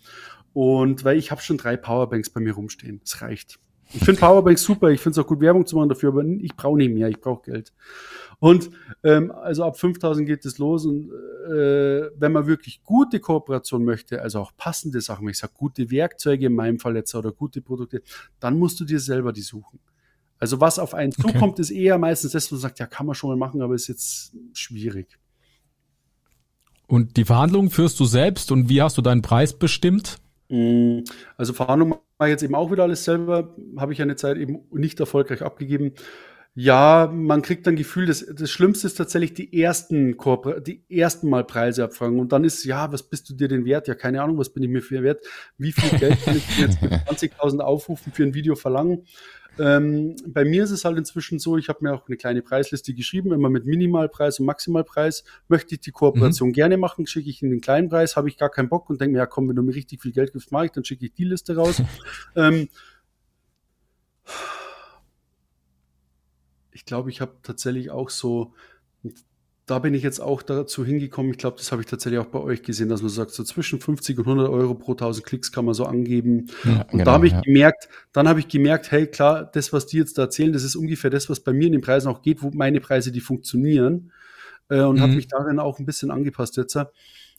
Und 0.52 1.04
weil 1.04 1.18
ich 1.18 1.30
habe 1.30 1.40
schon 1.40 1.58
drei 1.58 1.76
Powerbanks 1.76 2.30
bei 2.30 2.40
mir 2.40 2.54
rumstehen. 2.54 3.00
Das 3.02 3.20
reicht. 3.22 3.58
Ich 3.94 4.04
finde 4.04 4.20
Powerbanks 4.20 4.62
super, 4.62 4.90
ich 4.90 5.00
finde 5.00 5.18
es 5.20 5.24
auch 5.24 5.28
gut, 5.28 5.40
Werbung 5.40 5.66
zu 5.66 5.76
machen 5.76 5.88
dafür, 5.88 6.10
aber 6.10 6.24
ich 6.24 6.54
brauche 6.56 6.78
nicht 6.78 6.92
mehr, 6.92 7.08
ich 7.08 7.20
brauche 7.20 7.50
Geld. 7.50 7.72
Und 8.38 8.70
ähm, 9.04 9.30
also 9.30 9.64
ab 9.64 9.78
5000 9.78 10.26
geht 10.26 10.44
es 10.44 10.58
los 10.58 10.84
und 10.86 11.10
äh, 11.46 12.10
wenn 12.16 12.32
man 12.32 12.46
wirklich 12.46 12.82
gute 12.82 13.20
Kooperation 13.20 13.84
möchte, 13.84 14.20
also 14.22 14.40
auch 14.40 14.52
passende 14.56 15.00
Sachen, 15.00 15.28
ich 15.28 15.38
sage 15.38 15.52
gute 15.56 15.90
Werkzeuge 15.90 16.46
in 16.46 16.54
meinem 16.54 16.78
Fall 16.78 16.96
jetzt 16.96 17.14
oder 17.14 17.32
gute 17.32 17.60
Produkte, 17.60 18.02
dann 18.40 18.58
musst 18.58 18.80
du 18.80 18.84
dir 18.84 18.98
selber 18.98 19.32
die 19.32 19.42
suchen. 19.42 19.78
Also 20.38 20.60
was 20.60 20.80
auf 20.80 20.92
einen 20.94 21.12
okay. 21.16 21.32
zukommt, 21.32 21.60
ist 21.60 21.70
eher 21.70 21.98
meistens 21.98 22.32
das, 22.32 22.50
wo 22.50 22.56
man 22.56 22.62
sagt, 22.62 22.80
ja, 22.80 22.86
kann 22.86 23.06
man 23.06 23.14
schon 23.14 23.30
mal 23.30 23.36
machen, 23.36 23.62
aber 23.62 23.74
ist 23.74 23.86
jetzt 23.86 24.34
schwierig. 24.54 25.18
Und 26.88 27.16
die 27.16 27.24
Verhandlungen 27.24 27.70
führst 27.70 28.00
du 28.00 28.04
selbst 28.04 28.50
und 28.50 28.68
wie 28.68 28.82
hast 28.82 28.98
du 28.98 29.02
deinen 29.02 29.22
Preis 29.22 29.52
bestimmt? 29.52 30.18
Mm, 30.52 31.04
also 31.38 31.54
Verhandlungen 31.54 31.94
mache 32.18 32.28
ich 32.28 32.32
jetzt 32.32 32.42
eben 32.42 32.54
auch 32.54 32.70
wieder 32.70 32.82
alles 32.82 33.04
selber, 33.04 33.56
habe 33.78 33.94
ich 33.94 34.02
eine 34.02 34.16
Zeit 34.16 34.36
eben 34.36 34.60
nicht 34.70 35.00
erfolgreich 35.00 35.40
abgegeben. 35.40 35.94
Ja, 36.54 37.10
man 37.10 37.40
kriegt 37.40 37.66
dann 37.66 37.76
Gefühl, 37.76 38.04
das, 38.04 38.26
das 38.26 38.50
Schlimmste 38.50 38.86
ist 38.86 38.96
tatsächlich 38.96 39.32
die 39.32 39.62
ersten 39.62 40.18
Korpor 40.18 40.60
die 40.60 40.84
ersten 40.90 41.30
Mal 41.30 41.44
Preise 41.44 41.84
abfragen 41.84 42.20
und 42.20 42.32
dann 42.32 42.44
ist, 42.44 42.64
ja, 42.64 42.92
was 42.92 43.08
bist 43.08 43.30
du 43.30 43.34
dir 43.34 43.48
denn 43.48 43.64
wert? 43.64 43.88
Ja, 43.88 43.94
keine 43.94 44.20
Ahnung, 44.22 44.36
was 44.36 44.52
bin 44.52 44.62
ich 44.62 44.68
mir 44.68 44.82
für 44.82 45.02
wert? 45.02 45.24
Wie 45.56 45.72
viel 45.72 45.98
Geld 45.98 46.22
kann 46.22 46.36
ich 46.36 46.58
jetzt 46.58 46.82
mit 46.82 46.92
20.000 47.08 47.60
Aufrufen 47.60 48.12
für 48.12 48.24
ein 48.24 48.34
Video 48.34 48.54
verlangen? 48.54 49.06
Ähm, 49.58 50.16
bei 50.26 50.44
mir 50.44 50.64
ist 50.64 50.70
es 50.70 50.84
halt 50.84 50.96
inzwischen 50.96 51.38
so, 51.38 51.58
ich 51.58 51.68
habe 51.68 51.80
mir 51.82 51.92
auch 51.92 52.06
eine 52.06 52.16
kleine 52.16 52.42
Preisliste 52.42 52.94
geschrieben, 52.94 53.32
immer 53.32 53.50
mit 53.50 53.66
Minimalpreis 53.66 54.40
und 54.40 54.46
Maximalpreis. 54.46 55.24
Möchte 55.48 55.74
ich 55.74 55.80
die 55.80 55.90
Kooperation 55.90 56.48
mhm. 56.48 56.54
gerne 56.54 56.76
machen, 56.78 57.06
schicke 57.06 57.28
ich 57.28 57.42
in 57.42 57.50
den 57.50 57.60
kleinen 57.60 57.88
Preis, 57.88 58.16
habe 58.16 58.28
ich 58.28 58.38
gar 58.38 58.50
keinen 58.50 58.68
Bock 58.68 58.88
und 58.88 59.00
denke 59.00 59.12
mir, 59.12 59.18
ja 59.18 59.26
komm, 59.26 59.48
wenn 59.48 59.56
du 59.56 59.62
mir 59.62 59.74
richtig 59.74 60.00
viel 60.00 60.12
Geld 60.12 60.32
gibst, 60.32 60.52
mache 60.52 60.66
ich, 60.66 60.72
dann 60.72 60.84
schicke 60.84 61.04
ich 61.04 61.12
die 61.12 61.24
Liste 61.24 61.56
raus. 61.56 61.82
ähm, 62.36 62.68
ich 66.70 66.84
glaube, 66.84 67.10
ich 67.10 67.20
habe 67.20 67.36
tatsächlich 67.42 67.90
auch 67.90 68.08
so, 68.08 68.54
da 69.72 69.78
bin 69.78 69.94
ich 69.94 70.02
jetzt 70.02 70.20
auch 70.20 70.42
dazu 70.42 70.84
hingekommen, 70.84 71.32
ich 71.32 71.38
glaube, 71.38 71.56
das 71.56 71.72
habe 71.72 71.80
ich 71.80 71.88
tatsächlich 71.88 72.20
auch 72.20 72.26
bei 72.26 72.38
euch 72.38 72.62
gesehen, 72.62 72.90
dass 72.90 73.00
man 73.00 73.08
sagt, 73.08 73.30
so 73.30 73.42
zwischen 73.42 73.80
50 73.80 74.18
und 74.18 74.26
100 74.26 74.50
Euro 74.50 74.74
pro 74.74 74.92
1000 74.92 75.24
Klicks 75.24 75.50
kann 75.50 75.64
man 75.64 75.72
so 75.72 75.86
angeben. 75.86 76.48
Ja, 76.62 76.82
und 76.82 76.90
genau, 76.90 77.04
da 77.04 77.12
habe 77.12 77.26
ich 77.26 77.32
ja. 77.32 77.40
gemerkt, 77.40 77.88
dann 78.12 78.28
habe 78.28 78.38
ich 78.40 78.48
gemerkt, 78.48 78.90
hey, 78.90 79.06
klar, 79.06 79.50
das, 79.50 79.72
was 79.72 79.86
die 79.86 79.96
jetzt 79.96 80.18
da 80.18 80.24
erzählen, 80.24 80.52
das 80.52 80.62
ist 80.62 80.76
ungefähr 80.76 81.08
das, 81.08 81.30
was 81.30 81.40
bei 81.40 81.54
mir 81.54 81.68
in 81.68 81.72
den 81.72 81.80
Preisen 81.80 82.08
auch 82.08 82.20
geht, 82.20 82.42
wo 82.42 82.50
meine 82.52 82.80
Preise, 82.80 83.12
die 83.12 83.20
funktionieren. 83.20 84.12
Äh, 84.68 84.82
und 84.82 84.96
mhm. 84.96 85.00
habe 85.00 85.14
mich 85.14 85.28
darin 85.28 85.58
auch 85.58 85.78
ein 85.78 85.86
bisschen 85.86 86.10
angepasst 86.10 86.58
jetzt. 86.58 86.76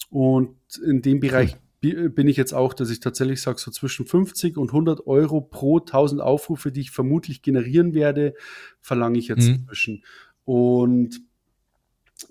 Und 0.10 0.56
in 0.84 1.04
dem 1.04 1.20
Bereich 1.20 1.56
cool. 1.84 2.10
bin 2.10 2.28
ich 2.28 2.36
jetzt 2.36 2.54
auch, 2.56 2.74
dass 2.74 2.90
ich 2.90 3.00
tatsächlich 3.00 3.44
sage, 3.44 3.60
so 3.60 3.70
zwischen 3.70 4.08
50 4.08 4.58
und 4.58 4.70
100 4.70 5.06
Euro 5.06 5.40
pro 5.40 5.78
1000 5.78 6.20
Aufrufe, 6.20 6.72
die 6.72 6.82
ich 6.82 6.90
vermutlich 6.90 7.44
generieren 7.44 7.94
werde, 7.94 8.34
verlange 8.82 9.20
ich 9.20 9.28
jetzt 9.28 9.48
mhm. 9.48 9.54
inzwischen. 9.54 10.04
Und 10.46 11.22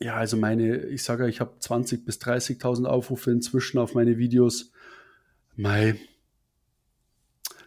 ja, 0.01 0.17
also 0.17 0.37
meine, 0.37 0.87
ich 0.87 1.03
sage, 1.03 1.29
ich 1.29 1.41
habe 1.41 1.53
20 1.59 2.05
bis 2.05 2.19
30.000 2.19 2.85
Aufrufe 2.87 3.31
inzwischen 3.31 3.79
auf 3.79 3.95
meine 3.95 4.19
Videos. 4.19 4.73
Mai 5.57 5.97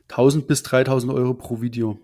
1000 0.09 0.47
bis 0.47 0.63
3000 0.63 1.11
Euro 1.13 1.33
pro 1.33 1.61
Video. 1.61 1.99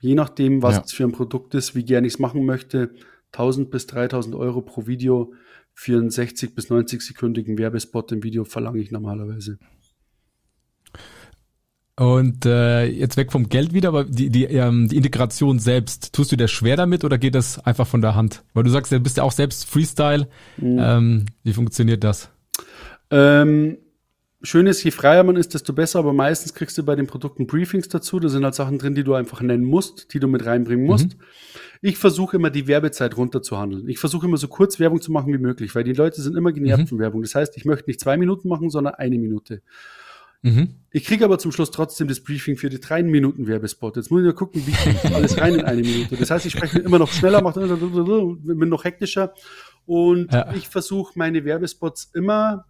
Je 0.00 0.14
nachdem, 0.14 0.62
was 0.62 0.76
ja. 0.76 0.82
es 0.84 0.92
für 0.92 1.04
ein 1.04 1.12
Produkt 1.12 1.54
ist, 1.54 1.74
wie 1.74 1.84
gerne 1.84 2.06
ich 2.06 2.14
es 2.14 2.18
machen 2.18 2.44
möchte, 2.44 2.94
1000 3.32 3.70
bis 3.70 3.86
3000 3.86 4.34
Euro 4.34 4.60
pro 4.60 4.86
Video 4.86 5.32
für 5.74 5.98
einen 5.98 6.10
60 6.10 6.54
bis 6.54 6.70
90 6.70 7.00
sekündigen 7.00 7.56
Werbespot 7.56 8.12
im 8.12 8.22
Video 8.22 8.44
verlange 8.44 8.80
ich 8.80 8.90
normalerweise. 8.90 9.58
Und 12.02 12.46
äh, 12.46 12.86
jetzt 12.86 13.16
weg 13.16 13.30
vom 13.30 13.48
Geld 13.48 13.72
wieder, 13.72 13.90
aber 13.90 14.02
die, 14.02 14.28
die, 14.28 14.46
ähm, 14.46 14.88
die 14.88 14.96
Integration 14.96 15.60
selbst, 15.60 16.12
tust 16.12 16.32
du 16.32 16.36
dir 16.36 16.48
schwer 16.48 16.76
damit 16.76 17.04
oder 17.04 17.16
geht 17.16 17.36
das 17.36 17.64
einfach 17.64 17.86
von 17.86 18.00
der 18.00 18.16
Hand? 18.16 18.42
Weil 18.54 18.64
du 18.64 18.70
sagst, 18.70 18.90
du 18.90 18.98
bist 18.98 19.18
ja 19.18 19.22
auch 19.22 19.30
selbst 19.30 19.66
Freestyle. 19.66 20.26
Mhm. 20.56 20.78
Ähm, 20.80 21.26
wie 21.44 21.52
funktioniert 21.52 22.02
das? 22.02 22.28
Ähm, 23.12 23.78
schön 24.42 24.66
ist, 24.66 24.82
je 24.82 24.90
freier 24.90 25.22
man 25.22 25.36
ist, 25.36 25.54
desto 25.54 25.72
besser, 25.72 26.00
aber 26.00 26.12
meistens 26.12 26.54
kriegst 26.54 26.76
du 26.76 26.82
bei 26.82 26.96
den 26.96 27.06
Produkten 27.06 27.46
Briefings 27.46 27.86
dazu. 27.86 28.18
Da 28.18 28.28
sind 28.28 28.42
halt 28.42 28.56
Sachen 28.56 28.80
drin, 28.80 28.96
die 28.96 29.04
du 29.04 29.14
einfach 29.14 29.40
nennen 29.40 29.62
musst, 29.62 30.12
die 30.12 30.18
du 30.18 30.26
mit 30.26 30.44
reinbringen 30.44 30.84
musst. 30.84 31.16
Mhm. 31.16 31.24
Ich 31.82 31.98
versuche 31.98 32.36
immer 32.36 32.50
die 32.50 32.66
Werbezeit 32.66 33.16
runterzuhandeln. 33.16 33.88
Ich 33.88 34.00
versuche 34.00 34.26
immer 34.26 34.38
so 34.38 34.48
kurz 34.48 34.80
Werbung 34.80 35.00
zu 35.00 35.12
machen 35.12 35.32
wie 35.32 35.38
möglich, 35.38 35.72
weil 35.76 35.84
die 35.84 35.92
Leute 35.92 36.20
sind 36.20 36.36
immer 36.36 36.50
genervt 36.50 36.82
mhm. 36.82 36.88
von 36.88 36.98
Werbung. 36.98 37.22
Das 37.22 37.36
heißt, 37.36 37.56
ich 37.56 37.64
möchte 37.64 37.88
nicht 37.88 38.00
zwei 38.00 38.16
Minuten 38.16 38.48
machen, 38.48 38.70
sondern 38.70 38.94
eine 38.94 39.18
Minute. 39.18 39.62
Mhm. 40.42 40.74
Ich 40.90 41.04
kriege 41.04 41.24
aber 41.24 41.38
zum 41.38 41.52
Schluss 41.52 41.70
trotzdem 41.70 42.08
das 42.08 42.20
Briefing 42.20 42.56
für 42.56 42.68
die 42.68 42.80
drei 42.80 43.02
Minuten 43.02 43.46
Werbespot. 43.46 43.96
Jetzt 43.96 44.10
muss 44.10 44.20
ich 44.20 44.24
nur 44.24 44.34
gucken, 44.34 44.66
wie 44.66 44.72
kriege 44.72 44.98
ich 45.02 45.14
alles 45.14 45.38
rein 45.38 45.54
in 45.54 45.64
eine 45.64 45.82
Minute. 45.82 46.16
Das 46.16 46.30
heißt, 46.30 46.44
ich 46.46 46.52
spreche 46.52 46.80
immer 46.80 46.98
noch 46.98 47.10
schneller, 47.10 47.40
mache 47.42 47.60
bin 47.60 48.68
noch 48.68 48.84
hektischer 48.84 49.32
und 49.86 50.32
ja. 50.32 50.52
ich 50.52 50.68
versuche 50.68 51.12
meine 51.16 51.44
Werbespots 51.44 52.10
immer 52.14 52.66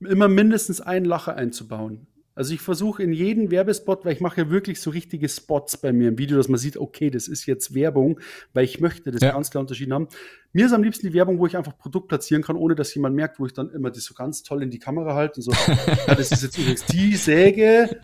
immer 0.00 0.26
mindestens 0.28 0.80
einen 0.80 1.04
Lacher 1.04 1.36
einzubauen. 1.36 2.06
Also 2.34 2.54
ich 2.54 2.60
versuche 2.60 3.02
in 3.02 3.12
jeden 3.12 3.50
Werbespot, 3.50 4.04
weil 4.04 4.14
ich 4.14 4.20
mache 4.20 4.42
ja 4.42 4.50
wirklich 4.50 4.80
so 4.80 4.90
richtige 4.90 5.28
Spots 5.28 5.76
bei 5.76 5.92
mir 5.92 6.08
im 6.08 6.18
Video, 6.18 6.36
dass 6.36 6.48
man 6.48 6.58
sieht, 6.58 6.76
okay, 6.76 7.10
das 7.10 7.28
ist 7.28 7.46
jetzt 7.46 7.74
Werbung, 7.74 8.20
weil 8.54 8.64
ich 8.64 8.80
möchte 8.80 9.10
das 9.10 9.20
ja. 9.20 9.32
ganz 9.32 9.50
klar 9.50 9.60
unterschieden 9.60 9.92
haben. 9.92 10.08
Mir 10.52 10.66
ist 10.66 10.72
am 10.72 10.82
liebsten 10.82 11.06
die 11.06 11.14
Werbung, 11.14 11.38
wo 11.38 11.46
ich 11.46 11.56
einfach 11.56 11.76
Produkt 11.76 12.08
platzieren 12.08 12.42
kann, 12.42 12.56
ohne 12.56 12.74
dass 12.74 12.94
jemand 12.94 13.14
merkt, 13.14 13.38
wo 13.38 13.46
ich 13.46 13.52
dann 13.52 13.70
immer 13.70 13.90
das 13.90 14.04
so 14.04 14.14
ganz 14.14 14.42
toll 14.42 14.62
in 14.62 14.70
die 14.70 14.78
Kamera 14.78 15.14
halte 15.14 15.40
und 15.40 15.42
so, 15.42 15.52
ja, 15.52 16.14
das 16.14 16.30
ist 16.32 16.42
jetzt 16.42 16.58
übrigens 16.58 16.84
die 16.86 17.16
Säge 17.16 18.00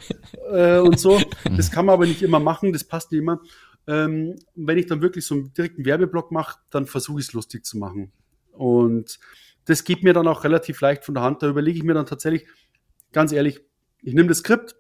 äh, 0.50 0.78
und 0.78 0.98
so. 0.98 1.20
Das 1.56 1.70
kann 1.70 1.86
man 1.86 1.94
aber 1.94 2.06
nicht 2.06 2.22
immer 2.22 2.40
machen, 2.40 2.72
das 2.72 2.84
passt 2.84 3.12
nicht 3.12 3.20
immer. 3.20 3.40
Ähm, 3.86 4.36
wenn 4.54 4.76
ich 4.76 4.86
dann 4.86 5.00
wirklich 5.00 5.24
so 5.24 5.34
einen 5.34 5.54
direkten 5.54 5.86
Werbeblock 5.86 6.30
mache, 6.30 6.58
dann 6.70 6.84
versuche 6.84 7.20
ich 7.20 7.28
es 7.28 7.32
lustig 7.32 7.64
zu 7.64 7.78
machen. 7.78 8.12
Und 8.52 9.18
das 9.64 9.84
geht 9.84 10.02
mir 10.02 10.12
dann 10.12 10.26
auch 10.26 10.44
relativ 10.44 10.80
leicht 10.80 11.04
von 11.04 11.14
der 11.14 11.22
Hand. 11.22 11.42
Da 11.42 11.48
überlege 11.48 11.78
ich 11.78 11.84
mir 11.84 11.94
dann 11.94 12.06
tatsächlich, 12.06 12.46
ganz 13.12 13.32
ehrlich, 13.32 13.62
ich 14.02 14.14
nehme 14.14 14.28
das 14.28 14.38
Skript, 14.38 14.76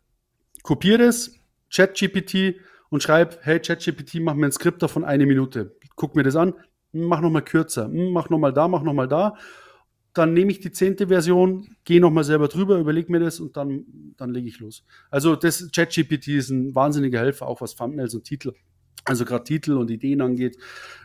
kopiere 0.62 1.04
es, 1.04 1.34
ChatGPT 1.70 2.56
und 2.90 3.02
schreibe, 3.02 3.36
hey 3.42 3.60
ChatGPT, 3.60 4.20
mach 4.20 4.34
mir 4.34 4.46
ein 4.46 4.52
Skript 4.52 4.82
davon 4.82 5.04
eine 5.04 5.26
Minute. 5.26 5.76
Guck 5.96 6.16
mir 6.16 6.22
das 6.22 6.36
an, 6.36 6.54
mach 6.92 7.20
nochmal 7.20 7.42
kürzer, 7.42 7.86
hm, 7.86 8.12
mach 8.12 8.30
nochmal 8.30 8.52
da, 8.52 8.68
mach 8.68 8.82
nochmal 8.82 9.08
da. 9.08 9.36
Dann 10.14 10.32
nehme 10.32 10.50
ich 10.50 10.60
die 10.60 10.72
zehnte 10.72 11.08
Version, 11.08 11.76
gehe 11.84 12.00
nochmal 12.00 12.24
selber 12.24 12.48
drüber, 12.48 12.78
überlege 12.78 13.12
mir 13.12 13.20
das 13.20 13.40
und 13.40 13.56
dann, 13.56 13.84
dann 14.16 14.30
lege 14.30 14.48
ich 14.48 14.58
los. 14.58 14.84
Also 15.10 15.36
das 15.36 15.70
ChatGPT 15.70 16.28
ist 16.28 16.50
ein 16.50 16.74
wahnsinniger 16.74 17.20
Helfer, 17.20 17.46
auch 17.46 17.60
was 17.60 17.74
Thumbnails 17.74 18.14
und 18.14 18.24
Titel 18.24 18.54
also 19.08 19.24
gerade 19.24 19.44
Titel 19.44 19.72
und 19.72 19.90
Ideen 19.90 20.20
angeht, 20.20 20.58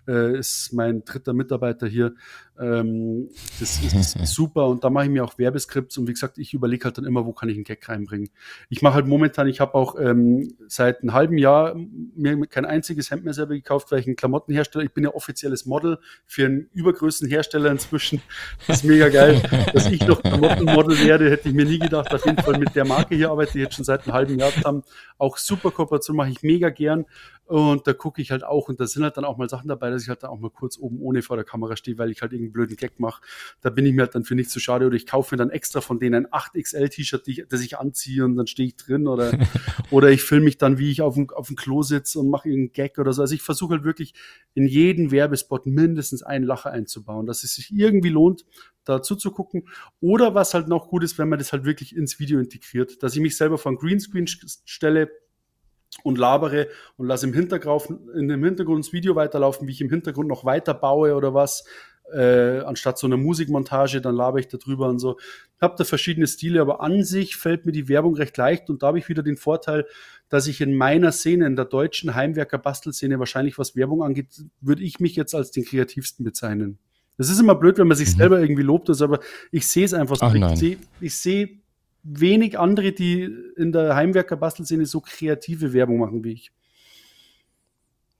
äh, 0.07 0.37
ist 0.37 0.73
mein 0.73 1.03
dritter 1.05 1.33
Mitarbeiter 1.33 1.87
hier. 1.87 2.13
Ähm, 2.59 3.29
das 3.59 3.81
ist 3.81 4.17
super 4.25 4.67
und 4.67 4.83
da 4.83 4.91
mache 4.91 5.05
ich 5.05 5.11
mir 5.11 5.23
auch 5.23 5.39
Werbeskripts 5.39 5.97
und 5.97 6.07
wie 6.07 6.13
gesagt, 6.13 6.37
ich 6.37 6.53
überlege 6.53 6.85
halt 6.85 6.97
dann 6.97 7.05
immer, 7.05 7.25
wo 7.25 7.33
kann 7.33 7.49
ich 7.49 7.55
einen 7.55 7.63
Gag 7.63 7.87
reinbringen. 7.89 8.29
Ich 8.69 8.83
mache 8.83 8.93
halt 8.93 9.07
momentan, 9.07 9.47
ich 9.47 9.59
habe 9.59 9.73
auch 9.73 9.99
ähm, 9.99 10.53
seit 10.67 11.01
einem 11.01 11.13
halben 11.13 11.37
Jahr 11.37 11.75
mir 11.75 12.45
kein 12.45 12.65
einziges 12.65 13.09
Hemd 13.09 13.23
mehr 13.23 13.33
selber 13.33 13.55
gekauft, 13.55 13.91
weil 13.91 13.99
ich 13.99 14.07
ein 14.07 14.15
Klamottenhersteller, 14.15 14.85
ich 14.85 14.93
bin 14.93 15.03
ja 15.03 15.15
offizielles 15.15 15.65
Model 15.65 15.97
für 16.27 16.45
einen 16.45 16.69
Übergrößenhersteller 16.73 17.71
inzwischen. 17.71 18.21
Das 18.67 18.77
ist 18.77 18.83
mega 18.83 19.09
geil, 19.09 19.41
dass 19.73 19.87
ich 19.87 20.05
noch 20.05 20.21
Klamottenmodel 20.21 21.05
werde, 21.05 21.31
hätte 21.31 21.49
ich 21.49 21.55
mir 21.55 21.65
nie 21.65 21.79
gedacht. 21.79 22.13
Auf 22.13 22.25
jeden 22.25 22.41
Fall 22.41 22.59
mit 22.59 22.75
der 22.75 22.85
Marke 22.85 23.15
hier 23.15 23.31
arbeite 23.31 23.57
ich 23.57 23.63
jetzt 23.63 23.75
schon 23.75 23.85
seit 23.85 24.03
einem 24.03 24.13
halben 24.13 24.37
Jahr 24.37 24.51
zusammen. 24.51 24.83
Auch 25.17 25.37
super 25.37 25.71
Kooperation 25.71 26.15
mache 26.15 26.29
ich 26.29 26.43
mega 26.43 26.69
gern 26.69 27.05
und 27.45 27.85
da 27.87 27.93
gucke 27.93 28.21
ich 28.21 28.31
halt 28.31 28.43
auch, 28.43 28.69
und 28.69 28.79
da 28.79 28.87
sind 28.87 29.03
halt 29.03 29.17
dann 29.17 29.25
auch 29.25 29.37
mal 29.37 29.49
Sachen 29.49 29.67
dabei, 29.67 29.91
dass 29.93 30.03
ich 30.03 30.09
halt 30.09 30.23
dann 30.23 30.29
auch 30.29 30.39
mal 30.39 30.49
kurz 30.49 30.77
oben 30.77 30.99
ohne 30.99 31.21
vor 31.21 31.35
der 31.35 31.45
Kamera 31.45 31.75
stehe, 31.75 31.97
weil 31.97 32.11
ich 32.11 32.21
halt 32.21 32.33
irgendeinen 32.33 32.53
blöden 32.53 32.75
Gag 32.75 32.99
mache. 32.99 33.21
Da 33.61 33.69
bin 33.69 33.85
ich 33.85 33.93
mir 33.93 34.03
halt 34.03 34.15
dann 34.15 34.23
für 34.23 34.35
nichts 34.35 34.51
zu 34.51 34.59
schade. 34.59 34.85
Oder 34.85 34.95
ich 34.95 35.05
kaufe 35.05 35.35
mir 35.35 35.37
dann 35.37 35.49
extra 35.49 35.81
von 35.81 35.99
denen 35.99 36.25
ein 36.25 36.31
8XL-T-Shirt, 36.31 37.45
das 37.49 37.61
ich 37.61 37.77
anziehe 37.77 38.25
und 38.25 38.35
dann 38.35 38.47
stehe 38.47 38.67
ich 38.67 38.75
drin. 38.75 39.07
Oder, 39.07 39.37
oder 39.91 40.09
ich 40.11 40.23
filme 40.23 40.45
mich 40.45 40.57
dann, 40.57 40.77
wie 40.77 40.91
ich 40.91 41.01
auf 41.01 41.15
dem, 41.15 41.29
auf 41.29 41.47
dem 41.47 41.55
Klo 41.55 41.83
sitze 41.83 42.19
und 42.19 42.29
mache 42.29 42.49
irgendeinen 42.49 42.73
Gag 42.73 42.97
oder 42.99 43.13
so. 43.13 43.21
Also 43.21 43.35
ich 43.35 43.41
versuche 43.41 43.75
halt 43.75 43.83
wirklich 43.83 44.13
in 44.53 44.67
jeden 44.67 45.11
Werbespot 45.11 45.65
mindestens 45.65 46.23
einen 46.23 46.45
Lacher 46.45 46.71
einzubauen, 46.71 47.25
dass 47.25 47.43
es 47.43 47.55
sich 47.55 47.71
irgendwie 47.71 48.09
lohnt, 48.09 48.45
dazu 48.83 49.15
zu 49.15 49.31
gucken. 49.31 49.67
Oder 49.99 50.35
was 50.35 50.53
halt 50.53 50.67
noch 50.67 50.89
gut 50.89 51.03
ist, 51.03 51.17
wenn 51.17 51.29
man 51.29 51.39
das 51.39 51.53
halt 51.53 51.65
wirklich 51.65 51.95
ins 51.95 52.19
Video 52.19 52.39
integriert, 52.39 53.01
dass 53.03 53.15
ich 53.15 53.21
mich 53.21 53.37
selber 53.37 53.57
vor 53.57 53.71
ein 53.71 53.77
Greenscreen 53.77 54.27
stelle, 54.27 55.09
und 56.03 56.17
labere 56.17 56.67
und 56.97 57.07
lasse 57.07 57.27
im 57.27 57.33
Hintergrund, 57.33 57.99
in 58.15 58.27
dem 58.27 58.43
Hintergrund 58.43 58.85
das 58.85 58.93
Video 58.93 59.15
weiterlaufen, 59.15 59.67
wie 59.67 59.71
ich 59.71 59.81
im 59.81 59.89
Hintergrund 59.89 60.27
noch 60.27 60.45
weiter 60.45 60.73
baue 60.73 61.15
oder 61.15 61.33
was, 61.33 61.65
äh, 62.11 62.59
anstatt 62.59 62.97
so 62.97 63.07
einer 63.07 63.17
Musikmontage, 63.17 64.01
dann 64.01 64.15
labe 64.15 64.39
ich 64.39 64.47
da 64.47 64.57
drüber 64.57 64.89
und 64.89 64.99
so. 64.99 65.17
Ich 65.55 65.61
habe 65.61 65.75
da 65.77 65.83
verschiedene 65.83 66.27
Stile, 66.27 66.61
aber 66.61 66.81
an 66.81 67.03
sich 67.03 67.35
fällt 67.35 67.65
mir 67.65 67.71
die 67.71 67.87
Werbung 67.87 68.15
recht 68.15 68.35
leicht 68.37 68.69
und 68.69 68.83
da 68.83 68.87
habe 68.87 68.99
ich 68.99 69.09
wieder 69.09 69.23
den 69.23 69.37
Vorteil, 69.37 69.85
dass 70.29 70.47
ich 70.47 70.61
in 70.61 70.75
meiner 70.75 71.11
Szene, 71.11 71.45
in 71.45 71.55
der 71.55 71.65
deutschen 71.65 72.15
Heimwerker-Bastelszene, 72.15 73.19
wahrscheinlich 73.19 73.57
was 73.57 73.75
Werbung 73.75 74.03
angeht, 74.03 74.27
würde 74.61 74.83
ich 74.83 74.99
mich 74.99 75.15
jetzt 75.15 75.35
als 75.35 75.51
den 75.51 75.63
kreativsten 75.63 76.25
bezeichnen. 76.25 76.79
Das 77.17 77.29
ist 77.29 77.39
immer 77.39 77.55
blöd, 77.55 77.77
wenn 77.77 77.87
man 77.87 77.97
sich 77.97 78.13
mhm. 78.13 78.17
selber 78.17 78.39
irgendwie 78.39 78.63
lobt, 78.63 78.89
aber 79.01 79.19
ich 79.51 79.67
sehe 79.67 79.85
es 79.85 79.93
einfach 79.93 80.15
so. 80.15 80.25
Ach, 80.25 80.33
ich 80.33 80.59
sehe 80.59 80.77
ich 80.99 81.15
seh 81.15 81.62
wenig 82.03 82.59
andere, 82.59 82.91
die 82.91 83.23
in 83.55 83.71
der 83.71 83.95
Heimwerker-Bastelszene 83.95 84.85
so 84.85 85.01
kreative 85.01 85.73
Werbung 85.73 85.97
machen 85.97 86.23
wie 86.23 86.33
ich. 86.33 86.51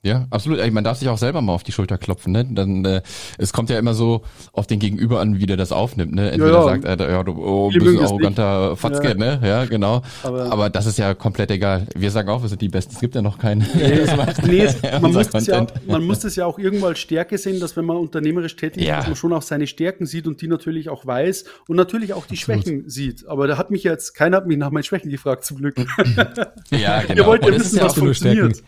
Ja, 0.06 0.28
absolut. 0.32 0.60
Man 0.74 0.84
darf 0.84 0.98
sich 0.98 1.08
auch 1.08 1.18
selber 1.18 1.42
mal 1.42 1.54
auf 1.54 1.64
die 1.64 1.72
Schulter 1.72 1.98
klopfen. 1.98 2.34
Ne? 2.34 2.46
Dann 2.52 2.84
äh, 2.84 3.02
es 3.38 3.54
kommt 3.54 3.70
ja 3.70 3.80
immer 3.80 3.94
so 3.94 4.24
auf 4.52 4.68
den 4.68 4.80
Gegenüber 4.80 5.22
an, 5.22 5.40
wie 5.40 5.46
der 5.46 5.56
das 5.56 5.72
aufnimmt. 5.72 6.14
Ne? 6.14 6.30
Entweder 6.30 6.52
ja, 6.52 6.58
ja. 6.58 6.82
sagt 6.82 7.00
er, 7.00 7.10
ja, 7.10 7.24
du 7.24 7.32
oh, 7.42 7.70
bist 7.70 7.88
ein 7.88 8.00
arroganter 8.00 8.76
Fatzke, 8.76 9.10
ja. 9.10 9.14
ne? 9.14 9.40
Ja, 9.42 9.64
genau. 9.64 10.02
Aber, 10.24 10.52
Aber, 10.52 10.70
das 10.70 10.88
ist 10.88 10.98
ja 10.98 11.14
komplett 11.14 11.52
egal. 11.52 11.88
Wir 11.96 12.12
sagen 12.12 12.28
auch, 12.28 12.42
wir 12.42 12.50
sind 12.50 12.62
die 12.62 12.68
Besten. 12.68 12.96
Es 12.96 13.00
gibt 13.00 13.16
ja 13.16 13.22
noch 13.22 13.38
keinen. 13.38 13.66
Nee, 13.76 14.06
nee, 14.46 15.00
man, 15.02 15.14
muss 15.14 15.30
das 15.30 15.48
ja, 15.48 15.66
man 15.88 16.04
muss 16.04 16.20
das 16.20 16.36
ja 16.36 16.46
auch 16.46 16.60
irgendwo 16.60 16.88
als 16.88 17.00
Stärke 17.00 17.38
sehen, 17.38 17.62
dass 17.62 17.78
wenn 17.78 17.86
man 17.86 17.96
unternehmerisch 17.96 18.58
tätig 18.58 18.84
ist, 18.84 18.90
dass 18.90 19.08
man 19.08 19.16
schon 19.16 19.32
auch 19.32 19.42
seine 19.42 19.68
Stärken 19.68 20.06
sieht 20.06 20.28
und 20.28 20.42
die 20.42 20.48
natürlich 20.48 20.90
auch 20.90 21.06
weiß 21.06 21.46
und 21.70 21.78
natürlich 21.78 22.14
auch 22.14 22.26
die 22.26 22.36
absolut. 22.36 22.64
Schwächen 22.64 22.90
sieht. 22.90 23.26
Aber 23.28 23.48
da 23.48 23.58
hat 23.58 23.72
mich 23.72 23.84
jetzt, 23.84 24.16
keiner 24.16 24.36
hat 24.36 24.48
mich 24.48 24.58
nach 24.58 24.72
meinen 24.72 24.84
Schwächen 24.84 25.10
gefragt, 25.10 25.46
zum 25.46 25.58
Glück. 25.60 25.76
ja, 26.72 27.02
genau. 27.08 27.22
Ihr 27.22 27.26
wollt 27.26 27.46
ja 27.46 27.54
wissen, 27.54 27.80
was 27.82 27.94
funktioniert. 27.94 28.62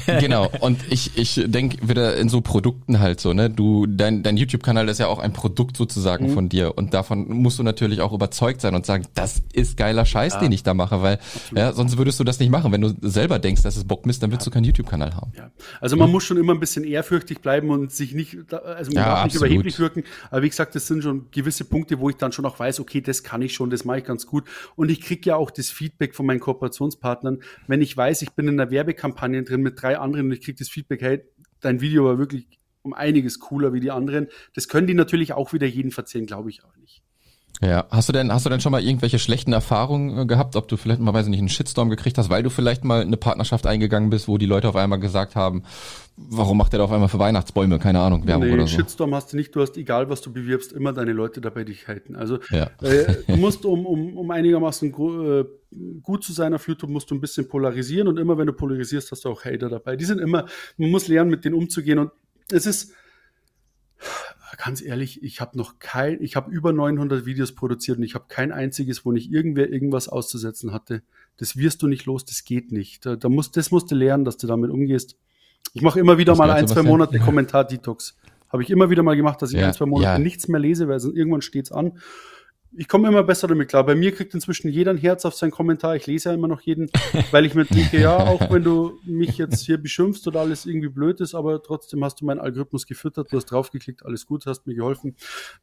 genau. 0.20 0.50
Und 0.60 0.80
ich, 0.90 1.16
ich 1.16 1.42
denke 1.46 1.88
wieder 1.88 2.16
in 2.16 2.28
so 2.28 2.40
Produkten 2.40 3.00
halt 3.00 3.20
so, 3.20 3.32
ne? 3.32 3.50
Du, 3.50 3.86
dein, 3.86 4.22
dein 4.22 4.36
YouTube-Kanal 4.36 4.88
ist 4.88 4.98
ja 4.98 5.06
auch 5.06 5.18
ein 5.18 5.32
Produkt 5.32 5.76
sozusagen 5.76 6.28
mhm. 6.28 6.34
von 6.34 6.48
dir. 6.48 6.76
Und 6.76 6.94
davon 6.94 7.28
musst 7.28 7.58
du 7.58 7.62
natürlich 7.62 8.00
auch 8.00 8.12
überzeugt 8.12 8.60
sein 8.60 8.74
und 8.74 8.86
sagen, 8.86 9.06
das 9.14 9.42
ist 9.52 9.76
geiler 9.76 10.04
Scheiß, 10.04 10.34
ja. 10.34 10.40
den 10.40 10.52
ich 10.52 10.62
da 10.62 10.74
mache, 10.74 11.02
weil 11.02 11.18
ja, 11.54 11.72
sonst 11.72 11.98
würdest 11.98 12.20
du 12.20 12.24
das 12.24 12.38
nicht 12.38 12.50
machen. 12.50 12.72
Wenn 12.72 12.80
du 12.80 12.94
selber 13.00 13.38
denkst, 13.38 13.62
dass 13.62 13.76
es 13.76 13.84
Bock 13.84 14.06
misst, 14.06 14.22
dann 14.22 14.30
willst 14.30 14.46
ja. 14.46 14.50
du 14.50 14.54
keinen 14.54 14.64
YouTube-Kanal 14.64 15.14
haben. 15.14 15.32
Ja. 15.36 15.50
Also 15.80 15.96
man 15.96 16.08
mhm. 16.08 16.12
muss 16.12 16.24
schon 16.24 16.36
immer 16.36 16.54
ein 16.54 16.60
bisschen 16.60 16.84
ehrfürchtig 16.84 17.40
bleiben 17.40 17.70
und 17.70 17.92
sich 17.92 18.14
nicht, 18.14 18.36
also 18.52 18.92
man 18.92 19.02
ja, 19.02 19.14
darf 19.14 19.24
nicht 19.24 19.36
überheblich 19.36 19.78
wirken. 19.78 20.04
Aber 20.30 20.42
wie 20.42 20.48
gesagt, 20.48 20.74
das 20.74 20.86
sind 20.86 21.02
schon 21.02 21.26
gewisse 21.30 21.64
Punkte, 21.64 21.98
wo 22.00 22.10
ich 22.10 22.16
dann 22.16 22.32
schon 22.32 22.44
auch 22.44 22.58
weiß, 22.58 22.80
okay, 22.80 23.00
das 23.00 23.22
kann 23.22 23.42
ich 23.42 23.54
schon, 23.54 23.70
das 23.70 23.84
mache 23.84 23.98
ich 23.98 24.04
ganz 24.04 24.26
gut. 24.26 24.44
Und 24.76 24.90
ich 24.90 25.00
kriege 25.00 25.30
ja 25.30 25.36
auch 25.36 25.50
das 25.50 25.70
Feedback 25.70 26.14
von 26.14 26.26
meinen 26.26 26.40
Kooperationspartnern, 26.40 27.40
wenn 27.66 27.82
ich 27.82 27.96
weiß, 27.96 28.22
ich 28.22 28.32
bin 28.32 28.48
in 28.48 28.60
einer 28.60 28.70
Werbekampagne 28.70 29.42
drin 29.42 29.62
mit 29.62 29.76
drei 29.86 29.98
anderen 29.98 30.26
und 30.26 30.32
ich 30.32 30.42
kriege 30.42 30.58
das 30.58 30.68
Feedback, 30.68 31.00
hey, 31.00 31.22
dein 31.60 31.80
Video 31.80 32.04
war 32.04 32.18
wirklich 32.18 32.48
um 32.82 32.92
einiges 32.92 33.38
cooler 33.38 33.72
wie 33.72 33.80
die 33.80 33.90
anderen. 33.90 34.28
Das 34.54 34.68
können 34.68 34.86
die 34.86 34.94
natürlich 34.94 35.32
auch 35.32 35.52
wieder 35.52 35.66
jeden 35.66 35.90
verzählen, 35.90 36.26
glaube 36.26 36.50
ich 36.50 36.64
auch 36.64 36.76
nicht. 36.76 37.02
Ja, 37.62 37.86
hast 37.90 38.08
du 38.08 38.12
denn, 38.12 38.32
hast 38.32 38.44
du 38.44 38.50
denn 38.50 38.60
schon 38.60 38.72
mal 38.72 38.82
irgendwelche 38.82 39.18
schlechten 39.18 39.52
Erfahrungen 39.52 40.18
äh, 40.18 40.26
gehabt, 40.26 40.56
ob 40.56 40.68
du 40.68 40.76
vielleicht 40.76 41.00
mal, 41.00 41.14
weiß 41.14 41.26
ich 41.26 41.30
nicht, 41.30 41.38
einen 41.38 41.48
Shitstorm 41.48 41.88
gekriegt 41.88 42.18
hast, 42.18 42.28
weil 42.28 42.42
du 42.42 42.50
vielleicht 42.50 42.84
mal 42.84 43.00
eine 43.00 43.16
Partnerschaft 43.16 43.66
eingegangen 43.66 44.10
bist, 44.10 44.28
wo 44.28 44.36
die 44.36 44.46
Leute 44.46 44.68
auf 44.68 44.76
einmal 44.76 44.98
gesagt 44.98 45.36
haben, 45.36 45.62
warum 46.16 46.58
macht 46.58 46.72
der 46.72 46.78
da 46.78 46.84
auf 46.84 46.92
einmal 46.92 47.08
für 47.08 47.18
Weihnachtsbäume, 47.18 47.78
keine 47.78 48.00
Ahnung, 48.00 48.26
Werbung 48.26 48.48
nee, 48.48 48.54
oder 48.54 48.66
so? 48.66 48.76
Shitstorm 48.76 49.14
hast 49.14 49.32
du 49.32 49.36
nicht, 49.38 49.54
du 49.54 49.62
hast, 49.62 49.78
egal 49.78 50.10
was 50.10 50.20
du 50.20 50.32
bewirbst, 50.32 50.72
immer 50.72 50.92
deine 50.92 51.12
Leute 51.12 51.40
dabei 51.40 51.64
dich 51.64 51.88
halten. 51.88 52.14
Also, 52.14 52.40
ja. 52.50 52.70
äh, 52.82 53.14
du 53.26 53.36
musst, 53.36 53.64
um, 53.64 53.86
um, 53.86 54.18
um 54.18 54.30
einigermaßen 54.30 54.90
äh, 54.90 55.44
gut 56.02 56.24
zu 56.24 56.34
sein 56.34 56.52
auf 56.52 56.68
YouTube, 56.68 56.90
musst 56.90 57.10
du 57.10 57.14
ein 57.14 57.20
bisschen 57.22 57.48
polarisieren 57.48 58.08
und 58.08 58.18
immer 58.18 58.36
wenn 58.36 58.46
du 58.46 58.52
polarisierst, 58.52 59.10
hast 59.12 59.24
du 59.24 59.30
auch 59.30 59.44
Hater 59.44 59.70
dabei. 59.70 59.96
Die 59.96 60.04
sind 60.04 60.20
immer, 60.20 60.44
man 60.76 60.90
muss 60.90 61.08
lernen, 61.08 61.30
mit 61.30 61.44
denen 61.44 61.54
umzugehen 61.54 61.98
und 61.98 62.10
es 62.50 62.66
ist, 62.66 62.92
ganz 64.56 64.82
ehrlich, 64.82 65.22
ich 65.22 65.40
habe 65.40 65.56
noch 65.56 65.78
kein, 65.78 66.22
ich 66.22 66.36
habe 66.36 66.50
über 66.50 66.72
900 66.72 67.26
Videos 67.26 67.54
produziert 67.54 67.98
und 67.98 68.04
ich 68.04 68.14
habe 68.14 68.26
kein 68.28 68.52
einziges, 68.52 69.04
wo 69.04 69.12
nicht 69.12 69.30
irgendwer 69.30 69.70
irgendwas 69.70 70.08
auszusetzen 70.08 70.72
hatte. 70.72 71.02
Das 71.36 71.56
wirst 71.56 71.82
du 71.82 71.88
nicht 71.88 72.06
los, 72.06 72.24
das 72.24 72.44
geht 72.44 72.72
nicht. 72.72 73.04
Da, 73.04 73.16
da 73.16 73.28
musst, 73.28 73.56
das 73.56 73.70
musst 73.70 73.90
du 73.90 73.94
lernen, 73.94 74.24
dass 74.24 74.36
du 74.36 74.46
damit 74.46 74.70
umgehst. 74.70 75.16
Ich 75.74 75.82
mache 75.82 76.00
immer 76.00 76.18
wieder 76.18 76.32
das 76.32 76.38
mal 76.38 76.50
ein, 76.50 76.66
zwei 76.68 76.82
Monate 76.82 77.16
ja. 77.16 77.24
Kommentar-Detox. 77.24 78.16
Habe 78.48 78.62
ich 78.62 78.70
immer 78.70 78.90
wieder 78.90 79.02
mal 79.02 79.16
gemacht, 79.16 79.42
dass 79.42 79.52
ich 79.52 79.60
ja, 79.60 79.66
ein, 79.66 79.74
zwei 79.74 79.86
Monate 79.86 80.12
ja. 80.12 80.18
nichts 80.18 80.48
mehr 80.48 80.60
lese, 80.60 80.88
weil 80.88 81.00
irgendwann 81.00 81.42
steht's 81.42 81.72
an 81.72 81.98
ich 82.72 82.88
komme 82.88 83.08
immer 83.08 83.22
besser 83.22 83.48
damit 83.48 83.68
klar. 83.68 83.84
Bei 83.84 83.94
mir 83.94 84.12
kriegt 84.12 84.34
inzwischen 84.34 84.68
jeder 84.68 84.90
ein 84.90 84.98
Herz 84.98 85.24
auf 85.24 85.34
seinen 85.34 85.50
Kommentar. 85.50 85.96
Ich 85.96 86.06
lese 86.06 86.28
ja 86.28 86.34
immer 86.34 86.48
noch 86.48 86.60
jeden, 86.60 86.90
weil 87.30 87.46
ich 87.46 87.54
mir 87.54 87.64
denke, 87.64 88.00
ja, 88.00 88.16
auch 88.16 88.50
wenn 88.50 88.64
du 88.64 88.98
mich 89.04 89.38
jetzt 89.38 89.64
hier 89.64 89.78
beschimpfst 89.78 90.26
oder 90.26 90.40
alles 90.40 90.66
irgendwie 90.66 90.88
blöd 90.88 91.20
ist, 91.20 91.34
aber 91.34 91.62
trotzdem 91.62 92.04
hast 92.04 92.20
du 92.20 92.26
meinen 92.26 92.40
Algorithmus 92.40 92.86
gefüttert, 92.86 93.32
du 93.32 93.36
hast 93.36 93.46
draufgeklickt, 93.46 94.04
alles 94.04 94.26
gut, 94.26 94.46
hast 94.46 94.66
mir 94.66 94.74
geholfen. 94.74 95.16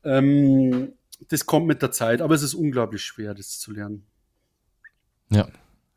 Ähm, 0.04 0.93
das 1.30 1.45
kommt 1.45 1.68
mit 1.68 1.82
der 1.82 1.91
Zeit, 1.91 2.22
aber 2.22 2.36
es 2.36 2.43
ist 2.43 2.54
unglaublich 2.54 3.04
schwer, 3.04 3.34
das 3.34 3.60
zu 3.60 3.72
lernen. 3.72 4.06
Ja, 5.30 5.47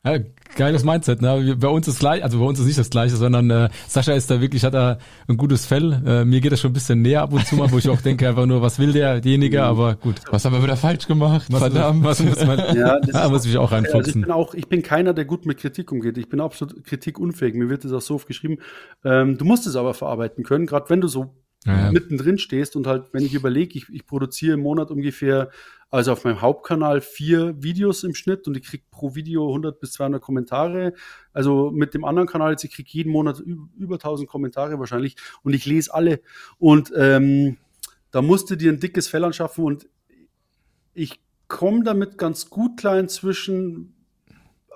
ja, 0.07 0.19
geiles 0.57 0.85
Mindset, 0.85 1.21
ne? 1.21 1.57
Bei 1.59 1.69
uns 1.69 1.89
ist 1.89 1.99
gleich, 1.99 2.23
also 2.23 2.39
bei 2.39 2.45
uns 2.45 2.61
ist 2.61 2.67
nicht 2.67 2.79
das 2.79 2.91
gleiche, 2.91 3.17
sondern 3.17 3.51
äh, 3.51 3.69
Sascha 3.89 4.13
ist 4.13 4.31
da 4.31 4.41
wirklich, 4.41 4.65
hat 4.65 4.75
da 4.75 4.99
ein 5.29 5.37
gutes 5.37 5.67
Fell. 5.67 6.01
Äh, 6.07 6.25
mir 6.25 6.41
geht 6.41 6.53
das 6.53 6.61
schon 6.61 6.71
ein 6.71 6.75
bisschen 6.75 7.03
näher 7.03 7.23
ab 7.23 7.33
und 7.33 7.45
zu 7.45 7.57
mal, 7.57 7.71
wo 7.73 7.79
ich 7.79 7.89
auch 7.89 8.01
denke, 8.01 8.29
einfach 8.29 8.47
nur, 8.47 8.63
was 8.63 8.79
will 8.79 8.93
der, 8.93 9.21
derjenige, 9.21 9.65
aber 9.65 9.97
gut. 9.97 10.21
Was 10.31 10.45
haben 10.45 10.55
wir 10.55 10.63
wieder 10.63 10.77
falsch 10.77 11.07
gemacht? 11.09 11.47
Was, 11.51 11.59
Verdammt. 11.59 12.05
Was 12.05 12.23
muss 12.23 12.45
man, 12.47 12.59
ja, 12.77 13.01
das 13.01 13.11
da 13.13 13.29
muss 13.29 13.45
ich 13.45 13.59
auch 13.59 13.73
reinfuchsen. 13.73 13.99
Also 13.99 14.11
ich 14.11 14.23
bin 14.23 14.31
auch, 14.31 14.55
ich 14.55 14.69
bin 14.69 14.83
keiner, 14.83 15.13
der 15.13 15.25
gut 15.25 15.45
mit 15.45 15.59
Kritik 15.59 15.91
umgeht. 15.91 16.19
Ich 16.19 16.29
bin 16.29 16.41
absolut 16.41 16.85
kritikunfähig. 16.85 17.55
Mir 17.55 17.69
wird 17.69 17.85
das 17.85 17.93
auch 17.93 18.01
so 18.01 18.15
oft 18.15 18.29
geschrieben. 18.29 18.59
Ähm, 19.05 19.39
du 19.39 19.45
musst 19.45 19.67
es 19.67 19.77
aber 19.77 19.95
verarbeiten 19.95 20.45
können, 20.45 20.67
gerade 20.67 20.89
wenn 20.89 21.01
du 21.01 21.09
so 21.09 21.35
ja, 21.67 21.93
mittendrin 21.93 22.39
stehst 22.39 22.77
und 22.77 22.87
halt, 22.87 23.13
wenn 23.13 23.25
ich 23.25 23.35
überlege, 23.35 23.77
ich, 23.77 23.89
ich 23.91 24.07
produziere 24.07 24.55
im 24.55 24.61
Monat 24.61 24.91
ungefähr 24.91 25.51
also 25.91 26.13
auf 26.13 26.25
meinem 26.25 26.41
Hauptkanal 26.41 27.01
vier 27.01 27.63
Videos 27.63 28.03
im 28.03 28.15
Schnitt 28.15 28.47
und 28.49 28.57
ich 28.57 28.65
kriege 28.65 28.85
pro 28.91 29.15
Video 29.15 29.47
100 29.47 29.79
bis 29.79 29.93
200 29.93 30.21
Kommentare. 30.21 30.95
Also 31.33 31.71
mit 31.71 31.95
dem 31.95 32.05
anderen 32.05 32.29
Kanal 32.29 32.51
jetzt, 32.51 32.65
ich 32.65 32.73
kriege 32.73 32.89
jeden 32.93 33.13
Monat 33.13 33.39
über 33.41 33.95
1000 33.95 34.29
Kommentare 34.29 34.79
wahrscheinlich 34.79 35.17
und 35.43 35.55
ich 35.55 35.65
lese 35.65 35.95
alle. 35.95 36.21
Und 36.59 36.93
ähm, 36.97 37.59
da 38.11 38.21
musste 38.21 38.57
dir 38.57 38.73
ein 38.73 38.81
dickes 38.81 39.07
Fell 39.09 39.25
anschaffen 39.25 39.65
und 39.65 39.89
ich 40.93 41.21
komme 41.47 41.85
damit 41.85 42.19
ganz 42.19 42.51
gut 42.51 42.79
klar 42.79 42.99
inzwischen, 42.99 43.95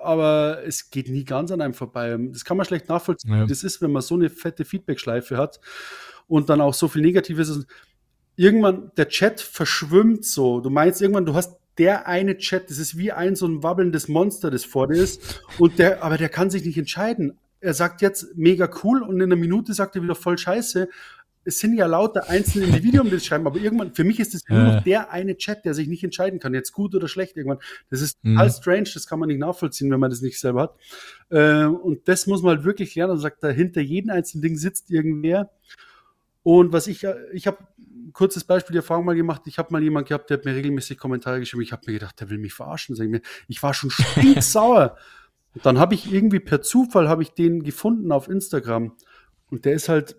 aber 0.01 0.61
es 0.65 0.91
geht 0.91 1.09
nie 1.09 1.25
ganz 1.25 1.51
an 1.51 1.61
einem 1.61 1.73
vorbei. 1.73 2.17
Das 2.31 2.45
kann 2.45 2.55
man 2.55 2.65
schlecht 2.65 2.87
nachvollziehen. 2.87 3.33
Ja. 3.33 3.45
Das 3.45 3.63
ist, 3.63 3.81
wenn 3.81 3.91
man 3.91 4.01
so 4.01 4.15
eine 4.15 4.29
fette 4.29 4.63
Feedback-Schleife 4.63 5.37
hat 5.37 5.59
und 6.31 6.49
dann 6.49 6.61
auch 6.61 6.73
so 6.73 6.87
viel 6.87 7.01
Negatives 7.01 7.49
ist 7.49 7.67
irgendwann 8.37 8.91
der 8.95 9.09
Chat 9.09 9.41
verschwimmt 9.41 10.23
so. 10.23 10.61
Du 10.61 10.69
meinst 10.69 11.01
irgendwann, 11.01 11.25
du 11.25 11.35
hast 11.35 11.57
der 11.77 12.07
eine 12.07 12.37
Chat, 12.37 12.69
das 12.69 12.77
ist 12.77 12.97
wie 12.97 13.11
ein 13.11 13.35
so 13.35 13.45
ein 13.45 13.63
wabbelndes 13.63 14.07
Monster, 14.07 14.49
das 14.49 14.63
vor 14.63 14.87
dir 14.87 15.01
ist. 15.01 15.41
Und 15.59 15.77
der, 15.77 16.03
aber 16.03 16.17
der 16.17 16.29
kann 16.29 16.49
sich 16.49 16.63
nicht 16.63 16.77
entscheiden. 16.77 17.37
Er 17.59 17.73
sagt 17.73 18.01
jetzt 18.01 18.37
mega 18.37 18.69
cool 18.83 19.03
und 19.03 19.17
in 19.17 19.23
einer 19.23 19.35
Minute 19.35 19.73
sagt 19.73 19.97
er 19.97 20.03
wieder 20.03 20.15
voll 20.15 20.37
scheiße. 20.37 20.87
Es 21.43 21.59
sind 21.59 21.75
ja 21.75 21.85
lauter 21.85 22.29
einzelne 22.29 22.65
Individuen, 22.65 23.07
die 23.07 23.13
das 23.13 23.25
schreiben, 23.25 23.45
aber 23.45 23.59
irgendwann, 23.59 23.93
für 23.93 24.03
mich 24.03 24.19
ist 24.19 24.33
es 24.33 24.47
nur 24.47 24.59
noch 24.59 24.83
der 24.83 25.11
eine 25.11 25.35
Chat, 25.35 25.65
der 25.65 25.73
sich 25.73 25.87
nicht 25.87 26.03
entscheiden 26.03 26.39
kann, 26.39 26.53
jetzt 26.53 26.71
gut 26.71 26.95
oder 26.95 27.07
schlecht 27.07 27.35
irgendwann. 27.35 27.59
Das 27.89 27.99
ist 27.99 28.23
mhm. 28.23 28.35
total 28.35 28.51
strange, 28.51 28.89
das 28.93 29.07
kann 29.07 29.19
man 29.19 29.27
nicht 29.27 29.39
nachvollziehen, 29.39 29.91
wenn 29.91 29.99
man 29.99 30.11
das 30.11 30.21
nicht 30.21 30.39
selber 30.39 30.61
hat. 30.61 30.75
Äh, 31.29 31.65
und 31.65 32.07
das 32.07 32.25
muss 32.27 32.41
man 32.41 32.57
halt 32.57 32.65
wirklich 32.65 32.95
lernen. 32.95 33.13
Und 33.13 33.19
sagt, 33.19 33.43
da 33.43 33.49
hinter 33.49 33.81
jedem 33.81 34.11
einzelnen 34.11 34.43
Ding 34.43 34.57
sitzt 34.57 34.91
irgendwer. 34.91 35.49
Und 36.43 36.73
was 36.73 36.87
ich, 36.87 37.05
ich 37.33 37.47
habe 37.47 37.59
kurzes 38.13 38.43
Beispiel, 38.43 38.73
die 38.73 38.77
Erfahrung 38.77 39.05
mal 39.05 39.15
gemacht. 39.15 39.43
Ich 39.45 39.57
habe 39.57 39.71
mal 39.71 39.81
jemand 39.81 40.07
gehabt, 40.07 40.29
der 40.29 40.37
hat 40.37 40.45
mir 40.45 40.55
regelmäßig 40.55 40.97
Kommentare 40.97 41.39
geschrieben. 41.39 41.63
Ich 41.63 41.71
habe 41.71 41.83
mir 41.85 41.93
gedacht, 41.93 42.19
der 42.19 42.29
will 42.29 42.37
mich 42.37 42.53
verarschen. 42.53 42.95
Sag 42.95 43.05
ich, 43.05 43.11
mir. 43.11 43.21
ich 43.47 43.61
war 43.61 43.73
schon 43.73 43.89
stinksauer. 43.91 44.97
Und 45.53 45.65
dann 45.65 45.79
habe 45.79 45.93
ich 45.93 46.11
irgendwie 46.11 46.39
per 46.39 46.61
Zufall 46.61 47.07
habe 47.07 47.23
ich 47.23 47.31
den 47.33 47.63
gefunden 47.63 48.11
auf 48.11 48.27
Instagram. 48.27 48.95
Und 49.49 49.65
der 49.65 49.73
ist 49.73 49.89
halt 49.89 50.15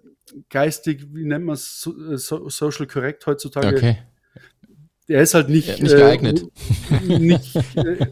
geistig, 0.48 1.08
wie 1.12 1.24
nennt 1.24 1.44
man 1.44 1.54
es, 1.54 1.80
so, 1.80 2.16
so, 2.16 2.48
social 2.48 2.86
correct 2.86 3.26
heutzutage. 3.26 3.76
Okay 3.76 3.98
er 5.12 5.22
ist 5.22 5.34
halt 5.34 5.48
nicht, 5.48 5.68
ja, 5.68 5.82
nicht 5.82 5.94
geeignet. 5.94 6.44
Äh, 6.90 7.18
nicht, 7.18 7.56
äh, 7.76 8.06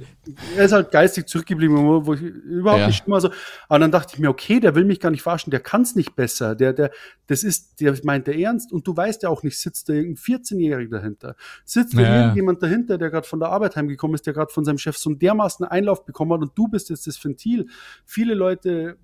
er 0.57 0.65
ist 0.65 0.73
halt 0.73 0.91
geistig 0.91 1.27
zurückgeblieben, 1.27 1.77
wo, 1.77 2.15
ich 2.15 2.21
überhaupt 2.21 2.81
ja. 2.81 2.87
nicht 2.87 3.07
immer 3.07 3.21
so. 3.21 3.31
Aber 3.69 3.79
dann 3.79 3.91
dachte 3.91 4.15
ich 4.15 4.21
mir, 4.21 4.29
okay, 4.29 4.61
der 4.61 4.75
will 4.75 4.85
mich 4.85 5.01
gar 5.01 5.11
nicht 5.11 5.23
verarschen, 5.23 5.51
der 5.51 5.61
kann 5.61 5.83
es 5.83 5.97
nicht 5.97 6.15
besser. 6.15 6.55
Der, 6.55 6.73
der, 6.73 6.91
das 7.27 7.43
ist, 7.43 7.81
der 7.81 7.97
meint 8.05 8.27
der 8.27 8.39
ernst 8.39 8.73
und 8.73 8.87
du 8.87 8.97
weißt 8.97 9.23
ja 9.23 9.31
auch 9.31 9.43
nicht, 9.43 9.59
sitzt 9.59 9.89
da 9.89 9.95
irgendein 9.95 10.23
14-Jähriger 10.23 10.91
dahinter. 10.91 11.37
Sitzt 11.65 11.97
da 11.97 12.03
ja. 12.03 12.21
irgendjemand 12.21 12.63
dahinter, 12.63 12.99
der 12.99 13.11
gerade 13.11 13.27
von 13.27 13.41
der 13.41 13.49
Arbeit 13.49 13.77
heimgekommen 13.77 14.15
ist, 14.15 14.27
der 14.27 14.35
gerade 14.35 14.53
von 14.53 14.65
seinem 14.65 14.79
Chef 14.79 14.97
so 14.97 15.11
einen 15.11 15.19
dermaßen 15.19 15.65
Einlauf 15.67 16.05
bekommen 16.05 16.33
hat 16.35 16.43
und 16.43 16.53
du 16.57 16.69
bist 16.69 16.91
jetzt 16.91 17.07
das 17.07 17.23
Ventil. 17.25 17.67
Viele 18.05 18.35
Leute 18.35 18.97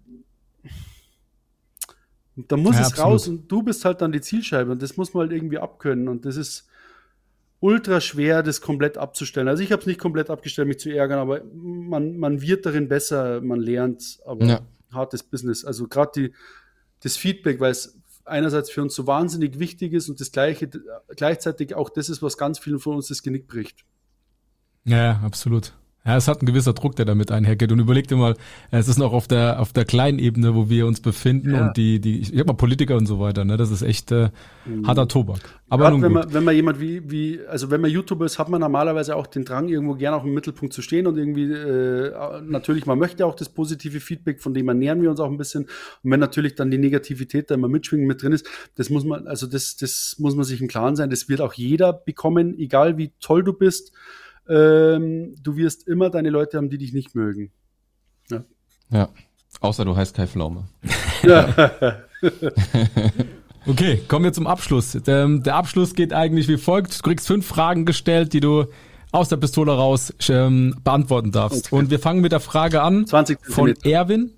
da 2.36 2.57
muss 2.57 2.74
ja, 2.74 2.82
es 2.82 2.88
absolut. 2.88 3.12
raus 3.12 3.28
und 3.28 3.51
du 3.51 3.62
bist 3.62 3.84
halt 3.86 4.03
dann 4.03 4.12
die 4.12 4.20
Zielscheibe 4.20 4.70
und 4.70 4.82
das 4.82 4.99
muss 4.99 5.14
man 5.14 5.22
halt 5.22 5.32
irgendwie 5.32 5.59
abkönnen 5.59 6.07
und 6.07 6.26
das 6.26 6.36
ist 6.36 6.68
ultra 7.61 8.00
schwer, 8.00 8.42
das 8.42 8.61
komplett 8.61 8.98
abzustellen. 8.98 9.48
Also 9.48 9.62
ich 9.62 9.72
habe 9.72 9.80
es 9.80 9.86
nicht 9.86 10.00
komplett 10.00 10.30
abgestellt, 10.30 10.68
mich 10.68 10.78
zu 10.78 10.90
ärgern, 10.90 11.18
aber 11.18 11.42
man, 11.54 12.16
man 12.18 12.40
wird 12.42 12.66
darin 12.66 12.88
besser, 12.88 13.40
man 13.40 13.61
lernt, 13.61 14.18
aber 14.24 14.44
ja. 14.44 14.61
hartes 14.92 15.22
Business. 15.22 15.64
Also 15.64 15.88
gerade 15.88 16.30
das 17.00 17.16
Feedback, 17.16 17.61
weil 17.61 17.72
es 17.72 17.98
einerseits 18.24 18.70
für 18.70 18.82
uns 18.82 18.94
so 18.94 19.07
wahnsinnig 19.07 19.59
wichtig 19.59 19.92
ist 19.92 20.09
und 20.09 20.20
das 20.20 20.32
gleiche 20.32 20.68
gleichzeitig 21.14 21.74
auch 21.74 21.90
das 21.90 22.09
ist, 22.09 22.22
was 22.22 22.36
ganz 22.36 22.59
vielen 22.59 22.78
von 22.78 22.96
uns 22.96 23.09
das 23.09 23.22
Genick 23.22 23.46
bricht. 23.46 23.84
Ja, 24.84 25.20
absolut. 25.24 25.72
Ja, 26.07 26.16
es 26.16 26.28
hat 26.28 26.40
ein 26.40 26.46
gewisser 26.46 26.72
Druck, 26.72 26.94
der 26.94 27.04
damit 27.04 27.32
einhergeht. 27.32 27.72
Und 27.72 27.80
überleg 27.80 28.07
dir 28.07 28.16
mal, 28.16 28.36
es 28.70 28.86
ist 28.86 28.96
noch 28.96 29.12
auf 29.12 29.26
der 29.26 29.59
auf 29.59 29.72
der 29.72 29.84
kleinen 29.84 30.20
Ebene, 30.20 30.54
wo 30.54 30.70
wir 30.70 30.86
uns 30.86 31.00
befinden 31.00 31.52
ja. 31.52 31.66
und 31.66 31.76
die 31.76 32.00
die 32.00 32.20
ich 32.20 32.38
hab 32.38 32.46
mal 32.46 32.52
Politiker 32.52 32.96
und 32.96 33.07
so 33.07 33.18
weiter. 33.18 33.44
Ne, 33.44 33.57
das 33.57 33.72
ist 33.72 33.82
echt 33.82 34.12
äh, 34.12 34.30
mhm. 34.64 34.86
harter 34.86 35.09
Tobak. 35.09 35.40
Aber 35.68 35.90
nun 35.90 36.02
wenn 36.02 36.12
man 36.12 36.32
wenn 36.32 36.44
man 36.44 36.54
jemand 36.54 36.80
wie 36.80 37.11
wie 37.11 37.40
also 37.48 37.72
wenn 37.72 37.80
man 37.80 37.90
YouTuber 37.90 38.24
ist, 38.24 38.38
hat 38.38 38.48
man 38.48 38.61
normalerweise 38.61 39.16
auch 39.16 39.26
den 39.26 39.44
Drang 39.44 39.68
irgendwo 39.68 39.94
gerne 39.94 40.16
auch 40.16 40.24
im 40.24 40.32
Mittelpunkt 40.32 40.72
zu 40.72 40.80
stehen 40.80 41.09
und 41.09 41.18
irgendwie 41.18 41.50
äh, 41.50 42.12
natürlich 42.44 42.86
man 42.86 43.00
möchte 43.00 43.26
auch 43.26 43.34
das 43.34 43.48
positive 43.48 43.98
Feedback, 43.98 44.40
von 44.40 44.54
dem 44.54 44.68
ernähren 44.68 45.02
wir 45.02 45.11
uns 45.11 45.18
auch 45.18 45.30
ein 45.30 45.36
bisschen. 45.36 45.64
Und 45.64 46.11
wenn 46.12 46.20
natürlich 46.20 46.54
dann 46.54 46.70
die 46.70 46.78
Negativität 46.78 47.50
da 47.50 47.57
immer 47.57 47.68
mitschwingen 47.68 48.07
mit 48.07 48.22
drin 48.22 48.30
ist, 48.30 48.46
das 48.76 48.90
muss 48.90 49.04
man 49.04 49.26
also 49.26 49.48
das 49.48 49.76
das 49.76 50.14
muss 50.20 50.36
man 50.36 50.44
sich 50.44 50.61
im 50.61 50.68
Klaren 50.68 50.94
sein. 50.94 51.11
Das 51.11 51.28
wird 51.28 51.40
auch 51.40 51.54
jeder 51.54 51.92
bekommen, 51.92 52.57
egal 52.57 52.96
wie 52.96 53.11
toll 53.18 53.42
du 53.42 53.52
bist 53.52 53.92
ähm, 54.49 55.34
du 55.42 55.57
wirst 55.57 55.88
immer 55.88 56.11
deine 56.11 56.30
Leute 56.30 56.57
haben, 56.57 56.70
die 56.70 56.78
dich 56.78 56.92
nicht 56.92 57.14
mögen. 57.14 57.51
Ja. 58.30 58.44
ja. 58.90 59.09
Außer 59.61 59.84
du 59.84 59.97
heißt 59.97 60.14
Kai 60.14 60.26
Pflaume. 60.26 60.64
okay, 63.66 64.03
kommen 64.09 64.24
wir 64.24 64.32
zum 64.32 64.47
Abschluss. 64.47 64.92
Der, 64.92 65.28
der, 65.28 65.55
Abschluss 65.55 65.94
geht 65.94 66.12
eigentlich 66.12 66.49
wie 66.49 66.59
folgt. 66.59 66.99
Du 66.99 67.03
kriegst 67.03 67.26
fünf 67.26 67.47
Fragen 67.47 67.84
gestellt, 67.84 68.32
die 68.32 68.40
du 68.40 68.66
aus 69.12 69.28
der 69.28 69.36
Pistole 69.36 69.72
raus 69.72 70.12
ähm, 70.28 70.76
beantworten 70.84 71.32
darfst. 71.32 71.66
Okay. 71.66 71.74
Und 71.74 71.90
wir 71.90 71.99
fangen 71.99 72.20
mit 72.20 72.32
der 72.32 72.40
Frage 72.40 72.82
an 72.82 73.07
20 73.07 73.38
von 73.42 73.74
Erwin. 73.82 74.32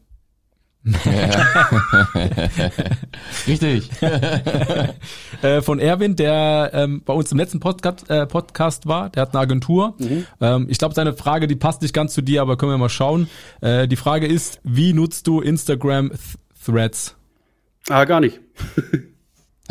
Richtig. 3.46 3.90
äh, 5.42 5.62
von 5.62 5.78
Erwin, 5.78 6.16
der 6.16 6.70
ähm, 6.72 7.02
bei 7.04 7.12
uns 7.12 7.30
im 7.32 7.38
letzten 7.38 7.60
Podcast, 7.60 8.08
äh, 8.10 8.26
Podcast 8.26 8.86
war, 8.86 9.10
der 9.10 9.22
hat 9.22 9.34
eine 9.34 9.40
Agentur. 9.40 9.94
Mhm. 9.98 10.26
Ähm, 10.40 10.66
ich 10.68 10.78
glaube, 10.78 10.94
seine 10.94 11.12
Frage, 11.12 11.46
die 11.46 11.56
passt 11.56 11.82
nicht 11.82 11.94
ganz 11.94 12.14
zu 12.14 12.22
dir, 12.22 12.42
aber 12.42 12.56
können 12.56 12.72
wir 12.72 12.78
mal 12.78 12.88
schauen. 12.88 13.28
Äh, 13.60 13.88
die 13.88 13.96
Frage 13.96 14.26
ist, 14.26 14.60
wie 14.64 14.92
nutzt 14.92 15.26
du 15.26 15.40
Instagram 15.40 16.10
Th 16.10 16.18
Threads? 16.64 17.16
Ah, 17.88 18.04
gar 18.04 18.20
nicht. 18.20 18.40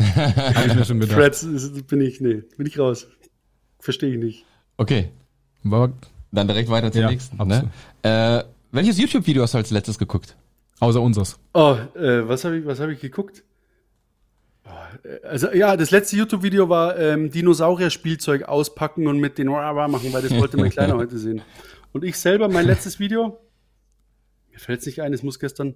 Habe 0.00 0.68
ich 0.68 0.74
mir 0.74 0.84
schon 0.84 1.00
gedacht. 1.00 1.16
Threads 1.16 1.46
bin 1.86 2.00
ich, 2.00 2.20
nee, 2.20 2.42
bin 2.56 2.66
ich 2.66 2.78
raus. 2.78 3.06
Verstehe 3.80 4.12
ich 4.12 4.18
nicht. 4.18 4.44
Okay. 4.76 5.10
Dann 6.32 6.46
direkt 6.46 6.70
weiter 6.70 6.92
zum 6.92 7.02
ja, 7.02 7.10
nächsten. 7.10 7.36
Ne? 7.46 7.70
Äh, 8.02 8.44
welches 8.70 8.98
YouTube-Video 8.98 9.42
hast 9.42 9.54
du 9.54 9.58
als 9.58 9.70
letztes 9.70 9.98
geguckt? 9.98 10.36
Außer 10.80 11.00
unseres. 11.00 11.38
Oh, 11.54 11.76
äh, 11.94 12.28
was 12.28 12.44
habe 12.44 12.58
ich, 12.58 12.66
was 12.66 12.80
hab 12.80 12.88
ich 12.88 13.00
geguckt? 13.00 13.44
Oh, 14.64 14.70
also 15.24 15.50
ja, 15.52 15.76
das 15.76 15.90
letzte 15.90 16.16
YouTube-Video 16.16 16.68
war 16.68 16.98
ähm, 16.98 17.30
Dinosaurier-Spielzeug 17.30 18.44
auspacken 18.44 19.06
und 19.06 19.18
mit 19.18 19.38
den 19.38 19.48
machen, 19.88 20.12
weil 20.12 20.22
das 20.22 20.34
wollte 20.36 20.56
mein 20.56 20.70
Kleiner 20.70 20.94
heute 20.98 21.18
sehen. 21.18 21.42
Und 21.92 22.04
ich 22.04 22.18
selber, 22.18 22.48
mein 22.48 22.66
letztes 22.66 22.98
Video, 23.00 23.40
mir 24.50 24.58
fällt 24.58 24.80
es 24.80 24.86
nicht 24.86 25.02
ein, 25.02 25.12
es 25.12 25.22
muss 25.22 25.38
gestern. 25.38 25.74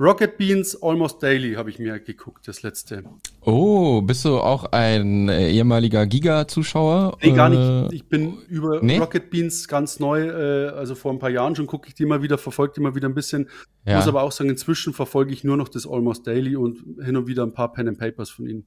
Rocket 0.00 0.38
Beans 0.38 0.82
Almost 0.82 1.22
Daily 1.22 1.52
habe 1.52 1.68
ich 1.68 1.78
mir 1.78 2.00
geguckt, 2.00 2.48
das 2.48 2.62
letzte. 2.62 3.04
Oh, 3.42 4.00
bist 4.00 4.24
du 4.24 4.38
auch 4.38 4.64
ein 4.72 5.28
äh, 5.28 5.50
ehemaliger 5.50 6.06
Giga-Zuschauer? 6.06 7.18
Nee, 7.22 7.32
gar 7.32 7.50
nicht. 7.50 7.92
Äh, 7.92 7.94
ich 7.94 8.08
bin 8.08 8.38
über 8.48 8.82
nee? 8.82 8.96
Rocket 8.96 9.28
Beans 9.28 9.68
ganz 9.68 10.00
neu, 10.00 10.28
äh, 10.28 10.68
also 10.70 10.94
vor 10.94 11.12
ein 11.12 11.18
paar 11.18 11.28
Jahren 11.28 11.54
schon 11.54 11.66
gucke 11.66 11.86
ich 11.88 11.94
die 11.94 12.04
immer 12.04 12.22
wieder, 12.22 12.38
verfolge 12.38 12.72
die 12.76 12.80
immer 12.80 12.94
wieder 12.94 13.10
ein 13.10 13.14
bisschen. 13.14 13.50
Ja. 13.84 13.96
Muss 13.96 14.08
aber 14.08 14.22
auch 14.22 14.32
sagen, 14.32 14.48
inzwischen 14.48 14.94
verfolge 14.94 15.34
ich 15.34 15.44
nur 15.44 15.58
noch 15.58 15.68
das 15.68 15.86
Almost 15.86 16.26
Daily 16.26 16.56
und 16.56 16.78
hin 17.04 17.18
und 17.18 17.26
wieder 17.26 17.42
ein 17.42 17.52
paar 17.52 17.70
Pen 17.70 17.88
and 17.88 17.98
Papers 17.98 18.30
von 18.30 18.46
ihnen. 18.46 18.66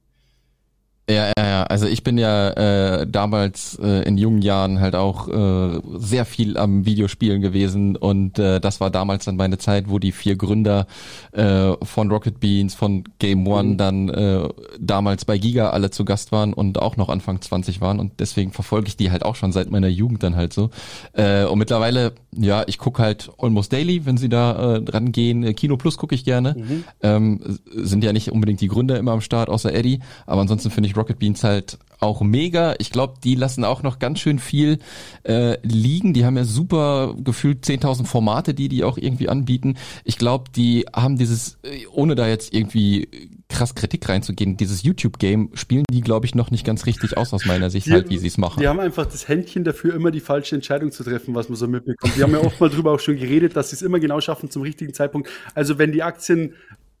Ja, 1.08 1.32
ja, 1.36 1.44
ja. 1.44 1.62
Also 1.64 1.86
ich 1.86 2.02
bin 2.02 2.16
ja 2.16 2.48
äh, 2.50 3.06
damals 3.06 3.78
äh, 3.78 4.08
in 4.08 4.16
jungen 4.16 4.40
Jahren 4.40 4.80
halt 4.80 4.94
auch 4.94 5.28
äh, 5.28 5.80
sehr 5.96 6.24
viel 6.24 6.56
am 6.56 6.86
Videospielen 6.86 7.42
gewesen 7.42 7.96
und 7.96 8.38
äh, 8.38 8.58
das 8.58 8.80
war 8.80 8.90
damals 8.90 9.26
dann 9.26 9.36
meine 9.36 9.58
Zeit, 9.58 9.90
wo 9.90 9.98
die 9.98 10.12
vier 10.12 10.36
Gründer 10.36 10.86
äh, 11.32 11.72
von 11.82 12.10
Rocket 12.10 12.40
Beans, 12.40 12.74
von 12.74 13.04
Game 13.18 13.46
One 13.46 13.70
mhm. 13.70 13.76
dann 13.76 14.08
äh, 14.08 14.48
damals 14.80 15.26
bei 15.26 15.36
Giga 15.36 15.70
alle 15.70 15.90
zu 15.90 16.06
Gast 16.06 16.32
waren 16.32 16.54
und 16.54 16.80
auch 16.80 16.96
noch 16.96 17.10
Anfang 17.10 17.38
20 17.38 17.82
waren 17.82 18.00
und 18.00 18.12
deswegen 18.18 18.52
verfolge 18.52 18.88
ich 18.88 18.96
die 18.96 19.10
halt 19.10 19.26
auch 19.26 19.36
schon 19.36 19.52
seit 19.52 19.70
meiner 19.70 19.88
Jugend 19.88 20.22
dann 20.22 20.36
halt 20.36 20.54
so. 20.54 20.70
Äh, 21.12 21.44
und 21.44 21.58
mittlerweile, 21.58 22.14
ja, 22.34 22.64
ich 22.66 22.78
gucke 22.78 23.02
halt 23.02 23.30
Almost 23.36 23.74
Daily, 23.74 24.06
wenn 24.06 24.16
sie 24.16 24.30
da 24.30 24.76
äh, 24.76 24.82
dran 24.82 25.12
gehen. 25.12 25.54
Kino 25.54 25.76
Plus 25.76 25.98
gucke 25.98 26.14
ich 26.14 26.24
gerne. 26.24 26.54
Mhm. 26.56 26.84
Ähm, 27.02 27.58
sind 27.74 28.02
ja 28.04 28.14
nicht 28.14 28.32
unbedingt 28.32 28.62
die 28.62 28.68
Gründer 28.68 28.98
immer 28.98 29.12
am 29.12 29.20
Start, 29.20 29.50
außer 29.50 29.74
Eddie, 29.74 30.00
aber 30.24 30.40
ansonsten 30.40 30.70
finde 30.70 30.88
ich 30.88 30.93
ich 30.94 30.96
Rocket 30.96 31.18
Beans 31.18 31.44
halt 31.44 31.78
auch 32.00 32.20
mega. 32.20 32.74
Ich 32.78 32.90
glaube, 32.90 33.14
die 33.22 33.34
lassen 33.34 33.64
auch 33.64 33.82
noch 33.82 33.98
ganz 33.98 34.20
schön 34.20 34.38
viel 34.38 34.78
äh, 35.24 35.56
liegen. 35.62 36.12
Die 36.12 36.24
haben 36.24 36.36
ja 36.36 36.44
super 36.44 37.14
gefühlt 37.18 37.64
10.000 37.64 38.04
Formate, 38.04 38.54
die 38.54 38.68
die 38.68 38.84
auch 38.84 38.98
irgendwie 38.98 39.28
anbieten. 39.28 39.76
Ich 40.04 40.18
glaube, 40.18 40.50
die 40.54 40.86
haben 40.94 41.16
dieses, 41.16 41.58
äh, 41.62 41.86
ohne 41.92 42.14
da 42.14 42.28
jetzt 42.28 42.52
irgendwie 42.54 43.08
krass 43.48 43.74
Kritik 43.74 44.08
reinzugehen, 44.08 44.56
dieses 44.56 44.82
YouTube-Game 44.82 45.50
spielen 45.54 45.84
die, 45.90 46.00
glaube 46.00 46.26
ich, 46.26 46.34
noch 46.34 46.50
nicht 46.50 46.66
ganz 46.66 46.86
richtig 46.86 47.16
aus 47.16 47.32
aus 47.32 47.46
meiner 47.46 47.70
Sicht, 47.70 47.86
die, 47.86 47.92
halt, 47.92 48.10
wie 48.10 48.18
sie 48.18 48.26
es 48.26 48.38
machen. 48.38 48.60
Die 48.60 48.68
haben 48.68 48.80
einfach 48.80 49.06
das 49.06 49.28
Händchen 49.28 49.64
dafür, 49.64 49.94
immer 49.94 50.10
die 50.10 50.20
falsche 50.20 50.56
Entscheidung 50.56 50.92
zu 50.92 51.04
treffen, 51.04 51.34
was 51.34 51.48
man 51.48 51.56
so 51.56 51.68
mitbekommt. 51.68 52.16
Die 52.16 52.22
haben 52.22 52.32
ja 52.32 52.40
oft 52.40 52.60
mal 52.60 52.70
drüber 52.70 52.92
auch 52.92 53.00
schon 53.00 53.16
geredet, 53.16 53.56
dass 53.56 53.70
sie 53.70 53.76
es 53.76 53.82
immer 53.82 54.00
genau 54.00 54.20
schaffen 54.20 54.50
zum 54.50 54.62
richtigen 54.62 54.92
Zeitpunkt. 54.92 55.28
Also 55.54 55.78
wenn 55.78 55.92
die 55.92 56.02
Aktien 56.02 56.54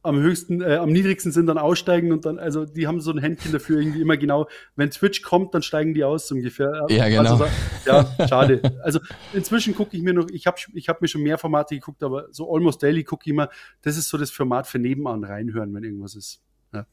am 0.04 0.18
höchsten, 0.20 0.60
äh, 0.60 0.76
am 0.76 0.90
niedrigsten 0.90 1.32
sind, 1.32 1.46
dann 1.46 1.58
aussteigen 1.58 2.12
und 2.12 2.24
dann, 2.24 2.38
also 2.38 2.64
die 2.64 2.86
haben 2.86 3.00
so 3.00 3.10
ein 3.10 3.18
Händchen 3.18 3.52
dafür 3.52 3.80
irgendwie 3.80 4.02
immer 4.02 4.16
genau, 4.16 4.46
wenn 4.76 4.90
Twitch 4.90 5.22
kommt, 5.22 5.54
dann 5.54 5.62
steigen 5.62 5.94
die 5.94 6.04
aus 6.04 6.28
so 6.28 6.34
ungefähr. 6.34 6.86
Ja, 6.88 7.08
genau. 7.08 7.32
Also, 7.32 7.46
ja, 7.86 8.28
schade. 8.28 8.60
Also 8.82 9.00
inzwischen 9.32 9.74
gucke 9.74 9.96
ich 9.96 10.02
mir 10.02 10.12
noch, 10.12 10.28
ich 10.30 10.46
habe 10.46 10.58
ich 10.74 10.88
hab 10.88 11.00
mir 11.00 11.08
schon 11.08 11.22
mehr 11.22 11.38
Formate 11.38 11.74
geguckt, 11.74 12.02
aber 12.02 12.26
so 12.30 12.52
Almost 12.52 12.82
Daily 12.82 13.02
gucke 13.02 13.22
ich 13.24 13.30
immer, 13.30 13.48
das 13.82 13.96
ist 13.96 14.08
so 14.08 14.18
das 14.18 14.30
Format 14.30 14.66
für 14.66 14.78
nebenan 14.78 15.24
reinhören, 15.24 15.72
wenn 15.74 15.82
irgendwas 15.82 16.14
ist. 16.14 16.40
Ja, 16.72 16.86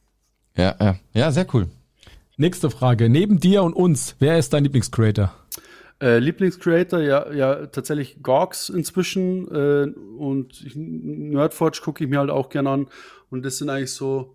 ja, 0.56 0.76
ja, 0.80 0.96
ja 1.12 1.30
sehr 1.30 1.46
cool. 1.54 1.68
Nächste 2.36 2.70
Frage. 2.70 3.08
Neben 3.10 3.40
dir 3.40 3.62
und 3.62 3.74
uns, 3.74 4.16
wer 4.18 4.38
ist 4.38 4.52
dein 4.54 4.64
Lieblingscreator? 4.64 5.34
Äh, 6.02 6.18
Lieblingscreator, 6.18 6.98
ja, 7.00 7.32
ja, 7.32 7.66
tatsächlich 7.66 8.24
Gorks 8.24 8.68
inzwischen 8.68 9.46
äh, 9.54 9.86
und 10.18 10.60
ich, 10.60 10.74
Nerdforge 10.74 11.78
gucke 11.80 12.02
ich 12.02 12.10
mir 12.10 12.18
halt 12.18 12.30
auch 12.30 12.48
gerne 12.48 12.70
an 12.70 12.88
und 13.30 13.44
das 13.44 13.58
sind 13.58 13.70
eigentlich 13.70 13.92
so 13.92 14.34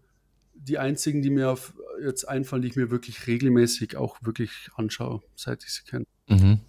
die 0.53 0.77
einzigen, 0.77 1.21
die 1.21 1.29
mir 1.29 1.49
auf, 1.49 1.73
jetzt 2.01 2.23
einfallen, 2.23 2.61
die 2.61 2.69
ich 2.69 2.77
mir 2.77 2.89
wirklich 2.89 3.27
regelmäßig 3.27 3.97
auch 3.97 4.17
wirklich 4.21 4.69
anschaue, 4.75 5.21
seit 5.35 5.65
ich 5.65 5.73
sie 5.73 5.83
kenne. 5.83 6.05
Mhm. 6.29 6.61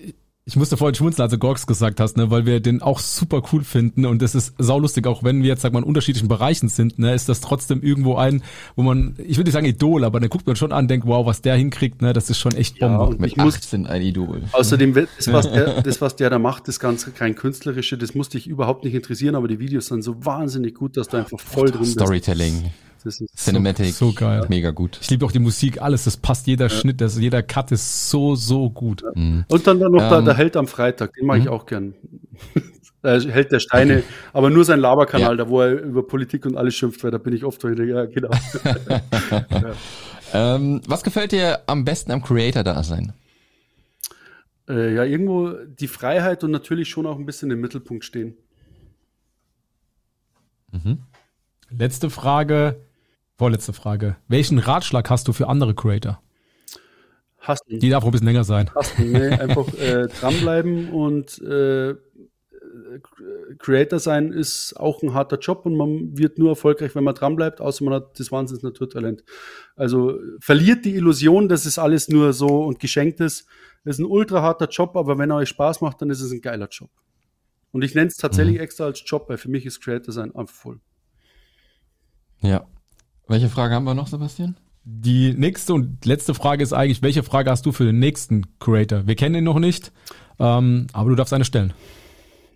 Ich 0.49 0.57
musste 0.57 0.79
vorhin 0.79 0.95
schmunzeln, 0.95 1.25
als 1.25 1.31
du 1.31 1.37
Gorks 1.37 1.67
gesagt 1.67 2.01
hast, 2.01 2.17
ne, 2.17 2.31
weil 2.31 2.47
wir 2.47 2.61
den 2.61 2.81
auch 2.81 3.01
super 3.01 3.43
cool 3.53 3.63
finden 3.63 4.07
und 4.07 4.23
das 4.23 4.35
ist 4.35 4.55
saulustig, 4.57 5.07
auch 5.07 5.23
wenn 5.23 5.43
wir 5.43 5.49
jetzt, 5.49 5.61
sag 5.61 5.75
mal, 5.75 5.81
in 5.81 5.85
unterschiedlichen 5.85 6.27
Bereichen 6.27 6.71
sind, 6.71 6.99
ne, 6.99 7.13
ist 7.13 7.29
das 7.29 7.43
trotzdem 7.43 7.83
irgendwo 7.83 8.17
ein, 8.17 8.43
wo 8.75 8.83
man, 8.83 9.15
ich 9.19 9.37
würde 9.37 9.49
nicht 9.49 9.53
sagen 9.53 9.67
Idol, 9.67 10.05
aber 10.05 10.21
dann 10.21 10.31
guckt 10.31 10.47
man 10.47 10.57
schon 10.57 10.73
an, 10.73 10.89
denkt, 10.89 11.07
wow, 11.07 11.27
was 11.27 11.43
der 11.43 11.55
hinkriegt, 11.55 12.01
ne, 12.01 12.15
das 12.15 12.31
ist 12.31 12.39
schon 12.39 12.55
echt 12.55 12.79
Bombe. 12.79 12.95
Ja, 12.95 13.01
und 13.09 13.21
Mit 13.21 13.33
ich 13.33 13.37
muss, 13.37 13.57
sind 13.57 13.89
ein 13.89 14.01
Idol. 14.01 14.41
Außerdem, 14.53 14.95
das 14.95 15.31
was, 15.31 15.53
der, 15.53 15.83
das, 15.83 16.01
was 16.01 16.17
der 16.17 16.31
da 16.31 16.39
macht, 16.39 16.67
das 16.67 16.81
ganz 16.81 17.13
kein 17.15 17.35
künstlerische, 17.35 17.99
das 17.99 18.15
musste 18.15 18.39
ich 18.39 18.47
überhaupt 18.47 18.85
nicht 18.85 18.95
interessieren, 18.95 19.35
aber 19.35 19.49
die 19.49 19.59
Videos 19.59 19.85
sind 19.85 20.01
so 20.01 20.25
wahnsinnig 20.25 20.77
gut, 20.77 20.97
dass 20.97 21.09
du 21.09 21.19
einfach 21.19 21.41
voll 21.41 21.71
drin 21.71 21.81
bist. 21.81 21.93
Storytelling. 21.93 22.71
Das 23.05 23.21
ist 23.21 23.37
Cinematic, 23.37 23.93
so, 23.93 24.09
so, 24.09 24.13
geil. 24.13 24.45
Mega 24.49 24.71
gut. 24.71 24.99
Ich 25.01 25.11
liebe 25.11 25.25
auch 25.25 25.33
die 25.33 25.39
Musik, 25.39 25.81
alles, 25.81 26.05
das 26.05 26.17
passt, 26.17 26.47
jeder 26.47 26.67
ja. 26.67 26.71
Schnitt, 26.71 27.01
das, 27.01 27.19
jeder 27.19 27.43
Cut 27.43 27.71
ist 27.71 28.11
so, 28.11 28.35
so 28.35 28.71
gut. 28.71 29.03
Ja. 29.03 29.11
Mhm. 29.15 29.45
Und 29.49 29.67
dann, 29.67 29.79
dann 29.79 29.93
noch 29.93 30.03
ähm, 30.03 30.11
der, 30.11 30.23
der 30.23 30.37
Held 30.37 30.57
am 30.57 30.67
Freitag, 30.67 31.15
den 31.15 31.27
mache 31.27 31.39
ich 31.39 31.45
mhm. 31.45 31.51
auch 31.51 31.67
gern. 31.67 31.95
der 33.05 33.21
Held 33.21 33.53
der 33.53 33.61
Steine, 33.61 33.99
okay. 33.99 34.05
aber 34.33 34.51
nur 34.51 34.65
sein 34.65 34.81
Laberkanal, 34.81 35.39
ja. 35.39 35.45
da 35.45 35.49
wo 35.49 35.61
er 35.61 35.81
über 35.81 36.07
Politik 36.07 36.45
und 36.47 36.57
alles 36.57 36.75
schimpft, 36.75 37.05
weil 37.05 37.11
da 37.11 37.19
bin 37.19 37.33
ich 37.33 37.45
oft 37.45 37.63
wieder, 37.65 37.85
ja, 37.85 38.07
genau. 38.07 38.31
ähm, 40.33 40.81
was 40.87 41.03
gefällt 41.03 41.33
dir 41.33 41.61
am 41.67 41.85
besten 41.85 42.11
am 42.11 42.23
Creator-Dasein? 42.23 43.13
Äh, 44.69 44.95
ja, 44.95 45.05
irgendwo 45.05 45.53
die 45.53 45.89
Freiheit 45.89 46.45
und 46.45 46.51
natürlich 46.51 46.89
schon 46.89 47.07
auch 47.07 47.19
ein 47.19 47.27
bisschen 47.27 47.51
im 47.51 47.61
Mittelpunkt 47.61 48.05
stehen. 48.05 48.37
Mhm. 50.73 50.99
Letzte 51.71 52.11
Frage. 52.11 52.77
Vorletzte 53.39 53.73
Frage. 53.73 54.17
Welchen 54.27 54.59
Ratschlag 54.59 55.09
hast 55.11 55.29
du 55.29 55.33
für 55.33 55.47
andere 55.47 55.73
Creator? 55.73 56.21
Hassen. 57.39 57.79
Die 57.79 57.89
darf 57.89 58.03
auch 58.03 58.09
ein 58.09 58.11
bisschen 58.11 58.27
länger 58.27 58.43
sein. 58.43 58.69
Hassen, 58.75 59.13
nee, 59.13 59.29
einfach 59.29 59.73
äh, 59.79 60.09
dranbleiben 60.09 60.91
und 60.91 61.41
äh, 61.41 61.95
Creator 63.59 64.01
sein 64.01 64.33
ist 64.33 64.75
auch 64.77 65.03
ein 65.05 65.15
harter 65.15 65.39
Job 65.39 65.67
und 65.67 65.77
man 65.77 66.19
wird 66.19 66.39
nur 66.39 66.51
erfolgreich, 66.51 66.97
wenn 66.97 67.05
man 67.05 67.15
dranbleibt, 67.15 67.61
außer 67.61 67.85
man 67.85 67.95
hat 67.95 68.19
das 68.19 68.33
Wahnsinns 68.33 68.65
Naturtalent. 68.65 69.23
Also 69.77 70.19
verliert 70.41 70.85
die 70.85 70.97
Illusion, 70.97 71.49
dass 71.49 71.65
es 71.65 71.79
alles 71.79 72.09
nur 72.09 72.33
so 72.33 72.65
und 72.65 72.81
geschenkt 72.81 73.21
ist. 73.21 73.47
Es 73.85 73.97
ist 73.97 73.99
ein 74.01 74.07
ultra 74.07 74.43
harter 74.43 74.69
Job, 74.69 74.97
aber 74.97 75.17
wenn 75.17 75.31
er 75.31 75.37
euch 75.37 75.49
Spaß 75.51 75.81
macht, 75.81 76.03
dann 76.03 76.11
ist 76.11 76.21
es 76.21 76.33
ein 76.33 76.41
geiler 76.41 76.69
Job. 76.69 76.91
Und 77.71 77.83
ich 77.83 77.95
nenne 77.95 78.09
es 78.09 78.17
tatsächlich 78.17 78.57
mhm. 78.57 78.63
extra 78.63 78.87
als 78.87 79.01
Job, 79.07 79.29
weil 79.29 79.39
für 79.39 79.49
mich 79.49 79.65
ist 79.65 79.81
Creator 79.81 80.13
sein 80.13 80.35
einfach 80.35 80.55
voll. 80.55 80.81
Ja. 82.41 82.67
Welche 83.29 83.51
Frage 83.51 83.75
haben 83.75 83.85
wir 83.85 83.95
noch, 83.95 84.09
Sebastian? 84.09 84.57
Die 84.85 85.35
nächste 85.35 85.75
und 85.75 86.05
letzte 86.07 86.33
Frage 86.33 86.63
ist 86.63 86.73
eigentlich, 86.73 87.03
welche 87.03 87.23
Frage 87.23 87.51
hast 87.51 87.67
du 87.67 87.73
für 87.73 87.85
den 87.85 87.99
nächsten 87.99 88.47
Creator? 88.59 89.07
Wir 89.07 89.17
kennen 89.17 89.35
ihn 89.35 89.45
noch 89.45 89.59
nicht, 89.59 89.93
ähm, 90.39 90.87
aber 90.95 91.11
du 91.11 91.15
darfst 91.15 91.35
eine 91.35 91.45
stellen. 91.45 91.75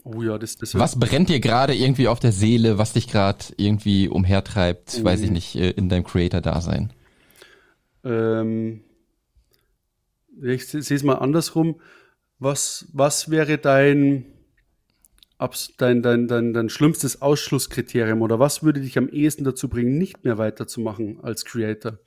Oh 0.04 0.22
ja, 0.22 0.38
das, 0.38 0.56
das 0.56 0.74
Was 0.74 0.98
brennt 0.98 1.28
dir 1.28 1.40
gerade 1.40 1.74
irgendwie 1.74 2.08
auf 2.08 2.20
der 2.20 2.32
Seele, 2.32 2.78
was 2.78 2.94
dich 2.94 3.06
gerade 3.06 3.44
irgendwie 3.58 4.08
umhertreibt, 4.08 4.98
mhm. 4.98 5.04
weiß 5.04 5.20
ich 5.20 5.30
nicht, 5.30 5.54
äh, 5.56 5.70
in 5.70 5.90
deinem 5.90 6.04
Creator-Dasein? 6.04 6.92
Ähm, 8.02 8.80
ich 10.42 10.66
sehe 10.66 10.80
es 10.80 11.02
mal 11.02 11.16
andersrum. 11.16 11.80
Was, 12.38 12.88
was 12.92 13.30
wäre 13.30 13.58
dein, 13.58 14.24
dein, 15.78 16.02
dein, 16.02 16.28
dein, 16.28 16.52
dein 16.52 16.68
schlimmstes 16.68 17.22
Ausschlusskriterium 17.22 18.22
oder 18.22 18.38
was 18.38 18.62
würde 18.62 18.80
dich 18.80 18.98
am 18.98 19.08
ehesten 19.08 19.44
dazu 19.44 19.68
bringen, 19.68 19.98
nicht 19.98 20.24
mehr 20.24 20.38
weiterzumachen 20.38 21.20
als 21.22 21.44
Creator? 21.44 21.98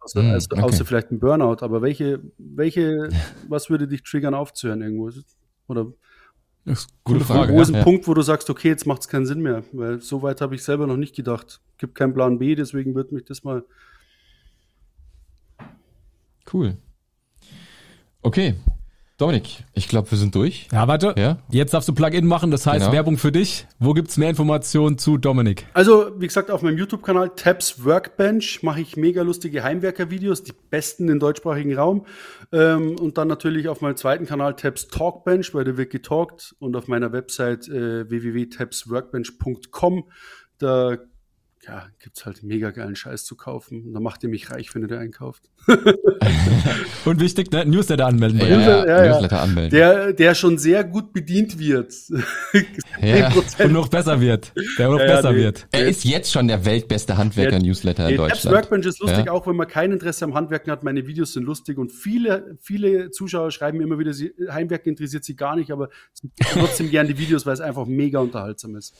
Außer, 0.00 0.22
mm, 0.22 0.30
also, 0.30 0.48
okay. 0.52 0.62
außer 0.62 0.84
vielleicht 0.84 1.10
ein 1.10 1.18
Burnout, 1.18 1.64
aber 1.64 1.82
welche, 1.82 2.20
welche, 2.38 3.08
was 3.48 3.70
würde 3.70 3.88
dich 3.88 4.02
triggern, 4.02 4.34
aufzuhören 4.34 4.82
irgendwo? 4.82 5.10
Oder 5.68 5.92
das 6.64 6.80
ist 6.80 7.04
gute 7.04 7.24
Frage. 7.24 7.54
Wo 7.54 7.62
ist 7.62 7.68
ein 7.68 7.76
ja. 7.76 7.82
Punkt, 7.82 8.06
wo 8.06 8.14
du 8.14 8.22
sagst, 8.22 8.50
okay, 8.50 8.68
jetzt 8.68 8.86
macht 8.86 9.00
es 9.00 9.08
keinen 9.08 9.24
Sinn 9.24 9.40
mehr? 9.40 9.64
Weil 9.72 10.00
so 10.00 10.22
weit 10.22 10.40
habe 10.40 10.54
ich 10.54 10.62
selber 10.62 10.86
noch 10.86 10.98
nicht 10.98 11.16
gedacht. 11.16 11.60
Gibt 11.78 11.94
keinen 11.94 12.12
Plan 12.12 12.38
B, 12.38 12.54
deswegen 12.54 12.94
wird 12.94 13.12
mich 13.12 13.24
das 13.24 13.42
mal. 13.42 13.64
Cool. 16.52 16.76
Okay, 18.20 18.54
Dominik, 19.18 19.64
ich 19.74 19.88
glaube, 19.88 20.08
wir 20.12 20.16
sind 20.16 20.32
durch. 20.36 20.68
Ja, 20.72 20.86
warte. 20.86 21.12
Ja? 21.18 21.38
Jetzt 21.50 21.74
darfst 21.74 21.88
du 21.88 21.92
Plugin 21.92 22.24
machen, 22.24 22.52
das 22.52 22.66
heißt 22.68 22.82
Genau. 22.82 22.92
Werbung 22.92 23.18
für 23.18 23.32
dich. 23.32 23.66
Wo 23.80 23.92
gibt's 23.92 24.16
mehr 24.16 24.30
Informationen 24.30 24.96
zu 24.96 25.18
Dominik? 25.18 25.66
Also, 25.74 26.12
wie 26.20 26.28
gesagt, 26.28 26.52
auf 26.52 26.62
meinem 26.62 26.78
YouTube-Kanal 26.78 27.30
Tabs 27.34 27.84
Workbench 27.84 28.62
mache 28.62 28.80
ich 28.80 28.96
mega 28.96 29.22
lustige 29.22 29.64
Heimwerker-Videos, 29.64 30.44
die 30.44 30.52
besten 30.70 31.08
im 31.08 31.18
deutschsprachigen 31.18 31.74
Raum. 31.76 32.06
Ähm, 32.52 32.94
und 33.00 33.18
dann 33.18 33.26
natürlich 33.26 33.68
auf 33.68 33.80
meinem 33.80 33.96
zweiten 33.96 34.24
Kanal 34.24 34.54
Tabs 34.54 34.86
Talkbench, 34.86 35.52
weil 35.52 35.64
der 35.64 35.76
wird 35.76 35.90
getalkt. 35.90 36.54
Und 36.60 36.76
auf 36.76 36.86
meiner 36.86 37.12
Website 37.12 37.66
äh, 37.68 38.08
www.tabsworkbench.com. 38.08 40.04
Da 40.58 40.96
ja, 41.68 41.86
gibt's 42.02 42.24
halt 42.24 42.42
mega 42.42 42.70
geilen 42.70 42.96
Scheiß 42.96 43.24
zu 43.26 43.36
kaufen. 43.36 43.84
Und 43.84 43.94
da 43.94 44.00
macht 44.00 44.22
ihr 44.22 44.30
mich 44.30 44.50
reich, 44.50 44.74
wenn 44.74 44.82
ihr 44.82 44.88
den 44.88 44.98
einkauft. 44.98 45.42
Und 47.04 47.20
wichtig, 47.20 47.52
ne? 47.52 47.66
Newsletter 47.66 48.06
anmelden. 48.06 48.40
Ja, 48.40 48.46
ja, 48.46 48.86
ja, 48.86 49.04
ja. 49.04 49.12
Newsletter 49.12 49.42
anmelden. 49.42 49.70
Der, 49.70 50.12
der 50.14 50.34
schon 50.34 50.56
sehr 50.56 50.82
gut 50.84 51.12
bedient 51.12 51.58
wird. 51.58 51.92
Ja. 53.00 53.28
10%. 53.28 53.66
Und 53.66 53.72
noch 53.72 53.88
besser 53.88 54.20
wird. 54.20 54.52
Der 54.76 54.88
noch 54.88 54.98
besser 54.98 55.30
nee. 55.30 55.38
wird. 55.38 55.68
er 55.70 55.86
ist 55.86 56.04
jetzt 56.04 56.32
schon 56.32 56.48
der 56.48 56.64
weltbeste 56.64 57.16
Handwerker-Newsletter 57.16 58.08
in 58.08 58.16
Deutschland. 58.16 58.56
Workbench 58.56 58.86
ist 58.86 58.98
lustig, 58.98 59.26
Ja. 59.26 59.32
auch 59.32 59.46
wenn 59.46 59.54
man 59.54 59.68
kein 59.68 59.92
Interesse 59.92 60.24
am 60.24 60.34
Handwerken 60.34 60.72
hat. 60.72 60.82
Meine 60.82 61.06
Videos 61.06 61.34
sind 61.34 61.44
lustig 61.44 61.78
und 61.78 61.92
viele, 61.92 62.58
viele 62.60 63.12
Zuschauer 63.12 63.52
schreiben 63.52 63.78
mir 63.78 63.84
immer 63.84 64.00
wieder, 64.00 64.12
sie, 64.12 64.32
Heimwerken 64.50 64.90
interessiert 64.90 65.24
sie 65.24 65.36
gar 65.36 65.54
nicht, 65.54 65.70
aber 65.70 65.90
trotzdem 66.52 66.90
gern 66.90 67.06
die 67.06 67.18
Videos, 67.18 67.46
weil 67.46 67.54
es 67.54 67.60
einfach 67.60 67.86
mega 67.86 68.18
unterhaltsam 68.18 68.74
ist. 68.74 68.94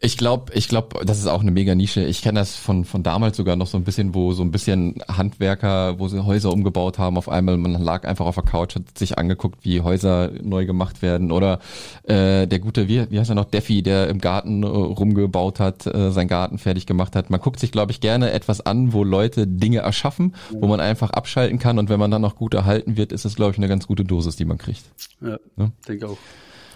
Ich 0.00 0.16
glaube, 0.16 0.52
ich 0.54 0.68
glaube, 0.68 1.04
das 1.04 1.18
ist 1.18 1.26
auch 1.26 1.40
eine 1.40 1.50
mega 1.50 1.74
Nische. 1.74 2.04
Ich 2.04 2.22
kenne 2.22 2.38
das 2.38 2.54
von 2.54 2.84
von 2.84 3.02
damals 3.02 3.36
sogar 3.36 3.56
noch 3.56 3.66
so 3.66 3.76
ein 3.76 3.82
bisschen, 3.82 4.14
wo 4.14 4.32
so 4.32 4.44
ein 4.44 4.52
bisschen 4.52 5.02
Handwerker, 5.08 5.98
wo 5.98 6.06
sie 6.06 6.24
Häuser 6.24 6.52
umgebaut 6.52 6.98
haben. 6.98 7.16
Auf 7.18 7.28
einmal 7.28 7.56
man 7.56 7.72
lag 7.72 8.06
einfach 8.06 8.24
auf 8.26 8.36
der 8.36 8.44
Couch, 8.44 8.76
hat 8.76 8.96
sich 8.96 9.18
angeguckt, 9.18 9.64
wie 9.64 9.80
Häuser 9.80 10.30
neu 10.40 10.66
gemacht 10.66 11.02
werden. 11.02 11.32
Oder 11.32 11.58
äh, 12.04 12.46
der 12.46 12.60
gute, 12.60 12.86
wie, 12.86 13.10
wie 13.10 13.18
heißt 13.18 13.30
er 13.30 13.34
noch, 13.34 13.46
Deffi, 13.46 13.82
der 13.82 14.08
im 14.08 14.20
Garten 14.20 14.62
äh, 14.62 14.66
rumgebaut 14.66 15.58
hat, 15.58 15.84
äh, 15.86 16.12
seinen 16.12 16.28
Garten 16.28 16.58
fertig 16.58 16.86
gemacht 16.86 17.16
hat. 17.16 17.28
Man 17.30 17.40
guckt 17.40 17.58
sich, 17.58 17.72
glaube 17.72 17.90
ich, 17.90 18.00
gerne 18.00 18.30
etwas 18.30 18.60
an, 18.60 18.92
wo 18.92 19.02
Leute 19.02 19.48
Dinge 19.48 19.78
erschaffen, 19.78 20.36
wo 20.52 20.68
man 20.68 20.78
einfach 20.78 21.10
abschalten 21.10 21.58
kann. 21.58 21.76
Und 21.76 21.88
wenn 21.88 21.98
man 21.98 22.12
dann 22.12 22.22
noch 22.22 22.36
gut 22.36 22.54
erhalten 22.54 22.96
wird, 22.96 23.10
ist 23.10 23.24
es, 23.24 23.34
glaube 23.34 23.50
ich, 23.50 23.58
eine 23.58 23.66
ganz 23.66 23.88
gute 23.88 24.04
Dosis, 24.04 24.36
die 24.36 24.44
man 24.44 24.58
kriegt. 24.58 24.84
Ja, 25.20 25.38
Ja. 25.56 25.72
denke 25.88 26.06
auch. 26.06 26.18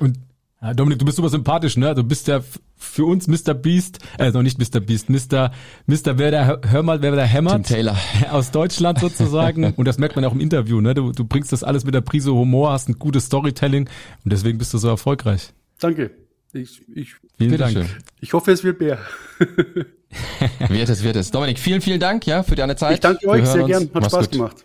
Und 0.01 0.19
ja, 0.63 0.75
Dominik, 0.75 1.01
du 1.01 1.05
bist 1.05 1.17
super 1.17 1.29
sympathisch, 1.29 1.77
ne? 1.77 1.95
Du 1.95 2.05
bist 2.05 2.29
ja 2.29 2.41
für 2.77 3.05
uns 3.05 3.27
Mr. 3.27 3.53
Beast, 3.55 3.99
äh, 4.19 4.31
noch 4.31 4.43
nicht 4.43 4.59
Mr. 4.59 4.81
Beast, 4.81 5.11
Mr. 5.11 5.51
Mr. 5.87 6.19
Wer 6.19 6.31
der, 6.31 6.61
hör 6.69 6.83
mal, 6.83 7.03
wer 7.03 7.11
der 7.11 7.25
Tim 7.25 7.33
hämmert. 7.33 7.67
Taylor. 7.67 7.97
Aus 8.31 8.53
Deutschland 8.53 9.01
sozusagen. 9.01 9.73
Und 9.77 9.87
das 9.87 9.99
merkt 9.99 10.15
man 10.15 10.23
ja 10.23 10.31
auch 10.31 10.35
im 10.35 10.41
Interview, 10.41 10.81
ne? 10.81 10.95
Du, 10.95 11.11
du 11.11 11.25
bringst 11.25 11.53
das 11.53 11.65
alles 11.65 11.85
mit 11.85 11.95
der 11.95 12.01
Prise 12.01 12.33
Humor, 12.33 12.71
hast 12.71 12.89
ein 12.89 12.99
gutes 12.99 13.27
Storytelling 13.27 13.89
und 14.25 14.33
deswegen 14.33 14.59
bist 14.59 14.73
du 14.73 14.79
so 14.79 14.89
erfolgreich. 14.89 15.53
Danke. 15.81 16.11
Ich, 16.53 16.83
ich, 16.95 17.15
Vielen 17.39 17.59
Dank. 17.59 17.75
Bitteschön. 17.75 18.03
ich 18.21 18.33
hoffe, 18.33 18.53
es 18.53 18.63
wird 18.63 18.81
mehr. 18.81 18.99
Wird 20.69 20.91
es, 20.91 21.03
wird 21.03 21.17
es. 21.17 21.31
Dominik, 21.31 21.59
vielen, 21.59 21.81
vielen 21.81 21.99
Dank, 21.99 22.27
ja, 22.27 22.43
für 22.43 22.55
deine 22.55 22.77
Zeit. 22.77 22.95
Ich 22.97 23.01
danke 23.01 23.27
euch 23.27 23.47
sehr 23.47 23.63
uns. 23.63 23.71
gern. 23.71 23.83
Hat 23.85 23.95
Mach's 23.95 24.07
Spaß 24.09 24.31
gut. 24.31 24.33
gemacht. 24.33 24.65